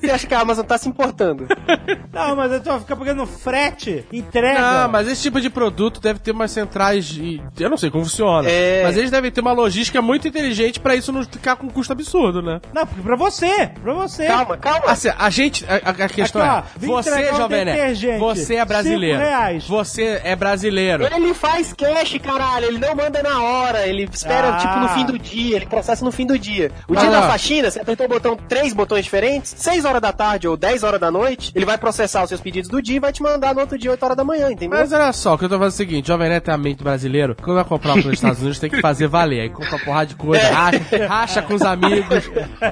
Você 0.00 0.10
acha 0.10 0.26
que 0.26 0.34
a 0.34 0.40
Amazon 0.40 0.64
tá 0.64 0.76
se 0.76 0.88
importando? 0.88 1.46
não, 2.12 2.34
mas 2.34 2.50
eu 2.50 2.60
tô 2.60 2.80
ficar 2.80 2.96
pagando 2.96 3.24
frete, 3.24 4.04
entrega. 4.12 4.60
Não, 4.60 4.88
mas 4.88 5.06
esse 5.06 5.22
tipo 5.22 5.40
de 5.40 5.48
produto 5.48 6.00
deve 6.00 6.18
ter 6.18 6.32
umas 6.32 6.50
centrais 6.50 7.04
de. 7.04 7.40
Eu 7.56 7.70
não 7.70 7.76
sei 7.76 7.88
como 7.88 8.02
funciona. 8.04 8.50
É. 8.50 8.82
Mas 8.82 8.96
eles 8.96 9.12
devem 9.12 9.30
ter 9.30 9.40
uma 9.42 9.52
logística 9.52 10.02
muito 10.02 10.26
inteligente 10.26 10.80
pra 10.80 10.96
isso 10.96 11.12
não 11.12 11.22
ficar 11.22 11.54
com 11.54 11.66
um 11.66 11.70
custo 11.70 11.92
absurdo, 11.92 12.42
né? 12.42 12.60
Não, 12.74 12.84
porque 12.84 13.02
pra 13.02 13.14
você, 13.14 13.70
pra 13.80 13.92
você. 13.94 14.26
calma, 14.26 14.56
calma. 14.56 14.86
Assim, 14.86 15.10
a 15.16 15.30
gente. 15.30 15.64
A, 15.66 15.90
a 15.90 16.08
questão 16.08 16.42
Aqui, 16.42 16.50
ó, 16.50 16.84
é. 16.84 16.86
Você, 16.88 17.30
um 17.30 17.36
Jovem 17.36 17.64
Nerd, 17.64 17.78
detergente, 17.78 18.18
Você 18.18 18.54
é 18.56 18.64
brasileiro. 18.64 19.20
Você 19.68 20.20
é 20.24 20.34
brasileiro. 20.34 21.04
Ele 21.14 21.32
faz 21.32 21.72
cash, 21.72 22.18
caralho. 22.20 22.66
Ele 22.66 22.78
não 22.78 22.96
manda 22.96 23.22
na 23.22 23.40
hora. 23.40 23.86
Ele 23.86 24.08
espera, 24.12 24.54
Ah. 24.54 24.56
tipo, 24.56 24.76
no 24.80 24.88
fim 24.88 25.06
do 25.06 25.16
dia. 25.16 25.59
Ele 25.60 25.66
processa 25.68 26.04
no 26.04 26.10
fim 26.10 26.26
do 26.26 26.38
dia. 26.38 26.70
O 26.88 26.94
Mas 26.94 27.02
dia 27.02 27.10
lá. 27.10 27.20
da 27.20 27.28
faxina, 27.28 27.70
você 27.70 27.80
apertou 27.80 28.06
o 28.06 28.08
botão, 28.08 28.36
três 28.48 28.72
botões 28.72 29.04
diferentes, 29.04 29.54
6 29.56 29.84
horas 29.84 30.00
da 30.00 30.12
tarde 30.12 30.48
ou 30.48 30.56
10 30.56 30.82
horas 30.82 31.00
da 31.00 31.10
noite, 31.10 31.52
ele 31.54 31.64
vai 31.64 31.76
processar 31.78 32.22
os 32.22 32.28
seus 32.28 32.40
pedidos 32.40 32.68
do 32.70 32.80
dia 32.80 32.96
e 32.96 33.00
vai 33.00 33.12
te 33.12 33.22
mandar 33.22 33.54
no 33.54 33.60
outro 33.60 33.78
dia, 33.78 33.90
8 33.90 34.02
horas 34.02 34.16
da 34.16 34.24
manhã, 34.24 34.50
entendeu? 34.50 34.78
Mas 34.78 34.92
olha 34.92 35.12
só, 35.12 35.34
o 35.34 35.38
que 35.38 35.44
eu 35.44 35.48
tô 35.48 35.54
falando 35.56 35.70
é 35.70 35.74
o 35.74 35.76
seguinte, 35.76 36.08
Jovem 36.08 36.28
Nerd 36.28 36.48
é 36.48 36.52
a 36.52 36.56
mente 36.58 36.82
brasileiro, 36.82 37.36
quando 37.40 37.56
vai 37.56 37.64
comprar 37.64 37.94
pelos 37.94 38.14
Estados 38.14 38.40
Unidos 38.40 38.58
tem 38.58 38.70
que 38.70 38.80
fazer 38.80 39.06
valer. 39.06 39.42
Aí 39.42 39.50
compra 39.50 39.70
uma 39.76 39.84
porrada 39.84 40.06
de 40.06 40.14
coisa, 40.16 40.48
racha, 40.50 41.06
racha 41.06 41.42
com 41.42 41.54
os 41.54 41.62
amigos, 41.62 42.24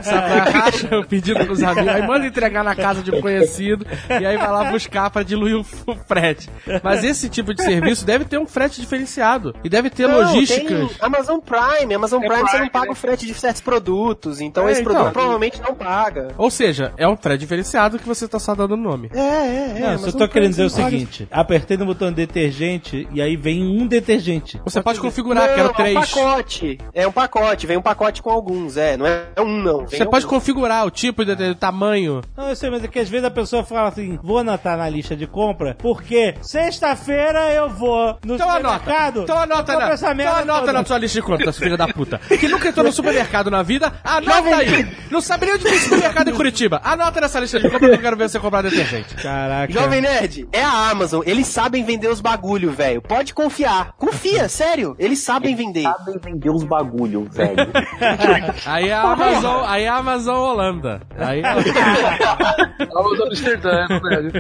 sabe? 0.03 0.51
racha 0.51 0.99
o 0.99 1.05
pedido 1.07 1.47
com 1.47 1.53
os 1.53 1.62
amigos, 1.62 1.89
aí 1.89 2.07
manda 2.07 2.26
entregar 2.26 2.64
na 2.64 2.74
casa 2.74 3.03
de 3.03 3.11
um 3.11 3.20
conhecido, 3.20 3.86
e 4.09 4.24
aí 4.26 4.36
vai 4.36 4.51
lá 4.51 4.64
buscar 4.70 5.11
pra 5.11 5.22
diluir 5.22 5.57
o, 5.57 5.61
o 5.86 5.95
frete. 6.07 6.49
Mas 6.82 7.05
esse 7.05 7.28
tipo 7.28 7.53
de 7.55 7.62
serviço 7.62 8.05
deve 8.05 8.24
ter 8.24 8.39
um 8.39 8.47
frete 8.47 8.80
diferenciado. 8.80 9.55
E 9.62 9.68
deve 9.68 9.91
ter 9.91 10.07
Não, 10.09 10.18
logísticas. 10.20 10.68
tem 10.68 10.91
Amazon 11.01 11.39
Prime. 11.39 11.95
Amazon 11.95 12.20
Prime, 12.20 12.43
você 12.43 12.59
não 12.59 12.64
paga 12.81 12.93
o 12.93 12.95
frete 12.95 13.26
de 13.26 13.35
certos 13.35 13.61
produtos. 13.61 14.41
Então 14.41 14.68
É, 14.68 14.72
esse 14.72 14.81
então. 14.81 14.93
produto 14.95 15.12
provavelmente 15.12 15.61
não 15.61 15.74
paga. 15.74 16.29
Ou 16.37 16.51
seja, 16.51 16.93
é 16.97 17.07
um 17.09 17.16
frete 17.16 17.41
diferenciado 17.41 17.99
que 17.99 18.07
você 18.07 18.26
tá 18.29 18.39
só 18.39 18.55
dando 18.55 18.76
nome. 18.76 19.11
É, 19.14 19.18
é, 19.20 19.74
é. 19.76 19.81
Não, 19.93 19.99
só 19.99 20.12
tô 20.12 20.29
querendo 20.29 20.51
dizer 20.51 20.64
o 20.64 20.70
seguinte: 20.70 21.26
apertei 21.31 21.76
no 21.76 21.87
botão 21.87 22.12
detergente 22.12 23.09
e 23.12 23.20
aí 23.22 23.37
vem 23.37 23.62
um 23.64 23.87
detergente. 23.87 24.61
Você 24.64 24.83
pode 24.83 25.01
configurar, 25.01 25.49
Não, 25.49 25.55
quero 25.55 25.68
É 25.68 25.70
um 25.70 25.74
três. 25.74 26.11
pacote. 26.12 26.79
É 26.95 27.07
um 27.07 27.12
pacote. 27.12 27.66
Vem 27.66 27.76
um 27.76 27.83
pacote 27.83 28.22
com 28.22 28.31
alguns. 28.31 28.76
É, 28.76 28.97
não 28.97 29.07
é 29.07 29.26
um 29.39 29.62
não. 29.62 29.79
Vem 29.87 29.99
Você 29.99 30.07
pode 30.07 30.26
configurar 30.26 30.87
o 30.87 30.91
tipo 30.91 31.24
de, 31.24 31.35
de 31.35 31.55
tamanho. 31.55 32.20
Não, 32.37 32.49
eu 32.49 32.57
sei, 32.57 32.70
mas 32.70 32.83
é 32.85 32.89
que 32.89 32.99
às 32.99 33.09
vezes 33.09 33.24
a 33.26 33.31
pessoa 33.31 33.64
fala 33.64 33.89
assim: 33.89 34.18
vou 34.22 34.39
anotar 34.39 34.76
na 34.76 34.89
lista 34.89 35.16
de 35.16 35.26
compra, 35.26 35.76
porque 35.79 36.35
sexta-feira 36.41 37.53
eu 37.53 37.68
vou 37.68 38.18
no 38.24 38.35
Então 38.35 38.49
anota. 38.49 38.74
supermercado. 38.79 39.22
Então 39.22 39.39
anota, 39.39 39.72
compro 39.72 39.89
na, 39.89 39.93
essa 39.95 40.12
então 40.12 40.35
anota 40.37 40.61
toda. 40.61 40.72
na 40.72 40.85
sua 40.85 40.99
lista 40.99 41.20
de 41.20 41.26
compras, 41.26 41.59
filha 41.59 41.76
da 41.76 41.89
puta. 41.89 42.20
Que 42.39 42.47
nunca 42.49 42.68
entrou 42.69 42.85
no 42.87 42.93
supermercado 42.93 43.51
na 43.51 43.62
vida, 43.62 43.93
anota 44.05 44.57
aí. 44.57 44.89
Não 45.11 45.21
sabe 45.21 45.47
nem 45.47 45.55
onde 45.55 45.64
tem 45.64 45.79
supermercado 45.79 46.29
em 46.31 46.35
Curitiba. 46.35 46.81
Anota 46.85 47.21
nessa 47.21 47.41
lista 47.41 47.59
de 47.61 47.69
compras 47.71 47.91
que 47.91 47.97
eu 47.97 48.01
quero 48.03 48.16
ver 48.16 48.29
você 48.29 48.39
comprar 48.39 48.62
detergente. 48.62 49.14
Caraca. 49.16 49.73
Jovem 49.73 50.01
Nerd, 50.01 50.49
é 50.53 50.62
a 50.62 50.91
Amazon. 50.91 51.23
Eles 51.27 51.47
sabem 51.47 51.83
vender 51.85 52.09
os 52.09 52.21
bagulho, 52.21 52.71
velho. 52.71 53.01
Pode 53.03 53.33
confiar. 53.35 53.93
Confia, 53.97 54.49
sério. 54.51 54.95
Eles 54.99 55.19
sabem 55.21 55.55
vender. 55.55 55.83
Sabem 55.83 56.19
vender 56.23 56.51
os 56.51 56.64
bagulho, 56.64 57.27
velho. 57.31 57.57
Aí 58.66 58.89
é 58.89 58.95
a 58.95 59.03
Amazon, 59.03 59.64
aí 59.66 59.83
é 59.85 59.89
a 59.89 59.97
Amazon 59.97 60.37
Holanda. 60.37 61.01
Aí 61.19 61.43
Amazon 61.45 63.29
Amsterdã, 63.29 63.87
velho. 63.89 64.33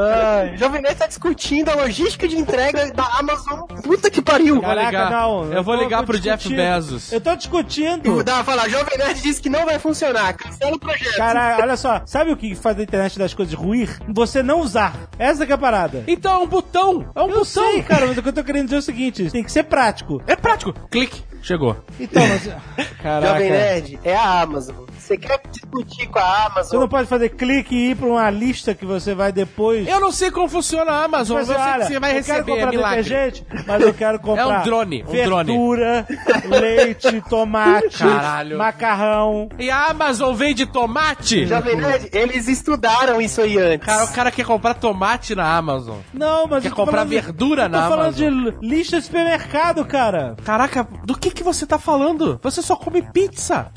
Ai, 0.00 0.56
Jovem 0.56 0.82
Nerd 0.82 0.96
tá 0.96 1.06
discutindo 1.06 1.68
a 1.70 1.74
logística 1.74 2.26
de 2.28 2.36
entrega 2.36 2.92
da 2.92 3.04
Amazon. 3.18 3.60
Puta 3.82 4.10
que 4.10 4.20
pariu. 4.22 4.60
Caraca. 4.60 4.86
ligar. 4.86 5.12
Eu 5.52 5.62
vou 5.62 5.76
tô- 5.76 5.82
ligar 5.82 6.04
pro 6.04 6.18
Jeff. 6.18 6.48
Bezos. 6.48 7.12
Eu 7.12 7.20
tô 7.20 7.34
discutindo. 7.36 7.47
Dá 8.22 8.34
pra 8.36 8.44
falar, 8.44 8.68
Jovem 8.68 8.98
Nerd 8.98 9.20
disse 9.22 9.40
que 9.40 9.48
não 9.48 9.64
vai 9.64 9.78
funcionar. 9.78 10.32
Cancela 10.34 10.76
o 10.76 10.78
projeto. 10.78 11.16
Cara, 11.16 11.58
olha 11.60 11.76
só, 11.76 12.02
sabe 12.06 12.30
o 12.32 12.36
que 12.36 12.54
faz 12.54 12.78
a 12.78 12.82
internet 12.82 13.18
das 13.18 13.34
coisas 13.34 13.54
ruir? 13.54 13.98
Você 14.08 14.42
não 14.42 14.60
usar. 14.60 14.94
Essa 15.18 15.44
que 15.46 15.52
é 15.52 15.54
a 15.54 15.58
parada. 15.58 16.04
Então 16.06 16.32
é 16.34 16.38
um 16.38 16.46
botão. 16.46 17.10
É 17.14 17.20
um 17.20 17.24
Eu 17.28 17.38
botão. 17.38 17.44
sei, 17.44 17.82
cara, 17.82 18.06
mas 18.06 18.16
o 18.18 18.22
que 18.22 18.28
eu 18.28 18.32
tô 18.32 18.44
querendo 18.44 18.64
dizer 18.64 18.76
é 18.76 18.78
o 18.78 18.82
seguinte: 18.82 19.30
tem 19.30 19.42
que 19.42 19.50
ser 19.52 19.64
prático. 19.64 20.22
É 20.26 20.36
prático. 20.36 20.72
Clique. 20.90 21.22
Chegou. 21.42 21.76
Então, 21.98 22.22
mas. 22.26 22.48
Caraca. 23.02 23.32
Jovem 23.34 23.50
Nerd, 23.50 23.98
é 24.04 24.14
a 24.16 24.42
Amazon. 24.42 24.74
Você 24.98 25.16
quer 25.16 25.40
discutir 25.50 26.06
com 26.08 26.18
a 26.18 26.22
Você 26.22 26.46
Amazon? 26.52 26.80
não 26.80 26.88
pode 26.88 27.08
fazer 27.08 27.30
clique 27.30 27.74
e 27.74 27.90
ir 27.92 27.96
pra 27.96 28.06
uma 28.08 28.28
lista 28.28 28.74
que 28.74 28.84
você 28.84 29.14
vai 29.14 29.32
depois. 29.32 29.88
Eu 29.88 30.00
não 30.00 30.12
sei 30.12 30.30
como 30.30 30.48
funciona 30.48 30.90
a 30.92 31.04
Amazon. 31.04 31.38
Mas, 31.38 31.48
eu 31.48 31.56
olha, 31.56 31.86
você 31.86 31.98
vai 31.98 32.10
eu 32.10 32.14
receber, 32.16 32.34
quero 32.36 32.46
comprar 32.46 32.68
é 32.68 32.70
milagre. 32.76 33.02
detergente, 33.02 33.46
mas 33.66 33.82
eu 33.82 33.94
quero 33.94 34.18
comprar 34.18 34.38
É 34.58 34.58
um 34.60 34.62
drone, 34.64 35.02
um 35.06 35.10
verdura, 35.10 36.06
leite, 36.44 37.22
tomate, 37.28 37.98
Caralho. 37.98 38.58
macarrão. 38.58 39.48
E 39.58 39.70
a 39.70 39.86
Amazon 39.86 40.34
vende 40.34 40.66
tomate? 40.66 41.46
Jovem 41.46 41.76
Nerd, 41.76 42.08
eles 42.12 42.48
estudaram 42.48 43.20
isso 43.20 43.40
aí 43.40 43.56
antes. 43.58 43.86
Cara, 43.86 44.04
o 44.04 44.12
cara 44.12 44.30
quer 44.30 44.44
comprar 44.44 44.74
tomate 44.74 45.34
na 45.34 45.56
Amazon. 45.56 45.96
Não, 46.12 46.46
mas 46.46 46.62
Quer 46.62 46.70
comprar 46.72 46.98
falando 46.98 47.08
de- 47.10 47.20
verdura 47.20 47.62
eu 47.64 47.70
tô 47.70 47.76
na 47.76 47.88
falando 47.88 48.00
Amazon? 48.22 48.44
de 48.60 48.66
lista 48.66 48.98
de 48.98 49.06
supermercado, 49.06 49.84
cara. 49.84 50.36
Caraca, 50.44 50.86
do 51.04 51.16
que 51.16 51.27
que 51.30 51.42
você 51.42 51.66
tá 51.66 51.78
falando? 51.78 52.38
Você 52.42 52.62
só 52.62 52.76
come 52.76 53.02
pizza. 53.02 53.70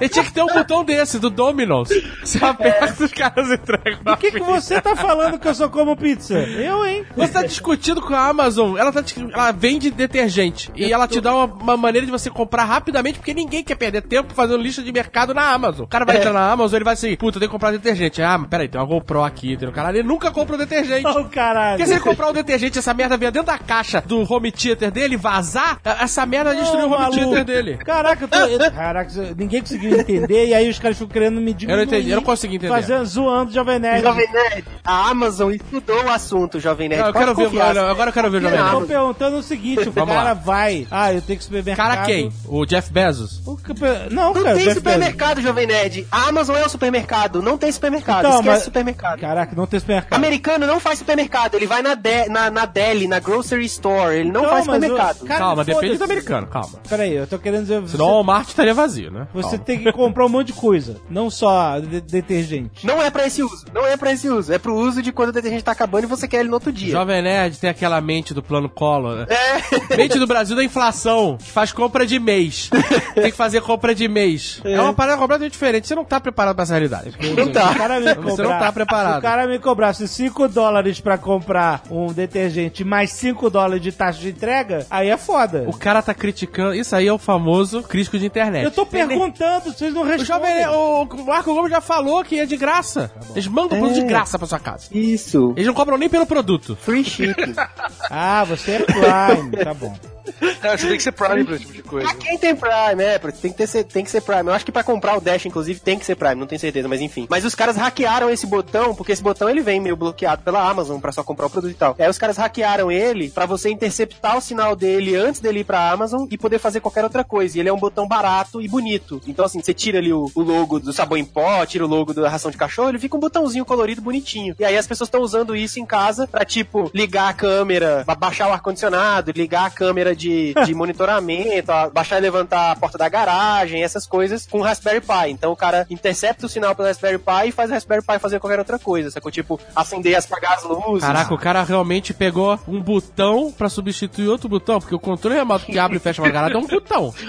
Ele 0.00 0.08
tinha 0.08 0.24
que 0.24 0.32
ter 0.32 0.42
um 0.42 0.46
botão 0.46 0.84
desse, 0.84 1.18
do 1.18 1.30
Domino's. 1.30 1.88
Você 2.20 2.44
aperta 2.44 3.04
os 3.04 3.12
caras 3.12 3.50
entregam. 3.50 4.00
O 4.12 4.16
que, 4.16 4.30
que 4.30 4.40
você 4.40 4.80
tá 4.80 4.96
falando 4.96 5.38
que 5.38 5.48
eu 5.48 5.54
só 5.54 5.68
como 5.68 5.96
pizza? 5.96 6.38
Eu, 6.38 6.84
hein? 6.86 7.04
Você 7.16 7.32
tá 7.32 7.42
discutindo 7.42 8.00
com 8.00 8.14
a 8.14 8.28
Amazon, 8.28 8.76
ela, 8.76 8.92
tá, 8.92 9.02
ela 9.32 9.52
vende 9.52 9.90
detergente. 9.90 10.70
E 10.74 10.92
ela 10.92 11.06
te 11.06 11.20
dá 11.20 11.34
uma, 11.34 11.44
uma 11.44 11.76
maneira 11.76 12.06
de 12.06 12.12
você 12.12 12.30
comprar 12.30 12.64
rapidamente, 12.64 13.18
porque 13.18 13.34
ninguém 13.34 13.62
quer 13.62 13.76
perder 13.76 14.02
tempo 14.02 14.34
fazendo 14.34 14.62
lista 14.62 14.82
de 14.82 14.92
mercado 14.92 15.34
na 15.34 15.50
Amazon. 15.50 15.84
O 15.84 15.88
cara 15.88 16.04
vai 16.04 16.16
entrar 16.16 16.32
na 16.32 16.50
Amazon, 16.50 16.76
ele 16.76 16.84
vai 16.84 16.94
assim, 16.94 17.16
puta, 17.16 17.36
eu 17.36 17.40
tenho 17.40 17.50
que 17.50 17.52
comprar 17.52 17.70
detergente. 17.72 18.22
Ah, 18.22 18.38
mas 18.38 18.48
peraí, 18.48 18.68
tem 18.68 18.80
uma 18.80 18.86
GoPro 18.86 19.22
aqui, 19.22 19.56
tem 19.56 19.68
um 19.68 19.72
caralho. 19.72 19.98
Ele 19.98 20.08
nunca 20.08 20.30
compra 20.30 20.56
o 20.56 20.58
detergente. 20.58 21.06
Oh, 21.06 21.24
caralho. 21.24 21.78
Porque 21.78 21.86
se 21.86 21.92
ele 21.92 22.00
comprar 22.00 22.28
o 22.28 22.32
detergente, 22.32 22.78
essa 22.78 22.94
merda 22.94 23.16
vier 23.16 23.32
dentro 23.32 23.46
da 23.46 23.58
caixa 23.58 24.00
do 24.00 24.20
home 24.32 24.50
theater 24.50 24.90
dele, 24.90 25.16
vazar, 25.16 25.80
essa 26.00 26.24
merda 26.26 26.54
destruiu 26.54 26.88
o 26.88 26.92
home 26.92 27.10
theater 27.14 27.44
dele. 27.44 27.76
Caraca, 27.78 28.24
eu 28.24 28.28
tô... 28.28 28.36
eu- 28.38 28.70
Caraca, 28.72 29.10
ninguém 29.36 29.60
conseguiu 29.60 29.98
entender 30.00 30.46
e 30.48 30.54
aí 30.54 30.68
os 30.68 30.78
caras 30.78 30.96
ficam 30.98 31.12
querendo 31.12 31.40
me 31.40 31.52
diminuir. 31.52 31.84
entendi, 31.84 32.10
eu 32.10 32.16
não 32.16 32.22
consegui 32.22 32.56
entender. 32.56 32.72
Fazendo, 32.72 33.04
zoando 33.06 33.50
o 33.50 33.54
Jovem 33.54 33.78
Nerd. 33.78 34.02
Jovem 34.02 34.30
Nerd, 34.32 34.64
a 34.84 35.08
Amazon 35.10 35.52
estudou 35.52 36.04
o 36.04 36.10
assunto, 36.10 36.60
Jovem 36.60 36.88
Nerd. 36.88 37.00
Não, 37.02 37.08
eu 37.08 37.12
quero 37.14 37.34
ver, 37.34 37.74
não, 37.74 37.88
agora 37.88 38.10
eu 38.10 38.14
quero 38.14 38.30
ver 38.30 38.38
o 38.38 38.40
Jovem 38.40 38.58
Eu 38.58 38.64
Nerd. 38.64 38.80
tô 38.80 38.86
perguntando 38.86 39.36
o 39.38 39.42
seguinte, 39.42 39.88
o 39.88 39.92
Vamos 39.92 40.14
cara 40.14 40.24
lá. 40.30 40.34
vai... 40.34 40.86
Ah, 40.90 41.12
eu 41.12 41.20
tenho 41.22 41.38
que 41.38 41.44
supermercado... 41.44 41.86
Cara 41.88 42.02
quem? 42.06 42.32
O 42.46 42.64
Jeff 42.66 42.92
Bezos? 42.92 43.40
O 43.46 43.56
que- 43.56 43.72
Não, 44.10 44.32
Não 44.34 44.42
cara, 44.42 44.54
tem 44.56 44.64
Jeff 44.64 44.74
supermercado, 44.76 45.40
Jovem 45.40 45.66
Nerd. 45.66 46.06
A 46.10 46.28
Amazon 46.28 46.56
é 46.56 46.64
o 46.64 46.68
supermercado. 46.68 47.42
Não 47.42 47.56
tem 47.58 47.70
supermercado. 47.72 48.18
Então, 48.20 48.30
Esquece 48.40 48.48
mas- 48.48 48.62
supermercado. 48.64 49.10
Bezos. 49.16 49.20
Caraca, 49.28 49.56
não 49.56 49.66
tem 49.66 49.80
supermercado. 49.80 50.16
Americano 50.16 50.66
não 50.66 50.80
faz 50.80 50.98
supermercado. 50.98 51.54
Ele 51.54 51.66
vai 51.66 51.82
na, 51.82 51.94
de, 51.94 52.28
na, 52.28 52.50
na 52.50 52.64
deli, 52.66 53.06
na 53.08 53.18
grocery 53.18 53.64
store. 53.66 54.16
Ele 54.16 54.30
não 54.30 54.40
Então, 54.42 54.50
faz 54.52 54.66
mas 54.66 54.76
o- 54.78 54.80
supermercado. 54.82 55.26
Cara, 55.26 55.38
calma, 55.40 55.64
depende 55.80 55.98
do 55.98 56.04
americano, 56.04 56.46
calma. 56.46 56.78
Peraí, 56.88 57.14
eu 57.14 57.26
tô 57.26 57.38
querendo 57.38 57.62
dizer... 57.62 57.80
Você, 57.80 57.92
Senão 57.92 58.06
o 58.06 58.10
Walmart 58.14 58.48
estaria 58.48 58.74
vazio, 58.74 59.10
né? 59.10 59.26
você 59.32 59.50
Calma. 59.50 59.64
tem 59.64 59.78
que 59.80 59.92
comprar 59.92 60.26
um 60.26 60.28
monte 60.28 60.48
de 60.48 60.52
coisa, 60.52 60.96
não 61.08 61.30
só 61.30 61.78
de- 61.78 62.00
detergente. 62.00 62.86
Não 62.86 63.02
é 63.02 63.10
pra 63.10 63.26
esse 63.26 63.42
uso. 63.42 63.64
Não 63.72 63.86
é 63.86 63.96
pra 63.96 64.12
esse 64.12 64.28
uso. 64.28 64.52
É 64.52 64.58
pro 64.58 64.74
uso 64.74 65.02
de 65.02 65.12
quando 65.12 65.30
o 65.30 65.32
detergente 65.32 65.64
tá 65.64 65.72
acabando 65.72 66.04
e 66.04 66.06
você 66.06 66.26
quer 66.28 66.40
ele 66.40 66.48
no 66.48 66.54
outro 66.54 66.72
dia. 66.72 66.92
Jovem 66.92 67.22
Nerd 67.22 67.58
tem 67.58 67.70
aquela 67.70 68.00
mente 68.00 68.32
do 68.34 68.42
plano 68.42 68.68
Collor, 68.68 69.16
né? 69.16 69.26
É. 69.30 69.60
Mente 69.96 70.18
do 70.18 70.26
Brasil 70.26 70.54
da 70.56 70.64
inflação, 70.64 71.36
que 71.38 71.50
faz 71.50 71.72
compra 71.72 72.06
de 72.06 72.18
mês. 72.18 72.70
Tem 73.14 73.30
que 73.30 73.36
fazer 73.36 73.60
compra 73.60 73.94
de 73.94 74.08
mês. 74.08 74.60
É, 74.64 74.80
uma 74.80 74.94
parada 74.94 75.18
completamente 75.18 75.52
diferente. 75.52 75.86
Você 75.86 75.94
não 75.94 76.04
tá 76.04 76.20
preparado 76.20 76.54
pra 76.54 76.62
essa 76.62 76.72
realidade. 76.74 77.12
Não 77.36 77.50
tá. 77.52 77.70
O 77.72 77.74
cara 77.76 78.00
me 78.00 78.06
Você 78.06 78.14
cobrar, 78.16 78.48
não 78.48 78.58
tá 78.58 78.72
preparado. 78.72 79.12
Se 79.14 79.18
o 79.18 79.22
cara 79.22 79.46
me 79.46 79.58
cobrasse 79.58 80.08
5 80.08 80.48
dólares 80.48 81.00
pra 81.00 81.18
comprar 81.18 81.82
um 81.90 82.12
detergente 82.12 82.84
mais 82.84 83.10
5 83.12 83.50
dólares 83.50 83.82
de 83.82 83.92
taxa 83.92 84.20
de 84.20 84.28
entrega, 84.30 84.86
aí 84.90 85.08
é 85.08 85.16
foda. 85.16 85.64
O 85.70 85.78
cara 85.78 86.02
tá 86.02 86.12
criticando. 86.14 86.74
Isso 86.74 86.94
aí 86.94 87.06
é 87.06 87.12
o 87.12 87.18
famoso 87.18 87.82
crítico 87.82 88.18
de 88.18 88.26
internet. 88.26 88.64
Eu 88.64 88.70
tô 88.70 88.84
perguntando, 88.86 89.72
vocês 89.72 89.92
não 89.94 90.02
O 90.02 90.04
respondem. 90.04 90.26
Jovem 90.26 90.66
o 90.68 91.02
o 91.04 91.24
Marco 91.24 91.54
Gomes 91.54 91.70
já 91.70 91.80
falou 91.80 92.22
que 92.24 92.38
é 92.38 92.46
de 92.46 92.56
graça. 92.56 93.10
Eles 93.30 93.46
mandam 93.46 93.78
produto 93.78 93.94
de 93.94 94.02
graça 94.02 94.38
pra 94.38 94.46
sua 94.46 94.58
casa. 94.58 94.86
Isso. 94.92 95.52
Eles 95.56 95.66
não 95.66 95.74
cobram 95.74 95.96
nem 95.96 96.08
pelo 96.08 96.26
produto. 96.26 96.76
Free 96.80 97.04
shipping. 97.04 97.54
Ah, 98.12 98.42
você 98.44 98.72
é 98.72 98.78
Prime, 98.80 99.50
tá 99.64 99.72
bom. 99.72 99.94
É, 100.62 100.76
você 100.76 100.88
tem 100.88 100.96
que 100.96 101.02
ser 101.02 101.12
Prime 101.12 101.44
pra 101.44 101.54
esse 101.56 101.64
tipo 101.64 101.72
de 101.74 101.82
coisa. 101.82 102.06
pra 102.08 102.16
quem 102.16 102.36
tem 102.38 102.54
Prime, 102.54 103.02
é, 103.02 103.18
tem 103.18 103.52
que, 103.52 103.66
ter, 103.66 103.84
tem 103.84 104.04
que 104.04 104.10
ser 104.10 104.20
Prime. 104.20 104.46
Eu 104.48 104.52
acho 104.52 104.64
que 104.64 104.72
pra 104.72 104.82
comprar 104.84 105.16
o 105.16 105.20
Dash, 105.20 105.46
inclusive, 105.46 105.80
tem 105.80 105.98
que 105.98 106.04
ser 106.04 106.16
Prime, 106.16 106.34
não 106.34 106.46
tenho 106.46 106.60
certeza, 106.60 106.86
mas 106.88 107.00
enfim. 107.00 107.26
Mas 107.30 107.44
os 107.44 107.54
caras 107.54 107.76
hackearam 107.76 108.28
esse 108.30 108.46
botão, 108.46 108.94
porque 108.94 109.12
esse 109.12 109.22
botão 109.22 109.48
ele 109.48 109.62
vem 109.62 109.80
meio 109.80 109.96
bloqueado 109.96 110.42
pela 110.42 110.62
Amazon 110.68 111.00
pra 111.00 111.12
só 111.12 111.22
comprar 111.22 111.46
o 111.46 111.50
produto 111.50 111.70
e 111.70 111.74
tal. 111.74 111.96
Aí 111.98 112.08
os 112.08 112.18
caras 112.18 112.36
hackearam 112.36 112.90
ele 112.92 113.30
pra 113.30 113.46
você 113.46 113.70
interceptar 113.70 114.36
o 114.36 114.40
sinal 114.40 114.76
dele 114.76 115.16
antes 115.16 115.40
dele 115.40 115.60
ir 115.60 115.64
pra 115.64 115.90
Amazon 115.90 116.26
e 116.30 116.36
poder 116.36 116.58
fazer 116.58 116.80
qualquer 116.80 117.04
outra 117.04 117.24
coisa. 117.24 117.56
E 117.56 117.60
ele 117.60 117.68
é 117.68 117.72
um 117.72 117.78
botão 117.78 118.06
barato 118.06 118.60
e 118.60 118.68
bonito. 118.68 119.20
Então, 119.26 119.44
assim, 119.44 119.60
você 119.62 119.72
tira 119.72 119.98
ali 119.98 120.12
o, 120.12 120.30
o 120.34 120.42
logo 120.42 120.78
do 120.78 120.92
sabão 120.92 121.16
em 121.16 121.24
pó, 121.24 121.64
tira 121.64 121.84
o 121.84 121.88
logo 121.88 122.12
da 122.12 122.28
ração 122.28 122.50
de 122.50 122.56
cachorro, 122.58 122.90
ele 122.90 122.98
fica 122.98 123.16
um 123.16 123.20
botãozinho 123.20 123.64
colorido 123.64 124.02
bonitinho. 124.02 124.54
E 124.58 124.64
aí 124.64 124.76
as 124.76 124.86
pessoas 124.86 125.08
estão 125.08 125.20
usando 125.22 125.56
isso 125.56 125.80
em 125.80 125.86
casa 125.86 126.26
pra, 126.26 126.44
tipo, 126.44 126.90
ligar 126.94 127.28
a 127.30 127.32
câmera, 127.32 128.04
ba- 128.06 128.14
baixar 128.14 128.48
o 128.48 128.52
ar-condicionado, 128.52 129.32
ligar 129.32 129.66
a 129.66 129.70
câmera 129.70 130.09
de, 130.14 130.54
de 130.64 130.74
monitoramento, 130.74 131.72
baixar 131.92 132.18
e 132.18 132.20
levantar 132.20 132.72
a 132.72 132.76
porta 132.76 132.98
da 132.98 133.08
garagem, 133.08 133.82
essas 133.82 134.06
coisas 134.06 134.46
com 134.46 134.58
o 134.58 134.62
Raspberry 134.62 135.00
Pi. 135.00 135.30
Então 135.30 135.52
o 135.52 135.56
cara 135.56 135.86
intercepta 135.90 136.46
o 136.46 136.48
sinal 136.48 136.74
pelo 136.74 136.88
Raspberry 136.88 137.18
Pi 137.18 137.48
e 137.48 137.52
faz 137.52 137.70
o 137.70 137.74
Raspberry 137.74 138.02
Pi 138.04 138.18
fazer 138.18 138.38
qualquer 138.40 138.58
outra 138.58 138.78
coisa, 138.78 139.10
sacou? 139.10 139.30
Tipo, 139.30 139.60
acender 139.74 140.12
e 140.12 140.16
apagar 140.16 140.54
as 140.54 140.64
luzes. 140.64 141.00
Caraca, 141.04 141.34
o 141.34 141.38
cara 141.38 141.62
realmente 141.62 142.12
pegou 142.12 142.58
um 142.68 142.80
botão 142.80 143.52
pra 143.56 143.68
substituir 143.68 144.28
outro 144.28 144.48
botão, 144.48 144.78
porque 144.80 144.94
o 144.94 144.98
controle 144.98 145.36
remoto 145.36 145.66
que 145.66 145.78
abre 145.78 145.96
e 145.96 146.00
fecha 146.00 146.22
uma 146.22 146.30
garagem 146.30 146.56
é 146.56 146.58
um 146.60 146.66
botão. 146.66 147.12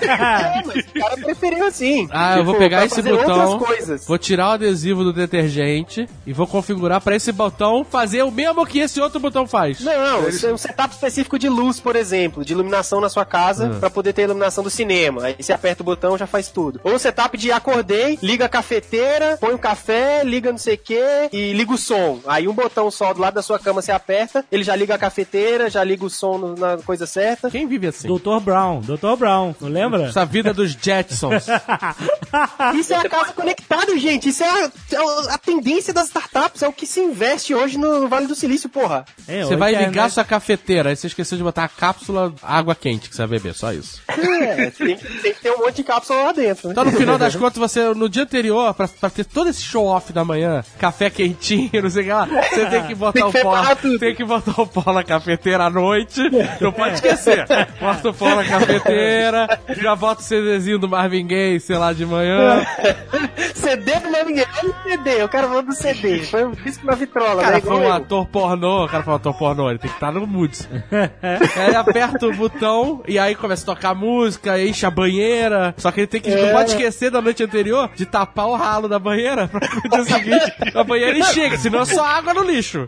É, 0.00 0.62
mas 0.66 0.84
o 0.86 0.92
cara 1.00 1.16
preferiu 1.16 1.66
assim. 1.66 2.08
Ah, 2.10 2.36
eu 2.38 2.44
vou 2.44 2.54
Tipo, 2.54 2.64
pegar 2.64 2.84
esse 2.84 3.00
botão, 3.02 3.60
vou 4.06 4.18
tirar 4.18 4.48
o 4.48 4.52
adesivo 4.52 5.04
do 5.04 5.12
detergente 5.12 6.08
e 6.26 6.32
vou 6.32 6.46
configurar 6.46 7.00
pra 7.00 7.14
esse 7.16 7.32
botão 7.32 7.84
fazer 7.84 8.22
o 8.22 8.30
mesmo 8.30 8.66
que 8.66 8.78
esse 8.80 9.00
outro 9.00 9.20
botão 9.20 9.46
faz. 9.46 9.80
Não, 9.80 10.28
isso 10.28 10.46
é 10.46 10.52
um 10.52 10.58
setup 10.58 10.94
específico 10.94 11.38
de 11.38 11.48
luz, 11.48 11.78
por 11.80 11.96
exemplo. 11.96 12.19
Exemplo, 12.20 12.44
de 12.44 12.52
iluminação 12.52 13.00
na 13.00 13.08
sua 13.08 13.24
casa 13.24 13.66
Hum. 13.66 13.80
pra 13.80 13.90
poder 13.90 14.12
ter 14.12 14.22
iluminação 14.22 14.62
do 14.62 14.70
cinema. 14.70 15.24
Aí 15.24 15.36
você 15.38 15.52
aperta 15.52 15.82
o 15.82 15.84
botão, 15.84 16.16
já 16.18 16.26
faz 16.26 16.48
tudo. 16.48 16.80
Ou 16.84 16.94
o 16.94 16.98
setup 16.98 17.36
de 17.36 17.50
acordei, 17.52 18.18
liga 18.22 18.44
a 18.44 18.48
cafeteira, 18.48 19.36
põe 19.40 19.54
o 19.54 19.58
café, 19.58 20.22
liga 20.24 20.50
não 20.50 20.58
sei 20.58 20.74
o 20.74 20.78
que 20.78 21.28
e 21.32 21.52
liga 21.52 21.72
o 21.72 21.78
som. 21.78 22.20
Aí 22.26 22.46
um 22.48 22.52
botão 22.52 22.90
só 22.90 23.12
do 23.14 23.20
lado 23.20 23.34
da 23.34 23.42
sua 23.42 23.58
cama 23.58 23.80
você 23.82 23.92
aperta, 23.92 24.44
ele 24.50 24.62
já 24.64 24.74
liga 24.76 24.94
a 24.94 24.98
cafeteira, 24.98 25.70
já 25.70 25.82
liga 25.82 26.04
o 26.04 26.10
som 26.10 26.38
no- 26.38 26.54
na 26.56 26.78
coisa 26.78 27.06
certa. 27.06 27.50
Quem 27.50 27.66
vive 27.66 27.86
assim? 27.86 28.08
Dr. 28.08 28.40
Brown, 28.42 28.80
Dr. 28.80 29.16
Brown, 29.18 29.54
não 29.60 29.68
lembra? 29.68 30.04
Essa 30.06 30.24
vida 30.24 30.52
dos 30.52 30.72
Jetsons. 30.72 31.46
Isso 32.78 32.92
é 32.92 32.96
a 32.96 33.08
casa 33.08 33.32
conectada, 33.32 33.96
gente. 33.98 34.28
Isso 34.28 34.42
é 34.42 34.48
a, 34.48 34.58
é 34.92 34.96
a- 34.96 35.34
a 35.34 35.38
tendência 35.38 35.92
das 35.92 36.06
startups, 36.06 36.62
é 36.62 36.68
o 36.68 36.72
que 36.72 36.86
se 36.86 37.00
investe 37.00 37.54
hoje 37.54 37.78
no, 37.78 38.08
Vale 38.08 38.26
do 38.26 38.34
Silício, 38.34 38.68
porra. 38.68 39.04
É, 39.28 39.44
Você 39.44 39.56
vai 39.56 39.74
a 39.74 39.78
ligar 39.78 39.90
internet- 39.90 40.12
sua 40.14 40.24
cafeteira, 40.24 40.90
aí 40.90 40.96
você 40.96 41.06
esqueceu 41.06 41.36
de 41.38 41.44
botar 41.44 41.64
a 41.64 41.68
cápsula 41.68 42.09
água 42.42 42.74
quente 42.74 43.08
que 43.08 43.14
você 43.16 43.22
vai 43.26 43.38
beber, 43.38 43.54
só 43.54 43.72
isso. 43.72 44.00
É, 44.40 44.70
tem, 44.70 44.96
tem 44.96 45.34
que 45.34 45.40
ter 45.42 45.50
um 45.50 45.58
monte 45.58 45.76
de 45.76 45.84
cápsula 45.84 46.24
lá 46.24 46.32
dentro, 46.32 46.68
né? 46.68 46.72
Então, 46.72 46.84
no 46.84 46.92
final 46.92 47.18
das 47.18 47.36
contas, 47.36 47.58
você, 47.58 47.92
no 47.94 48.08
dia 48.08 48.22
anterior, 48.22 48.72
pra, 48.72 48.88
pra 48.88 49.10
ter 49.10 49.24
todo 49.24 49.50
esse 49.50 49.62
show-off 49.62 50.12
da 50.14 50.24
manhã, 50.24 50.64
café 50.78 51.10
quentinho, 51.10 51.70
não 51.82 51.90
sei 51.90 52.02
o 52.02 52.04
que 52.06 52.12
lá, 52.12 52.26
você 52.26 52.66
tem 52.66 52.82
que 52.86 52.94
botar 52.94 53.12
Tem 53.12 53.22
o 53.24 53.32
que 53.32 53.42
pó. 53.42 53.74
Tem 53.98 54.14
que 54.14 54.24
botar 54.24 54.62
o 54.62 54.66
pó 54.66 54.92
na 54.92 55.04
cafeteira 55.04 55.64
à 55.64 55.70
noite. 55.70 56.20
Não 56.60 56.72
pode 56.72 56.94
esquecer. 56.94 57.46
Bota 57.78 58.08
o 58.08 58.14
pó 58.14 58.34
na 58.34 58.44
cafeteira, 58.44 59.60
já 59.80 59.94
bota 59.94 60.22
o 60.22 60.24
CDzinho 60.24 60.78
do 60.78 60.88
Marvin 60.88 61.26
Gaye, 61.26 61.60
sei 61.60 61.76
lá, 61.76 61.92
de 61.92 62.06
manhã. 62.06 62.64
CD 63.54 63.98
do 64.00 64.10
Marvin 64.10 64.34
Gaye. 64.36 64.46
Olha 64.62 64.70
o 64.70 64.82
CD, 64.82 65.22
o 65.22 65.28
cara 65.28 65.48
falou 65.48 65.62
do 65.62 65.72
CD. 65.74 66.24
Foi 66.24 66.44
um 66.44 66.52
disco 66.52 66.86
na 66.86 66.94
vitrola, 66.94 67.34
O 67.34 67.36
né? 67.36 67.42
cara 67.42 67.58
Igual 67.58 67.78
foi 67.78 67.86
um 67.86 67.92
ator 67.92 68.26
pornô, 68.26 68.84
o 68.84 68.88
cara 68.88 69.02
foi 69.02 69.12
um 69.12 69.16
ator 69.16 69.34
pornô, 69.34 69.70
ele 69.70 69.78
tem 69.78 69.90
que 69.90 69.96
estar 69.96 70.12
no 70.12 70.26
mood. 70.26 70.56
aí 71.56 71.74
aperta 72.00 72.26
o 72.26 72.34
botão 72.34 73.02
e 73.06 73.18
aí 73.18 73.34
começa 73.34 73.62
a 73.62 73.74
tocar 73.74 73.94
música, 73.94 74.60
enche 74.62 74.84
a 74.86 74.90
banheira. 74.90 75.74
Só 75.76 75.90
que 75.90 76.00
ele 76.00 76.06
tem 76.06 76.20
que, 76.20 76.34
não 76.34 76.50
pode 76.50 76.70
esquecer 76.70 77.10
da 77.10 77.20
noite 77.20 77.42
anterior 77.42 77.90
de 77.94 78.06
tapar 78.06 78.48
o 78.48 78.54
ralo 78.54 78.88
da 78.88 78.98
banheira 78.98 79.48
pra 79.48 79.60
no 79.60 80.04
dia 80.04 80.04
seguinte 80.04 80.52
a 80.74 80.84
banheira 80.84 81.18
enxergue, 81.18 81.58
senão 81.58 81.80
é 81.80 81.84
só 81.84 82.04
água 82.04 82.34
no 82.34 82.42
lixo. 82.42 82.86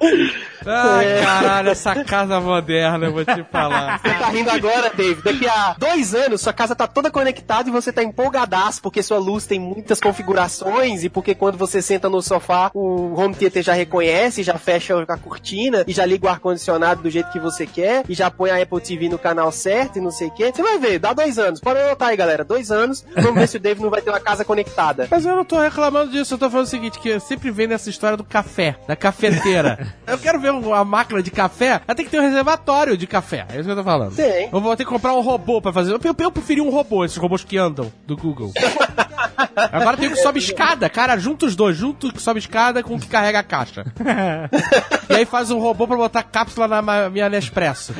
Ai, 0.66 1.22
caralho, 1.22 1.70
essa 1.70 2.04
casa 2.04 2.40
moderna, 2.40 3.06
eu 3.06 3.12
vou 3.12 3.24
te 3.24 3.44
falar. 3.50 4.00
Você 4.00 4.14
tá 4.14 4.28
rindo 4.28 4.50
agora, 4.50 4.92
Dave. 4.94 5.22
Daqui 5.22 5.48
a 5.48 5.74
dois 5.78 6.14
anos, 6.14 6.40
sua 6.40 6.52
casa 6.52 6.74
tá 6.74 6.86
toda 6.86 7.10
conectada 7.10 7.68
e 7.68 7.72
você 7.72 7.92
tá 7.92 8.02
empolgadaço 8.02 8.80
porque 8.82 9.02
sua 9.02 9.18
luz 9.18 9.46
tem 9.46 9.58
muitas 9.58 10.00
configurações 10.00 11.04
e 11.04 11.08
porque 11.08 11.34
quando 11.34 11.58
você 11.58 11.82
senta 11.82 12.08
no 12.08 12.22
sofá, 12.22 12.70
o 12.74 13.14
home 13.18 13.34
theater 13.34 13.62
já 13.62 13.72
reconhece, 13.72 14.42
já 14.42 14.58
fecha 14.58 15.00
a 15.02 15.16
cortina 15.18 15.84
e 15.86 15.92
já 15.92 16.04
liga 16.06 16.26
o 16.26 16.30
ar-condicionado 16.30 17.02
do 17.02 17.10
jeito 17.10 17.30
que 17.30 17.40
você 17.40 17.66
quer 17.66 18.04
e 18.08 18.14
já 18.14 18.30
põe 18.30 18.50
a 18.50 18.62
Apple 18.62 18.80
TV 18.80 19.01
no 19.08 19.18
canal 19.18 19.50
certo 19.52 19.98
e 19.98 20.00
não 20.00 20.10
sei 20.10 20.28
o 20.28 20.30
que. 20.30 20.52
Você 20.52 20.62
vai 20.62 20.78
ver, 20.78 20.98
dá 20.98 21.12
dois 21.12 21.38
anos. 21.38 21.60
Pode 21.60 21.80
anotar 21.80 22.08
aí, 22.08 22.16
galera. 22.16 22.44
Dois 22.44 22.70
anos. 22.70 23.04
Vamos 23.14 23.34
ver 23.34 23.48
se 23.48 23.56
o 23.56 23.60
Dave 23.60 23.82
não 23.82 23.90
vai 23.90 24.02
ter 24.02 24.10
uma 24.10 24.20
casa 24.20 24.44
conectada. 24.44 25.08
Mas 25.10 25.24
eu 25.24 25.36
não 25.36 25.44
tô 25.44 25.58
reclamando 25.58 26.12
disso, 26.12 26.34
eu 26.34 26.38
tô 26.38 26.50
falando 26.50 26.66
o 26.66 26.70
seguinte, 26.70 26.98
que 26.98 27.08
eu 27.08 27.20
sempre 27.20 27.50
vem 27.50 27.66
nessa 27.66 27.90
história 27.90 28.16
do 28.16 28.24
café, 28.24 28.76
da 28.86 28.96
cafeteira. 28.96 29.94
eu 30.06 30.18
quero 30.18 30.40
ver 30.40 30.52
uma 30.52 30.84
máquina 30.84 31.22
de 31.22 31.30
café, 31.30 31.80
ela 31.86 31.94
tem 31.94 32.04
que 32.04 32.10
ter 32.10 32.18
um 32.18 32.22
reservatório 32.22 32.96
de 32.96 33.06
café, 33.06 33.46
é 33.50 33.54
isso 33.54 33.64
que 33.64 33.70
eu 33.70 33.76
tô 33.76 33.84
falando. 33.84 34.14
Tem. 34.14 34.48
Eu 34.52 34.60
vou 34.60 34.76
ter 34.76 34.84
que 34.84 34.90
comprar 34.90 35.14
um 35.14 35.20
robô 35.20 35.60
pra 35.60 35.72
fazer. 35.72 35.92
Eu, 35.92 36.00
eu, 36.02 36.14
eu 36.18 36.30
preferi 36.30 36.60
um 36.60 36.70
robô, 36.70 37.04
esses 37.04 37.16
robôs 37.16 37.44
que 37.44 37.58
andam, 37.58 37.92
do 38.06 38.16
Google. 38.16 38.52
Agora 39.72 39.96
tem 39.96 40.08
o 40.08 40.12
que 40.12 40.16
sobe 40.16 40.38
escada, 40.38 40.88
cara, 40.88 41.16
junta 41.16 41.46
os 41.46 41.56
dois, 41.56 41.76
junto 41.76 42.08
o 42.08 42.12
que 42.12 42.22
sobe 42.22 42.40
escada 42.40 42.82
com 42.82 42.94
o 42.94 43.00
que 43.00 43.08
carrega 43.08 43.38
a 43.38 43.42
caixa. 43.42 43.84
e 45.08 45.14
aí 45.14 45.24
faz 45.24 45.50
um 45.50 45.58
robô 45.58 45.86
pra 45.86 45.96
botar 45.96 46.22
cápsula 46.22 46.68
na 46.68 47.08
minha 47.08 47.28
Nespresso. 47.28 47.94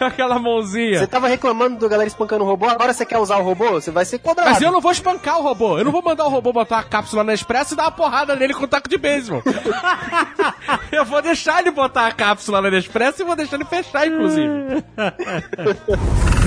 Aquela 0.00 0.38
mãozinha. 0.38 0.98
Você 0.98 1.06
tava 1.06 1.28
reclamando 1.28 1.78
do 1.78 1.88
galera 1.88 2.08
espancando 2.08 2.44
o 2.44 2.46
robô, 2.46 2.68
agora 2.68 2.92
você 2.92 3.04
quer 3.04 3.18
usar 3.18 3.36
o 3.38 3.42
robô? 3.42 3.70
Você 3.72 3.90
vai 3.90 4.04
ser 4.04 4.18
cobrado. 4.18 4.50
Mas 4.50 4.62
eu 4.62 4.72
não 4.72 4.80
vou 4.80 4.92
espancar 4.92 5.38
o 5.38 5.42
robô. 5.42 5.78
Eu 5.78 5.84
não 5.84 5.92
vou 5.92 6.02
mandar 6.02 6.26
o 6.26 6.30
robô 6.30 6.52
botar 6.52 6.78
a 6.78 6.82
cápsula 6.82 7.24
na 7.24 7.34
Expresso 7.34 7.74
e 7.74 7.76
dar 7.76 7.84
uma 7.84 7.92
porrada 7.92 8.36
nele 8.36 8.54
com 8.54 8.64
um 8.64 8.68
taco 8.68 8.88
de 8.88 8.98
beisebol. 8.98 9.42
eu 10.90 11.04
vou 11.04 11.22
deixar 11.22 11.60
ele 11.60 11.70
botar 11.70 12.06
a 12.06 12.12
cápsula 12.12 12.60
na 12.60 12.68
Expresso 12.76 13.22
e 13.22 13.24
vou 13.24 13.36
deixar 13.36 13.56
ele 13.56 13.64
fechar, 13.64 14.06
inclusive. 14.06 14.84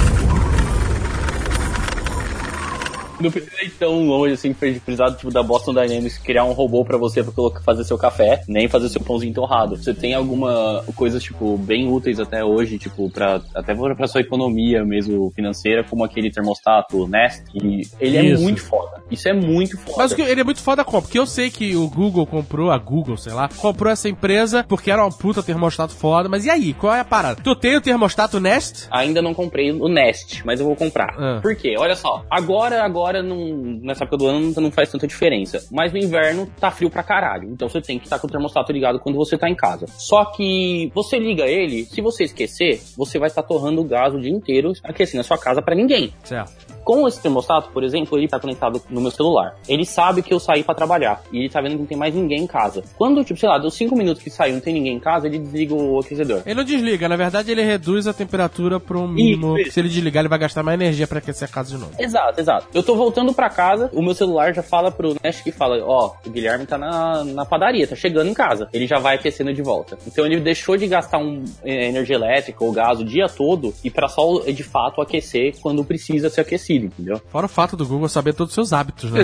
Não 3.19 3.31
precisa 3.31 3.63
ir 3.63 3.69
tão 3.71 4.07
longe 4.07 4.33
assim, 4.33 4.53
precisar 4.53 5.11
tipo, 5.13 5.31
da 5.31 5.41
Boston 5.43 5.73
Dynamics 5.73 6.17
criar 6.17 6.43
um 6.45 6.51
robô 6.53 6.83
pra 6.83 6.97
você 6.97 7.23
pra 7.23 7.31
colocar, 7.31 7.61
fazer 7.61 7.83
seu 7.83 7.97
café, 7.97 8.41
nem 8.47 8.67
fazer 8.67 8.89
seu 8.89 9.01
pãozinho 9.01 9.33
torrado. 9.33 9.75
Você 9.77 9.93
tem 9.93 10.13
alguma 10.13 10.83
coisas, 10.95 11.21
tipo, 11.23 11.57
bem 11.57 11.91
úteis 11.91 12.19
até 12.19 12.43
hoje, 12.43 12.77
tipo, 12.77 13.09
pra, 13.09 13.41
até 13.53 13.73
pra 13.73 14.07
sua 14.07 14.21
economia 14.21 14.83
mesmo 14.83 15.31
financeira, 15.35 15.83
como 15.83 16.03
aquele 16.03 16.31
termostato 16.31 17.07
Nest, 17.07 17.43
e 17.53 17.81
ele 17.99 18.17
é 18.17 18.25
Isso. 18.25 18.43
muito 18.43 18.61
foda. 18.61 19.03
Isso 19.09 19.27
é 19.29 19.33
muito 19.33 19.77
foda. 19.77 19.97
Mas 19.97 20.13
que- 20.13 20.21
ele 20.21 20.41
é 20.41 20.43
muito 20.43 20.61
foda 20.61 20.83
como? 20.83 21.01
Porque 21.01 21.19
eu 21.19 21.25
sei 21.25 21.49
que 21.49 21.75
o 21.75 21.87
Google 21.89 22.25
comprou, 22.25 22.71
a 22.71 22.77
Google, 22.77 23.17
sei 23.17 23.33
lá, 23.33 23.47
comprou 23.57 23.91
essa 23.91 24.09
empresa 24.09 24.63
porque 24.67 24.89
era 24.91 25.03
uma 25.03 25.11
puta 25.11 25.41
termostato 25.43 25.93
foda. 25.93 26.27
Mas 26.29 26.45
e 26.45 26.49
aí? 26.49 26.73
Qual 26.73 26.93
é 26.93 26.99
a 26.99 27.05
parada? 27.05 27.41
Tu 27.41 27.55
tem 27.55 27.75
o 27.77 27.81
termostato 27.81 28.39
Nest? 28.39 28.87
Ainda 28.91 29.21
não 29.21 29.33
comprei 29.33 29.71
o 29.71 29.87
Nest, 29.87 30.41
mas 30.45 30.59
eu 30.59 30.65
vou 30.65 30.75
comprar. 30.75 31.15
Ah. 31.17 31.39
Por 31.41 31.55
quê? 31.55 31.75
Olha 31.77 31.95
só, 31.95 32.23
agora, 32.29 32.83
agora, 32.83 33.04
não, 33.21 33.79
nessa 33.81 34.03
época 34.03 34.17
do 34.17 34.27
ano 34.27 34.53
não 34.57 34.71
faz 34.71 34.91
tanta 34.91 35.07
diferença. 35.07 35.65
Mas 35.71 35.91
no 35.91 35.97
inverno 35.97 36.49
tá 36.59 36.71
frio 36.71 36.89
pra 36.89 37.03
caralho. 37.03 37.49
Então 37.49 37.69
você 37.69 37.81
tem 37.81 37.97
que 37.97 38.05
estar 38.05 38.19
com 38.19 38.27
o 38.27 38.29
termostato 38.29 38.71
ligado 38.71 38.99
quando 38.99 39.15
você 39.15 39.37
tá 39.37 39.49
em 39.49 39.55
casa. 39.55 39.85
Só 39.97 40.25
que 40.25 40.91
você 40.93 41.17
liga 41.19 41.45
ele, 41.45 41.85
se 41.85 42.01
você 42.01 42.23
esquecer, 42.23 42.81
você 42.97 43.19
vai 43.19 43.27
estar 43.27 43.43
torrando 43.43 43.81
o 43.81 43.85
gás 43.85 44.13
o 44.13 44.19
dia 44.19 44.31
inteiro 44.31 44.73
aquecendo 44.83 45.21
a 45.21 45.23
sua 45.23 45.37
casa 45.37 45.61
pra 45.61 45.75
ninguém. 45.75 46.13
Certo. 46.23 46.64
Com 46.85 47.07
esse 47.07 47.21
termostato, 47.21 47.69
por 47.71 47.83
exemplo, 47.83 48.17
ele 48.17 48.27
tá 48.27 48.39
conectado 48.39 48.81
no 48.89 49.01
meu 49.01 49.11
celular. 49.11 49.57
Ele 49.67 49.83
sabe 49.83 50.21
que 50.21 50.33
eu 50.33 50.39
saí 50.39 50.63
pra 50.63 50.73
trabalhar. 50.73 51.21
E 51.31 51.39
ele 51.39 51.49
tá 51.49 51.59
vendo 51.59 51.71
que 51.71 51.79
não 51.79 51.85
tem 51.85 51.97
mais 51.97 52.13
ninguém 52.13 52.43
em 52.43 52.47
casa. 52.47 52.83
Quando, 52.95 53.23
tipo, 53.23 53.39
sei 53.39 53.49
lá, 53.49 53.57
deu 53.57 53.71
5 53.71 53.95
minutos 53.97 54.23
que 54.23 54.29
saiu 54.29 54.51
e 54.51 54.53
não 54.53 54.61
tem 54.61 54.73
ninguém 54.73 54.95
em 54.95 54.99
casa, 54.99 55.27
ele 55.27 55.39
desliga 55.39 55.73
o 55.73 55.99
aquecedor. 55.99 56.43
Ele 56.45 56.55
não 56.55 56.63
desliga, 56.63 57.09
na 57.09 57.15
verdade 57.15 57.51
ele 57.51 57.63
reduz 57.63 58.07
a 58.07 58.13
temperatura 58.13 58.79
para 58.79 58.97
um 58.97 59.07
mínimo. 59.07 59.57
Isso, 59.57 59.63
isso. 59.63 59.71
Se 59.73 59.79
ele 59.79 59.89
desligar, 59.89 60.21
ele 60.21 60.29
vai 60.29 60.39
gastar 60.39 60.61
mais 60.63 60.79
energia 60.79 61.07
pra 61.07 61.17
aquecer 61.17 61.47
a 61.49 61.51
casa 61.51 61.71
de 61.75 61.77
novo. 61.77 61.91
Exato, 61.97 62.39
exato. 62.39 62.67
Eu 62.73 62.83
tô 62.83 62.95
voltando 62.95 63.33
pra 63.33 63.49
casa, 63.49 63.89
o 63.93 64.01
meu 64.01 64.13
celular 64.13 64.53
já 64.53 64.61
fala 64.61 64.91
pro 64.91 65.15
Nest 65.23 65.43
que 65.43 65.51
fala, 65.51 65.83
ó, 65.83 66.13
o 66.25 66.29
Guilherme 66.29 66.65
tá 66.65 66.77
na, 66.77 67.23
na 67.23 67.45
padaria, 67.45 67.87
tá 67.87 67.95
chegando 67.95 68.29
em 68.29 68.33
casa. 68.33 68.69
Ele 68.71 68.85
já 68.85 68.99
vai 68.99 69.15
aquecendo 69.15 69.53
de 69.53 69.61
volta. 69.61 69.97
Então 70.05 70.25
ele 70.25 70.39
deixou 70.39 70.77
de 70.77 70.87
gastar 70.87 71.17
um, 71.17 71.43
eh, 71.63 71.87
energia 71.87 72.15
elétrica 72.15 72.63
ou 72.63 72.71
gás 72.71 72.99
o 72.99 73.05
dia 73.05 73.27
todo 73.27 73.73
e 73.83 73.89
pra 73.89 74.07
só, 74.07 74.39
de 74.41 74.63
fato, 74.63 75.01
aquecer 75.01 75.55
quando 75.61 75.83
precisa 75.83 76.29
ser 76.29 76.41
aquecido, 76.41 76.74
entendeu? 76.83 77.21
Fora 77.31 77.45
o 77.45 77.49
fato 77.49 77.75
do 77.77 77.85
Google 77.85 78.09
saber 78.09 78.33
todos 78.33 78.51
os 78.51 78.55
seus 78.55 78.73
hábitos, 78.73 79.11
né? 79.11 79.23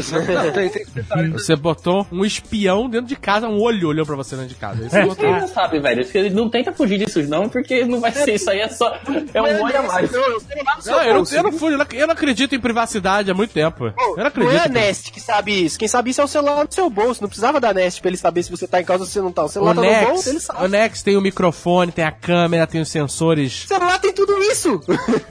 Não. 1.15 1.31
Você 1.33 1.55
botou 1.55 2.05
um 2.11 2.23
espião 2.25 2.89
dentro 2.89 3.07
de 3.07 3.15
casa, 3.15 3.47
um 3.47 3.59
olho 3.61 3.87
olhou 3.89 4.05
pra 4.05 4.15
você 4.15 4.35
dentro 4.35 4.49
de 4.49 4.55
casa. 4.55 4.89
Você 4.89 5.05
botou. 5.05 5.33
Você 5.33 5.39
já 5.41 5.47
sabe, 5.47 5.79
velho. 5.79 6.03
Você 6.05 6.29
não 6.29 6.49
tenta 6.49 6.71
fugir 6.71 6.97
disso, 6.97 7.21
não, 7.23 7.49
porque 7.49 7.85
não 7.85 7.99
vai 7.99 8.11
ser 8.11 8.33
isso 8.35 8.49
aí, 8.49 8.59
é 8.59 8.67
só. 8.69 8.95
É 9.33 9.41
um 9.41 9.63
olho 9.63 9.77
a 9.79 9.83
mais. 9.83 10.11
Não, 10.11 10.19
eu 10.21 10.39
no 10.39 10.41
Não, 10.85 11.03
eu 11.03 11.13
não, 11.13 11.23
eu, 11.31 11.43
não 11.43 11.51
fui, 11.51 11.73
eu, 11.73 11.77
não, 11.77 11.85
não 12.07 12.13
acredito 12.13 12.55
em 12.55 12.59
privacidade 12.59 13.29
há 13.29 13.33
muito 13.33 13.51
tempo. 13.53 13.87
eu 13.87 13.93
não 13.97 14.15
Não 14.15 14.23
é 14.23 14.27
acredito. 14.27 14.65
a 14.65 14.69
Nest 14.69 15.11
que 15.11 15.19
sabe 15.19 15.65
isso. 15.65 15.77
Quem 15.79 15.87
sabe 15.87 16.11
isso 16.11 16.21
é 16.21 16.23
o 16.23 16.27
celular 16.27 16.65
do 16.65 16.73
seu 16.73 16.89
bolso. 16.89 17.21
Não 17.21 17.27
precisava 17.29 17.59
da 17.59 17.73
Nest 17.73 18.01
pra 18.01 18.09
ele 18.09 18.17
saber 18.17 18.43
se 18.43 18.51
você 18.51 18.67
tá 18.67 18.81
em 18.81 18.85
casa 18.85 19.03
ou 19.03 19.07
se 19.07 19.13
você 19.13 19.21
não 19.21 19.31
tá. 19.31 19.43
O 19.43 19.45
O 19.45 19.49
celular 19.49 19.75
tá 19.75 19.81
no 19.81 20.07
bolso, 20.07 20.29
ele 20.29 20.37
o 20.37 20.41
sabe. 20.41 20.67
Nex 20.67 21.01
tem 21.03 21.17
o 21.17 21.21
microfone, 21.21 21.91
tem 21.91 22.05
a 22.05 22.11
câmera, 22.11 22.65
tem 22.67 22.81
os 22.81 22.89
sensores. 22.89 23.65
O 23.65 23.67
celular 23.67 23.99
tem 23.99 24.13
tudo 24.13 24.37
isso. 24.43 24.81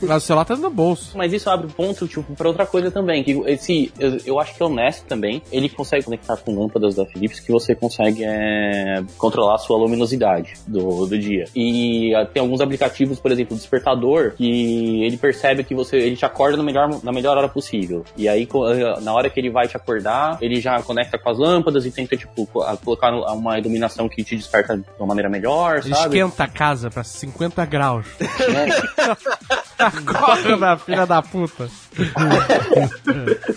Mas 0.03 0.23
o 0.23 0.27
celular 0.27 0.45
tá 0.45 0.57
no 0.57 0.71
bolso. 0.71 1.16
Mas 1.16 1.33
isso 1.33 1.49
abre 1.51 1.68
ponto, 1.68 2.07
tipo, 2.11 2.35
pra 2.35 2.49
outra 2.49 2.67
coisa 2.67 2.91
também. 2.91 3.23
Que 3.25 3.33
esse, 3.47 3.93
eu, 3.99 4.19
eu 4.27 4.41
acho 4.41 4.55
que 4.55 4.63
é 4.63 4.67
o 4.67 4.69
Nest 4.69 5.05
também. 5.05 5.43
Ele 5.51 5.69
consegue 5.69 6.05
conectar 6.05 6.37
com 6.37 6.59
lâmpadas 6.59 6.95
da 6.97 7.07
Philips 7.07 7.41
que 7.41 7.51
você 7.53 7.75
consegue 7.75 8.23
é, 8.25 9.03
controlar 9.17 9.55
a 9.55 9.59
sua 9.59 9.79
luminosidade 9.79 10.55
do, 10.67 11.07
do 11.07 11.19
dia. 11.19 11.45
E 11.55 12.15
ah, 12.15 12.27
tem 12.27 12.41
alguns 12.41 12.61
aplicativos, 12.61 13.19
por 13.21 13.31
exemplo, 13.31 13.55
o 13.55 13.59
despertador, 13.59 14.33
que 14.37 15.03
ele 15.05 15.17
percebe 15.17 15.65
que 15.65 15.75
você 15.75 15.97
ele 15.97 16.17
te 16.17 16.25
acorda 16.25 16.57
na 16.57 16.63
melhor, 16.63 17.01
na 17.03 17.13
melhor 17.13 17.37
hora 17.39 17.49
possível. 17.49 18.05
E 18.17 18.29
aí, 18.29 18.49
ah, 18.97 19.01
na 19.01 19.13
hora 19.15 19.31
que 19.31 19.39
ele 19.41 19.51
vai 19.51 19.67
te 19.69 19.77
acordar, 19.77 20.39
ele 20.41 20.61
já 20.61 20.81
conecta 20.83 21.19
com 21.19 21.31
as 21.31 21.39
lâmpadas 21.39 21.87
e 21.87 21.91
tenta, 21.91 22.17
tipo, 22.17 22.47
co- 22.47 22.65
colocar 22.85 23.13
uma 23.35 23.59
iluminação 23.59 24.09
que 24.09 24.23
te 24.25 24.37
desperta 24.37 24.77
de 24.77 24.85
uma 24.99 25.07
maneira 25.07 25.29
melhor, 25.31 25.79
Ele 25.85 25.95
sabe? 25.95 26.19
esquenta 26.19 26.45
a 26.45 26.49
casa 26.49 26.91
pra 26.91 27.05
50 27.05 27.65
graus. 27.67 28.07
É. 28.51 29.61
Acorda, 29.87 30.76
filha 30.78 31.07
da 31.07 31.22
puta. 31.22 31.68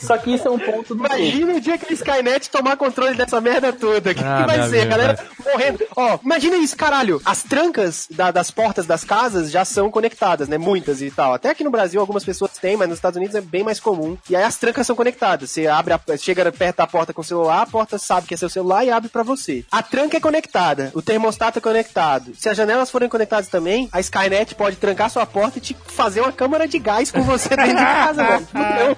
Só 0.01 0.17
que 0.17 0.33
isso 0.33 0.47
é 0.47 0.51
um 0.51 0.59
ponto 0.59 0.95
do 0.95 1.05
Imagina 1.05 1.53
o 1.53 1.61
dia 1.61 1.77
que 1.77 1.91
a 1.91 1.93
Skynet 1.93 2.49
tomar 2.49 2.75
controle 2.77 3.15
dessa 3.15 3.39
merda 3.39 3.71
toda. 3.71 4.11
O 4.11 4.15
que, 4.15 4.23
Ah, 4.23 4.41
que 4.41 4.47
vai 4.57 4.69
ser? 4.69 4.81
A 4.81 4.85
galera 4.85 5.19
morrendo. 5.45 5.79
Ó, 5.95 6.19
imagina 6.23 6.57
isso, 6.57 6.75
caralho. 6.75 7.21
As 7.25 7.43
trancas 7.43 8.07
da- 8.09 8.31
das 8.31 8.49
portas 8.51 8.85
das 8.85 9.03
casas 9.03 9.51
já 9.51 9.63
são 9.65 9.91
conectadas, 9.91 10.47
né? 10.47 10.57
Muitas 10.57 11.01
e 11.01 11.11
tal. 11.11 11.33
Até 11.33 11.49
aqui 11.49 11.63
no 11.63 11.69
Brasil 11.71 11.99
algumas 11.99 12.23
pessoas 12.23 12.51
têm, 12.51 12.75
mas 12.77 12.89
nos 12.89 12.97
Estados 12.97 13.17
Unidos 13.17 13.35
é 13.35 13.41
bem 13.41 13.63
mais 13.63 13.79
comum. 13.79 14.17
E 14.29 14.35
aí 14.35 14.43
as 14.43 14.57
trancas 14.57 14.87
são 14.87 14.95
conectadas. 14.95 15.49
Você 15.51 15.67
abre 15.67 15.93
a, 15.93 15.99
chega 16.17 16.51
perto 16.51 16.77
da 16.77 16.87
porta 16.87 17.13
com 17.13 17.21
o 17.21 17.23
celular, 17.23 17.61
a 17.61 17.65
porta 17.65 17.97
sabe 17.97 18.27
que 18.27 18.33
é 18.33 18.37
seu 18.37 18.49
celular 18.49 18.83
e 18.85 18.91
abre 18.91 19.09
pra 19.09 19.23
você. 19.23 19.63
A 19.71 19.81
tranca 19.81 20.17
é 20.17 20.19
conectada, 20.19 20.91
o 20.93 21.01
termostato 21.01 21.59
é 21.59 21.61
conectado. 21.61 22.33
Se 22.37 22.49
as 22.49 22.57
janelas 22.57 22.89
forem 22.91 23.07
conectadas 23.09 23.47
também, 23.47 23.87
a 23.91 23.99
Skynet 23.99 24.55
pode 24.55 24.75
trancar 24.77 25.09
sua 25.09 25.25
porta 25.25 25.57
e 25.57 25.61
te 25.61 25.75
fazer 25.87 26.12
uma 26.21 26.31
câmara 26.31 26.67
de 26.67 26.79
gás 26.79 27.11
com 27.11 27.21
você 27.21 27.49
dentro 27.49 27.67
de 27.67 27.75
casa, 27.75 28.23
velho. 28.23 28.45
Fudeu. 28.53 28.97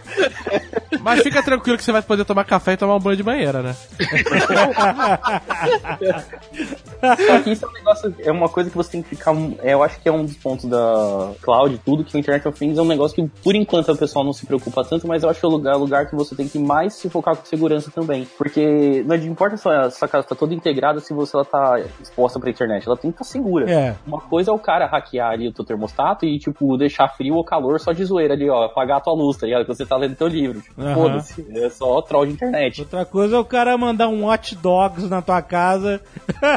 Mas 1.01 1.22
fica 1.22 1.43
tranquilo 1.43 1.78
que 1.78 1.84
você 1.84 1.91
vai 1.91 2.01
poder 2.01 2.26
tomar 2.26 2.45
café 2.45 2.74
e 2.74 2.78
tomar 2.78 2.95
um 2.95 2.99
banho 2.99 3.18
de 3.18 3.24
banheira, 3.24 3.61
né? 3.61 3.76
Só 7.28 7.39
que 7.43 7.51
isso 7.51 7.66
é 7.66 7.70
um 7.70 7.74
negócio, 7.74 8.16
é 8.20 8.32
uma 8.32 8.49
coisa 8.49 8.70
que 8.70 8.76
você 8.76 8.91
tem 8.91 9.01
que 9.01 9.09
ficar. 9.09 9.36
é, 9.61 9.74
eu 9.74 9.84
acho 9.84 9.99
que 9.99 10.09
é 10.09 10.11
um 10.11 10.26
dos 10.26 10.36
pontos 10.36 10.66
da 10.66 11.32
cloud 11.41 11.80
tudo, 11.86 12.03
que 12.03 12.16
o 12.16 12.20
Internet 12.20 12.47
of 12.47 12.57
Things 12.57 12.78
é 12.78 12.82
um 12.82 12.88
negócio 12.88 13.16
que, 13.16 13.28
por 13.43 13.55
enquanto, 13.55 13.91
o 13.91 13.97
pessoal 13.97 14.26
não 14.26 14.34
se 14.34 14.45
preocupa 14.45 14.84
tanto, 14.84 15.07
mas 15.07 15.24
eu 15.24 15.30
acho 15.30 15.39
que 15.39 15.45
é 15.45 15.49
o 15.49 15.51
lugar, 15.51 15.76
lugar 15.76 16.09
que 16.09 16.16
você 16.16 16.36
tem 16.36 16.47
que 16.47 16.57
mais 16.57 16.95
se 16.95 17.09
focar 17.09 17.36
com 17.36 17.45
segurança 17.45 17.91
também. 17.91 18.28
Porque 18.38 19.03
não 19.05 19.16
importa 19.16 19.57
se 19.57 19.70
a 19.70 19.91
sua 19.91 20.07
casa 20.07 20.28
tá 20.28 20.36
toda 20.36 20.53
integrada 20.53 20.99
se 20.99 21.13
você 21.13 21.36
ela 21.36 21.45
tá 21.45 21.80
exposta 22.01 22.39
pra 22.39 22.49
internet, 22.49 22.86
ela 22.88 22.97
tem 22.97 23.11
que 23.11 23.16
estar 23.16 23.26
segura. 23.26 23.70
É. 23.70 23.95
Uma 24.07 24.22
coisa 24.22 24.51
é 24.51 24.53
o 24.53 24.59
cara 24.59 24.88
hackear 24.88 25.32
ali 25.32 25.47
o 25.47 25.53
teu 25.53 25.66
termostato 25.66 26.26
e, 26.26 26.39
tipo, 26.39 26.78
deixar 26.78 27.05
frio 27.10 27.36
ou 27.36 27.43
calor 27.43 27.80
só 27.80 27.91
de 27.91 28.03
zoeira 28.03 28.34
ali, 28.34 28.49
ó, 28.49 28.66
apagar 28.66 28.97
a 28.97 29.01
tua 29.01 29.14
luz, 29.14 29.38
tá 29.38 29.45
ligado? 29.45 29.66
Que 29.66 29.74
você 29.74 29.86
tá 29.86 29.95
lendo 29.97 30.16
teu 30.16 30.28
livro. 30.28 30.62
Tipo, 30.62 30.82
Aham. 30.82 30.93
Foda-se, 30.93 31.45
é 31.51 31.70
só 31.70 32.01
troll 32.01 32.26
de 32.26 32.34
internet. 32.34 32.82
Outra 32.82 33.06
coisa 33.06 33.36
é 33.36 33.39
o 33.39 33.45
cara 33.45 33.78
mandar 33.78 34.08
um 34.08 34.28
hot 34.28 34.56
dogs 34.56 35.10
na 35.10 35.22
tua 35.22 35.41
casa. 35.41 36.01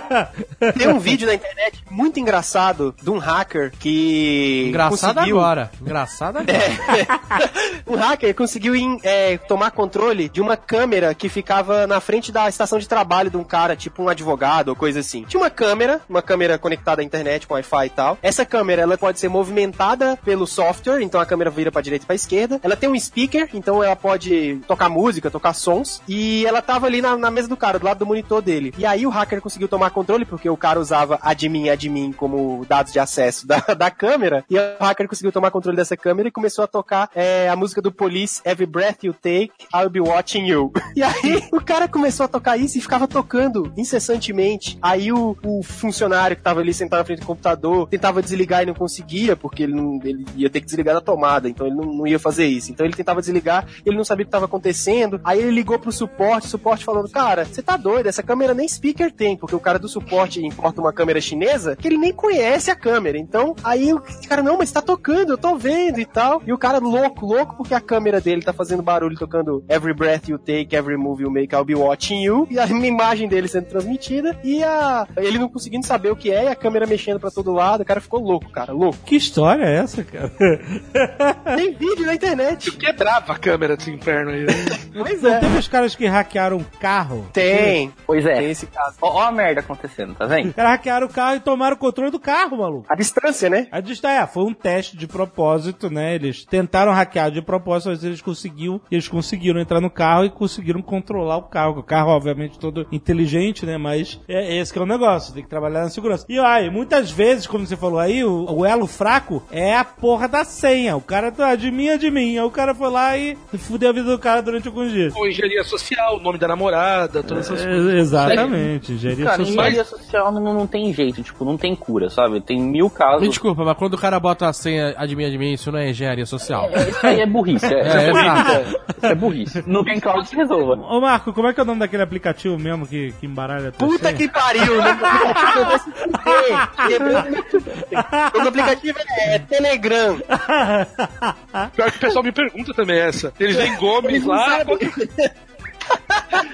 Tem 0.76 0.88
um 0.88 0.98
vídeo 0.98 1.26
na 1.26 1.34
internet 1.34 1.82
muito 1.90 2.20
engraçado 2.20 2.94
de 3.00 3.10
um 3.10 3.18
hacker 3.18 3.72
que. 3.78 4.66
Engraçado 4.68 5.14
conseguiu... 5.14 5.38
agora. 5.38 5.70
Engraçado 5.80 6.38
agora. 6.38 7.50
um 7.86 7.96
hacker 7.96 8.34
conseguiu 8.34 8.74
em, 8.74 8.98
é, 9.02 9.36
tomar 9.38 9.70
controle 9.70 10.28
de 10.28 10.40
uma 10.40 10.56
câmera 10.56 11.14
que 11.14 11.28
ficava 11.28 11.86
na 11.86 12.00
frente 12.00 12.30
da 12.30 12.48
estação 12.48 12.78
de 12.78 12.88
trabalho 12.88 13.30
de 13.30 13.36
um 13.36 13.44
cara, 13.44 13.76
tipo 13.76 14.02
um 14.02 14.08
advogado 14.08 14.68
ou 14.68 14.76
coisa 14.76 15.00
assim. 15.00 15.24
Tinha 15.24 15.40
uma 15.40 15.50
câmera, 15.50 16.00
uma 16.08 16.22
câmera 16.22 16.58
conectada 16.58 17.02
à 17.02 17.04
internet 17.04 17.46
com 17.46 17.54
Wi-Fi 17.54 17.86
e 17.86 17.90
tal. 17.90 18.18
Essa 18.22 18.44
câmera 18.44 18.82
ela 18.82 18.98
pode 18.98 19.18
ser 19.18 19.28
movimentada 19.28 20.18
pelo 20.28 20.46
software, 20.46 21.00
então 21.00 21.18
a 21.18 21.24
câmera 21.24 21.48
vira 21.48 21.72
pra 21.72 21.80
direita 21.80 22.04
e 22.04 22.06
pra 22.06 22.14
esquerda. 22.14 22.60
Ela 22.62 22.76
tem 22.76 22.86
um 22.86 23.00
speaker, 23.00 23.48
então 23.54 23.82
ela 23.82 23.96
pode 23.96 24.60
tocar 24.68 24.90
música, 24.90 25.30
tocar 25.30 25.54
sons. 25.54 26.02
E 26.06 26.44
ela 26.44 26.60
tava 26.60 26.86
ali 26.86 27.00
na, 27.00 27.16
na 27.16 27.30
mesa 27.30 27.48
do 27.48 27.56
cara, 27.56 27.78
do 27.78 27.86
lado 27.86 28.00
do 28.00 28.06
monitor 28.06 28.42
dele. 28.42 28.74
E 28.76 28.84
aí 28.84 29.06
o 29.06 29.08
hacker 29.08 29.40
conseguiu 29.40 29.68
tomar 29.68 29.88
controle, 29.88 30.26
porque 30.26 30.50
o 30.50 30.56
cara 30.56 30.78
usava 30.78 31.18
admin 31.22 31.70
admin 31.70 32.12
como 32.12 32.62
dados 32.68 32.92
de 32.92 32.98
acesso 32.98 33.46
da, 33.46 33.56
da 33.74 33.90
câmera. 33.90 34.44
E 34.50 34.58
o 34.58 34.84
hacker 34.84 35.08
conseguiu 35.08 35.32
tomar 35.32 35.50
controle 35.50 35.78
dessa 35.78 35.96
câmera 35.96 36.28
e 36.28 36.30
começou 36.30 36.62
a 36.62 36.68
tocar 36.68 37.08
é, 37.14 37.48
a 37.48 37.56
música 37.56 37.80
do 37.80 37.90
Police, 37.90 38.42
Every 38.44 38.66
Breath 38.66 39.04
You 39.04 39.14
Take, 39.14 39.52
I'll 39.74 39.88
Be 39.88 40.00
Watching 40.00 40.46
You. 40.46 40.72
E 40.98 41.02
aí 41.02 41.48
o 41.52 41.60
cara 41.60 41.86
começou 41.86 42.24
a 42.24 42.28
tocar 42.28 42.56
isso 42.56 42.76
e 42.76 42.80
ficava 42.80 43.06
tocando 43.06 43.72
incessantemente. 43.76 44.76
Aí 44.82 45.12
o, 45.12 45.36
o 45.44 45.62
funcionário 45.62 46.36
que 46.36 46.42
tava 46.42 46.58
ali 46.58 46.74
sentado 46.74 46.98
na 46.98 47.04
frente 47.04 47.20
do 47.20 47.26
computador 47.26 47.88
tentava 47.88 48.20
desligar 48.20 48.64
e 48.64 48.66
não 48.66 48.74
conseguia, 48.74 49.36
porque 49.36 49.62
ele, 49.62 49.74
não, 49.74 50.00
ele 50.02 50.17
ia 50.36 50.50
ter 50.50 50.60
que 50.60 50.66
desligar 50.66 50.94
da 50.94 51.00
tomada, 51.00 51.48
então 51.48 51.66
ele 51.66 51.76
não, 51.76 51.92
não 51.92 52.06
ia 52.06 52.18
fazer 52.18 52.46
isso. 52.46 52.70
Então 52.70 52.84
ele 52.86 52.94
tentava 52.94 53.20
desligar, 53.20 53.66
ele 53.84 53.96
não 53.96 54.04
sabia 54.04 54.22
o 54.22 54.26
que 54.26 54.28
estava 54.28 54.44
acontecendo. 54.46 55.20
Aí 55.24 55.40
ele 55.40 55.50
ligou 55.50 55.78
pro 55.78 55.92
suporte, 55.92 56.46
o 56.46 56.50
suporte 56.50 56.84
falando: 56.84 57.08
Cara, 57.08 57.44
você 57.44 57.62
tá 57.62 57.76
doido, 57.76 58.06
essa 58.06 58.22
câmera 58.22 58.54
nem 58.54 58.68
speaker 58.68 59.12
tem, 59.12 59.36
porque 59.36 59.54
o 59.54 59.60
cara 59.60 59.78
do 59.78 59.88
suporte 59.88 60.44
importa 60.44 60.80
uma 60.80 60.92
câmera 60.92 61.20
chinesa 61.20 61.76
que 61.76 61.88
ele 61.88 61.98
nem 61.98 62.12
conhece 62.12 62.70
a 62.70 62.76
câmera. 62.76 63.18
Então, 63.18 63.54
aí 63.62 63.92
o 63.92 64.02
cara, 64.28 64.42
não, 64.42 64.58
mas 64.58 64.72
tá 64.72 64.80
tocando, 64.80 65.32
eu 65.32 65.38
tô 65.38 65.56
vendo 65.56 66.00
e 66.00 66.04
tal. 66.06 66.42
E 66.46 66.52
o 66.52 66.58
cara 66.58 66.78
louco, 66.78 67.26
louco, 67.26 67.56
porque 67.56 67.74
a 67.74 67.80
câmera 67.80 68.20
dele 68.20 68.42
tá 68.42 68.52
fazendo 68.52 68.82
barulho 68.82 69.16
tocando 69.16 69.64
Every 69.68 69.94
Breath 69.94 70.28
You 70.28 70.38
Take, 70.38 70.74
Every 70.74 70.96
Move 70.96 71.22
You 71.22 71.30
Make, 71.30 71.54
I'll 71.54 71.64
Be 71.64 71.74
Watching 71.74 72.22
You. 72.22 72.46
E 72.50 72.58
a 72.58 72.66
imagem 72.68 73.28
dele 73.28 73.48
sendo 73.48 73.66
transmitida. 73.66 74.38
E 74.42 74.62
a 74.62 75.06
ele 75.16 75.38
não 75.38 75.48
conseguindo 75.48 75.86
saber 75.86 76.10
o 76.10 76.16
que 76.16 76.30
é, 76.30 76.44
e 76.44 76.48
a 76.48 76.56
câmera 76.56 76.86
mexendo 76.86 77.20
pra 77.20 77.30
todo 77.30 77.52
lado. 77.52 77.82
O 77.82 77.84
cara 77.84 78.00
ficou 78.00 78.20
louco, 78.20 78.50
cara, 78.50 78.72
louco. 78.72 78.98
Que 79.04 79.16
história 79.16 79.64
é 79.64 79.76
essa, 79.76 80.02
cara? 80.08 80.30
Tem 81.56 81.72
vídeo 81.74 82.06
na 82.06 82.14
internet. 82.14 82.70
Quebrava 82.72 83.32
a 83.32 83.38
câmera 83.38 83.76
desse 83.76 83.90
inferno 83.90 84.30
aí. 84.30 84.44
né? 84.44 84.52
Pois 84.92 85.22
Não 85.22 85.32
é. 85.32 85.38
teve 85.40 85.58
os 85.58 85.68
caras 85.68 85.94
que 85.94 86.06
hackearam 86.06 86.56
o 86.58 86.64
carro? 86.80 87.26
Tem. 87.32 87.92
Pois 88.06 88.24
é. 88.26 88.34
Tem 88.34 88.50
esse 88.50 88.66
caso. 88.66 88.96
Ó, 89.00 89.16
ó 89.18 89.22
a 89.22 89.32
merda 89.32 89.60
acontecendo, 89.60 90.14
tá 90.14 90.26
vendo? 90.26 90.48
Os 90.48 90.54
caras 90.54 90.72
hackearam 90.72 91.06
o 91.06 91.10
carro 91.10 91.36
e 91.36 91.40
tomaram 91.40 91.76
o 91.76 91.78
controle 91.78 92.10
do 92.10 92.18
carro, 92.20 92.58
maluco. 92.58 92.86
A 92.88 92.94
distância, 92.94 93.48
né? 93.50 93.66
A 93.70 93.80
distância 93.80 94.22
é, 94.22 94.26
foi 94.26 94.44
um 94.44 94.54
teste 94.54 94.96
de 94.96 95.06
propósito, 95.06 95.90
né? 95.90 96.14
Eles 96.14 96.44
tentaram 96.44 96.92
hackear 96.92 97.30
de 97.30 97.42
propósito, 97.42 97.90
mas 97.90 98.04
eles 98.04 98.20
conseguiram, 98.20 98.80
eles 98.90 99.08
conseguiram 99.08 99.60
entrar 99.60 99.80
no 99.80 99.90
carro 99.90 100.24
e 100.24 100.30
conseguiram 100.30 100.80
controlar 100.82 101.36
o 101.36 101.42
carro. 101.42 101.78
O 101.78 101.82
carro, 101.82 102.10
obviamente, 102.10 102.58
todo 102.58 102.86
inteligente, 102.90 103.66
né? 103.66 103.76
Mas 103.76 104.20
é 104.28 104.56
esse 104.58 104.72
que 104.72 104.78
é 104.78 104.82
o 104.82 104.86
negócio, 104.86 105.34
tem 105.34 105.42
que 105.42 105.48
trabalhar 105.48 105.82
na 105.82 105.90
segurança. 105.90 106.24
E 106.28 106.38
aí, 106.38 106.70
muitas 106.70 107.10
vezes, 107.10 107.46
como 107.46 107.66
você 107.66 107.76
falou 107.76 107.98
aí, 107.98 108.24
o, 108.24 108.46
o 108.50 108.64
elo 108.64 108.86
fraco 108.86 109.42
é 109.50 109.74
a 109.76 109.84
porra 110.00 110.28
da 110.28 110.44
senha. 110.44 110.96
O 110.96 111.00
cara 111.00 111.30
tá 111.30 111.54
de 111.54 111.70
mim, 111.70 111.88
é 111.88 111.98
de 111.98 112.10
mim. 112.10 112.38
Aí 112.38 112.44
o 112.44 112.50
cara 112.50 112.74
foi 112.74 112.90
lá 112.90 113.16
e 113.16 113.36
fudeu 113.58 113.90
a 113.90 113.92
vida 113.92 114.10
do 114.10 114.18
cara 114.18 114.40
durante 114.42 114.68
alguns 114.68 114.90
dias. 114.92 115.14
Ou 115.16 115.26
engenharia 115.28 115.64
social, 115.64 116.16
o 116.16 116.20
nome 116.20 116.38
da 116.38 116.48
namorada, 116.48 117.22
todas 117.22 117.46
essas 117.50 117.64
coisas. 117.64 117.94
É, 117.94 117.98
exatamente, 117.98 118.92
engenharia 118.92 119.24
Cara, 119.24 119.36
social. 119.38 119.52
engenharia 119.54 119.84
social 119.84 120.32
não, 120.32 120.54
não 120.54 120.66
tem 120.66 120.92
jeito, 120.92 121.22
tipo, 121.22 121.44
não 121.44 121.56
tem 121.56 121.74
cura, 121.74 122.08
sabe? 122.10 122.40
Tem 122.40 122.60
mil 122.60 122.88
casos. 122.90 123.22
Me 123.22 123.28
desculpa, 123.28 123.64
mas 123.64 123.76
quando 123.76 123.94
o 123.94 123.98
cara 123.98 124.18
bota 124.20 124.48
a 124.48 124.52
senha 124.52 124.94
admin 124.96 125.24
admin, 125.26 125.52
isso 125.52 125.70
não 125.72 125.78
é 125.78 125.90
engenharia 125.90 126.26
social. 126.26 126.68
É, 126.72 126.88
Isso 126.88 127.06
aí 127.06 127.20
é 127.20 127.26
burrice. 127.26 127.66
É, 127.66 127.78
É, 127.78 128.08
é, 128.08 128.12
burrice, 128.12 128.76
é, 129.02 129.06
é 129.06 129.14
burrice. 129.14 129.64
Não 129.66 129.84
tem 129.84 130.00
cloud 130.00 130.28
que 130.28 130.36
resolva. 130.36 130.74
Ô 130.74 131.00
Marco, 131.00 131.32
como 131.32 131.48
é 131.48 131.54
que 131.54 131.60
é 131.60 131.62
o 131.62 131.66
nome 131.66 131.80
daquele 131.80 132.02
aplicativo 132.02 132.58
mesmo 132.58 132.86
que, 132.86 133.12
que 133.20 133.26
embaralha 133.26 133.72
tua 133.72 133.88
Puta 133.88 134.06
senha? 134.08 134.14
que 134.16 134.28
pariu, 134.28 134.82
né? 134.82 134.98
O 138.34 138.48
aplicativo 138.48 138.98
é 139.20 139.38
Telegram. 139.48 139.87
Pior 141.74 141.90
que 141.90 141.96
o 141.96 142.00
pessoal 142.00 142.24
me 142.24 142.32
pergunta 142.32 142.72
também 142.74 142.98
essa. 142.98 143.32
Eles 143.38 143.56
veem 143.56 143.76
Gomes 143.76 144.24
lá. 144.24 144.64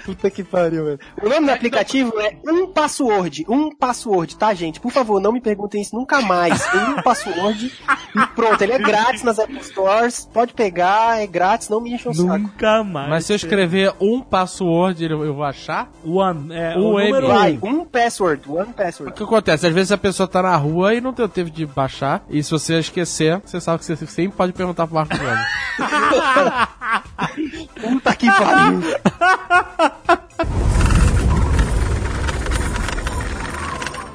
Puta 0.05 0.31
que 0.31 0.45
pariu, 0.45 0.85
velho. 0.85 0.99
O 1.23 1.29
nome 1.29 1.47
do 1.47 1.53
aplicativo 1.53 2.13
é 2.21 2.37
Um 2.47 2.67
Password. 2.67 3.47
Um 3.49 3.75
Password, 3.75 4.37
tá, 4.37 4.53
gente? 4.53 4.79
Por 4.79 4.93
favor, 4.93 5.21
não 5.21 5.33
me 5.33 5.41
perguntem 5.41 5.81
isso 5.81 5.97
nunca 5.97 6.21
mais. 6.21 6.63
Um 6.75 7.03
Password. 7.03 7.73
E 8.15 8.27
pronto, 8.35 8.61
ele 8.63 8.73
é 8.73 8.79
grátis 8.79 9.23
nas 9.23 9.39
Apple 9.39 9.63
Stores. 9.65 10.29
Pode 10.33 10.53
pegar, 10.53 11.21
é 11.23 11.27
grátis, 11.27 11.69
não 11.69 11.81
me 11.81 11.93
enche 11.95 12.09
o 12.09 12.15
saco. 12.15 12.39
Nunca 12.39 12.85
mais. 12.85 13.09
Mas 13.09 13.27
se 13.27 13.33
eu 13.33 13.37
escrever 13.37 13.95
um 14.01 14.21
password, 14.21 15.03
eu 15.05 15.25
eu 15.25 15.35
vou 15.35 15.45
achar? 15.45 15.89
One, 16.05 16.53
é, 16.55 16.77
Um 16.77 16.87
o 16.95 17.01
número 17.01 17.29
Vai, 17.29 17.59
um. 17.63 17.69
um 17.81 17.85
password, 17.85 18.43
one 18.49 18.71
O 18.71 18.75
password. 18.75 19.13
que 19.15 19.23
acontece? 19.23 19.67
Às 19.67 19.73
vezes 19.75 19.93
a 19.93 19.99
pessoa 19.99 20.29
tá 20.29 20.43
na 20.43 20.57
rua 20.57 20.95
e 20.95 21.01
não 21.01 21.13
tem 21.13 21.27
tempo 21.29 21.51
de 21.51 21.65
baixar. 21.65 22.23
E 22.29 22.43
se 22.43 22.51
você 22.51 22.79
esquecer, 22.79 23.41
você 23.45 23.61
sabe 23.61 23.79
que 23.79 23.85
você 23.87 23.97
sempre 24.07 24.37
pode 24.37 24.53
perguntar 24.53 24.87
pro 24.87 24.97
Marco 24.97 25.15
Gomes. 25.17 25.47
Puta 27.89 28.15
que 28.17 28.27
pariu. 28.27 28.83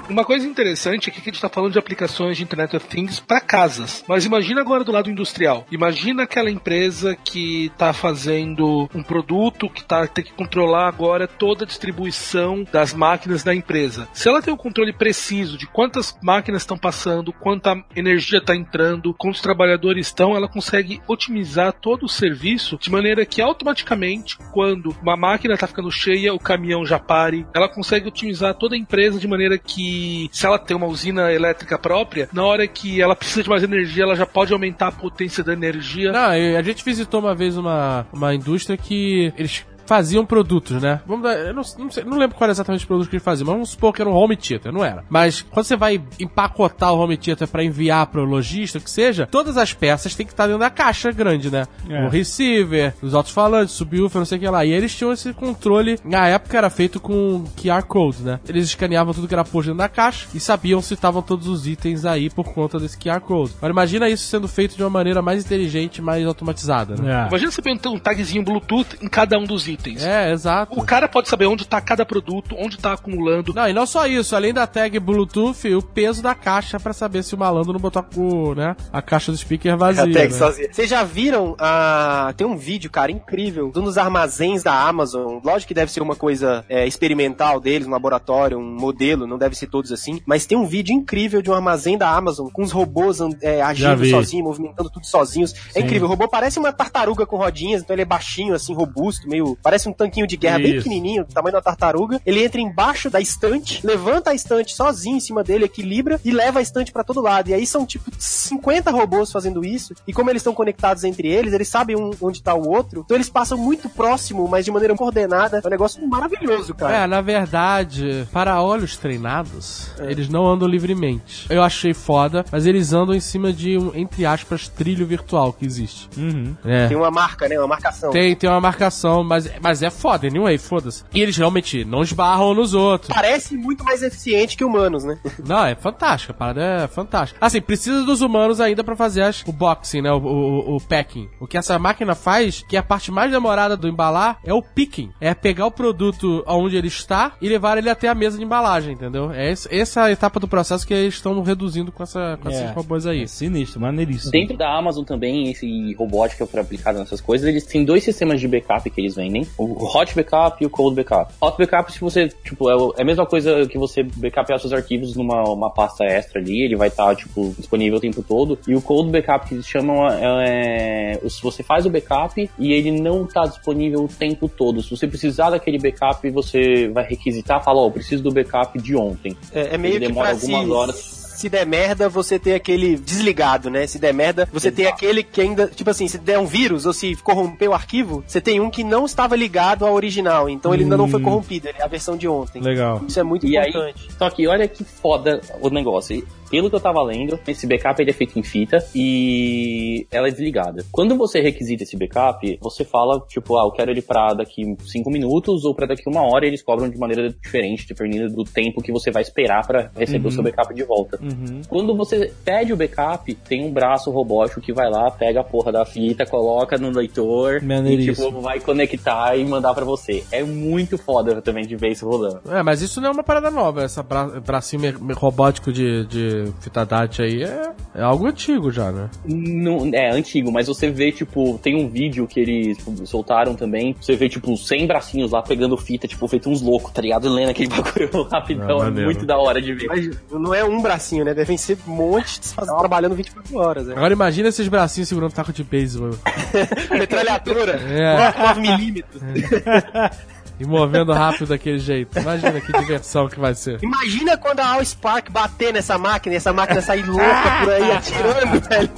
Uma 0.10 0.26
coisa 0.26 0.48
interessante 0.48 1.08
é 1.08 1.12
que 1.14 1.20
a 1.20 1.24
gente 1.24 1.40
tá 1.40 1.48
falando 1.48 1.74
de 1.74 1.80
aplicações 1.80 2.36
de 2.36 2.44
Internet 2.44 2.76
of 2.76 2.88
Things 2.88 3.20
para 3.20 3.40
casas. 3.40 4.04
Mas 4.08 4.26
imagina 4.26 4.60
agora 4.60 4.84
do 4.84 4.92
lado 4.92 5.10
industrial. 5.10 5.68
Imagina 5.72 6.24
aquela 6.24 6.50
empresa 6.50 7.16
que 7.16 7.72
tá 7.78 7.94
fazendo 7.94 8.90
um 8.94 9.04
produto 9.04 9.70
que 9.70 9.84
tá 9.84 10.08
tem 10.08 10.24
que 10.24 10.34
controlar 10.34 10.88
agora 10.88 11.28
toda 11.28 11.64
a 11.64 11.68
distribuição 11.68 12.66
das 12.72 12.94
máquinas 12.94 13.44
da 13.44 13.54
empresa. 13.54 14.08
Se 14.12 14.28
ela 14.28 14.42
tem 14.42 14.52
um 14.54 14.58
controle 14.58 14.92
preciso 14.92 15.58
de 15.58 15.68
quantas 15.68 16.18
máquinas 16.24 16.64
estão 16.64 16.78
passando, 16.78 17.32
quanta 17.32 17.76
energia 17.96 18.40
está 18.40 18.56
entrando, 18.56 19.14
quantos 19.14 19.42
trabalhadores 19.42 20.08
estão, 20.08 20.36
ela 20.36 20.48
consegue 20.48 21.00
otimizar 21.08 21.72
todo 21.74 22.06
o 22.06 22.10
serviço 22.10 22.80
de 22.80 22.90
maneira 22.90 23.26
que 23.26 23.42
automaticamente, 23.42 24.38
quando 24.52 24.96
uma 25.02 25.16
máquina 25.16 25.54
está 25.54 25.68
ficando 25.68 25.92
cheia, 25.92 26.34
o 26.34 26.40
caminhão 26.40 26.84
já 26.84 26.98
pare. 26.98 27.46
Ela 27.54 27.70
consegue 27.70 28.08
otimizar 28.08 28.56
toda 28.56 28.74
a 28.74 28.78
empresa 28.78 29.20
de 29.20 29.28
maneira 29.28 29.58
que, 29.58 29.99
se 30.32 30.46
ela 30.46 30.58
tem 30.60 30.76
uma 30.76 30.88
usina 30.88 31.32
elétrica 31.32 31.78
própria, 31.78 32.30
na 32.32 32.44
hora 32.44 32.68
que 32.68 33.02
ela 33.02 33.16
precisa 33.16 33.44
de 33.44 33.50
mais 33.50 33.64
energia, 33.64 34.04
ela 34.04 34.16
já 34.16 34.26
pode 34.26 34.54
aumentar 34.54 34.88
a 34.88 34.92
potência 34.92 35.44
da 35.44 35.54
energia. 35.54 36.12
Não, 36.12 36.30
a 36.30 36.62
gente 36.62 36.84
visitou 36.84 37.20
uma 37.20 37.36
vez 37.36 37.58
uma, 37.58 38.06
uma 38.12 38.34
indústria 38.34 38.78
que 38.78 39.34
eles 39.38 39.66
faziam 39.90 40.24
produtos, 40.24 40.80
né? 40.80 41.02
Vamos 41.08 41.24
dar, 41.24 41.34
eu 41.34 41.52
não, 41.52 41.64
não, 41.80 41.90
sei, 41.90 42.04
não 42.04 42.16
lembro 42.16 42.38
qual 42.38 42.46
era 42.46 42.52
exatamente 42.52 42.82
os 42.82 42.86
produtos 42.86 43.10
que 43.10 43.16
eles 43.16 43.24
faziam, 43.24 43.48
mas 43.48 43.56
vamos 43.56 43.70
supor 43.72 43.92
que 43.92 44.00
era 44.00 44.10
um 44.10 44.14
home 44.14 44.38
theater, 44.38 44.72
não 44.72 44.86
era. 44.86 45.04
Mas 45.10 45.42
quando 45.42 45.66
você 45.66 45.76
vai 45.76 46.00
empacotar 46.20 46.94
o 46.94 47.00
home 47.00 47.18
theater 47.18 47.48
para 47.48 47.64
enviar 47.64 48.06
para 48.06 48.22
o 48.22 48.24
lojista, 48.24 48.80
que 48.80 48.90
seja, 48.90 49.26
todas 49.26 49.58
as 49.58 49.74
peças 49.74 50.14
têm 50.14 50.28
que 50.28 50.32
estar 50.32 50.46
dentro 50.46 50.60
da 50.60 50.70
caixa 50.70 51.12
grande, 51.12 51.50
né? 51.50 51.66
É. 51.90 52.06
O 52.06 52.10
receiver, 52.10 52.94
os 53.02 53.16
alto-falantes, 53.16 53.74
subwoofer, 53.74 54.20
não 54.20 54.26
sei 54.26 54.38
o 54.38 54.42
que 54.42 54.48
lá. 54.48 54.64
E 54.64 54.72
eles 54.72 54.96
tinham 54.96 55.12
esse 55.12 55.34
controle, 55.34 55.98
na 56.06 56.28
época 56.28 56.56
era 56.56 56.70
feito 56.70 57.00
com 57.00 57.44
QR 57.58 57.82
Code, 57.82 58.22
né? 58.22 58.40
Eles 58.48 58.66
escaneavam 58.66 59.12
tudo 59.12 59.28
que 59.28 59.34
era 59.34 59.44
posto 59.44 59.70
dentro 59.70 59.80
da 59.80 59.90
caixa 59.90 60.28
e 60.36 60.40
sabiam 60.40 60.84
se 60.84 60.94
estavam 60.94 61.24
todos 61.24 61.48
os 61.48 61.66
itens 61.66 62.06
aí 62.06 62.30
por 62.30 62.54
conta 62.54 62.78
desse 62.78 62.96
QR 62.96 63.22
Code. 63.22 63.54
Agora 63.58 63.74
imagina 63.74 64.08
isso 64.08 64.28
sendo 64.28 64.48
feito 64.48 64.76
de 64.76 64.84
uma 64.84 64.90
maneira 64.92 65.20
mais 65.20 65.44
inteligente, 65.44 66.00
mais 66.00 66.28
automatizada, 66.28 66.96
né? 66.96 67.24
É. 67.24 67.28
Imagina 67.28 67.50
você 67.50 67.62
ter 67.64 67.90
um 67.90 67.98
tagzinho 67.98 68.44
Bluetooth 68.44 68.96
em 69.02 69.08
cada 69.08 69.36
um 69.40 69.46
dos 69.46 69.68
itens. 69.68 69.79
É, 70.06 70.32
exato. 70.32 70.80
O 70.80 70.84
cara 70.84 71.08
pode 71.08 71.30
saber 71.30 71.46
onde 71.46 71.68
tá 71.68 71.80
cada 71.80 72.06
produto, 72.06 72.56
onde 72.58 72.78
tá 72.78 72.94
acumulando. 72.94 73.54
Não, 73.54 73.68
e 73.68 73.74
não 73.74 73.86
só 73.86 74.08
isso, 74.08 74.36
além 74.36 74.54
da 74.54 74.68
tag 74.68 75.00
Bluetooth, 75.00 75.74
o 75.74 75.82
peso 75.82 76.22
da 76.22 76.36
caixa 76.36 76.80
pra 76.80 76.94
saber 76.94 77.24
se 77.24 77.36
o 77.36 77.38
malandro 77.38 77.74
não 77.74 77.80
botou 77.80 78.06
o, 78.16 78.56
né, 78.56 78.76
a 78.92 79.02
caixa 79.02 79.32
do 79.32 79.38
speaker 79.38 79.78
vazia. 79.78 80.04
A 80.04 80.08
tag 80.08 80.32
né? 80.32 80.38
sozinha. 80.38 80.70
Vocês 80.72 80.90
já 80.90 81.04
viram? 81.04 81.56
a 81.60 82.34
tem 82.36 82.46
um 82.46 82.58
vídeo, 82.58 82.90
cara, 82.90 83.12
incrível, 83.12 83.72
de 83.72 83.80
um 83.80 83.84
dos 83.84 83.98
armazéns 83.98 84.64
da 84.64 84.74
Amazon. 84.74 85.40
Lógico 85.44 85.70
que 85.70 85.74
deve 85.74 85.92
ser 85.92 86.02
uma 86.02 86.16
coisa 86.16 86.64
é, 86.70 86.88
experimental 86.88 87.60
deles, 87.60 87.88
um 87.88 87.92
laboratório, 87.92 88.58
um 88.58 88.76
modelo, 88.76 89.28
não 89.28 89.38
deve 89.38 89.56
ser 89.56 89.68
todos 89.68 89.92
assim. 89.92 90.22
Mas 90.26 90.46
tem 90.46 90.58
um 90.58 90.66
vídeo 90.66 90.94
incrível 90.94 91.42
de 91.42 91.50
um 91.50 91.54
armazém 91.54 91.98
da 91.98 92.10
Amazon 92.10 92.48
com 92.50 92.62
os 92.62 92.72
robôs 92.72 93.20
é, 93.42 93.62
agindo 93.62 94.06
sozinhos, 94.06 94.46
movimentando 94.46 94.90
tudo 94.90 95.06
sozinhos. 95.06 95.54
É 95.76 95.82
incrível. 95.82 96.08
O 96.08 96.10
robô 96.10 96.28
parece 96.28 96.60
uma 96.60 96.72
tartaruga 96.72 97.26
com 97.26 97.38
rodinhas, 97.38 97.82
então 97.82 97.94
ele 97.94 98.04
é 98.04 98.06
baixinho, 98.06 98.54
assim, 98.54 98.74
robusto, 98.74 99.28
meio. 99.28 99.58
Parece 99.70 99.88
um 99.88 99.94
tanquinho 99.94 100.26
de 100.26 100.36
guerra 100.36 100.58
bem 100.58 100.72
Isso. 100.74 100.78
pequenininho, 100.84 101.24
do 101.24 101.32
tamanho 101.32 101.54
da 101.54 101.62
tartaruga. 101.62 102.20
Ele 102.26 102.44
entra 102.44 102.60
embaixo 102.60 103.08
da 103.08 103.22
estante, 103.22 103.86
levanta 103.86 104.32
a 104.32 104.34
estante 104.34 104.74
sozinho 104.74 105.18
em 105.18 105.20
cima 105.20 105.44
dele, 105.44 105.66
equilibra 105.66 106.20
e 106.26 106.32
leva 106.32 106.58
a 106.58 106.62
estante 106.64 106.92
pra 106.92 107.04
todo 107.04 107.22
lado. 107.22 107.50
E 107.50 107.54
aí 107.54 107.68
são 107.68 107.86
tipo 107.86 108.10
50 108.18 108.90
robôs 108.90 109.32
fazendo 109.32 109.64
isso. 109.64 109.94
E 110.08 110.12
como 110.12 110.30
eles 110.32 110.40
estão 110.42 110.56
conectados 110.56 111.04
entre 111.04 111.28
eles, 111.28 111.54
eles 111.54 111.68
sabem 111.68 111.96
um- 111.96 112.10
onde 112.20 112.42
tá 112.42 112.56
o 112.56 112.68
outro. 112.68 113.02
Então 113.06 113.16
eles 113.16 113.30
passam 113.30 113.60
muito 113.60 113.88
próximo, 113.90 114.48
mas 114.48 114.66
de 114.66 114.72
maneira 114.72 114.96
coordenada. 114.96 115.62
É 115.64 115.68
um 115.68 115.70
negócio 115.70 116.06
maravilhoso, 116.08 116.74
cara. 116.74 117.04
É, 117.04 117.08
na 117.08 117.22
verdade, 117.22 118.28
para 118.34 118.60
olhos 118.62 118.98
treinados, 118.98 119.92
eles 120.00 120.30
não 120.30 120.48
andam 120.48 120.68
livremente. 120.68 121.46
Eu 121.48 121.62
achei 121.62 121.94
foda, 121.94 122.44
mas 122.52 122.66
eles 122.66 122.92
andam 122.92 123.14
em 123.14 123.20
cima 123.20 123.54
de 123.54 123.78
um, 123.78 123.92
entre 123.94 124.26
aspas, 124.26 124.68
trilho 124.68 125.06
virtual 125.06 125.54
que 125.54 125.64
existe. 125.64 126.10
Uhum. 126.18 126.56
É. 126.66 126.88
Tem 126.88 126.98
uma 126.98 127.12
marca, 127.12 127.48
né? 127.48 127.58
Uma 127.60 127.68
marcação. 127.68 128.10
Tem, 128.12 128.36
tem 128.36 128.50
uma 128.50 128.60
marcação, 128.62 129.24
mas, 129.24 129.50
mas 129.62 129.82
é 129.84 129.90
foda, 129.90 130.28
anyway, 130.28 130.58
foda-se. 130.58 131.04
E 131.14 131.22
eles 131.22 131.36
realmente 131.38 131.84
não 131.86 132.02
esbarram 132.02 132.54
nos 132.54 132.74
outros. 132.74 133.14
Parece 133.14 133.56
muito 133.58 133.84
mais 133.84 134.02
eficiente 134.04 134.56
que 134.58 134.64
humanos, 134.64 135.04
né? 135.04 135.18
Não, 135.46 135.66
é 135.66 135.76
fantástico, 135.76 136.32
a 136.32 136.36
parada 136.36 136.62
é 136.84 136.88
fantástica. 136.88 137.40
Assim, 137.44 137.62
precisa 137.62 138.04
dos 138.04 138.22
humanos 138.22 138.60
ainda 138.62 138.84
pra 138.84 138.96
fazer 138.96 139.22
as, 139.24 139.44
o 139.48 139.52
boxing, 139.52 140.02
né? 140.02 140.12
O, 140.12 140.18
o, 140.18 140.76
o 140.76 140.82
packing. 140.82 141.28
O 141.40 141.48
que 141.48 141.58
essa 141.58 141.78
máquina 141.80 142.14
faz, 142.16 142.64
que 142.68 142.76
é 142.76 142.80
a 142.80 142.84
parte 142.84 143.12
mais 143.12 143.32
demorada 143.32 143.76
do 143.78 143.88
embalar, 143.88 144.40
é 144.44 144.54
o 144.54 144.62
picking. 144.62 145.12
É 145.20 145.34
pegar 145.34 145.66
o 145.66 145.72
produto 145.72 146.44
onde 146.48 146.76
ele 146.78 146.88
está 146.88 147.34
e 147.42 147.48
levar 147.50 147.78
ele 147.78 147.90
até 147.90 148.08
a 148.08 148.16
mesa 148.16 148.38
de 148.38 148.44
embalagem, 148.44 148.94
entendeu? 148.94 149.32
É 149.32 149.52
esse- 149.52 149.74
essa 149.74 150.04
a 150.04 150.12
etapa 150.12 150.40
do 150.40 150.48
processo 150.48 150.86
que 150.86 150.94
eles 150.94 151.16
estão 151.16 151.42
reduzindo 151.42 151.92
com, 151.92 152.04
essa, 152.04 152.38
com 152.42 152.50
esses 152.50 152.62
É. 152.62 152.72
robôs 152.72 153.06
aí. 153.06 153.24
É 153.24 153.28
sinistro, 153.28 153.80
maneiríssimo. 153.82 154.32
Dentro 154.32 154.58
da 154.58 154.78
Amazon 154.78 155.04
também, 155.04 155.50
esse 155.52 155.94
robótica 155.96 156.46
para 156.46 156.62
aplicada 156.62 157.00
nessas 157.00 157.22
coisas, 157.22 157.48
eles 157.48 157.66
têm 157.66 157.84
dois 157.86 158.04
sistemas 158.04 158.40
de 158.40 158.48
backup 158.48 158.90
que 158.90 159.02
eles 159.02 159.16
vendem: 159.16 159.48
o 159.58 159.86
Hot 159.86 160.16
Backup 160.16 160.64
e 160.64 160.66
o 160.66 160.70
Cold 160.70 160.96
Backup. 160.96 161.34
Hot 161.42 161.58
Backup, 161.58 161.92
se 161.92 162.00
você, 162.00 162.30
tipo, 162.44 162.70
é, 162.70 163.00
é 163.00 163.02
a 163.02 163.06
mesma 163.06 163.26
coisa 163.26 163.66
que 163.68 163.78
você 163.78 164.04
backupear 164.04 164.60
seus 164.60 164.74
arquivos 164.74 165.16
numa 165.16 165.44
uma 165.44 165.70
pasta 165.70 166.04
extra 166.04 166.40
ali, 166.40 166.64
ele 166.64 166.76
vai 166.76 166.88
estar, 166.88 167.16
tipo, 167.16 167.54
disponível 167.58 167.98
o 167.98 168.02
tempo 168.02 168.24
todo. 168.24 168.58
E 168.68 168.76
o 168.76 168.82
Cold 168.82 169.12
Backup, 169.12 169.48
que 169.48 169.56
eles 169.56 169.68
chamam, 169.68 170.08
é, 170.08 171.18
é, 171.24 171.30
se 171.30 171.42
você 171.42 171.64
faz 171.64 171.86
o 171.86 171.90
backup 171.90 172.50
e 172.58 172.74
ele 172.74 172.92
não 172.92 173.26
está 173.26 173.46
disponível 173.46 174.04
o 174.04 174.08
tempo 174.08 174.48
todo. 174.48 174.82
Se 174.82 174.90
você 174.90 175.08
precisar 175.08 175.50
daquele 175.50 175.78
backup, 175.78 176.30
você 176.30 176.88
vai 176.90 177.06
requisitar, 177.06 177.64
fala, 177.64 177.82
ó, 177.82 177.88
eu 177.88 177.92
preciso 177.92 178.24
do 178.24 178.32
backup 178.32 178.80
de 178.80 178.96
ontem. 178.96 179.36
É, 179.54 179.76
é 179.76 179.78
meio 179.78 179.96
Ele 179.96 180.08
que 180.08 180.08
demora 180.08 180.36
se, 180.36 180.54
algumas 180.54 180.70
horas. 180.76 181.19
Se 181.40 181.50
der 181.50 181.66
merda, 181.66 182.10
você 182.10 182.38
ter 182.38 182.54
aquele 182.54 182.98
desligado, 182.98 183.70
né? 183.70 183.88
Se 183.88 183.98
der 183.98 184.14
merda, 184.14 184.48
você 184.52 184.72
tem 184.72 184.86
aquele 184.88 185.24
que 185.24 185.40
ainda, 185.42 185.68
tipo 185.68 185.90
assim, 185.90 186.08
se 186.08 186.18
der 186.18 186.38
um 186.38 186.46
vírus 186.46 186.86
ou 186.86 186.94
se 186.94 187.16
corromper 187.18 187.70
o 187.70 187.74
arquivo, 187.74 188.24
você 188.28 188.42
tem 188.42 188.60
um 188.60 188.70
que 188.70 188.84
não 188.84 189.06
estava 189.06 189.36
ligado 189.36 189.86
ao 189.86 189.94
original, 189.94 190.50
então 190.50 190.74
ele 190.74 190.84
ainda 190.84 190.98
não 190.98 191.08
foi 191.08 191.22
corrompido, 191.22 191.68
ele 191.70 191.78
é 191.80 191.84
a 191.84 191.88
versão 191.88 192.18
de 192.18 192.28
ontem. 192.28 192.62
Legal. 192.62 193.02
Isso 193.08 193.20
é 193.20 193.24
muito 193.24 193.48
E 193.48 193.58
aí, 193.58 193.70
importante. 193.70 194.08
só 194.18 194.30
que 194.30 194.48
olha 194.48 194.68
que 194.68 194.84
foda 194.84 195.40
o 195.62 195.70
negócio. 195.70 196.26
Pelo 196.50 196.68
que 196.68 196.76
eu 196.76 196.80
tava 196.80 197.04
lendo, 197.04 197.40
esse 197.48 197.68
backup 197.68 198.02
ele 198.02 198.10
é 198.10 198.14
feito 198.14 198.40
em 198.40 198.42
fita 198.42 198.80
e 198.96 200.08
ela 200.12 200.28
é 200.28 200.32
desligada. 200.32 200.84
Quando 200.92 201.16
você 201.16 201.40
requisita 201.40 201.84
esse 201.84 201.96
backup, 201.96 202.58
você 202.60 202.84
fala, 202.84 203.24
tipo, 203.28 203.56
ah, 203.56 203.66
eu 203.66 203.72
quero 203.72 203.92
ele 203.92 204.02
pra 204.02 204.34
daqui 204.34 204.76
5 204.84 205.12
minutos 205.12 205.64
ou 205.64 205.76
pra 205.76 205.86
daqui 205.86 206.04
uma 206.08 206.22
hora, 206.24 206.46
e 206.46 206.48
eles 206.50 206.64
cobram 206.64 206.90
de 206.90 206.98
maneira 206.98 207.30
diferente, 207.30 207.88
dependendo 207.88 208.34
do 208.36 208.44
tempo 208.44 208.82
que 208.82 208.92
você 208.92 209.12
vai 209.12 209.22
esperar 209.22 209.66
pra 209.68 209.92
receber 209.96 210.28
o 210.28 210.32
seu 210.32 210.42
backup 210.42 210.74
de 210.74 210.84
volta. 210.84 211.20
Quando 211.68 211.96
você 211.96 212.32
pede 212.44 212.74
o 212.74 212.78
backup, 212.78 213.34
tem 213.34 213.66
um 213.66 213.72
braço 213.72 214.12
robótico 214.12 214.62
que 214.62 214.74
vai 214.74 214.90
lá, 214.90 215.10
pega 215.12 215.42
a 215.42 215.44
porra 215.44 215.72
da 215.72 215.86
fita, 215.86 216.26
coloca 216.26 216.78
no 216.78 216.90
leitor 216.90 217.62
e, 217.64 218.06
tipo, 218.06 218.32
vai 218.42 218.60
conectar 218.60 219.36
e 219.36 219.46
mandar 219.46 219.74
pra 219.74 219.86
você. 219.86 220.24
É 220.32 220.44
muito 220.44 220.98
foda 220.98 221.42
também 221.42 221.66
de 221.66 221.76
ver 221.76 221.92
isso 221.92 222.08
rolando. 222.08 222.42
É, 222.50 222.64
mas 222.64 222.82
isso 222.82 223.00
não 223.02 223.10
é 223.10 223.12
uma 223.12 223.24
parada 223.24 223.50
nova. 223.50 223.84
Essa 223.84 224.04
bra 224.04 224.28
bracinho 224.40 224.82
robótico 225.16 225.72
de, 225.72 226.06
de 226.06 226.54
fita 226.60 226.86
DAT 226.86 227.22
aí 227.22 227.44
é, 227.44 227.72
é 227.96 228.02
algo 228.02 228.26
antigo 228.28 228.72
já, 228.72 228.92
né? 228.92 229.10
Não, 229.26 229.90
é 229.94 230.12
antigo, 230.12 230.52
mas 230.52 230.68
você 230.68 230.90
vê, 230.90 231.12
tipo, 231.12 231.60
tem 231.62 231.76
um 231.76 231.88
vídeo 231.88 232.28
que 232.28 232.40
eles 232.40 232.78
tipo, 232.78 233.06
soltaram 233.06 233.56
também. 233.56 233.96
Você 234.00 234.16
vê, 234.16 234.30
tipo, 234.30 234.56
100 234.56 234.88
bracinhos 234.88 235.32
lá 235.32 235.42
pegando 235.42 235.78
fita, 235.78 236.08
tipo, 236.08 236.28
feito 236.28 236.50
uns 236.50 236.62
loucos, 236.62 236.92
tá 236.92 237.02
ligado? 237.02 237.30
Lendo 237.30 237.50
aquele 237.50 237.70
bagulho 237.74 238.24
rapidão. 238.24 238.82
Ah, 238.82 238.88
é 238.88 238.92
muito 238.92 239.26
da 239.26 239.38
hora 239.38 239.62
de 239.62 239.74
ver. 239.74 239.88
Mas 239.88 240.10
não 240.32 240.54
é 240.54 240.64
um 240.64 240.82
bracinho, 240.82 241.19
né? 241.24 241.34
Devem 241.34 241.58
ser 241.58 241.78
um 241.88 241.92
monte 241.92 242.40
fazendo- 242.54 242.78
trabalhando 242.80 243.16
24 243.16 243.58
horas. 243.58 243.88
né? 243.88 243.94
Agora 243.96 244.14
imagina 244.14 244.50
esses 244.50 244.68
bracinhos 244.68 245.08
segurando 245.10 245.32
taco 245.34 245.52
de 245.54 245.64
beisebol 245.64 246.18
Metralhadora, 246.92 247.74
É. 247.74 248.34
9 248.38 248.62
milímetros. 248.62 249.22
e 250.60 250.66
movendo 250.66 251.14
rápido 251.14 251.48
daquele 251.48 251.80
jeito. 251.80 252.20
Imagina 252.20 252.60
que 252.60 252.72
diversão 252.74 253.30
que 253.30 253.40
vai 253.40 253.56
ser. 253.56 253.80
Imagina 253.82 254.38
quando 254.38 254.60
a 254.60 254.74
Allspark 254.74 255.32
bater 255.32 255.72
nessa 255.74 255.98
máquina 255.98 256.34
e 256.34 256.38
essa 256.38 256.52
máquina 256.52 256.82
sair 256.82 257.06
louca 257.06 257.26
por 257.64 257.72
aí 257.74 257.92
atirando, 257.92 258.60
velho. 258.68 258.90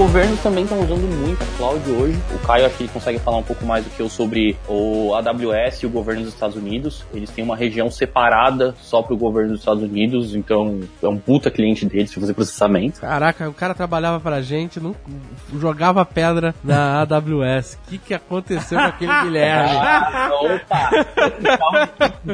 Governos 0.00 0.40
também 0.40 0.64
estão 0.64 0.80
usando 0.80 1.06
muito 1.18 1.42
a 1.42 1.46
cloud 1.58 1.90
hoje. 1.90 2.18
O 2.34 2.38
Caio 2.38 2.64
acho 2.64 2.74
que 2.74 2.84
ele 2.84 2.90
consegue 2.90 3.18
falar 3.18 3.36
um 3.36 3.42
pouco 3.42 3.66
mais 3.66 3.84
do 3.84 3.90
que 3.90 4.00
eu 4.00 4.08
sobre 4.08 4.56
o 4.66 5.14
AWS 5.14 5.82
e 5.82 5.86
o 5.86 5.90
governo 5.90 6.22
dos 6.22 6.32
Estados 6.32 6.56
Unidos. 6.56 7.04
Eles 7.12 7.28
têm 7.28 7.44
uma 7.44 7.54
região 7.54 7.90
separada 7.90 8.74
só 8.80 9.02
para 9.02 9.12
o 9.12 9.16
governo 9.18 9.50
dos 9.50 9.60
Estados 9.60 9.82
Unidos, 9.82 10.34
então 10.34 10.80
é 11.02 11.06
um 11.06 11.18
puta 11.18 11.50
cliente 11.50 11.84
deles 11.84 12.10
para 12.10 12.22
fazer 12.22 12.32
processamento. 12.32 12.98
Caraca, 12.98 13.46
o 13.46 13.52
cara 13.52 13.74
trabalhava 13.74 14.18
pra 14.18 14.40
gente, 14.40 14.80
não 14.80 14.96
jogava 15.58 16.02
pedra 16.02 16.54
na 16.64 17.02
AWS. 17.02 17.78
O 17.86 17.90
que, 17.90 17.98
que 17.98 18.14
aconteceu 18.14 18.78
com 18.78 18.86
aquele 18.86 19.12
Guilherme? 19.20 19.76
Ah, 19.76 20.30
opa! 20.32 20.90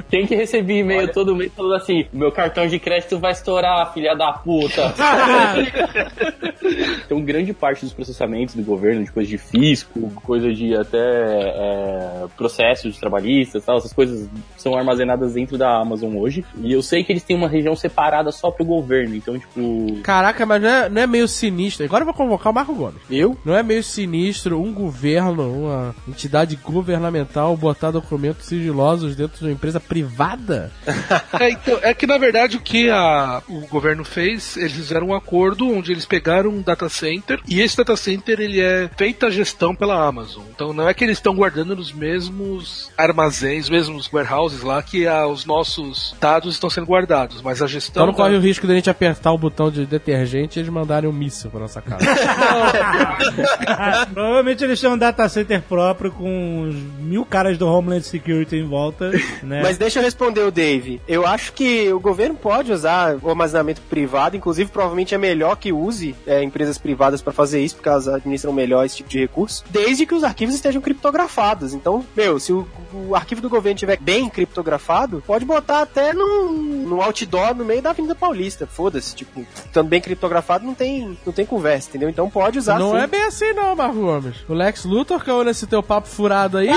Quem 0.08 0.24
que 0.24 0.36
recebi 0.36 0.78
e-mail 0.78 1.12
todo 1.12 1.34
mês 1.34 1.50
falando 1.52 1.74
assim: 1.74 2.06
meu 2.12 2.30
cartão 2.30 2.68
de 2.68 2.78
crédito 2.78 3.18
vai 3.18 3.32
estourar, 3.32 3.92
filha 3.92 4.14
da 4.14 4.34
puta. 4.34 4.94
então, 7.04 7.20
grande 7.22 7.55
parte 7.56 7.84
dos 7.84 7.92
processamentos 7.94 8.54
do 8.54 8.62
governo, 8.62 9.04
de 9.04 9.10
coisa 9.10 9.28
de 9.28 9.38
fisco, 9.38 10.10
coisa 10.22 10.52
de 10.52 10.74
até 10.76 10.98
é, 10.98 12.24
processos 12.36 12.96
trabalhistas, 12.98 13.64
tal, 13.64 13.78
essas 13.78 13.92
coisas 13.92 14.28
são 14.56 14.76
armazenadas 14.76 15.34
dentro 15.34 15.56
da 15.58 15.80
Amazon 15.80 16.14
hoje. 16.16 16.44
E 16.62 16.72
eu 16.72 16.82
sei 16.82 17.02
que 17.02 17.12
eles 17.12 17.22
têm 17.22 17.36
uma 17.36 17.48
região 17.48 17.74
separada 17.74 18.30
só 18.30 18.50
pro 18.50 18.64
governo, 18.64 19.14
então, 19.14 19.38
tipo. 19.38 20.00
Caraca, 20.02 20.44
mas 20.46 20.62
não 20.62 20.68
é, 20.68 20.88
não 20.88 21.02
é 21.02 21.06
meio 21.06 21.26
sinistro. 21.26 21.84
Agora 21.84 22.02
eu 22.02 22.06
vou 22.06 22.14
convocar 22.14 22.52
o 22.52 22.54
Marco 22.54 22.74
Gomes. 22.74 23.00
Eu? 23.10 23.36
Não 23.44 23.56
é 23.56 23.62
meio 23.62 23.82
sinistro 23.82 24.60
um 24.62 24.72
governo, 24.72 25.64
uma 25.66 25.94
entidade 26.06 26.56
governamental 26.56 27.56
botar 27.56 27.90
documentos 27.90 28.46
sigilosos 28.46 29.16
dentro 29.16 29.38
de 29.38 29.44
uma 29.44 29.52
empresa 29.52 29.80
privada? 29.80 30.70
É, 31.38 31.50
então, 31.50 31.78
é 31.82 31.92
que 31.92 32.06
na 32.06 32.16
verdade 32.18 32.56
o 32.56 32.60
que 32.60 32.88
a- 32.90 33.42
o 33.48 33.60
governo 33.66 34.04
fez, 34.04 34.56
eles 34.56 34.72
fizeram 34.72 35.08
um 35.08 35.14
acordo 35.14 35.68
onde 35.68 35.92
eles 35.92 36.06
pegaram 36.06 36.50
um 36.50 36.62
data 36.62 36.88
center 36.88 37.06
center 37.06 37.40
e 37.46 37.60
esse 37.60 37.76
data 37.76 37.96
center 37.96 38.40
ele 38.40 38.60
é 38.60 38.88
feita 38.96 39.26
a 39.26 39.30
gestão 39.30 39.74
pela 39.74 40.06
Amazon. 40.06 40.42
Então 40.54 40.72
não 40.72 40.88
é 40.88 40.94
que 40.94 41.04
eles 41.04 41.18
estão 41.18 41.34
guardando 41.34 41.76
nos 41.76 41.92
mesmos 41.92 42.90
armazéns, 42.96 43.68
mesmos 43.68 44.10
warehouses 44.12 44.62
lá 44.62 44.82
que 44.82 45.06
ah, 45.06 45.26
os 45.26 45.44
nossos 45.44 46.14
dados 46.20 46.54
estão 46.54 46.68
sendo 46.68 46.86
guardados, 46.86 47.42
mas 47.42 47.62
a 47.62 47.66
gestão. 47.66 48.02
Então 48.02 48.06
não 48.06 48.14
corre 48.14 48.36
o 48.36 48.40
risco 48.40 48.66
de 48.66 48.72
a 48.72 48.76
gente 48.76 48.90
apertar 48.90 49.32
o 49.32 49.38
botão 49.38 49.70
de 49.70 49.86
detergente 49.86 50.58
e 50.58 50.60
eles 50.60 50.70
mandarem 50.70 51.08
um 51.08 51.12
míssil 51.12 51.50
pra 51.50 51.60
nossa 51.60 51.80
casa. 51.80 52.04
Provavelmente 54.12 54.64
eles 54.64 54.80
têm 54.80 54.90
um 54.90 54.98
data 54.98 55.28
center 55.28 55.62
próprio 55.62 56.10
com 56.10 56.62
uns 56.62 56.74
mil 56.98 57.24
caras 57.24 57.58
do 57.58 57.66
Homeland 57.66 58.04
Security 58.04 58.56
em 58.56 58.66
volta, 58.66 59.10
né? 59.42 59.62
Mas 59.62 59.78
deixa 59.78 59.98
eu 59.98 60.02
responder 60.02 60.42
o 60.42 60.50
Dave. 60.50 61.00
Eu 61.06 61.26
acho 61.26 61.52
que 61.52 61.92
o 61.92 62.00
governo 62.00 62.34
pode 62.34 62.72
usar 62.72 63.16
o 63.22 63.30
armazenamento 63.30 63.80
privado, 63.82 64.36
inclusive 64.36 64.70
provavelmente 64.70 65.14
é 65.14 65.18
melhor 65.18 65.56
que 65.56 65.72
use 65.72 66.14
é, 66.26 66.42
empresas 66.42 66.78
privadas 66.78 67.22
para 67.22 67.32
fazer 67.36 67.62
isso, 67.62 67.76
porque 67.76 67.88
elas 67.88 68.08
administram 68.08 68.52
melhor 68.52 68.84
esse 68.84 68.96
tipo 68.96 69.10
de 69.10 69.20
recurso, 69.20 69.62
desde 69.70 70.06
que 70.06 70.14
os 70.14 70.24
arquivos 70.24 70.54
estejam 70.54 70.80
criptografados. 70.80 71.74
Então, 71.74 72.04
meu, 72.16 72.40
se 72.40 72.52
o, 72.52 72.66
o 72.92 73.14
arquivo 73.14 73.42
do 73.42 73.50
governo 73.50 73.76
estiver 73.76 73.98
bem 74.00 74.28
criptografado, 74.28 75.22
pode 75.26 75.44
botar 75.44 75.82
até 75.82 76.12
no, 76.12 76.50
no 76.50 77.02
outdoor 77.02 77.54
no 77.54 77.64
meio 77.64 77.82
da 77.82 77.90
Avenida 77.90 78.14
Paulista. 78.14 78.66
Foda-se, 78.66 79.14
tipo, 79.14 79.46
estando 79.54 79.88
bem 79.88 80.00
criptografado 80.00 80.64
não 80.64 80.74
tem, 80.74 81.18
não 81.24 81.32
tem 81.32 81.44
conversa, 81.44 81.90
entendeu? 81.90 82.08
Então 82.08 82.30
pode 82.30 82.58
usar 82.58 82.78
Não 82.78 82.92
sim. 82.92 82.98
é 82.98 83.06
bem 83.06 83.22
assim 83.24 83.52
não, 83.52 83.76
Marco 83.76 83.96
Gomes. 83.96 84.36
O 84.48 84.54
Lex 84.54 84.84
Luthor, 84.84 85.22
que 85.22 85.30
olha 85.30 85.50
esse 85.50 85.66
teu 85.66 85.82
papo 85.82 86.08
furado 86.08 86.56
aí, 86.58 86.70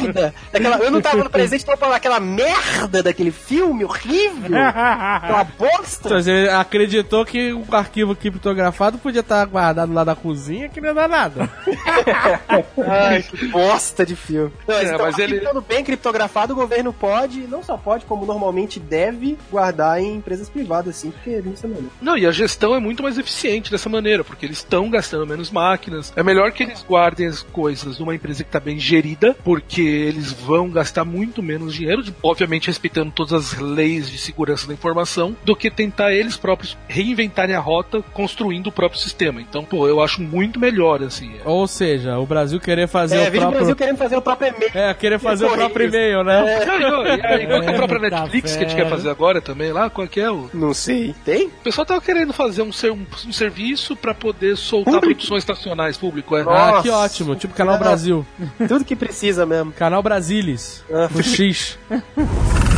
merda! 0.00 0.34
Daquela, 0.52 0.76
eu 0.78 0.90
não 0.90 1.00
tava 1.00 1.24
no 1.24 1.30
presente 1.30 1.64
pra 1.64 1.76
falar 1.76 1.96
aquela 1.96 2.20
merda 2.20 3.02
daquele 3.02 3.30
filme 3.30 3.84
horrível! 3.84 4.50
aquela 4.58 5.44
bosta! 5.44 6.08
você 6.08 6.48
acreditou 6.52 7.24
que 7.24 7.52
o 7.52 7.64
arquivo 7.70 8.14
criptografado 8.18 8.98
podia 8.98 9.20
estar 9.20 9.44
guardado 9.46 9.92
lá 9.92 10.04
na 10.04 10.14
cozinha 10.14 10.68
que 10.68 10.80
não 10.80 10.88
ia 10.88 10.94
dar 10.94 11.08
nada. 11.08 11.50
Ai, 12.86 13.22
que 13.22 13.46
bosta 13.48 14.04
de 14.04 14.14
filme. 14.16 14.52
Não, 14.66 14.74
É, 14.74 14.84
então, 14.84 14.98
mas 14.98 15.18
ele- 15.18 15.36
estando 15.36 15.60
bem 15.60 15.84
criptografado, 15.84 16.52
o 16.52 16.56
governo 16.56 16.92
pode, 16.92 17.40
não 17.46 17.62
só 17.62 17.76
pode, 17.76 18.04
como 18.04 18.26
normalmente 18.26 18.78
deve, 18.80 19.38
guardar 19.50 20.00
em 20.00 20.16
empresas 20.16 20.48
privadas, 20.48 20.96
sim, 20.96 21.10
porque 21.10 21.30
é 21.30 21.40
dessa 21.42 21.66
maneira. 21.66 21.88
Não, 22.00 22.16
e 22.16 22.26
a 22.26 22.32
gestão 22.32 22.74
é 22.74 22.80
muito 22.80 23.02
mais 23.02 23.18
eficiente 23.18 23.70
dessa 23.70 23.88
maneira, 23.88 24.22
porque 24.24 24.46
eles 24.46 24.58
estão 24.58 24.88
gastando 24.90 25.26
menos 25.26 25.50
máquinas. 25.50 26.12
É 26.16 26.22
melhor 26.22 26.52
que 26.52 26.62
eles 26.62 26.84
guardem 26.88 27.26
as 27.26 27.42
coisas 27.42 27.98
numa 27.98 28.14
empresa 28.14 28.42
que 28.44 28.48
está 28.48 28.60
bem 28.60 28.78
gerida, 28.78 29.36
porque 29.44 29.80
eles 29.80 30.32
vão 30.32 30.70
gastar 30.70 31.04
muito 31.04 31.42
menos 31.42 31.74
dinheiro, 31.74 32.02
obviamente 32.22 32.66
respeitando 32.68 33.10
todas 33.12 33.32
as 33.32 33.58
leis 33.58 34.10
de 34.10 34.18
segurança 34.18 34.66
da 34.66 34.74
informação, 34.74 35.36
do 35.44 35.54
que 35.56 35.70
tentar 35.70 36.12
eles 36.12 36.36
próprios 36.36 36.76
reinventarem 36.88 37.54
a 37.54 37.60
rota 37.60 37.97
construindo 38.12 38.68
o 38.68 38.72
próprio 38.72 39.00
sistema. 39.00 39.40
Então, 39.40 39.64
pô, 39.64 39.86
eu 39.88 40.00
acho 40.02 40.20
muito 40.22 40.58
melhor, 40.58 41.02
assim. 41.02 41.32
Ou 41.44 41.66
seja, 41.66 42.18
o 42.18 42.26
Brasil 42.26 42.58
querer 42.60 42.86
fazer 42.88 43.16
É, 43.16 43.20
o 43.20 43.24
veja 43.24 43.36
o 43.36 43.40
próprio... 43.40 43.58
Brasil 43.58 43.76
querendo 43.76 43.96
fazer 43.96 44.16
o 44.16 44.22
próprio 44.22 44.54
e-mail. 44.54 44.70
É, 44.74 44.94
querer 44.94 45.18
fazer 45.18 45.46
o 45.46 45.50
próprio 45.50 45.86
e-mail, 45.88 46.24
né? 46.24 46.64
Não, 46.80 47.06
e 47.06 47.26
aí, 47.26 47.42
igual 47.44 47.60
que 47.60 47.68
a 47.68 47.72
própria 47.74 47.98
Netflix 47.98 48.52
que 48.56 48.64
a 48.64 48.68
gente 48.68 48.76
quer 48.76 48.88
fazer 48.88 49.10
agora 49.10 49.40
também 49.40 49.72
lá, 49.72 49.88
qual 49.90 50.06
que 50.06 50.20
é 50.20 50.30
o. 50.30 50.48
Não 50.54 50.72
sei. 50.74 51.14
Tem? 51.24 51.46
O 51.46 51.50
pessoal 51.64 51.84
tava 51.86 52.00
querendo 52.00 52.32
fazer 52.32 52.62
um, 52.62 52.72
ser- 52.72 52.92
um- 52.92 53.06
um 53.26 53.32
serviço 53.32 53.96
pra 53.96 54.14
poder 54.14 54.56
soltar 54.56 54.94
Público? 54.94 55.14
produções 55.14 55.42
estacionais 55.42 55.96
público, 55.96 56.36
é. 56.36 56.40
Ah, 56.42 56.44
Nossa. 56.44 56.82
que 56.82 56.90
ótimo. 56.90 57.34
Tipo 57.36 57.54
Canal 57.54 57.78
Brasil. 57.78 58.24
Tudo 58.68 58.84
que 58.84 58.94
precisa 58.96 59.44
mesmo. 59.46 59.72
Canal 59.72 60.02
Brasilis. 60.02 60.84
No 60.88 61.22
X. 61.22 61.78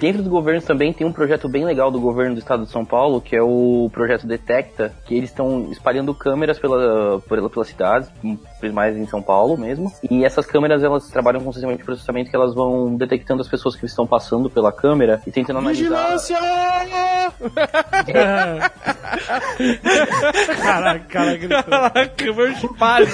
Dentro 0.00 0.22
do 0.22 0.30
governo 0.30 0.62
também 0.62 0.94
tem 0.94 1.06
um 1.06 1.12
projeto 1.12 1.46
bem 1.46 1.62
legal 1.62 1.90
do 1.90 2.00
governo 2.00 2.34
do 2.34 2.38
estado 2.38 2.64
de 2.64 2.70
São 2.70 2.86
Paulo, 2.86 3.20
que 3.20 3.36
é 3.36 3.42
o 3.42 3.90
projeto 3.92 4.26
Detecta, 4.26 4.94
que 5.04 5.14
eles 5.14 5.28
estão 5.28 5.70
espalhando 5.70 6.14
câmeras 6.14 6.58
pela, 6.58 7.20
pela, 7.20 7.50
pela 7.50 7.64
cidade, 7.66 8.08
mais 8.68 8.96
em 8.96 9.06
São 9.06 9.22
Paulo 9.22 9.56
mesmo. 9.56 9.92
E 10.10 10.24
essas 10.24 10.46
câmeras, 10.46 10.82
elas 10.82 11.08
trabalham 11.08 11.40
com 11.40 11.50
um 11.50 11.52
sistema 11.52 11.76
de 11.76 11.84
processamento 11.84 12.30
que 12.30 12.36
elas 12.36 12.54
vão 12.54 12.96
detectando 12.96 13.40
as 13.40 13.48
pessoas 13.48 13.76
que 13.76 13.86
estão 13.86 14.06
passando 14.06 14.50
pela 14.50 14.72
câmera 14.72 15.22
e 15.26 15.30
tentando 15.30 15.58
analisar... 15.58 15.80
Vigilância! 15.80 16.36
Caraca, 20.62 21.04
cara 21.08 21.36
gritou. 21.36 21.62
Caraca, 21.62 22.24
meu 22.24 22.52
espalho. 22.52 23.06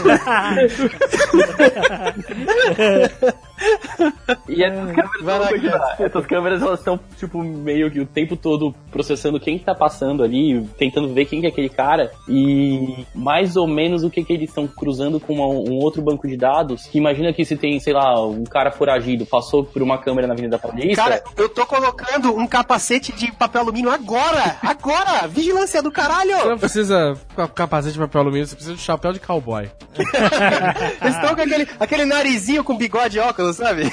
E 4.48 4.62
essas 4.62 4.92
câmeras, 4.92 5.22
Vai 5.22 5.38
lá, 5.38 5.96
essas 5.98 6.26
câmeras 6.26 6.62
elas 6.62 6.78
estão, 6.78 7.00
tipo, 7.16 7.42
meio 7.42 7.90
que 7.90 8.00
o 8.00 8.06
tempo 8.06 8.36
todo 8.36 8.74
processando 8.90 9.40
quem 9.40 9.58
tá 9.58 9.74
passando 9.74 10.22
ali, 10.22 10.62
tentando 10.78 11.12
ver 11.12 11.24
quem 11.24 11.40
que 11.40 11.46
é 11.46 11.48
aquele 11.48 11.68
cara 11.68 12.10
e 12.28 13.04
mais 13.14 13.56
ou 13.56 13.66
menos 13.66 14.04
o 14.04 14.10
que 14.10 14.24
que 14.24 14.32
eles 14.32 14.50
estão 14.50 14.66
cruzando 14.66 15.18
com 15.18 15.35
uma- 15.36 15.46
um 15.70 15.74
outro 15.78 16.02
banco 16.02 16.26
de 16.26 16.36
dados. 16.36 16.86
Que 16.86 16.98
imagina 16.98 17.32
que 17.32 17.44
se 17.44 17.56
tem, 17.56 17.78
sei 17.78 17.92
lá, 17.92 18.20
um 18.26 18.44
cara 18.44 18.70
foragido, 18.70 19.24
passou 19.26 19.64
por 19.64 19.82
uma 19.82 19.98
câmera 19.98 20.26
na 20.26 20.34
Avenida 20.34 20.58
Paulista. 20.58 21.02
Cara, 21.02 21.22
eu 21.36 21.48
tô 21.48 21.64
colocando 21.66 22.36
um 22.36 22.46
capacete 22.46 23.12
de 23.12 23.30
papel 23.32 23.62
alumínio 23.62 23.90
agora! 23.90 24.56
Agora! 24.62 25.26
Vigilância 25.28 25.82
do 25.82 25.90
Você 25.90 25.94
caralho! 25.94 26.48
não 26.48 26.58
precisa 26.58 27.14
capacete 27.54 27.94
de 27.94 27.98
papel 28.00 28.20
alumínio, 28.22 28.46
você 28.46 28.54
precisa 28.54 28.74
de 28.76 28.82
chapéu 28.82 29.12
de 29.12 29.20
cowboy. 29.20 29.70
Eles 31.00 31.14
estão 31.14 31.34
com 31.34 31.42
aquele, 31.42 31.68
aquele 31.78 32.04
narizinho 32.04 32.62
com 32.64 32.76
bigode 32.76 33.16
e 33.16 33.20
óculos, 33.20 33.56
sabe? 33.56 33.84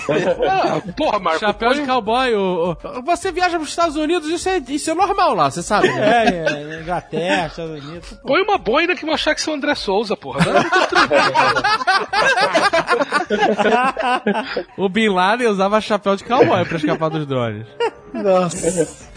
Ah, 0.49 0.81
porra, 0.95 1.19
Marco. 1.19 1.39
Chapéu 1.39 1.73
de 1.73 1.81
cowboy, 1.83 2.33
o, 2.33 2.71
o- 2.71 3.01
você 3.03 3.31
viaja 3.31 3.57
pros 3.57 3.69
Estados 3.69 3.95
Unidos, 3.95 4.29
isso 4.29 4.47
é, 4.49 4.61
isso 4.69 4.89
é 4.91 4.93
normal 4.93 5.33
lá, 5.33 5.49
você 5.49 5.61
sabe, 5.61 5.87
né? 5.89 6.25
É, 6.25 6.45
é, 6.77 6.81
Inglaterra, 6.81 7.47
Estados 7.47 7.83
Unidos. 7.85 8.13
Põe 8.25 8.41
uma 8.41 8.57
boina 8.57 8.95
que 8.95 9.05
vão 9.05 9.13
achar 9.13 9.33
que 9.35 9.41
são 9.41 9.53
André 9.53 9.75
Souza, 9.75 10.15
porra. 10.15 10.39
Né? 10.45 10.63
O 14.77 14.89
Bin 14.89 15.09
Laden 15.09 15.47
usava 15.47 15.81
chapéu 15.81 16.15
de 16.15 16.23
cowboy 16.23 16.65
pra 16.65 16.77
escapar 16.77 17.09
dos 17.09 17.25
drones. 17.25 17.67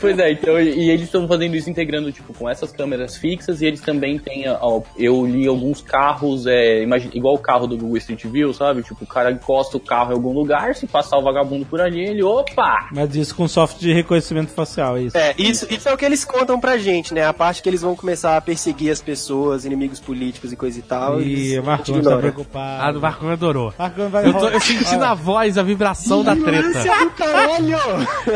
Pois 0.06 0.18
é, 0.20 0.30
então, 0.30 0.60
e, 0.60 0.88
eles 0.88 1.02
estão 1.02 1.26
fazendo 1.26 1.56
isso 1.56 1.68
integrando, 1.68 2.12
tipo, 2.12 2.32
com 2.32 2.48
essas 2.48 2.70
câmeras 2.70 3.16
fixas, 3.16 3.60
e 3.60 3.66
eles 3.66 3.80
também 3.80 4.20
têm, 4.20 4.44
ó, 4.48 4.80
eu 4.96 5.26
li 5.26 5.48
alguns 5.48 5.80
carros, 5.80 6.46
é, 6.46 6.80
imagina, 6.80 7.10
igual 7.12 7.34
o 7.34 7.38
carro 7.38 7.66
do 7.66 7.76
Google 7.76 7.96
Street 7.96 8.24
View, 8.26 8.54
sabe? 8.54 8.84
Tipo, 8.84 9.02
o 9.02 9.06
cara 9.06 9.32
encosta 9.32 9.76
o 9.76 9.80
carro 9.80 10.12
em 10.12 10.14
algum 10.14 10.32
lugar, 10.32 10.76
se 10.76 10.86
passar 10.86 11.18
o 11.18 11.22
vagabundo 11.22 11.66
por 11.66 11.80
ali, 11.80 12.00
ele, 12.00 12.22
opa! 12.22 12.88
Mas 12.92 13.16
isso 13.16 13.34
com 13.34 13.48
software 13.48 13.80
de 13.80 13.92
reconhecimento 13.92 14.52
facial, 14.52 14.96
é 14.96 15.02
isso. 15.02 15.18
É, 15.18 15.34
isso, 15.36 15.66
isso 15.68 15.88
é 15.88 15.92
o 15.92 15.96
que 15.96 16.04
eles 16.04 16.24
contam 16.24 16.60
pra 16.60 16.78
gente, 16.78 17.12
né? 17.12 17.26
A 17.26 17.32
parte 17.32 17.60
que 17.60 17.68
eles 17.68 17.82
vão 17.82 17.96
começar 17.96 18.36
a 18.36 18.40
perseguir 18.40 18.92
as 18.92 19.02
pessoas, 19.02 19.64
inimigos 19.64 19.98
políticos 19.98 20.52
e 20.52 20.56
coisa 20.56 20.78
e 20.78 20.82
tal. 20.82 21.20
E 21.20 21.58
o 21.58 21.64
tá 22.02 22.16
preocupado. 22.16 22.82
A 22.84 22.92
do 22.92 23.00
Marcão 23.00 23.28
adorou. 23.28 23.74
Marcos 23.76 24.08
vai 24.08 24.24
Eu, 24.24 24.34
tô, 24.34 24.48
eu 24.50 24.60
senti 24.60 24.94
na 24.94 25.14
voz 25.14 25.58
a 25.58 25.64
vibração 25.64 26.22
da 26.22 26.36
treta. 26.36 26.68
Do 26.68 27.10
caralho! 27.10 27.78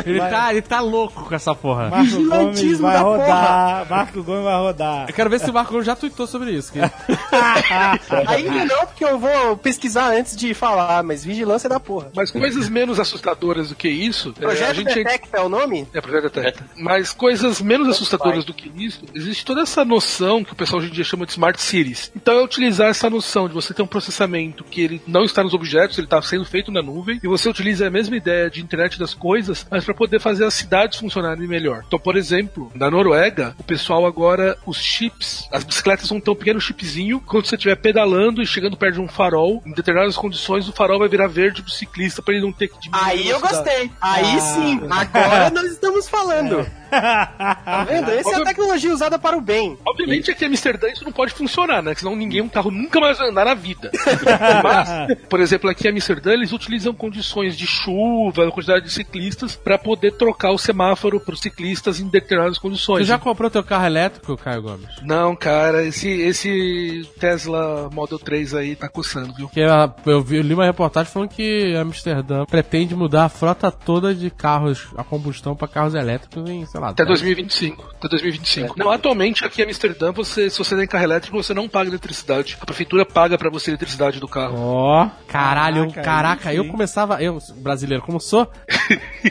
Ele 0.04 0.18
tá, 0.18 0.50
ele 0.50 0.62
tá 0.62 0.80
louco 0.80 1.24
com 1.24 1.34
essa 1.34 1.54
porra. 1.60 1.88
Marco 1.90 2.10
Gomes 2.10 2.14
Vigilantismo 2.16 2.82
vai 2.86 2.94
da 2.94 3.00
rodar. 3.02 3.86
Marco 3.90 4.22
Gomes 4.22 4.44
vai 4.44 4.54
rodar. 4.56 5.08
Eu 5.08 5.14
quero 5.14 5.30
ver 5.30 5.40
se 5.40 5.50
o 5.50 5.52
Marco 5.52 5.82
já 5.82 5.94
tweetou 5.96 6.26
sobre 6.26 6.50
isso. 6.52 6.72
que- 6.72 6.78
Ainda 8.28 8.64
não, 8.64 8.86
porque 8.86 9.04
eu 9.04 9.18
vou 9.18 9.56
pesquisar 9.56 10.10
antes 10.12 10.36
de 10.36 10.54
falar, 10.54 11.02
mas 11.02 11.24
vigilância 11.24 11.68
da 11.68 11.78
porra. 11.80 12.10
Mas 12.14 12.30
coisas 12.30 12.68
menos 12.68 12.98
assustadoras 12.98 13.68
do 13.70 13.74
que 13.74 13.88
isso, 13.88 14.34
é, 14.40 14.44
a 14.44 14.48
Projeto 14.48 14.74
gente 14.76 14.94
Detecta 14.94 15.36
é 15.38 15.40
o 15.40 15.48
nome? 15.48 15.86
É, 15.92 16.00
projeto 16.00 16.22
Detecta. 16.24 16.64
Mas 16.76 17.12
coisas 17.12 17.60
menos 17.60 17.88
assustadoras 17.88 18.44
do 18.44 18.52
que 18.54 18.70
isso, 18.76 19.02
existe 19.14 19.44
toda 19.44 19.62
essa 19.62 19.84
noção 19.84 20.42
que 20.44 20.52
o 20.52 20.56
pessoal 20.56 20.80
hoje 20.80 20.90
em 20.90 20.94
dia 20.94 21.04
chama 21.04 21.26
de 21.26 21.32
smart 21.32 21.60
cities. 21.60 22.10
Então 22.14 22.34
é 22.34 22.42
utilizar 22.44 22.88
essa 22.88 23.08
noção 23.10 23.48
de 23.48 23.54
você 23.54 23.72
ter 23.74 23.82
um 23.82 23.86
processamento 23.86 24.64
que 24.64 24.80
ele 24.80 25.02
não 25.06 25.22
está 25.24 25.42
nos 25.42 25.54
objetos, 25.54 25.98
ele 25.98 26.06
está 26.06 26.20
sendo 26.22 26.44
feito 26.44 26.70
na 26.70 26.82
nuvem, 26.82 27.18
e 27.22 27.28
você 27.28 27.48
utiliza 27.48 27.86
a 27.86 27.90
mesma 27.90 28.16
ideia 28.16 28.50
de 28.50 28.60
internet 28.62 28.98
das 28.98 29.14
coisas, 29.14 29.66
mas 29.70 29.84
para 29.84 29.94
poder 29.94 30.20
fazer 30.20 30.44
as 30.44 30.54
cidades 30.54 30.98
funcionarem 30.98 31.39
melhor. 31.46 31.82
Então, 31.86 31.98
por 31.98 32.16
exemplo, 32.16 32.70
na 32.74 32.90
Noruega, 32.90 33.54
o 33.58 33.62
pessoal 33.64 34.06
agora, 34.06 34.56
os 34.66 34.78
chips, 34.78 35.48
as 35.52 35.64
bicicletas 35.64 36.08
vão 36.08 36.20
ter 36.20 36.30
um 36.30 36.34
pequeno 36.34 36.60
chipzinho, 36.60 37.20
quando 37.20 37.46
você 37.46 37.54
estiver 37.56 37.76
pedalando 37.76 38.42
e 38.42 38.46
chegando 38.46 38.76
perto 38.76 38.94
de 38.94 39.00
um 39.00 39.08
farol, 39.08 39.62
em 39.66 39.72
determinadas 39.72 40.16
condições, 40.16 40.68
o 40.68 40.72
farol 40.72 40.98
vai 40.98 41.08
virar 41.08 41.26
verde 41.28 41.62
pro 41.62 41.70
ciclista 41.70 42.22
para 42.22 42.34
ele 42.34 42.42
não 42.44 42.52
ter 42.52 42.68
que 42.68 42.78
diminuir 42.80 43.04
Aí 43.10 43.28
eu 43.28 43.40
gostei. 43.40 43.90
Aí 44.00 44.36
Ah. 44.36 44.40
sim. 44.40 44.80
Agora 44.90 45.50
nós 45.50 45.70
estamos 45.72 46.08
falando. 46.08 46.66
Tá 46.90 47.86
vendo? 47.88 48.10
Essa 48.10 48.30
é 48.30 48.42
a 48.42 48.44
tecnologia 48.44 48.92
usada 48.92 49.18
para 49.18 49.36
o 49.36 49.40
bem. 49.40 49.78
Obviamente 49.86 50.30
aqui 50.30 50.44
em 50.44 50.48
Amsterdã 50.48 50.88
isso 50.88 51.04
não 51.04 51.12
pode 51.12 51.32
funcionar, 51.32 51.82
né? 51.82 51.94
Senão 51.94 52.16
ninguém, 52.16 52.40
um 52.40 52.48
carro 52.48 52.70
nunca 52.70 53.00
mais 53.00 53.18
vai 53.18 53.28
andar 53.28 53.44
na 53.44 53.54
vida. 53.54 53.90
Mas, 54.62 55.18
por 55.28 55.40
exemplo, 55.40 55.70
aqui 55.70 55.86
em 55.86 55.90
Amsterdã 55.90 56.32
eles 56.32 56.52
utilizam 56.52 56.92
condições 56.94 57.56
de 57.56 57.66
chuva, 57.66 58.50
quantidade 58.50 58.84
de 58.84 58.92
ciclistas, 58.92 59.56
para 59.56 59.78
poder 59.78 60.12
trocar 60.12 60.50
o 60.50 60.58
semáforo 60.58 61.20
para 61.20 61.34
os 61.34 61.40
ciclistas 61.40 62.00
em 62.00 62.08
determinadas 62.08 62.56
Você 62.56 62.62
condições. 62.62 63.06
já 63.06 63.18
comprou 63.18 63.50
teu 63.50 63.62
carro 63.62 63.86
elétrico, 63.86 64.36
Caio 64.36 64.62
Gomes? 64.62 64.88
Não, 65.02 65.34
cara, 65.36 65.84
esse, 65.84 66.08
esse 66.08 67.08
Tesla 67.18 67.88
Model 67.92 68.18
3 68.18 68.54
aí 68.54 68.76
tá 68.76 68.88
coçando, 68.88 69.32
viu? 69.34 69.46
Porque 69.46 69.62
ah, 69.62 69.92
eu, 70.06 70.22
vi, 70.22 70.36
eu 70.36 70.42
li 70.42 70.54
uma 70.54 70.64
reportagem 70.64 71.12
falando 71.12 71.30
que 71.30 71.74
Amsterdã 71.76 72.44
pretende 72.44 72.94
mudar 72.94 73.24
a 73.24 73.28
frota 73.28 73.70
toda 73.70 74.14
de 74.14 74.30
carros 74.30 74.88
a 74.96 75.04
combustão 75.04 75.54
para 75.54 75.68
carros 75.68 75.94
elétricos 75.94 76.48
em, 76.48 76.64
sei 76.66 76.79
sei 76.80 76.84
lá. 76.84 76.88
Até 76.90 77.04
10. 77.04 77.20
2025. 77.20 77.90
Até 77.98 78.08
2025. 78.08 78.74
Não, 78.78 78.90
atualmente 78.90 79.44
aqui 79.44 79.62
em 79.62 79.66
Amsterdã, 79.66 80.12
você, 80.12 80.48
se 80.50 80.58
você 80.58 80.76
tem 80.76 80.86
carro 80.86 81.04
elétrico, 81.04 81.36
você 81.42 81.52
não 81.54 81.68
paga 81.68 81.88
eletricidade. 81.90 82.56
A 82.60 82.64
prefeitura 82.64 83.04
paga 83.04 83.36
pra 83.38 83.50
você 83.50 83.70
a 83.70 83.72
eletricidade 83.72 84.18
do 84.20 84.26
carro. 84.28 84.56
Ó. 84.58 85.08
Caralho, 85.28 85.88
Caraca, 85.90 86.02
caraca, 86.02 86.48
aí 86.50 86.56
eu 86.56 86.66
começava, 86.68 87.22
eu, 87.22 87.38
brasileiro 87.58 88.02
como 88.02 88.18
sou, 88.20 88.50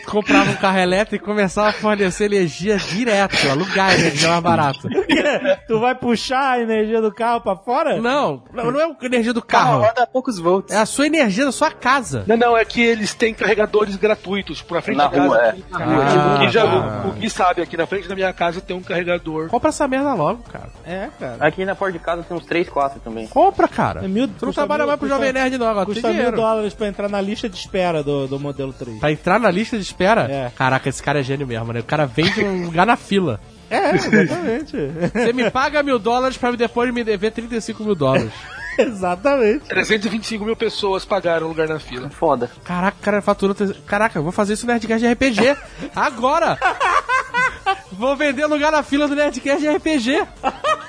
comprava 0.05 0.51
um 0.51 0.55
carro 0.55 0.79
elétrico 0.79 1.23
e 1.23 1.25
começava 1.25 1.69
a 1.69 1.73
fornecer 1.73 2.25
energia 2.25 2.77
direto, 2.77 3.49
alugar 3.49 3.93
energia 3.93 4.29
mais 4.29 4.43
barato. 4.43 4.87
tu 5.67 5.79
vai 5.79 5.95
puxar 5.95 6.51
a 6.53 6.59
energia 6.61 7.01
do 7.01 7.13
carro 7.13 7.41
pra 7.41 7.55
fora? 7.55 7.99
Não, 7.99 8.43
não 8.53 8.71
não 8.71 8.79
é 8.79 8.83
a 8.83 9.05
energia 9.05 9.33
do 9.33 9.41
Carro 9.41 9.79
carro, 9.81 9.81
roda 9.87 10.03
a 10.03 10.07
poucos 10.07 10.37
volts. 10.39 10.73
é 10.75 10.79
a 10.79 10.85
sua 10.85 11.07
energia 11.07 11.45
da 11.45 11.51
sua 11.51 11.71
casa. 11.71 12.23
Não, 12.27 12.37
não, 12.37 12.57
é 12.57 12.63
que 12.63 12.81
eles 12.81 13.13
têm 13.13 13.33
carregadores 13.33 13.95
gratuitos 13.95 14.61
por 14.61 14.75
na 14.75 14.81
frente 14.81 14.97
Na 14.97 15.07
da 15.07 15.09
casa. 15.09 15.27
rua, 15.27 15.37
é. 15.43 15.49
aqui 15.49 15.63
na 15.71 15.77
Ah, 15.79 15.85
rua. 15.85 16.05
Tipo, 16.05 16.27
o 16.35 16.37
Gui 16.39 16.49
já- 16.49 16.63
tá. 16.65 17.07
o 17.07 17.11
sabe, 17.39 17.61
aqui 17.61 17.77
na 17.77 17.87
frente 17.87 18.07
da 18.07 18.15
minha 18.15 18.33
casa 18.33 18.59
tem 18.61 18.75
um 18.75 18.81
carregador. 18.81 19.47
Compra 19.49 19.69
essa 19.69 19.87
merda 19.87 20.13
logo, 20.13 20.43
cara. 20.51 20.69
É, 20.85 21.07
cara. 21.19 21.37
Aqui 21.39 21.63
na 21.65 21.73
porta 21.75 21.93
de 21.97 22.03
casa 22.03 22.21
tem 22.23 22.35
uns 22.35 22.45
3, 22.45 22.67
4 22.69 22.99
também. 22.99 23.27
Compra, 23.27 23.67
cara. 23.67 24.03
É 24.03 24.07
mil- 24.07 24.27
tu 24.27 24.45
não 24.47 24.53
trabalha 24.53 24.79
mil- 24.83 24.87
mais 24.87 24.99
pro 24.99 25.07
custa- 25.07 25.23
Jovem 25.25 25.33
Nerd 25.41 25.57
não, 25.57 25.67
agora 25.67 25.85
Custa 25.85 26.01
tem 26.01 26.11
mil 26.11 26.17
dinheiro. 26.19 26.35
dólares 26.37 26.73
pra 26.73 26.87
entrar 26.87 27.07
na 27.09 27.21
lista 27.21 27.47
de 27.47 27.55
espera 27.57 28.03
do, 28.03 28.27
do 28.27 28.39
modelo 28.39 28.73
3. 28.73 28.99
Pra 28.99 29.11
entrar 29.11 29.39
na 29.39 29.49
lista 29.49 29.77
de 29.77 29.83
espera? 29.83 30.27
É. 30.29 30.51
Caraca, 30.55 30.89
esse 30.89 31.01
cara 31.01 31.19
é 31.21 31.23
gênio 31.23 31.47
mesmo, 31.47 31.71
né? 31.71 31.79
O 31.79 31.83
cara 31.83 32.05
vende 32.05 32.43
um 32.43 32.65
lugar 32.65 32.85
na 32.85 32.95
fila. 32.97 33.39
É, 33.71 33.91
exatamente. 33.93 34.75
Você 35.13 35.31
me 35.31 35.51
paga 35.51 35.83
mil 35.83 35.99
dólares 35.99 36.35
pra 36.35 36.49
depois 36.53 36.91
me 36.91 37.03
dever 37.03 37.29
35 37.31 37.83
mil 37.83 37.93
dólares. 37.93 38.31
exatamente. 38.79 39.65
325 39.67 40.43
mil 40.43 40.55
pessoas 40.55 41.05
pagaram 41.05 41.47
lugar 41.47 41.67
na 41.67 41.77
fila. 41.79 42.09
Foda. 42.09 42.49
Caraca, 42.63 42.97
cara, 42.99 43.21
faturou. 43.21 43.53
tre- 43.53 43.75
Caraca, 43.85 44.17
eu 44.17 44.23
vou 44.23 44.31
fazer 44.31 44.53
isso 44.53 44.65
no 44.65 44.71
Nerdcast 44.71 45.05
de 45.05 45.13
RPG. 45.13 45.55
Agora! 45.95 46.57
Vou 47.91 48.15
vender 48.15 48.45
lugar 48.45 48.71
na 48.71 48.83
fila 48.83 49.07
do 49.07 49.15
Nerdcast 49.15 49.61
de 49.61 49.69
RPG. 49.69 50.27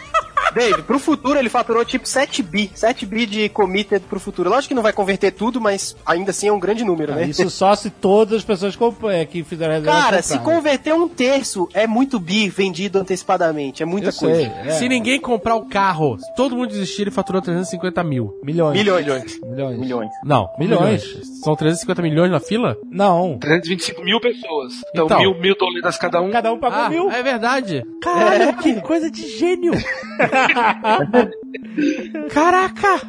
Dave, 0.55 0.83
pro 0.83 0.99
futuro 0.99 1.39
ele 1.39 1.49
faturou 1.49 1.85
tipo 1.85 2.07
7 2.09 2.43
bi. 2.43 2.71
7 2.75 3.07
bi 3.07 3.27
de 3.27 3.49
committed 3.49 4.03
pro 4.09 4.19
futuro. 4.21 4.51
Lógico 4.51 4.69
que 4.69 4.75
não 4.75 4.83
vai 4.83 4.93
converter 4.93 5.31
tudo, 5.33 5.61
mas 5.61 5.97
ainda 6.05 6.31
assim 6.31 6.49
é 6.49 6.53
um 6.53 6.59
grande 6.61 6.85
número, 6.85 7.15
né? 7.15 7.25
Isso 7.27 7.49
só 7.51 7.75
se 7.75 7.91
todas 7.91 8.39
as 8.39 8.45
pessoas 8.45 8.75
comp- 8.77 9.05
é, 9.05 9.25
que 9.25 9.43
fizeram 9.45 9.75
a 9.75 9.77
reserva 9.79 10.01
Cara, 10.03 10.23
se 10.23 10.39
converter 10.41 10.93
um 10.95 11.09
terço, 11.09 11.69
é 11.75 11.87
muito 11.87 12.19
bi 12.19 12.49
vendido 12.49 12.99
antecipadamente. 12.99 13.83
É 13.83 13.87
muita 13.87 14.09
Eu 14.09 14.13
coisa. 14.13 14.35
sei, 14.37 14.47
é. 14.67 14.71
Se 14.73 14.89
ninguém 14.89 15.21
comprar 15.21 15.55
o 15.57 15.67
carro, 15.69 16.19
se 16.19 16.35
todo 16.35 16.57
mundo 16.57 16.69
desistir, 16.69 17.03
ele 17.03 17.11
faturou 17.11 17.41
350 17.43 18.03
mil. 18.05 18.35
Milhões. 18.43 18.77
Milhões. 18.77 19.41
Milhões. 19.43 19.79
Milhões. 19.79 20.11
Não, 20.25 20.49
Milhões. 20.59 21.03
São 21.43 21.55
350 21.57 22.03
milhões 22.03 22.31
na 22.31 22.41
fila? 22.41 22.77
Não. 22.91 23.39
325 23.39 24.03
mil 24.03 24.21
pessoas. 24.21 24.75
Então, 24.91 25.07
Então. 25.07 25.19
mil, 25.21 25.35
mil 25.41 25.55
dólares 25.57 25.97
cada 25.99 26.21
um. 26.21 26.31
Cada 26.31 26.53
um 26.53 26.59
pagou 26.59 26.79
Ah, 26.81 26.89
mil. 26.91 27.11
é 27.11 27.23
verdade. 27.23 27.83
Caralho, 28.03 28.57
que 28.59 28.81
coisa 28.81 29.11
de 29.11 29.27
gênio. 29.39 29.73
Caraca! 32.33 33.01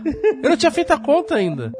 Eu 0.44 0.50
não 0.52 0.58
tinha 0.58 0.72
feito 0.72 0.92
a 0.92 0.98
conta 1.00 1.36
ainda. 1.36 1.72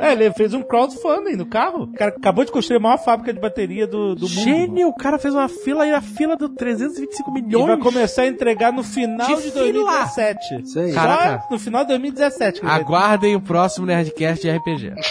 É, 0.00 0.12
ele 0.12 0.32
fez 0.32 0.52
um 0.54 0.62
crowdfunding 0.62 1.36
no 1.36 1.46
carro. 1.46 1.84
O 1.84 1.92
cara 1.92 2.14
acabou 2.16 2.44
de 2.44 2.52
construir 2.52 2.76
a 2.78 2.80
maior 2.80 2.98
fábrica 2.98 3.32
de 3.32 3.40
bateria 3.40 3.86
do, 3.86 4.14
do 4.14 4.22
mundo. 4.28 4.28
Gênio! 4.28 4.88
O 4.88 4.94
cara 4.94 5.18
fez 5.18 5.34
uma 5.34 5.48
fila 5.48 5.86
e 5.86 5.92
a 5.92 6.00
fila 6.00 6.36
deu 6.36 6.48
325 6.48 7.30
E 7.30 7.32
milhões. 7.42 7.66
vai 7.66 7.76
começar 7.78 8.22
a 8.22 8.26
entregar 8.26 8.72
no 8.72 8.82
final 8.82 9.26
De 9.26 9.34
de, 9.36 9.50
fila. 9.50 9.60
2017. 9.64 10.62
Isso 10.62 10.78
aí. 10.80 10.92
Só 10.92 11.00
Caraca. 11.00 11.44
no 11.50 11.58
final 11.58 11.82
de 11.82 11.88
2017. 11.88 12.60
que 12.60 12.66
ele 12.66 12.72
vai- 12.72 12.80
Aguardem 12.80 13.36
o 13.36 13.40
próximo 13.40 13.86
Nerdcast 13.86 14.42
de 14.42 14.50
RPG. 14.50 14.92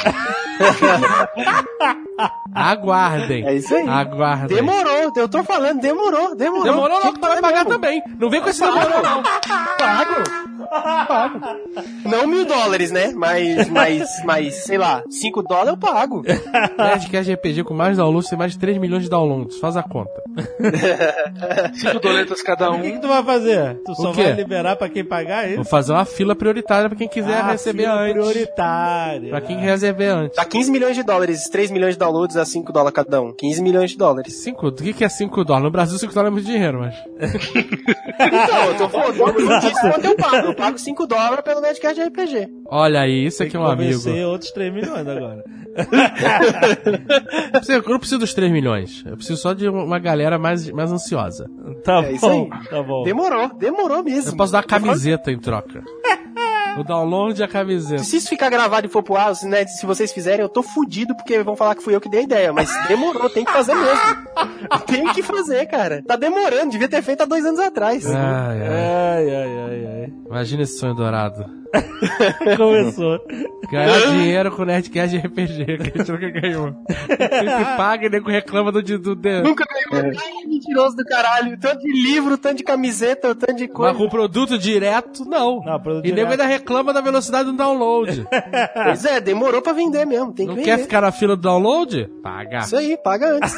Aguardem. 2.54 3.46
É 3.48 3.56
isso 3.56 3.74
aí. 3.76 3.88
Aguardem. 3.88 4.56
Demorou, 4.56 5.12
eu 5.16 5.28
tô 5.28 5.44
falando, 5.44 5.80
demorou, 5.82 6.36
demorou. 6.36 6.64
Demorou 6.64 7.02
vai 7.02 7.12
fazer 7.14 7.42
pagar 7.42 7.66
mesmo. 7.66 7.70
também. 7.70 8.02
Não 8.20 8.30
vem 8.30 8.42
com 8.42 8.50
esse 8.50 8.60
demorou 8.62 9.02
não. 9.02 9.24
Pago. 9.78 10.24
Pago. 11.08 11.40
Não 12.10 12.28
mil 12.28 12.46
dólares, 12.46 12.92
né? 12.92 13.12
Mas, 13.16 13.70
mas, 13.70 14.10
mas, 14.24 14.56
sei 14.66 14.78
lá, 14.78 15.04
cinco 15.10 15.42
dólares 15.44 15.70
eu 15.72 15.78
pago. 15.78 16.22
Nerdcast 16.78 17.32
RPG 17.34 17.64
com 17.64 17.74
mais 17.74 17.98
downloads 17.98 18.30
tem 18.30 18.38
mais 18.38 18.54
de 18.54 18.60
3 18.60 18.78
milhões 18.78 19.04
de 19.04 19.10
downloads. 19.10 19.58
Faz 19.60 19.76
a 19.78 19.84
conta. 19.84 20.12
5 21.76 22.00
doletas 22.00 22.42
cada 22.42 22.72
O 22.72 22.82
que, 22.82 22.92
que 22.92 22.98
um. 22.98 23.02
tu 23.02 23.08
vai 23.08 23.24
fazer? 23.24 23.76
Tu 23.86 23.96
só 23.96 24.12
vai 24.12 24.32
liberar 24.34 24.76
pra 24.76 24.90
quem 24.90 25.04
pagar 25.06 25.48
Vou 25.50 25.62
isso? 25.62 25.70
fazer 25.70 25.94
uma 25.94 26.06
fila 26.06 26.36
prioritária 26.36 26.90
pra 26.90 26.98
quem 26.98 27.08
quiser 27.08 27.38
Ah, 27.38 27.52
receber 27.52 27.84
fila 27.84 27.96
antes. 28.02 28.14
prioritária. 28.14 29.30
Pra 29.30 29.42
quem 29.42 29.58
receber 29.60 30.08
antes. 30.08 30.36
Dá 30.38 30.46
15 30.46 30.72
milhões 30.72 30.96
de 30.96 31.04
dólares, 31.04 31.48
3 31.50 31.72
milhões 31.72 31.94
de 31.96 32.00
downloads 32.00 32.36
a 32.38 32.46
5 32.46 32.72
dólares 32.74 32.96
cada 32.96 33.22
um. 33.22 33.34
15 33.34 33.62
milhões 33.62 33.92
de 33.92 33.98
dólares. 33.98 34.34
5, 34.44 34.68
o 34.68 34.72
que, 34.72 34.94
que 34.94 35.04
é 35.04 35.10
5 35.10 35.44
dólares? 35.44 35.66
No 35.66 35.72
Brasil 35.72 35.98
5 35.98 36.14
dólares 36.14 36.32
é 36.32 36.34
muito 36.34 36.46
dinheiro, 36.46 36.80
mas. 36.80 36.96
Então, 38.20 38.64
eu 38.66 38.78
tô 38.78 38.90
falando, 38.90 39.43
eu 39.52 39.60
disse 39.60 39.82
quanto 39.82 40.06
eu 40.06 40.16
pago. 40.16 40.48
Eu 40.48 40.56
pago 40.56 40.78
5 40.80 41.08
dólares 41.08 41.44
pelo 41.44 41.62
Nerdcast 41.62 41.96
de 41.96 42.08
RPG. 42.08 42.48
Olha 42.68 43.02
aí, 43.02 43.26
isso 43.26 43.44
aqui 43.44 43.56
é 43.56 43.60
um 43.60 43.66
amigo. 43.66 43.94
Convencer 44.00 44.26
outros 44.26 44.52
3 44.52 44.74
milhões 44.74 45.08
agora. 45.08 45.44
Eu 47.68 47.82
não 47.88 47.98
preciso 48.00 48.20
dos 48.20 48.34
3 48.34 48.52
milhões. 48.52 49.04
Eu 49.06 49.16
preciso 49.16 49.42
só 49.42 49.54
de 49.54 49.68
uma 49.68 49.98
galera 50.00 50.38
mais, 50.38 50.70
mais 50.70 50.92
ansiosa. 50.92 51.50
Tá 51.84 52.04
É 52.04 52.12
isso 52.12 52.22
bom, 52.28 52.50
aí. 52.52 52.68
tá 52.70 52.84
bom. 52.84 53.04
Demorou, 53.04 53.50
demorou 53.58 54.04
mesmo. 54.04 54.32
Eu 54.32 54.38
posso 54.38 54.52
dar 54.52 54.60
a 54.60 54.64
camiseta 54.64 55.32
em 55.32 55.40
troca. 55.40 55.82
O 56.78 56.84
download 56.84 57.40
e 57.40 57.44
a 57.44 57.48
camiseta. 57.48 58.04
Se 58.04 58.18
isso 58.18 58.30
ficar 58.30 58.50
gravado 58.50 58.88
e 58.88 58.90
for 58.90 59.04
pro 59.04 59.16
ar, 59.16 59.36
se, 59.36 59.48
né, 59.48 59.66
se 59.66 59.86
vocês 59.86 60.12
fizerem, 60.12 60.42
eu 60.42 60.50
tô 60.50 60.64
fudido 60.64 61.16
porque 61.16 61.42
vão 61.44 61.56
falar 61.56 61.76
que 61.76 61.84
fui 61.84 61.96
eu 61.96 62.02
que 62.02 62.10
dei 62.10 62.22
a 62.22 62.24
ideia. 62.24 62.54
Mas 62.54 62.70
demorou, 62.88 63.30
tem 63.30 63.46
que 63.46 63.52
fazer 63.52 63.76
mesmo. 63.76 64.00
tem 64.88 65.14
que 65.14 65.24
fazer, 65.24 65.66
cara. 65.68 66.04
Tá 66.06 66.16
demorando, 66.16 66.72
devia 66.72 66.90
ter 66.90 67.02
feito 67.02 67.22
há 67.22 67.26
dois 67.26 67.46
anos 67.46 67.60
atrás. 67.60 68.06
Ai. 68.08 68.62
Ai, 68.62 69.30
ai, 69.30 69.58
ai, 69.58 69.86
ai. 69.86 70.14
Imagina 70.26 70.64
esse 70.64 70.80
sonho 70.80 70.96
dourado. 70.96 71.63
Começou. 72.58 73.20
Ganhar 73.72 74.00
dinheiro 74.12 74.52
com 74.52 74.64
Nerdcast 74.66 75.18
de 75.20 75.26
RPG, 75.28 75.66
que 75.66 75.72
a 75.72 75.98
gente 75.98 76.12
nunca 76.12 76.30
ganhou. 76.30 76.76
Sempre 76.88 77.66
paga 77.78 78.06
e 78.06 78.10
nego 78.10 78.30
reclama 78.30 78.72
do, 78.72 78.82
do, 78.82 79.00
do, 79.00 79.16
do 79.16 79.30
Nunca 79.44 79.66
ganhou. 79.92 80.12
Ai, 80.20 80.48
mentiroso 80.48 80.96
do 80.96 81.04
caralho. 81.06 81.58
Tanto 81.60 81.80
de 81.80 81.92
livro, 81.92 82.38
tanto 82.38 82.58
de 82.58 82.64
camiseta, 82.64 83.34
tanto 83.34 83.56
de 83.56 83.68
Mas 83.68 83.74
coisa. 83.74 83.98
com 83.98 84.10
produto 84.10 84.58
direto, 84.58 85.26
não. 85.26 85.62
Não, 85.64 85.80
produto 85.80 86.06
e 86.06 86.10
nego 86.12 86.28
direto. 86.28 86.32
ainda 86.42 86.46
reclama 86.46 86.94
da 86.94 87.02
velocidade 87.02 87.46
do 87.52 87.58
download. 87.58 88.28
Pois 88.84 89.06
é, 89.06 89.20
demorou 89.20 89.62
pra 89.62 89.74
vender 89.74 90.06
mesmo. 90.06 90.34
Tem 90.34 90.46
que 90.46 90.50
Não 90.50 90.56
vender. 90.56 90.66
quer 90.78 90.80
ficar 90.80 91.02
na 91.02 91.12
fila 91.12 91.36
do 91.36 91.42
download? 91.42 92.10
Paga. 92.22 92.60
Isso 92.60 92.76
aí, 92.78 92.98
paga 92.98 93.28
antes. 93.36 93.54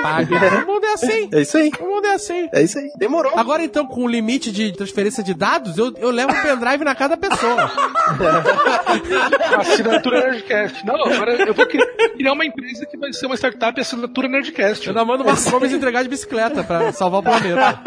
Paga. 0.00 0.32
O 0.62 0.66
mundo 0.66 0.84
é 0.86 0.92
assim. 0.92 1.28
É 1.32 1.40
isso 1.40 1.56
aí. 1.56 1.70
O 1.80 1.84
mundo 1.86 2.06
é 2.06 2.14
assim. 2.14 2.48
É 2.52 2.62
isso 2.62 2.78
aí. 2.78 2.90
Demorou. 2.98 3.32
Agora 3.36 3.64
então, 3.64 3.86
com 3.86 4.04
o 4.04 4.08
limite 4.08 4.50
de 4.52 4.72
transferência 4.72 5.22
de 5.22 5.34
dados, 5.34 5.76
eu, 5.78 5.92
eu 5.98 6.10
levo 6.10 6.32
um 6.32 6.42
pendrive 6.42 6.84
na 6.84 6.94
cada 6.94 7.16
pessoa. 7.16 7.31
Assinatura 9.60 10.30
Nerdcast. 10.30 10.84
Não, 10.86 10.94
agora 11.04 11.32
eu 11.46 11.54
vou 11.54 11.66
cri- 11.66 11.86
criar 12.16 12.32
uma 12.32 12.44
empresa 12.44 12.86
que 12.86 12.96
vai 12.96 13.12
ser 13.12 13.26
uma 13.26 13.34
startup 13.36 13.78
assinatura 13.80 14.28
Nerdcast. 14.28 14.86
Eu 14.86 14.90
ainda 14.92 15.04
mando 15.04 15.24
Marcos 15.24 15.48
Gomes 15.48 15.72
entregar 15.72 16.02
de 16.02 16.08
bicicleta 16.08 16.62
pra 16.64 16.92
salvar 16.92 17.20
o 17.20 17.22
planeta. 17.22 17.78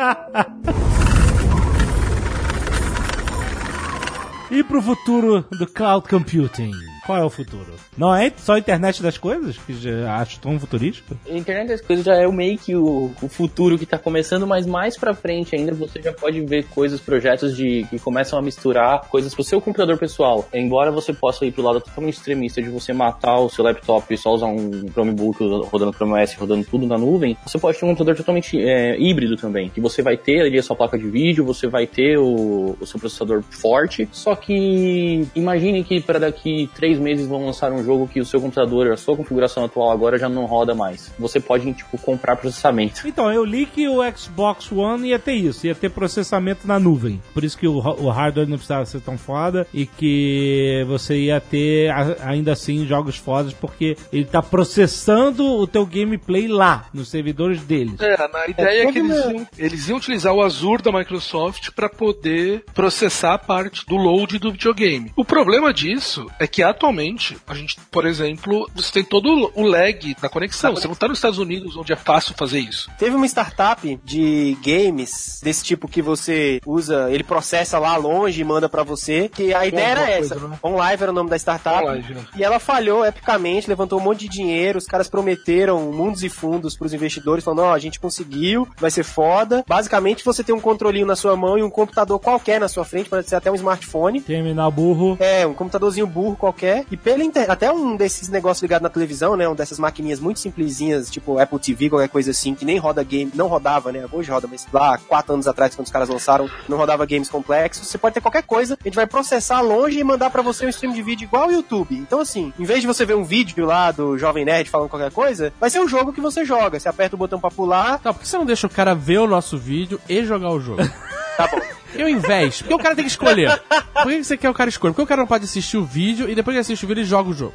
E 4.51 4.63
pro 4.63 4.81
futuro 4.81 5.45
do 5.51 5.67
cloud 5.67 6.07
computing? 6.07 6.71
Qual 7.05 7.17
é 7.17 7.23
o 7.23 7.29
futuro? 7.29 7.73
Não 7.95 8.15
é 8.15 8.31
só 8.35 8.53
a 8.53 8.59
internet 8.59 9.03
das 9.03 9.15
coisas, 9.17 9.55
que 9.57 9.73
já 9.73 10.15
acho 10.17 10.39
tão 10.39 10.59
futurístico? 10.59 11.15
A 11.29 11.37
internet 11.37 11.67
das 11.67 11.81
coisas 11.81 12.03
já 12.03 12.15
é 12.15 12.27
meio 12.27 12.57
que 12.57 12.75
o, 12.75 13.11
o 13.21 13.29
futuro 13.29 13.77
que 13.77 13.85
tá 13.85 13.99
começando, 13.99 14.47
mas 14.47 14.65
mais 14.65 14.97
pra 14.97 15.13
frente 15.13 15.55
ainda 15.55 15.71
você 15.71 16.01
já 16.01 16.11
pode 16.11 16.41
ver 16.41 16.65
coisas, 16.65 16.99
projetos 16.99 17.55
de 17.55 17.85
que 17.89 17.99
começam 17.99 18.39
a 18.39 18.41
misturar 18.41 19.07
coisas 19.07 19.35
pro 19.35 19.43
seu 19.43 19.61
computador 19.61 19.99
pessoal. 19.99 20.47
Embora 20.51 20.91
você 20.91 21.13
possa 21.13 21.45
ir 21.45 21.51
pro 21.51 21.61
lado 21.61 21.79
totalmente 21.79 22.15
extremista 22.15 22.59
de 22.59 22.69
você 22.69 22.91
matar 22.91 23.37
o 23.37 23.49
seu 23.49 23.63
laptop 23.63 24.11
e 24.11 24.17
só 24.17 24.33
usar 24.33 24.47
um 24.47 24.87
Chromebook 24.91 25.37
rodando 25.71 25.93
Chrome 25.93 26.23
OS, 26.23 26.33
rodando 26.33 26.65
tudo 26.65 26.87
na 26.87 26.97
nuvem, 26.97 27.37
você 27.45 27.59
pode 27.59 27.77
ter 27.77 27.85
um 27.85 27.89
computador 27.89 28.15
totalmente 28.15 28.59
é, 28.59 28.99
híbrido 28.99 29.35
também, 29.35 29.69
que 29.69 29.79
você 29.79 30.01
vai 30.01 30.17
ter 30.17 30.41
ali 30.41 30.57
a 30.57 30.63
sua 30.63 30.75
placa 30.75 30.97
de 30.97 31.07
vídeo, 31.07 31.45
você 31.45 31.67
vai 31.67 31.85
ter 31.85 32.17
o, 32.17 32.75
o 32.79 32.85
seu 32.85 32.99
processador 32.99 33.43
forte, 33.43 34.09
só 34.11 34.35
que 34.35 35.27
imagine 35.35 35.83
que 35.83 36.01
para 36.01 36.19
daqui 36.19 36.67
três 36.73 36.94
meses 36.99 37.27
vão 37.27 37.45
lançar 37.45 37.71
um 37.71 37.83
jogo 37.83 38.07
que 38.07 38.19
o 38.19 38.25
seu 38.25 38.39
computador, 38.41 38.91
a 38.91 38.97
sua 38.97 39.15
configuração 39.15 39.65
atual 39.65 39.91
agora 39.91 40.17
já 40.17 40.29
não 40.29 40.45
roda 40.45 40.73
mais. 40.73 41.11
Você 41.19 41.39
pode, 41.39 41.71
tipo, 41.73 41.97
comprar 41.97 42.35
processamento. 42.35 43.07
Então, 43.07 43.31
eu 43.31 43.43
li 43.43 43.65
que 43.65 43.87
o 43.87 43.99
Xbox 44.15 44.71
One 44.71 45.09
ia 45.09 45.19
ter 45.19 45.33
isso, 45.33 45.67
ia 45.67 45.75
ter 45.75 45.89
processamento 45.89 46.67
na 46.67 46.79
nuvem. 46.79 47.21
Por 47.33 47.43
isso 47.43 47.57
que 47.57 47.67
o, 47.67 47.77
o 47.77 48.09
hardware 48.09 48.47
não 48.47 48.57
precisava 48.57 48.85
ser 48.85 49.01
tão 49.01 49.17
foda 49.17 49.67
e 49.73 49.85
que 49.85 50.83
você 50.87 51.15
ia 51.17 51.39
ter 51.39 51.91
ainda 52.21 52.53
assim 52.53 52.85
jogos 52.85 53.17
fodas 53.17 53.53
porque 53.53 53.97
ele 54.11 54.25
tá 54.25 54.41
processando 54.41 55.45
o 55.45 55.67
teu 55.67 55.85
gameplay 55.85 56.47
lá, 56.47 56.85
nos 56.93 57.09
servidores 57.09 57.61
deles. 57.63 57.99
É, 57.99 58.15
a 58.15 58.49
ideia 58.49 58.83
é, 58.83 58.91
que 58.91 58.99
tudo 58.99 59.13
eles 59.13 59.25
iam, 59.25 59.47
eles 59.57 59.89
iam 59.89 59.97
utilizar 59.97 60.33
o 60.33 60.41
Azure 60.41 60.81
da 60.81 60.91
Microsoft 60.91 61.71
para 61.71 61.89
poder 61.89 62.63
processar 62.73 63.33
a 63.33 63.37
parte 63.37 63.85
do 63.85 63.95
load 63.95 64.39
do 64.39 64.51
videogame. 64.51 65.11
O 65.15 65.25
problema 65.25 65.73
disso 65.73 66.27
é 66.39 66.47
que 66.47 66.63
atualmente 66.63 66.84
atualmente, 66.85 67.37
a 67.47 67.53
gente, 67.55 67.77
por 67.91 68.05
exemplo, 68.05 68.69
você 68.73 68.91
tem 68.91 69.03
todo 69.03 69.51
o 69.55 69.63
lag 69.63 70.15
da 70.21 70.29
conexão. 70.29 70.75
Você 70.75 70.87
não 70.87 70.93
está 70.93 71.07
nos 71.07 71.17
Estados 71.17 71.39
Unidos, 71.39 71.75
onde 71.75 71.91
é 71.93 71.95
fácil 71.95 72.35
fazer 72.37 72.59
isso. 72.59 72.89
Teve 72.99 73.15
uma 73.15 73.25
startup 73.25 73.99
de 74.03 74.57
games 74.63 75.41
desse 75.43 75.63
tipo 75.63 75.87
que 75.87 76.01
você 76.01 76.61
usa, 76.65 77.09
ele 77.11 77.23
processa 77.23 77.79
lá 77.79 77.97
longe 77.97 78.41
e 78.41 78.43
manda 78.43 78.69
para 78.69 78.83
você, 78.83 79.29
que 79.29 79.53
a 79.53 79.65
ideia 79.65 79.87
era 79.87 80.09
essa. 80.09 80.35
Coisa, 80.35 80.47
né? 80.47 80.59
OnLive 80.61 81.03
era 81.03 81.11
o 81.11 81.15
nome 81.15 81.29
da 81.29 81.37
startup. 81.37 81.83
OnLive, 81.83 82.13
né? 82.13 82.25
E 82.35 82.43
ela 82.43 82.59
falhou 82.59 83.03
epicamente, 83.03 83.67
levantou 83.67 83.99
um 83.99 84.03
monte 84.03 84.21
de 84.21 84.29
dinheiro, 84.29 84.77
os 84.77 84.85
caras 84.85 85.09
prometeram 85.09 85.91
mundos 85.91 86.23
e 86.23 86.29
fundos 86.29 86.75
pros 86.75 86.93
investidores, 86.93 87.43
falando, 87.43 87.63
ó, 87.63 87.71
oh, 87.71 87.73
a 87.73 87.79
gente 87.79 87.99
conseguiu, 87.99 88.67
vai 88.77 88.91
ser 88.91 89.03
foda. 89.03 89.63
Basicamente, 89.67 90.23
você 90.23 90.43
tem 90.43 90.53
um 90.53 90.59
controlinho 90.59 91.07
na 91.07 91.15
sua 91.15 91.35
mão 91.35 91.57
e 91.57 91.63
um 91.63 91.69
computador 91.69 92.19
qualquer 92.19 92.59
na 92.59 92.67
sua 92.67 92.85
frente, 92.85 93.09
pode 93.09 93.27
ser 93.27 93.35
até 93.35 93.51
um 93.51 93.55
smartphone. 93.55 94.21
Terminal 94.21 94.71
burro. 94.71 95.17
É, 95.19 95.47
um 95.47 95.53
computadorzinho 95.53 96.05
burro 96.05 96.35
qualquer. 96.35 96.74
E 96.91 96.97
pela 96.97 97.23
inter... 97.23 97.49
até 97.49 97.71
um 97.71 97.95
desses 97.95 98.29
negócios 98.29 98.61
ligados 98.61 98.83
na 98.83 98.89
televisão, 98.89 99.35
né, 99.35 99.47
um 99.47 99.55
dessas 99.55 99.79
maquininhas 99.79 100.19
muito 100.19 100.39
simplesinhas, 100.39 101.09
tipo 101.09 101.39
Apple 101.39 101.59
TV, 101.59 101.89
qualquer 101.89 102.09
coisa 102.09 102.31
assim, 102.31 102.55
que 102.55 102.65
nem 102.65 102.77
roda 102.77 103.03
game, 103.03 103.31
não 103.35 103.47
rodava, 103.47 103.91
né, 103.91 104.05
hoje 104.11 104.31
roda, 104.31 104.47
mas 104.47 104.65
lá, 104.73 104.97
quatro 104.97 105.33
anos 105.33 105.47
atrás, 105.47 105.75
quando 105.75 105.85
os 105.85 105.91
caras 105.91 106.09
lançaram, 106.09 106.49
não 106.67 106.77
rodava 106.77 107.05
games 107.05 107.29
complexos. 107.29 107.87
Você 107.87 107.97
pode 107.97 108.15
ter 108.15 108.21
qualquer 108.21 108.43
coisa, 108.43 108.77
a 108.79 108.87
gente 108.87 108.95
vai 108.95 109.07
processar 109.07 109.61
longe 109.61 109.99
e 109.99 110.03
mandar 110.03 110.29
para 110.29 110.41
você 110.41 110.65
um 110.65 110.69
stream 110.69 110.93
de 110.93 111.01
vídeo 111.01 111.25
igual 111.25 111.47
o 111.47 111.51
YouTube. 111.51 111.95
Então, 111.95 112.19
assim, 112.19 112.51
em 112.59 112.65
vez 112.65 112.81
de 112.81 112.87
você 112.87 113.05
ver 113.05 113.15
um 113.15 113.23
vídeo 113.23 113.65
lá 113.65 113.91
do 113.91 114.17
Jovem 114.17 114.45
Nerd 114.45 114.69
falando 114.69 114.89
qualquer 114.89 115.11
coisa, 115.11 115.53
vai 115.59 115.69
ser 115.69 115.79
um 115.79 115.87
jogo 115.87 116.13
que 116.13 116.21
você 116.21 116.43
joga. 116.43 116.79
Você 116.79 116.89
aperta 116.89 117.15
o 117.15 117.19
botão 117.19 117.39
pra 117.39 117.51
pular. 117.51 117.99
Tá, 117.99 118.13
por 118.13 118.21
que 118.21 118.27
você 118.27 118.37
não 118.37 118.45
deixa 118.45 118.67
o 118.67 118.69
cara 118.69 118.95
ver 118.95 119.19
o 119.19 119.27
nosso 119.27 119.57
vídeo 119.57 119.99
e 120.07 120.23
jogar 120.23 120.49
o 120.49 120.59
jogo? 120.59 120.81
tá 121.37 121.47
bom. 121.47 121.84
Eu 121.97 122.09
invés. 122.09 122.61
Porque 122.61 122.73
o 122.73 122.77
cara 122.79 122.95
tem 122.95 123.05
que 123.05 123.11
escolher. 123.11 123.61
Por 123.93 124.11
que 124.11 124.23
você 124.23 124.37
quer 124.37 124.49
o 124.49 124.53
cara 124.53 124.69
escolher? 124.69 124.93
Porque 124.93 125.03
o 125.03 125.07
cara 125.07 125.21
não 125.21 125.27
pode 125.27 125.45
assistir 125.45 125.77
o 125.77 125.83
vídeo 125.85 126.29
e 126.29 126.35
depois 126.35 126.55
que 126.55 126.61
assiste 126.61 126.85
o 126.85 126.87
vídeo 126.87 127.01
ele 127.01 127.07
joga 127.07 127.29
o 127.29 127.33
jogo. 127.33 127.53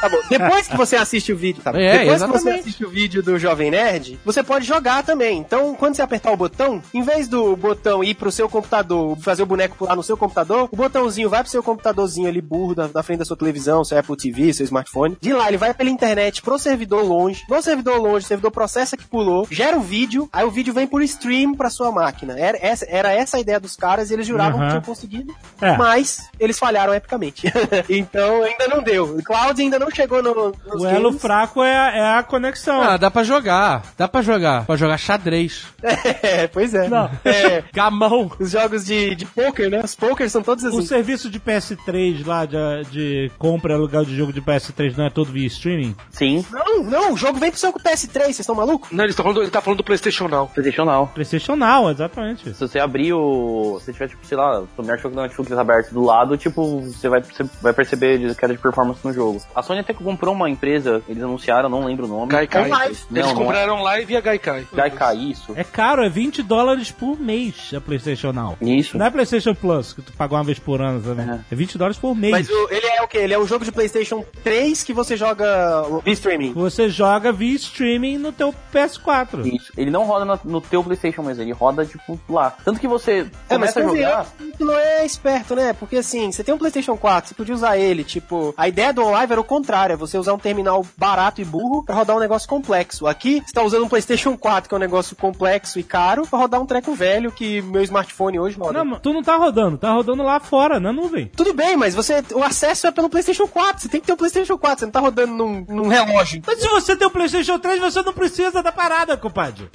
Tá 0.00 0.08
bom. 0.08 0.18
Depois 0.30 0.68
que 0.68 0.76
você 0.76 0.94
assiste 0.96 1.32
o 1.32 1.36
vídeo, 1.36 1.60
tá 1.62 1.72
bom. 1.72 1.78
É, 1.78 1.98
Depois 1.98 2.16
exatamente. 2.16 2.44
que 2.44 2.50
você 2.52 2.60
assiste 2.60 2.84
o 2.84 2.88
vídeo 2.90 3.22
do 3.22 3.38
Jovem 3.38 3.70
Nerd, 3.70 4.18
você 4.24 4.42
pode 4.44 4.64
jogar 4.64 5.02
também. 5.02 5.38
Então, 5.38 5.74
quando 5.74 5.96
você 5.96 6.02
apertar 6.02 6.30
o 6.30 6.36
botão, 6.36 6.80
em 6.94 7.02
vez 7.02 7.26
do 7.26 7.56
botão 7.56 8.04
ir 8.04 8.14
pro 8.14 8.30
seu 8.30 8.48
computador, 8.48 9.16
fazer 9.18 9.42
o 9.42 9.46
boneco 9.46 9.76
pular 9.76 9.96
no 9.96 10.02
seu 10.02 10.16
computador, 10.16 10.68
o 10.70 10.76
botãozinho 10.76 11.28
vai 11.28 11.40
pro 11.42 11.50
seu 11.50 11.62
computadorzinho 11.62 12.28
ali 12.28 12.40
burro 12.40 12.76
da, 12.76 12.86
da 12.86 13.02
frente 13.02 13.18
da 13.20 13.24
sua 13.24 13.36
televisão, 13.36 13.82
seu 13.82 13.98
Apple 13.98 14.16
TV, 14.16 14.52
seu 14.52 14.64
smartphone. 14.64 15.16
De 15.20 15.32
lá, 15.32 15.48
ele 15.48 15.56
vai 15.56 15.74
pela 15.74 15.90
internet 15.90 16.42
pro 16.42 16.58
servidor 16.58 17.02
longe. 17.02 17.42
No 17.48 17.60
servidor 17.60 18.00
longe, 18.00 18.24
o 18.24 18.28
servidor 18.28 18.52
processa 18.52 18.96
que 18.96 19.04
pulou, 19.04 19.48
gera 19.50 19.76
o 19.76 19.80
vídeo, 19.80 20.28
aí 20.32 20.44
o 20.44 20.50
vídeo 20.50 20.72
vem 20.72 20.86
por 20.86 21.02
stream 21.02 21.54
pra 21.54 21.70
sua 21.70 21.90
máquina. 21.90 22.38
Era 22.38 22.56
essa, 22.60 22.86
era 22.88 23.12
essa 23.12 23.36
a 23.36 23.40
ideia 23.40 23.58
dos 23.58 23.74
caras 23.78 24.10
e 24.10 24.14
eles 24.14 24.26
juravam 24.26 24.58
uhum. 24.58 24.64
que 24.64 24.70
tinham 24.70 24.82
conseguido, 24.82 25.34
é. 25.60 25.76
mas 25.76 26.28
eles 26.38 26.58
falharam 26.58 26.92
epicamente. 26.92 27.46
então 27.88 28.42
ainda 28.42 28.68
não 28.68 28.82
deu. 28.82 29.16
O 29.16 29.22
Cloud 29.22 29.60
ainda 29.60 29.78
não 29.78 29.90
chegou 29.90 30.22
no. 30.22 30.52
o 30.66 30.86
elo 30.86 31.10
games. 31.10 31.22
fraco 31.22 31.62
é 31.62 31.76
a, 31.76 31.96
é 31.96 32.18
a 32.18 32.22
conexão. 32.22 32.82
Ah, 32.82 32.96
dá 32.96 33.10
pra 33.10 33.22
jogar. 33.22 33.82
Dá 33.96 34.08
pra 34.08 34.22
jogar. 34.22 34.66
Pra 34.66 34.76
jogar 34.76 34.98
xadrez. 34.98 35.66
É, 36.20 36.46
pois 36.46 36.74
é. 36.74 36.88
Não. 36.88 37.10
É, 37.24 37.62
Gamão. 37.72 38.30
Os 38.38 38.50
jogos 38.50 38.84
de, 38.84 39.14
de 39.14 39.24
poker, 39.24 39.70
né? 39.70 39.80
Os 39.84 39.94
pokers 39.94 40.32
são 40.32 40.42
todos 40.42 40.64
assim. 40.64 40.78
O 40.78 40.82
serviço 40.82 41.30
de 41.30 41.38
PS3 41.40 42.26
lá, 42.26 42.44
de, 42.44 42.56
de 42.90 43.32
compra 43.38 43.72
e 43.72 43.76
aluguel 43.76 44.04
de 44.04 44.16
jogo 44.16 44.32
de 44.32 44.40
PS3 44.40 44.96
não 44.96 45.06
é 45.06 45.10
todo 45.10 45.32
via 45.32 45.46
streaming? 45.46 45.94
Sim. 46.10 46.44
Não, 46.50 46.82
não. 46.82 47.12
O 47.12 47.16
jogo 47.16 47.38
vem 47.38 47.50
pro 47.50 47.58
seu 47.58 47.72
PS3. 47.72 48.24
Vocês 48.24 48.40
estão 48.40 48.54
malucos? 48.54 48.90
Não, 48.90 49.04
ele 49.04 49.14
tá, 49.14 49.22
falando, 49.22 49.42
ele 49.42 49.50
tá 49.50 49.60
falando 49.60 49.78
do 49.78 49.84
PlayStation 49.84 50.28
Now. 50.28 50.48
PlayStation 50.48 50.84
Now. 50.84 51.06
PlayStation 51.08 51.56
Now, 51.56 51.90
exatamente. 51.90 52.54
Se 52.54 52.60
você 52.60 52.78
abrir 52.78 53.12
o. 53.12 53.57
Se 53.80 53.92
tiver, 53.92 54.08
tipo, 54.08 54.26
sei 54.26 54.36
lá, 54.36 54.60
o 54.60 54.82
Netflix 54.82 55.16
da 55.16 55.22
Netflix 55.22 55.52
aberto 55.52 55.92
do 55.92 56.02
lado, 56.02 56.36
tipo, 56.36 56.80
você 56.80 57.08
vai, 57.08 57.22
você 57.22 57.44
vai 57.60 57.72
perceber 57.72 58.34
queda 58.34 58.54
de 58.54 58.60
performance 58.60 59.00
no 59.04 59.12
jogo. 59.12 59.40
A 59.54 59.62
Sony 59.62 59.80
até 59.80 59.92
comprou 59.92 60.34
uma 60.34 60.48
empresa, 60.48 61.02
eles 61.08 61.22
anunciaram, 61.22 61.68
não 61.68 61.84
lembro 61.84 62.06
o 62.06 62.08
nome. 62.08 62.30
Gaikai. 62.30 62.70
Eles 62.86 63.06
não, 63.10 63.34
compraram 63.34 63.76
não 63.76 63.80
é. 63.80 63.98
Live 63.98 64.12
e 64.12 64.16
a 64.16 64.20
Gaikai. 64.20 64.66
Gaikai, 64.72 65.16
isso. 65.16 65.52
É 65.56 65.64
caro, 65.64 66.02
é 66.02 66.08
20 66.08 66.42
dólares 66.42 66.90
por 66.90 67.18
mês 67.18 67.72
a 67.74 67.80
PlayStation 67.80 68.32
Now. 68.32 68.56
Isso. 68.60 68.96
Não 68.96 69.06
é 69.06 69.10
PlayStation 69.10 69.54
Plus, 69.54 69.92
que 69.92 70.02
tu 70.02 70.12
paga 70.12 70.34
uma 70.34 70.44
vez 70.44 70.58
por 70.58 70.80
ano 70.80 71.00
também. 71.00 71.28
É, 71.28 71.40
é 71.50 71.54
20 71.54 71.78
dólares 71.78 71.98
por 71.98 72.14
mês. 72.14 72.32
Mas 72.32 72.48
o, 72.48 72.68
ele 72.70 72.86
é 72.86 73.02
o 73.02 73.08
quê? 73.08 73.18
Ele 73.18 73.34
é 73.34 73.38
um 73.38 73.46
jogo 73.46 73.64
de 73.64 73.72
PlayStation 73.72 74.24
3 74.42 74.82
que 74.82 74.92
você 74.92 75.16
joga 75.16 75.82
via 76.04 76.12
streaming. 76.12 76.52
Você 76.52 76.88
joga 76.88 77.32
via 77.32 77.54
streaming 77.56 78.18
no 78.18 78.32
teu 78.32 78.54
PS4. 78.72 79.46
Isso. 79.46 79.72
Ele 79.76 79.90
não 79.90 80.04
roda 80.04 80.24
no, 80.24 80.40
no 80.44 80.60
teu 80.60 80.82
PlayStation, 80.82 81.22
mas 81.22 81.38
ele 81.38 81.52
roda, 81.52 81.84
tipo, 81.84 82.18
lá. 82.28 82.50
Tanto 82.64 82.80
que 82.80 82.88
você 82.88 83.26
é, 83.48 83.54
começa 83.54 83.80
a 83.80 83.82
jogar... 83.82 84.26
Não 84.58 84.74
é 84.74 85.04
esperto, 85.04 85.54
né? 85.54 85.72
Porque 85.72 85.96
assim, 85.96 86.30
você 86.32 86.42
tem 86.42 86.54
um 86.54 86.58
PlayStation 86.58 86.96
4, 86.96 87.28
você 87.28 87.34
podia 87.34 87.54
usar 87.54 87.76
ele, 87.76 88.04
tipo, 88.04 88.52
a 88.56 88.68
ideia 88.68 88.92
do 88.92 89.04
OnLive 89.04 89.32
era 89.32 89.40
o 89.40 89.44
contrário, 89.44 89.94
é 89.94 89.96
você 89.96 90.18
usar 90.18 90.32
um 90.32 90.38
terminal 90.38 90.84
barato 90.96 91.40
e 91.40 91.44
burro 91.44 91.84
para 91.84 91.94
rodar 91.94 92.16
um 92.16 92.20
negócio 92.20 92.48
complexo. 92.48 93.06
Aqui, 93.06 93.42
você 93.44 93.52
tá 93.52 93.62
usando 93.62 93.84
um 93.84 93.88
PlayStation 93.88 94.36
4, 94.36 94.68
que 94.68 94.74
é 94.74 94.76
um 94.76 94.80
negócio 94.80 95.14
complexo 95.16 95.78
e 95.78 95.82
caro, 95.82 96.26
para 96.26 96.38
rodar 96.38 96.60
um 96.60 96.66
treco 96.66 96.94
velho 96.94 97.30
que 97.30 97.62
meu 97.62 97.82
smartphone 97.82 98.38
hoje 98.38 98.58
roda. 98.58 98.84
Não, 98.84 98.98
tu 98.98 99.12
não 99.12 99.22
tá 99.22 99.36
rodando, 99.36 99.78
tá 99.78 99.92
rodando 99.92 100.22
lá 100.22 100.40
fora, 100.40 100.80
na 100.80 100.92
nuvem. 100.92 101.30
Tudo 101.36 101.54
bem, 101.54 101.76
mas 101.76 101.94
você, 101.94 102.22
o 102.34 102.42
acesso 102.42 102.86
é 102.86 102.90
pelo 102.90 103.08
PlayStation 103.08 103.46
4, 103.46 103.82
você 103.82 103.88
tem 103.88 104.00
que 104.00 104.06
ter 104.06 104.12
o 104.12 104.14
um 104.14 104.18
PlayStation 104.18 104.58
4, 104.58 104.80
você 104.80 104.84
não 104.86 104.92
tá 104.92 105.00
rodando 105.00 105.32
num, 105.32 105.64
num 105.68 105.88
relógio. 105.88 106.42
Mas 106.46 106.60
se 106.60 106.68
você 106.68 106.96
tem 106.96 107.06
o 107.06 107.10
um 107.10 107.12
PlayStation 107.12 107.58
3, 107.58 107.80
você 107.80 108.02
não 108.02 108.12
precisa 108.12 108.62
da 108.62 108.72
parada, 108.72 109.16
compadre. 109.16 109.68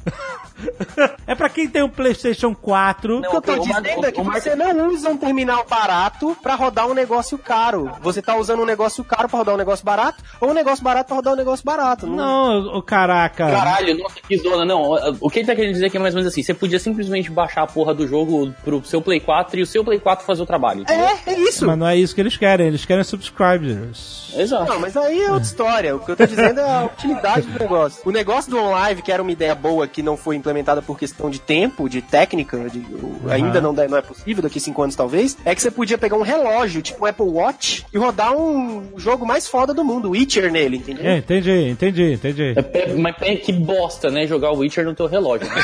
é 1.25 1.35
para 1.35 1.49
quem 1.49 1.67
tem 1.67 1.81
o 1.81 1.85
um 1.85 1.89
PlayStation 1.89 2.53
4. 2.53 3.21
Não, 3.21 3.29
que 3.29 3.35
eu 3.35 3.41
tô 3.41 3.62
dizendo 3.63 4.05
é 4.05 4.11
que 4.11 4.21
você 4.21 4.55
não 4.55 4.89
usa 4.89 5.09
um 5.09 5.17
terminal 5.17 5.65
barato 5.69 6.35
para 6.41 6.55
rodar 6.55 6.87
um 6.87 6.93
negócio 6.93 7.37
caro. 7.37 7.91
Você 8.01 8.21
tá 8.21 8.35
usando 8.35 8.61
um 8.61 8.65
negócio 8.65 9.03
caro 9.03 9.27
para 9.27 9.39
rodar 9.39 9.55
um 9.55 9.57
negócio 9.57 9.85
barato 9.85 10.23
ou 10.39 10.49
um 10.49 10.53
negócio 10.53 10.83
barato 10.83 11.07
para 11.07 11.15
rodar 11.15 11.33
um 11.33 11.37
negócio 11.37 11.65
barato. 11.65 12.07
Não, 12.07 12.61
não 12.61 12.77
o 12.77 12.81
caraca. 12.81 13.47
Caralho, 13.47 13.97
nossa, 13.97 14.15
que 14.27 14.37
zona. 14.37 14.65
Não, 14.65 14.81
o 15.19 15.29
que 15.29 15.39
ele 15.39 15.47
tá 15.47 15.55
querendo 15.55 15.73
dizer 15.73 15.87
aqui 15.87 15.97
é 15.97 15.99
mais 15.99 16.13
ou 16.13 16.19
menos 16.19 16.31
assim: 16.31 16.43
você 16.43 16.53
podia 16.53 16.79
simplesmente 16.79 17.29
baixar 17.29 17.63
a 17.63 17.67
porra 17.67 17.93
do 17.93 18.07
jogo 18.07 18.53
pro 18.63 18.83
seu 18.85 19.01
Play 19.01 19.19
4 19.19 19.59
e 19.59 19.63
o 19.63 19.65
seu 19.65 19.83
Play 19.83 19.99
4 19.99 20.25
fazer 20.25 20.41
o 20.41 20.45
trabalho. 20.45 20.81
Entendeu? 20.81 21.05
É, 21.05 21.33
é 21.33 21.39
isso. 21.39 21.65
Mas 21.65 21.77
não 21.77 21.87
é 21.87 21.95
isso 21.97 22.13
que 22.13 22.21
eles 22.21 22.37
querem, 22.37 22.67
eles 22.67 22.85
querem 22.85 23.03
subscribers. 23.03 24.33
Exato. 24.35 24.71
Não, 24.71 24.79
mas 24.79 24.97
aí 24.97 25.21
é 25.21 25.31
outra 25.31 25.43
história. 25.43 25.95
O 25.95 25.99
que 25.99 26.11
eu 26.11 26.15
tô 26.15 26.25
dizendo 26.25 26.59
é 26.59 26.69
a 26.69 26.85
utilidade 26.85 27.47
do 27.47 27.59
negócio. 27.59 28.01
O 28.05 28.11
negócio 28.11 28.49
do 28.49 28.57
OnLive, 28.57 29.01
que 29.01 29.11
era 29.11 29.21
uma 29.21 29.31
ideia 29.31 29.53
boa 29.55 29.87
que 29.87 30.01
não 30.01 30.17
foi 30.17 30.35
implementada 30.35 30.81
por 30.81 30.97
questão 30.97 31.29
de 31.29 31.39
tempo, 31.39 31.87
de 31.87 32.01
técnica, 32.01 32.69
de, 32.69 32.79
uhum. 32.79 33.29
Ainda 33.57 33.61
não, 33.61 33.73
não 33.73 33.97
é 33.97 34.01
possível, 34.01 34.41
daqui 34.43 34.59
cinco 34.59 34.81
anos 34.81 34.95
talvez, 34.95 35.37
é 35.45 35.53
que 35.53 35.61
você 35.61 35.71
podia 35.71 35.97
pegar 35.97 36.17
um 36.17 36.21
relógio, 36.21 36.81
tipo 36.81 37.03
um 37.03 37.07
Apple 37.07 37.25
Watch, 37.25 37.85
e 37.93 37.97
rodar 37.97 38.35
um 38.35 38.93
jogo 38.97 39.25
mais 39.25 39.47
foda 39.47 39.73
do 39.73 39.83
mundo, 39.83 40.11
Witcher 40.11 40.51
nele, 40.51 40.77
entendeu? 40.77 41.05
É, 41.05 41.17
entendi, 41.17 41.69
entendi, 41.69 42.13
entendi. 42.13 42.53
É, 42.73 42.93
mas 42.93 43.15
que 43.43 43.51
bosta, 43.51 44.09
né? 44.09 44.25
Jogar 44.27 44.51
o 44.51 44.57
Witcher 44.57 44.85
no 44.85 44.95
teu 44.95 45.07
relógio. 45.07 45.47
Né? 45.47 45.63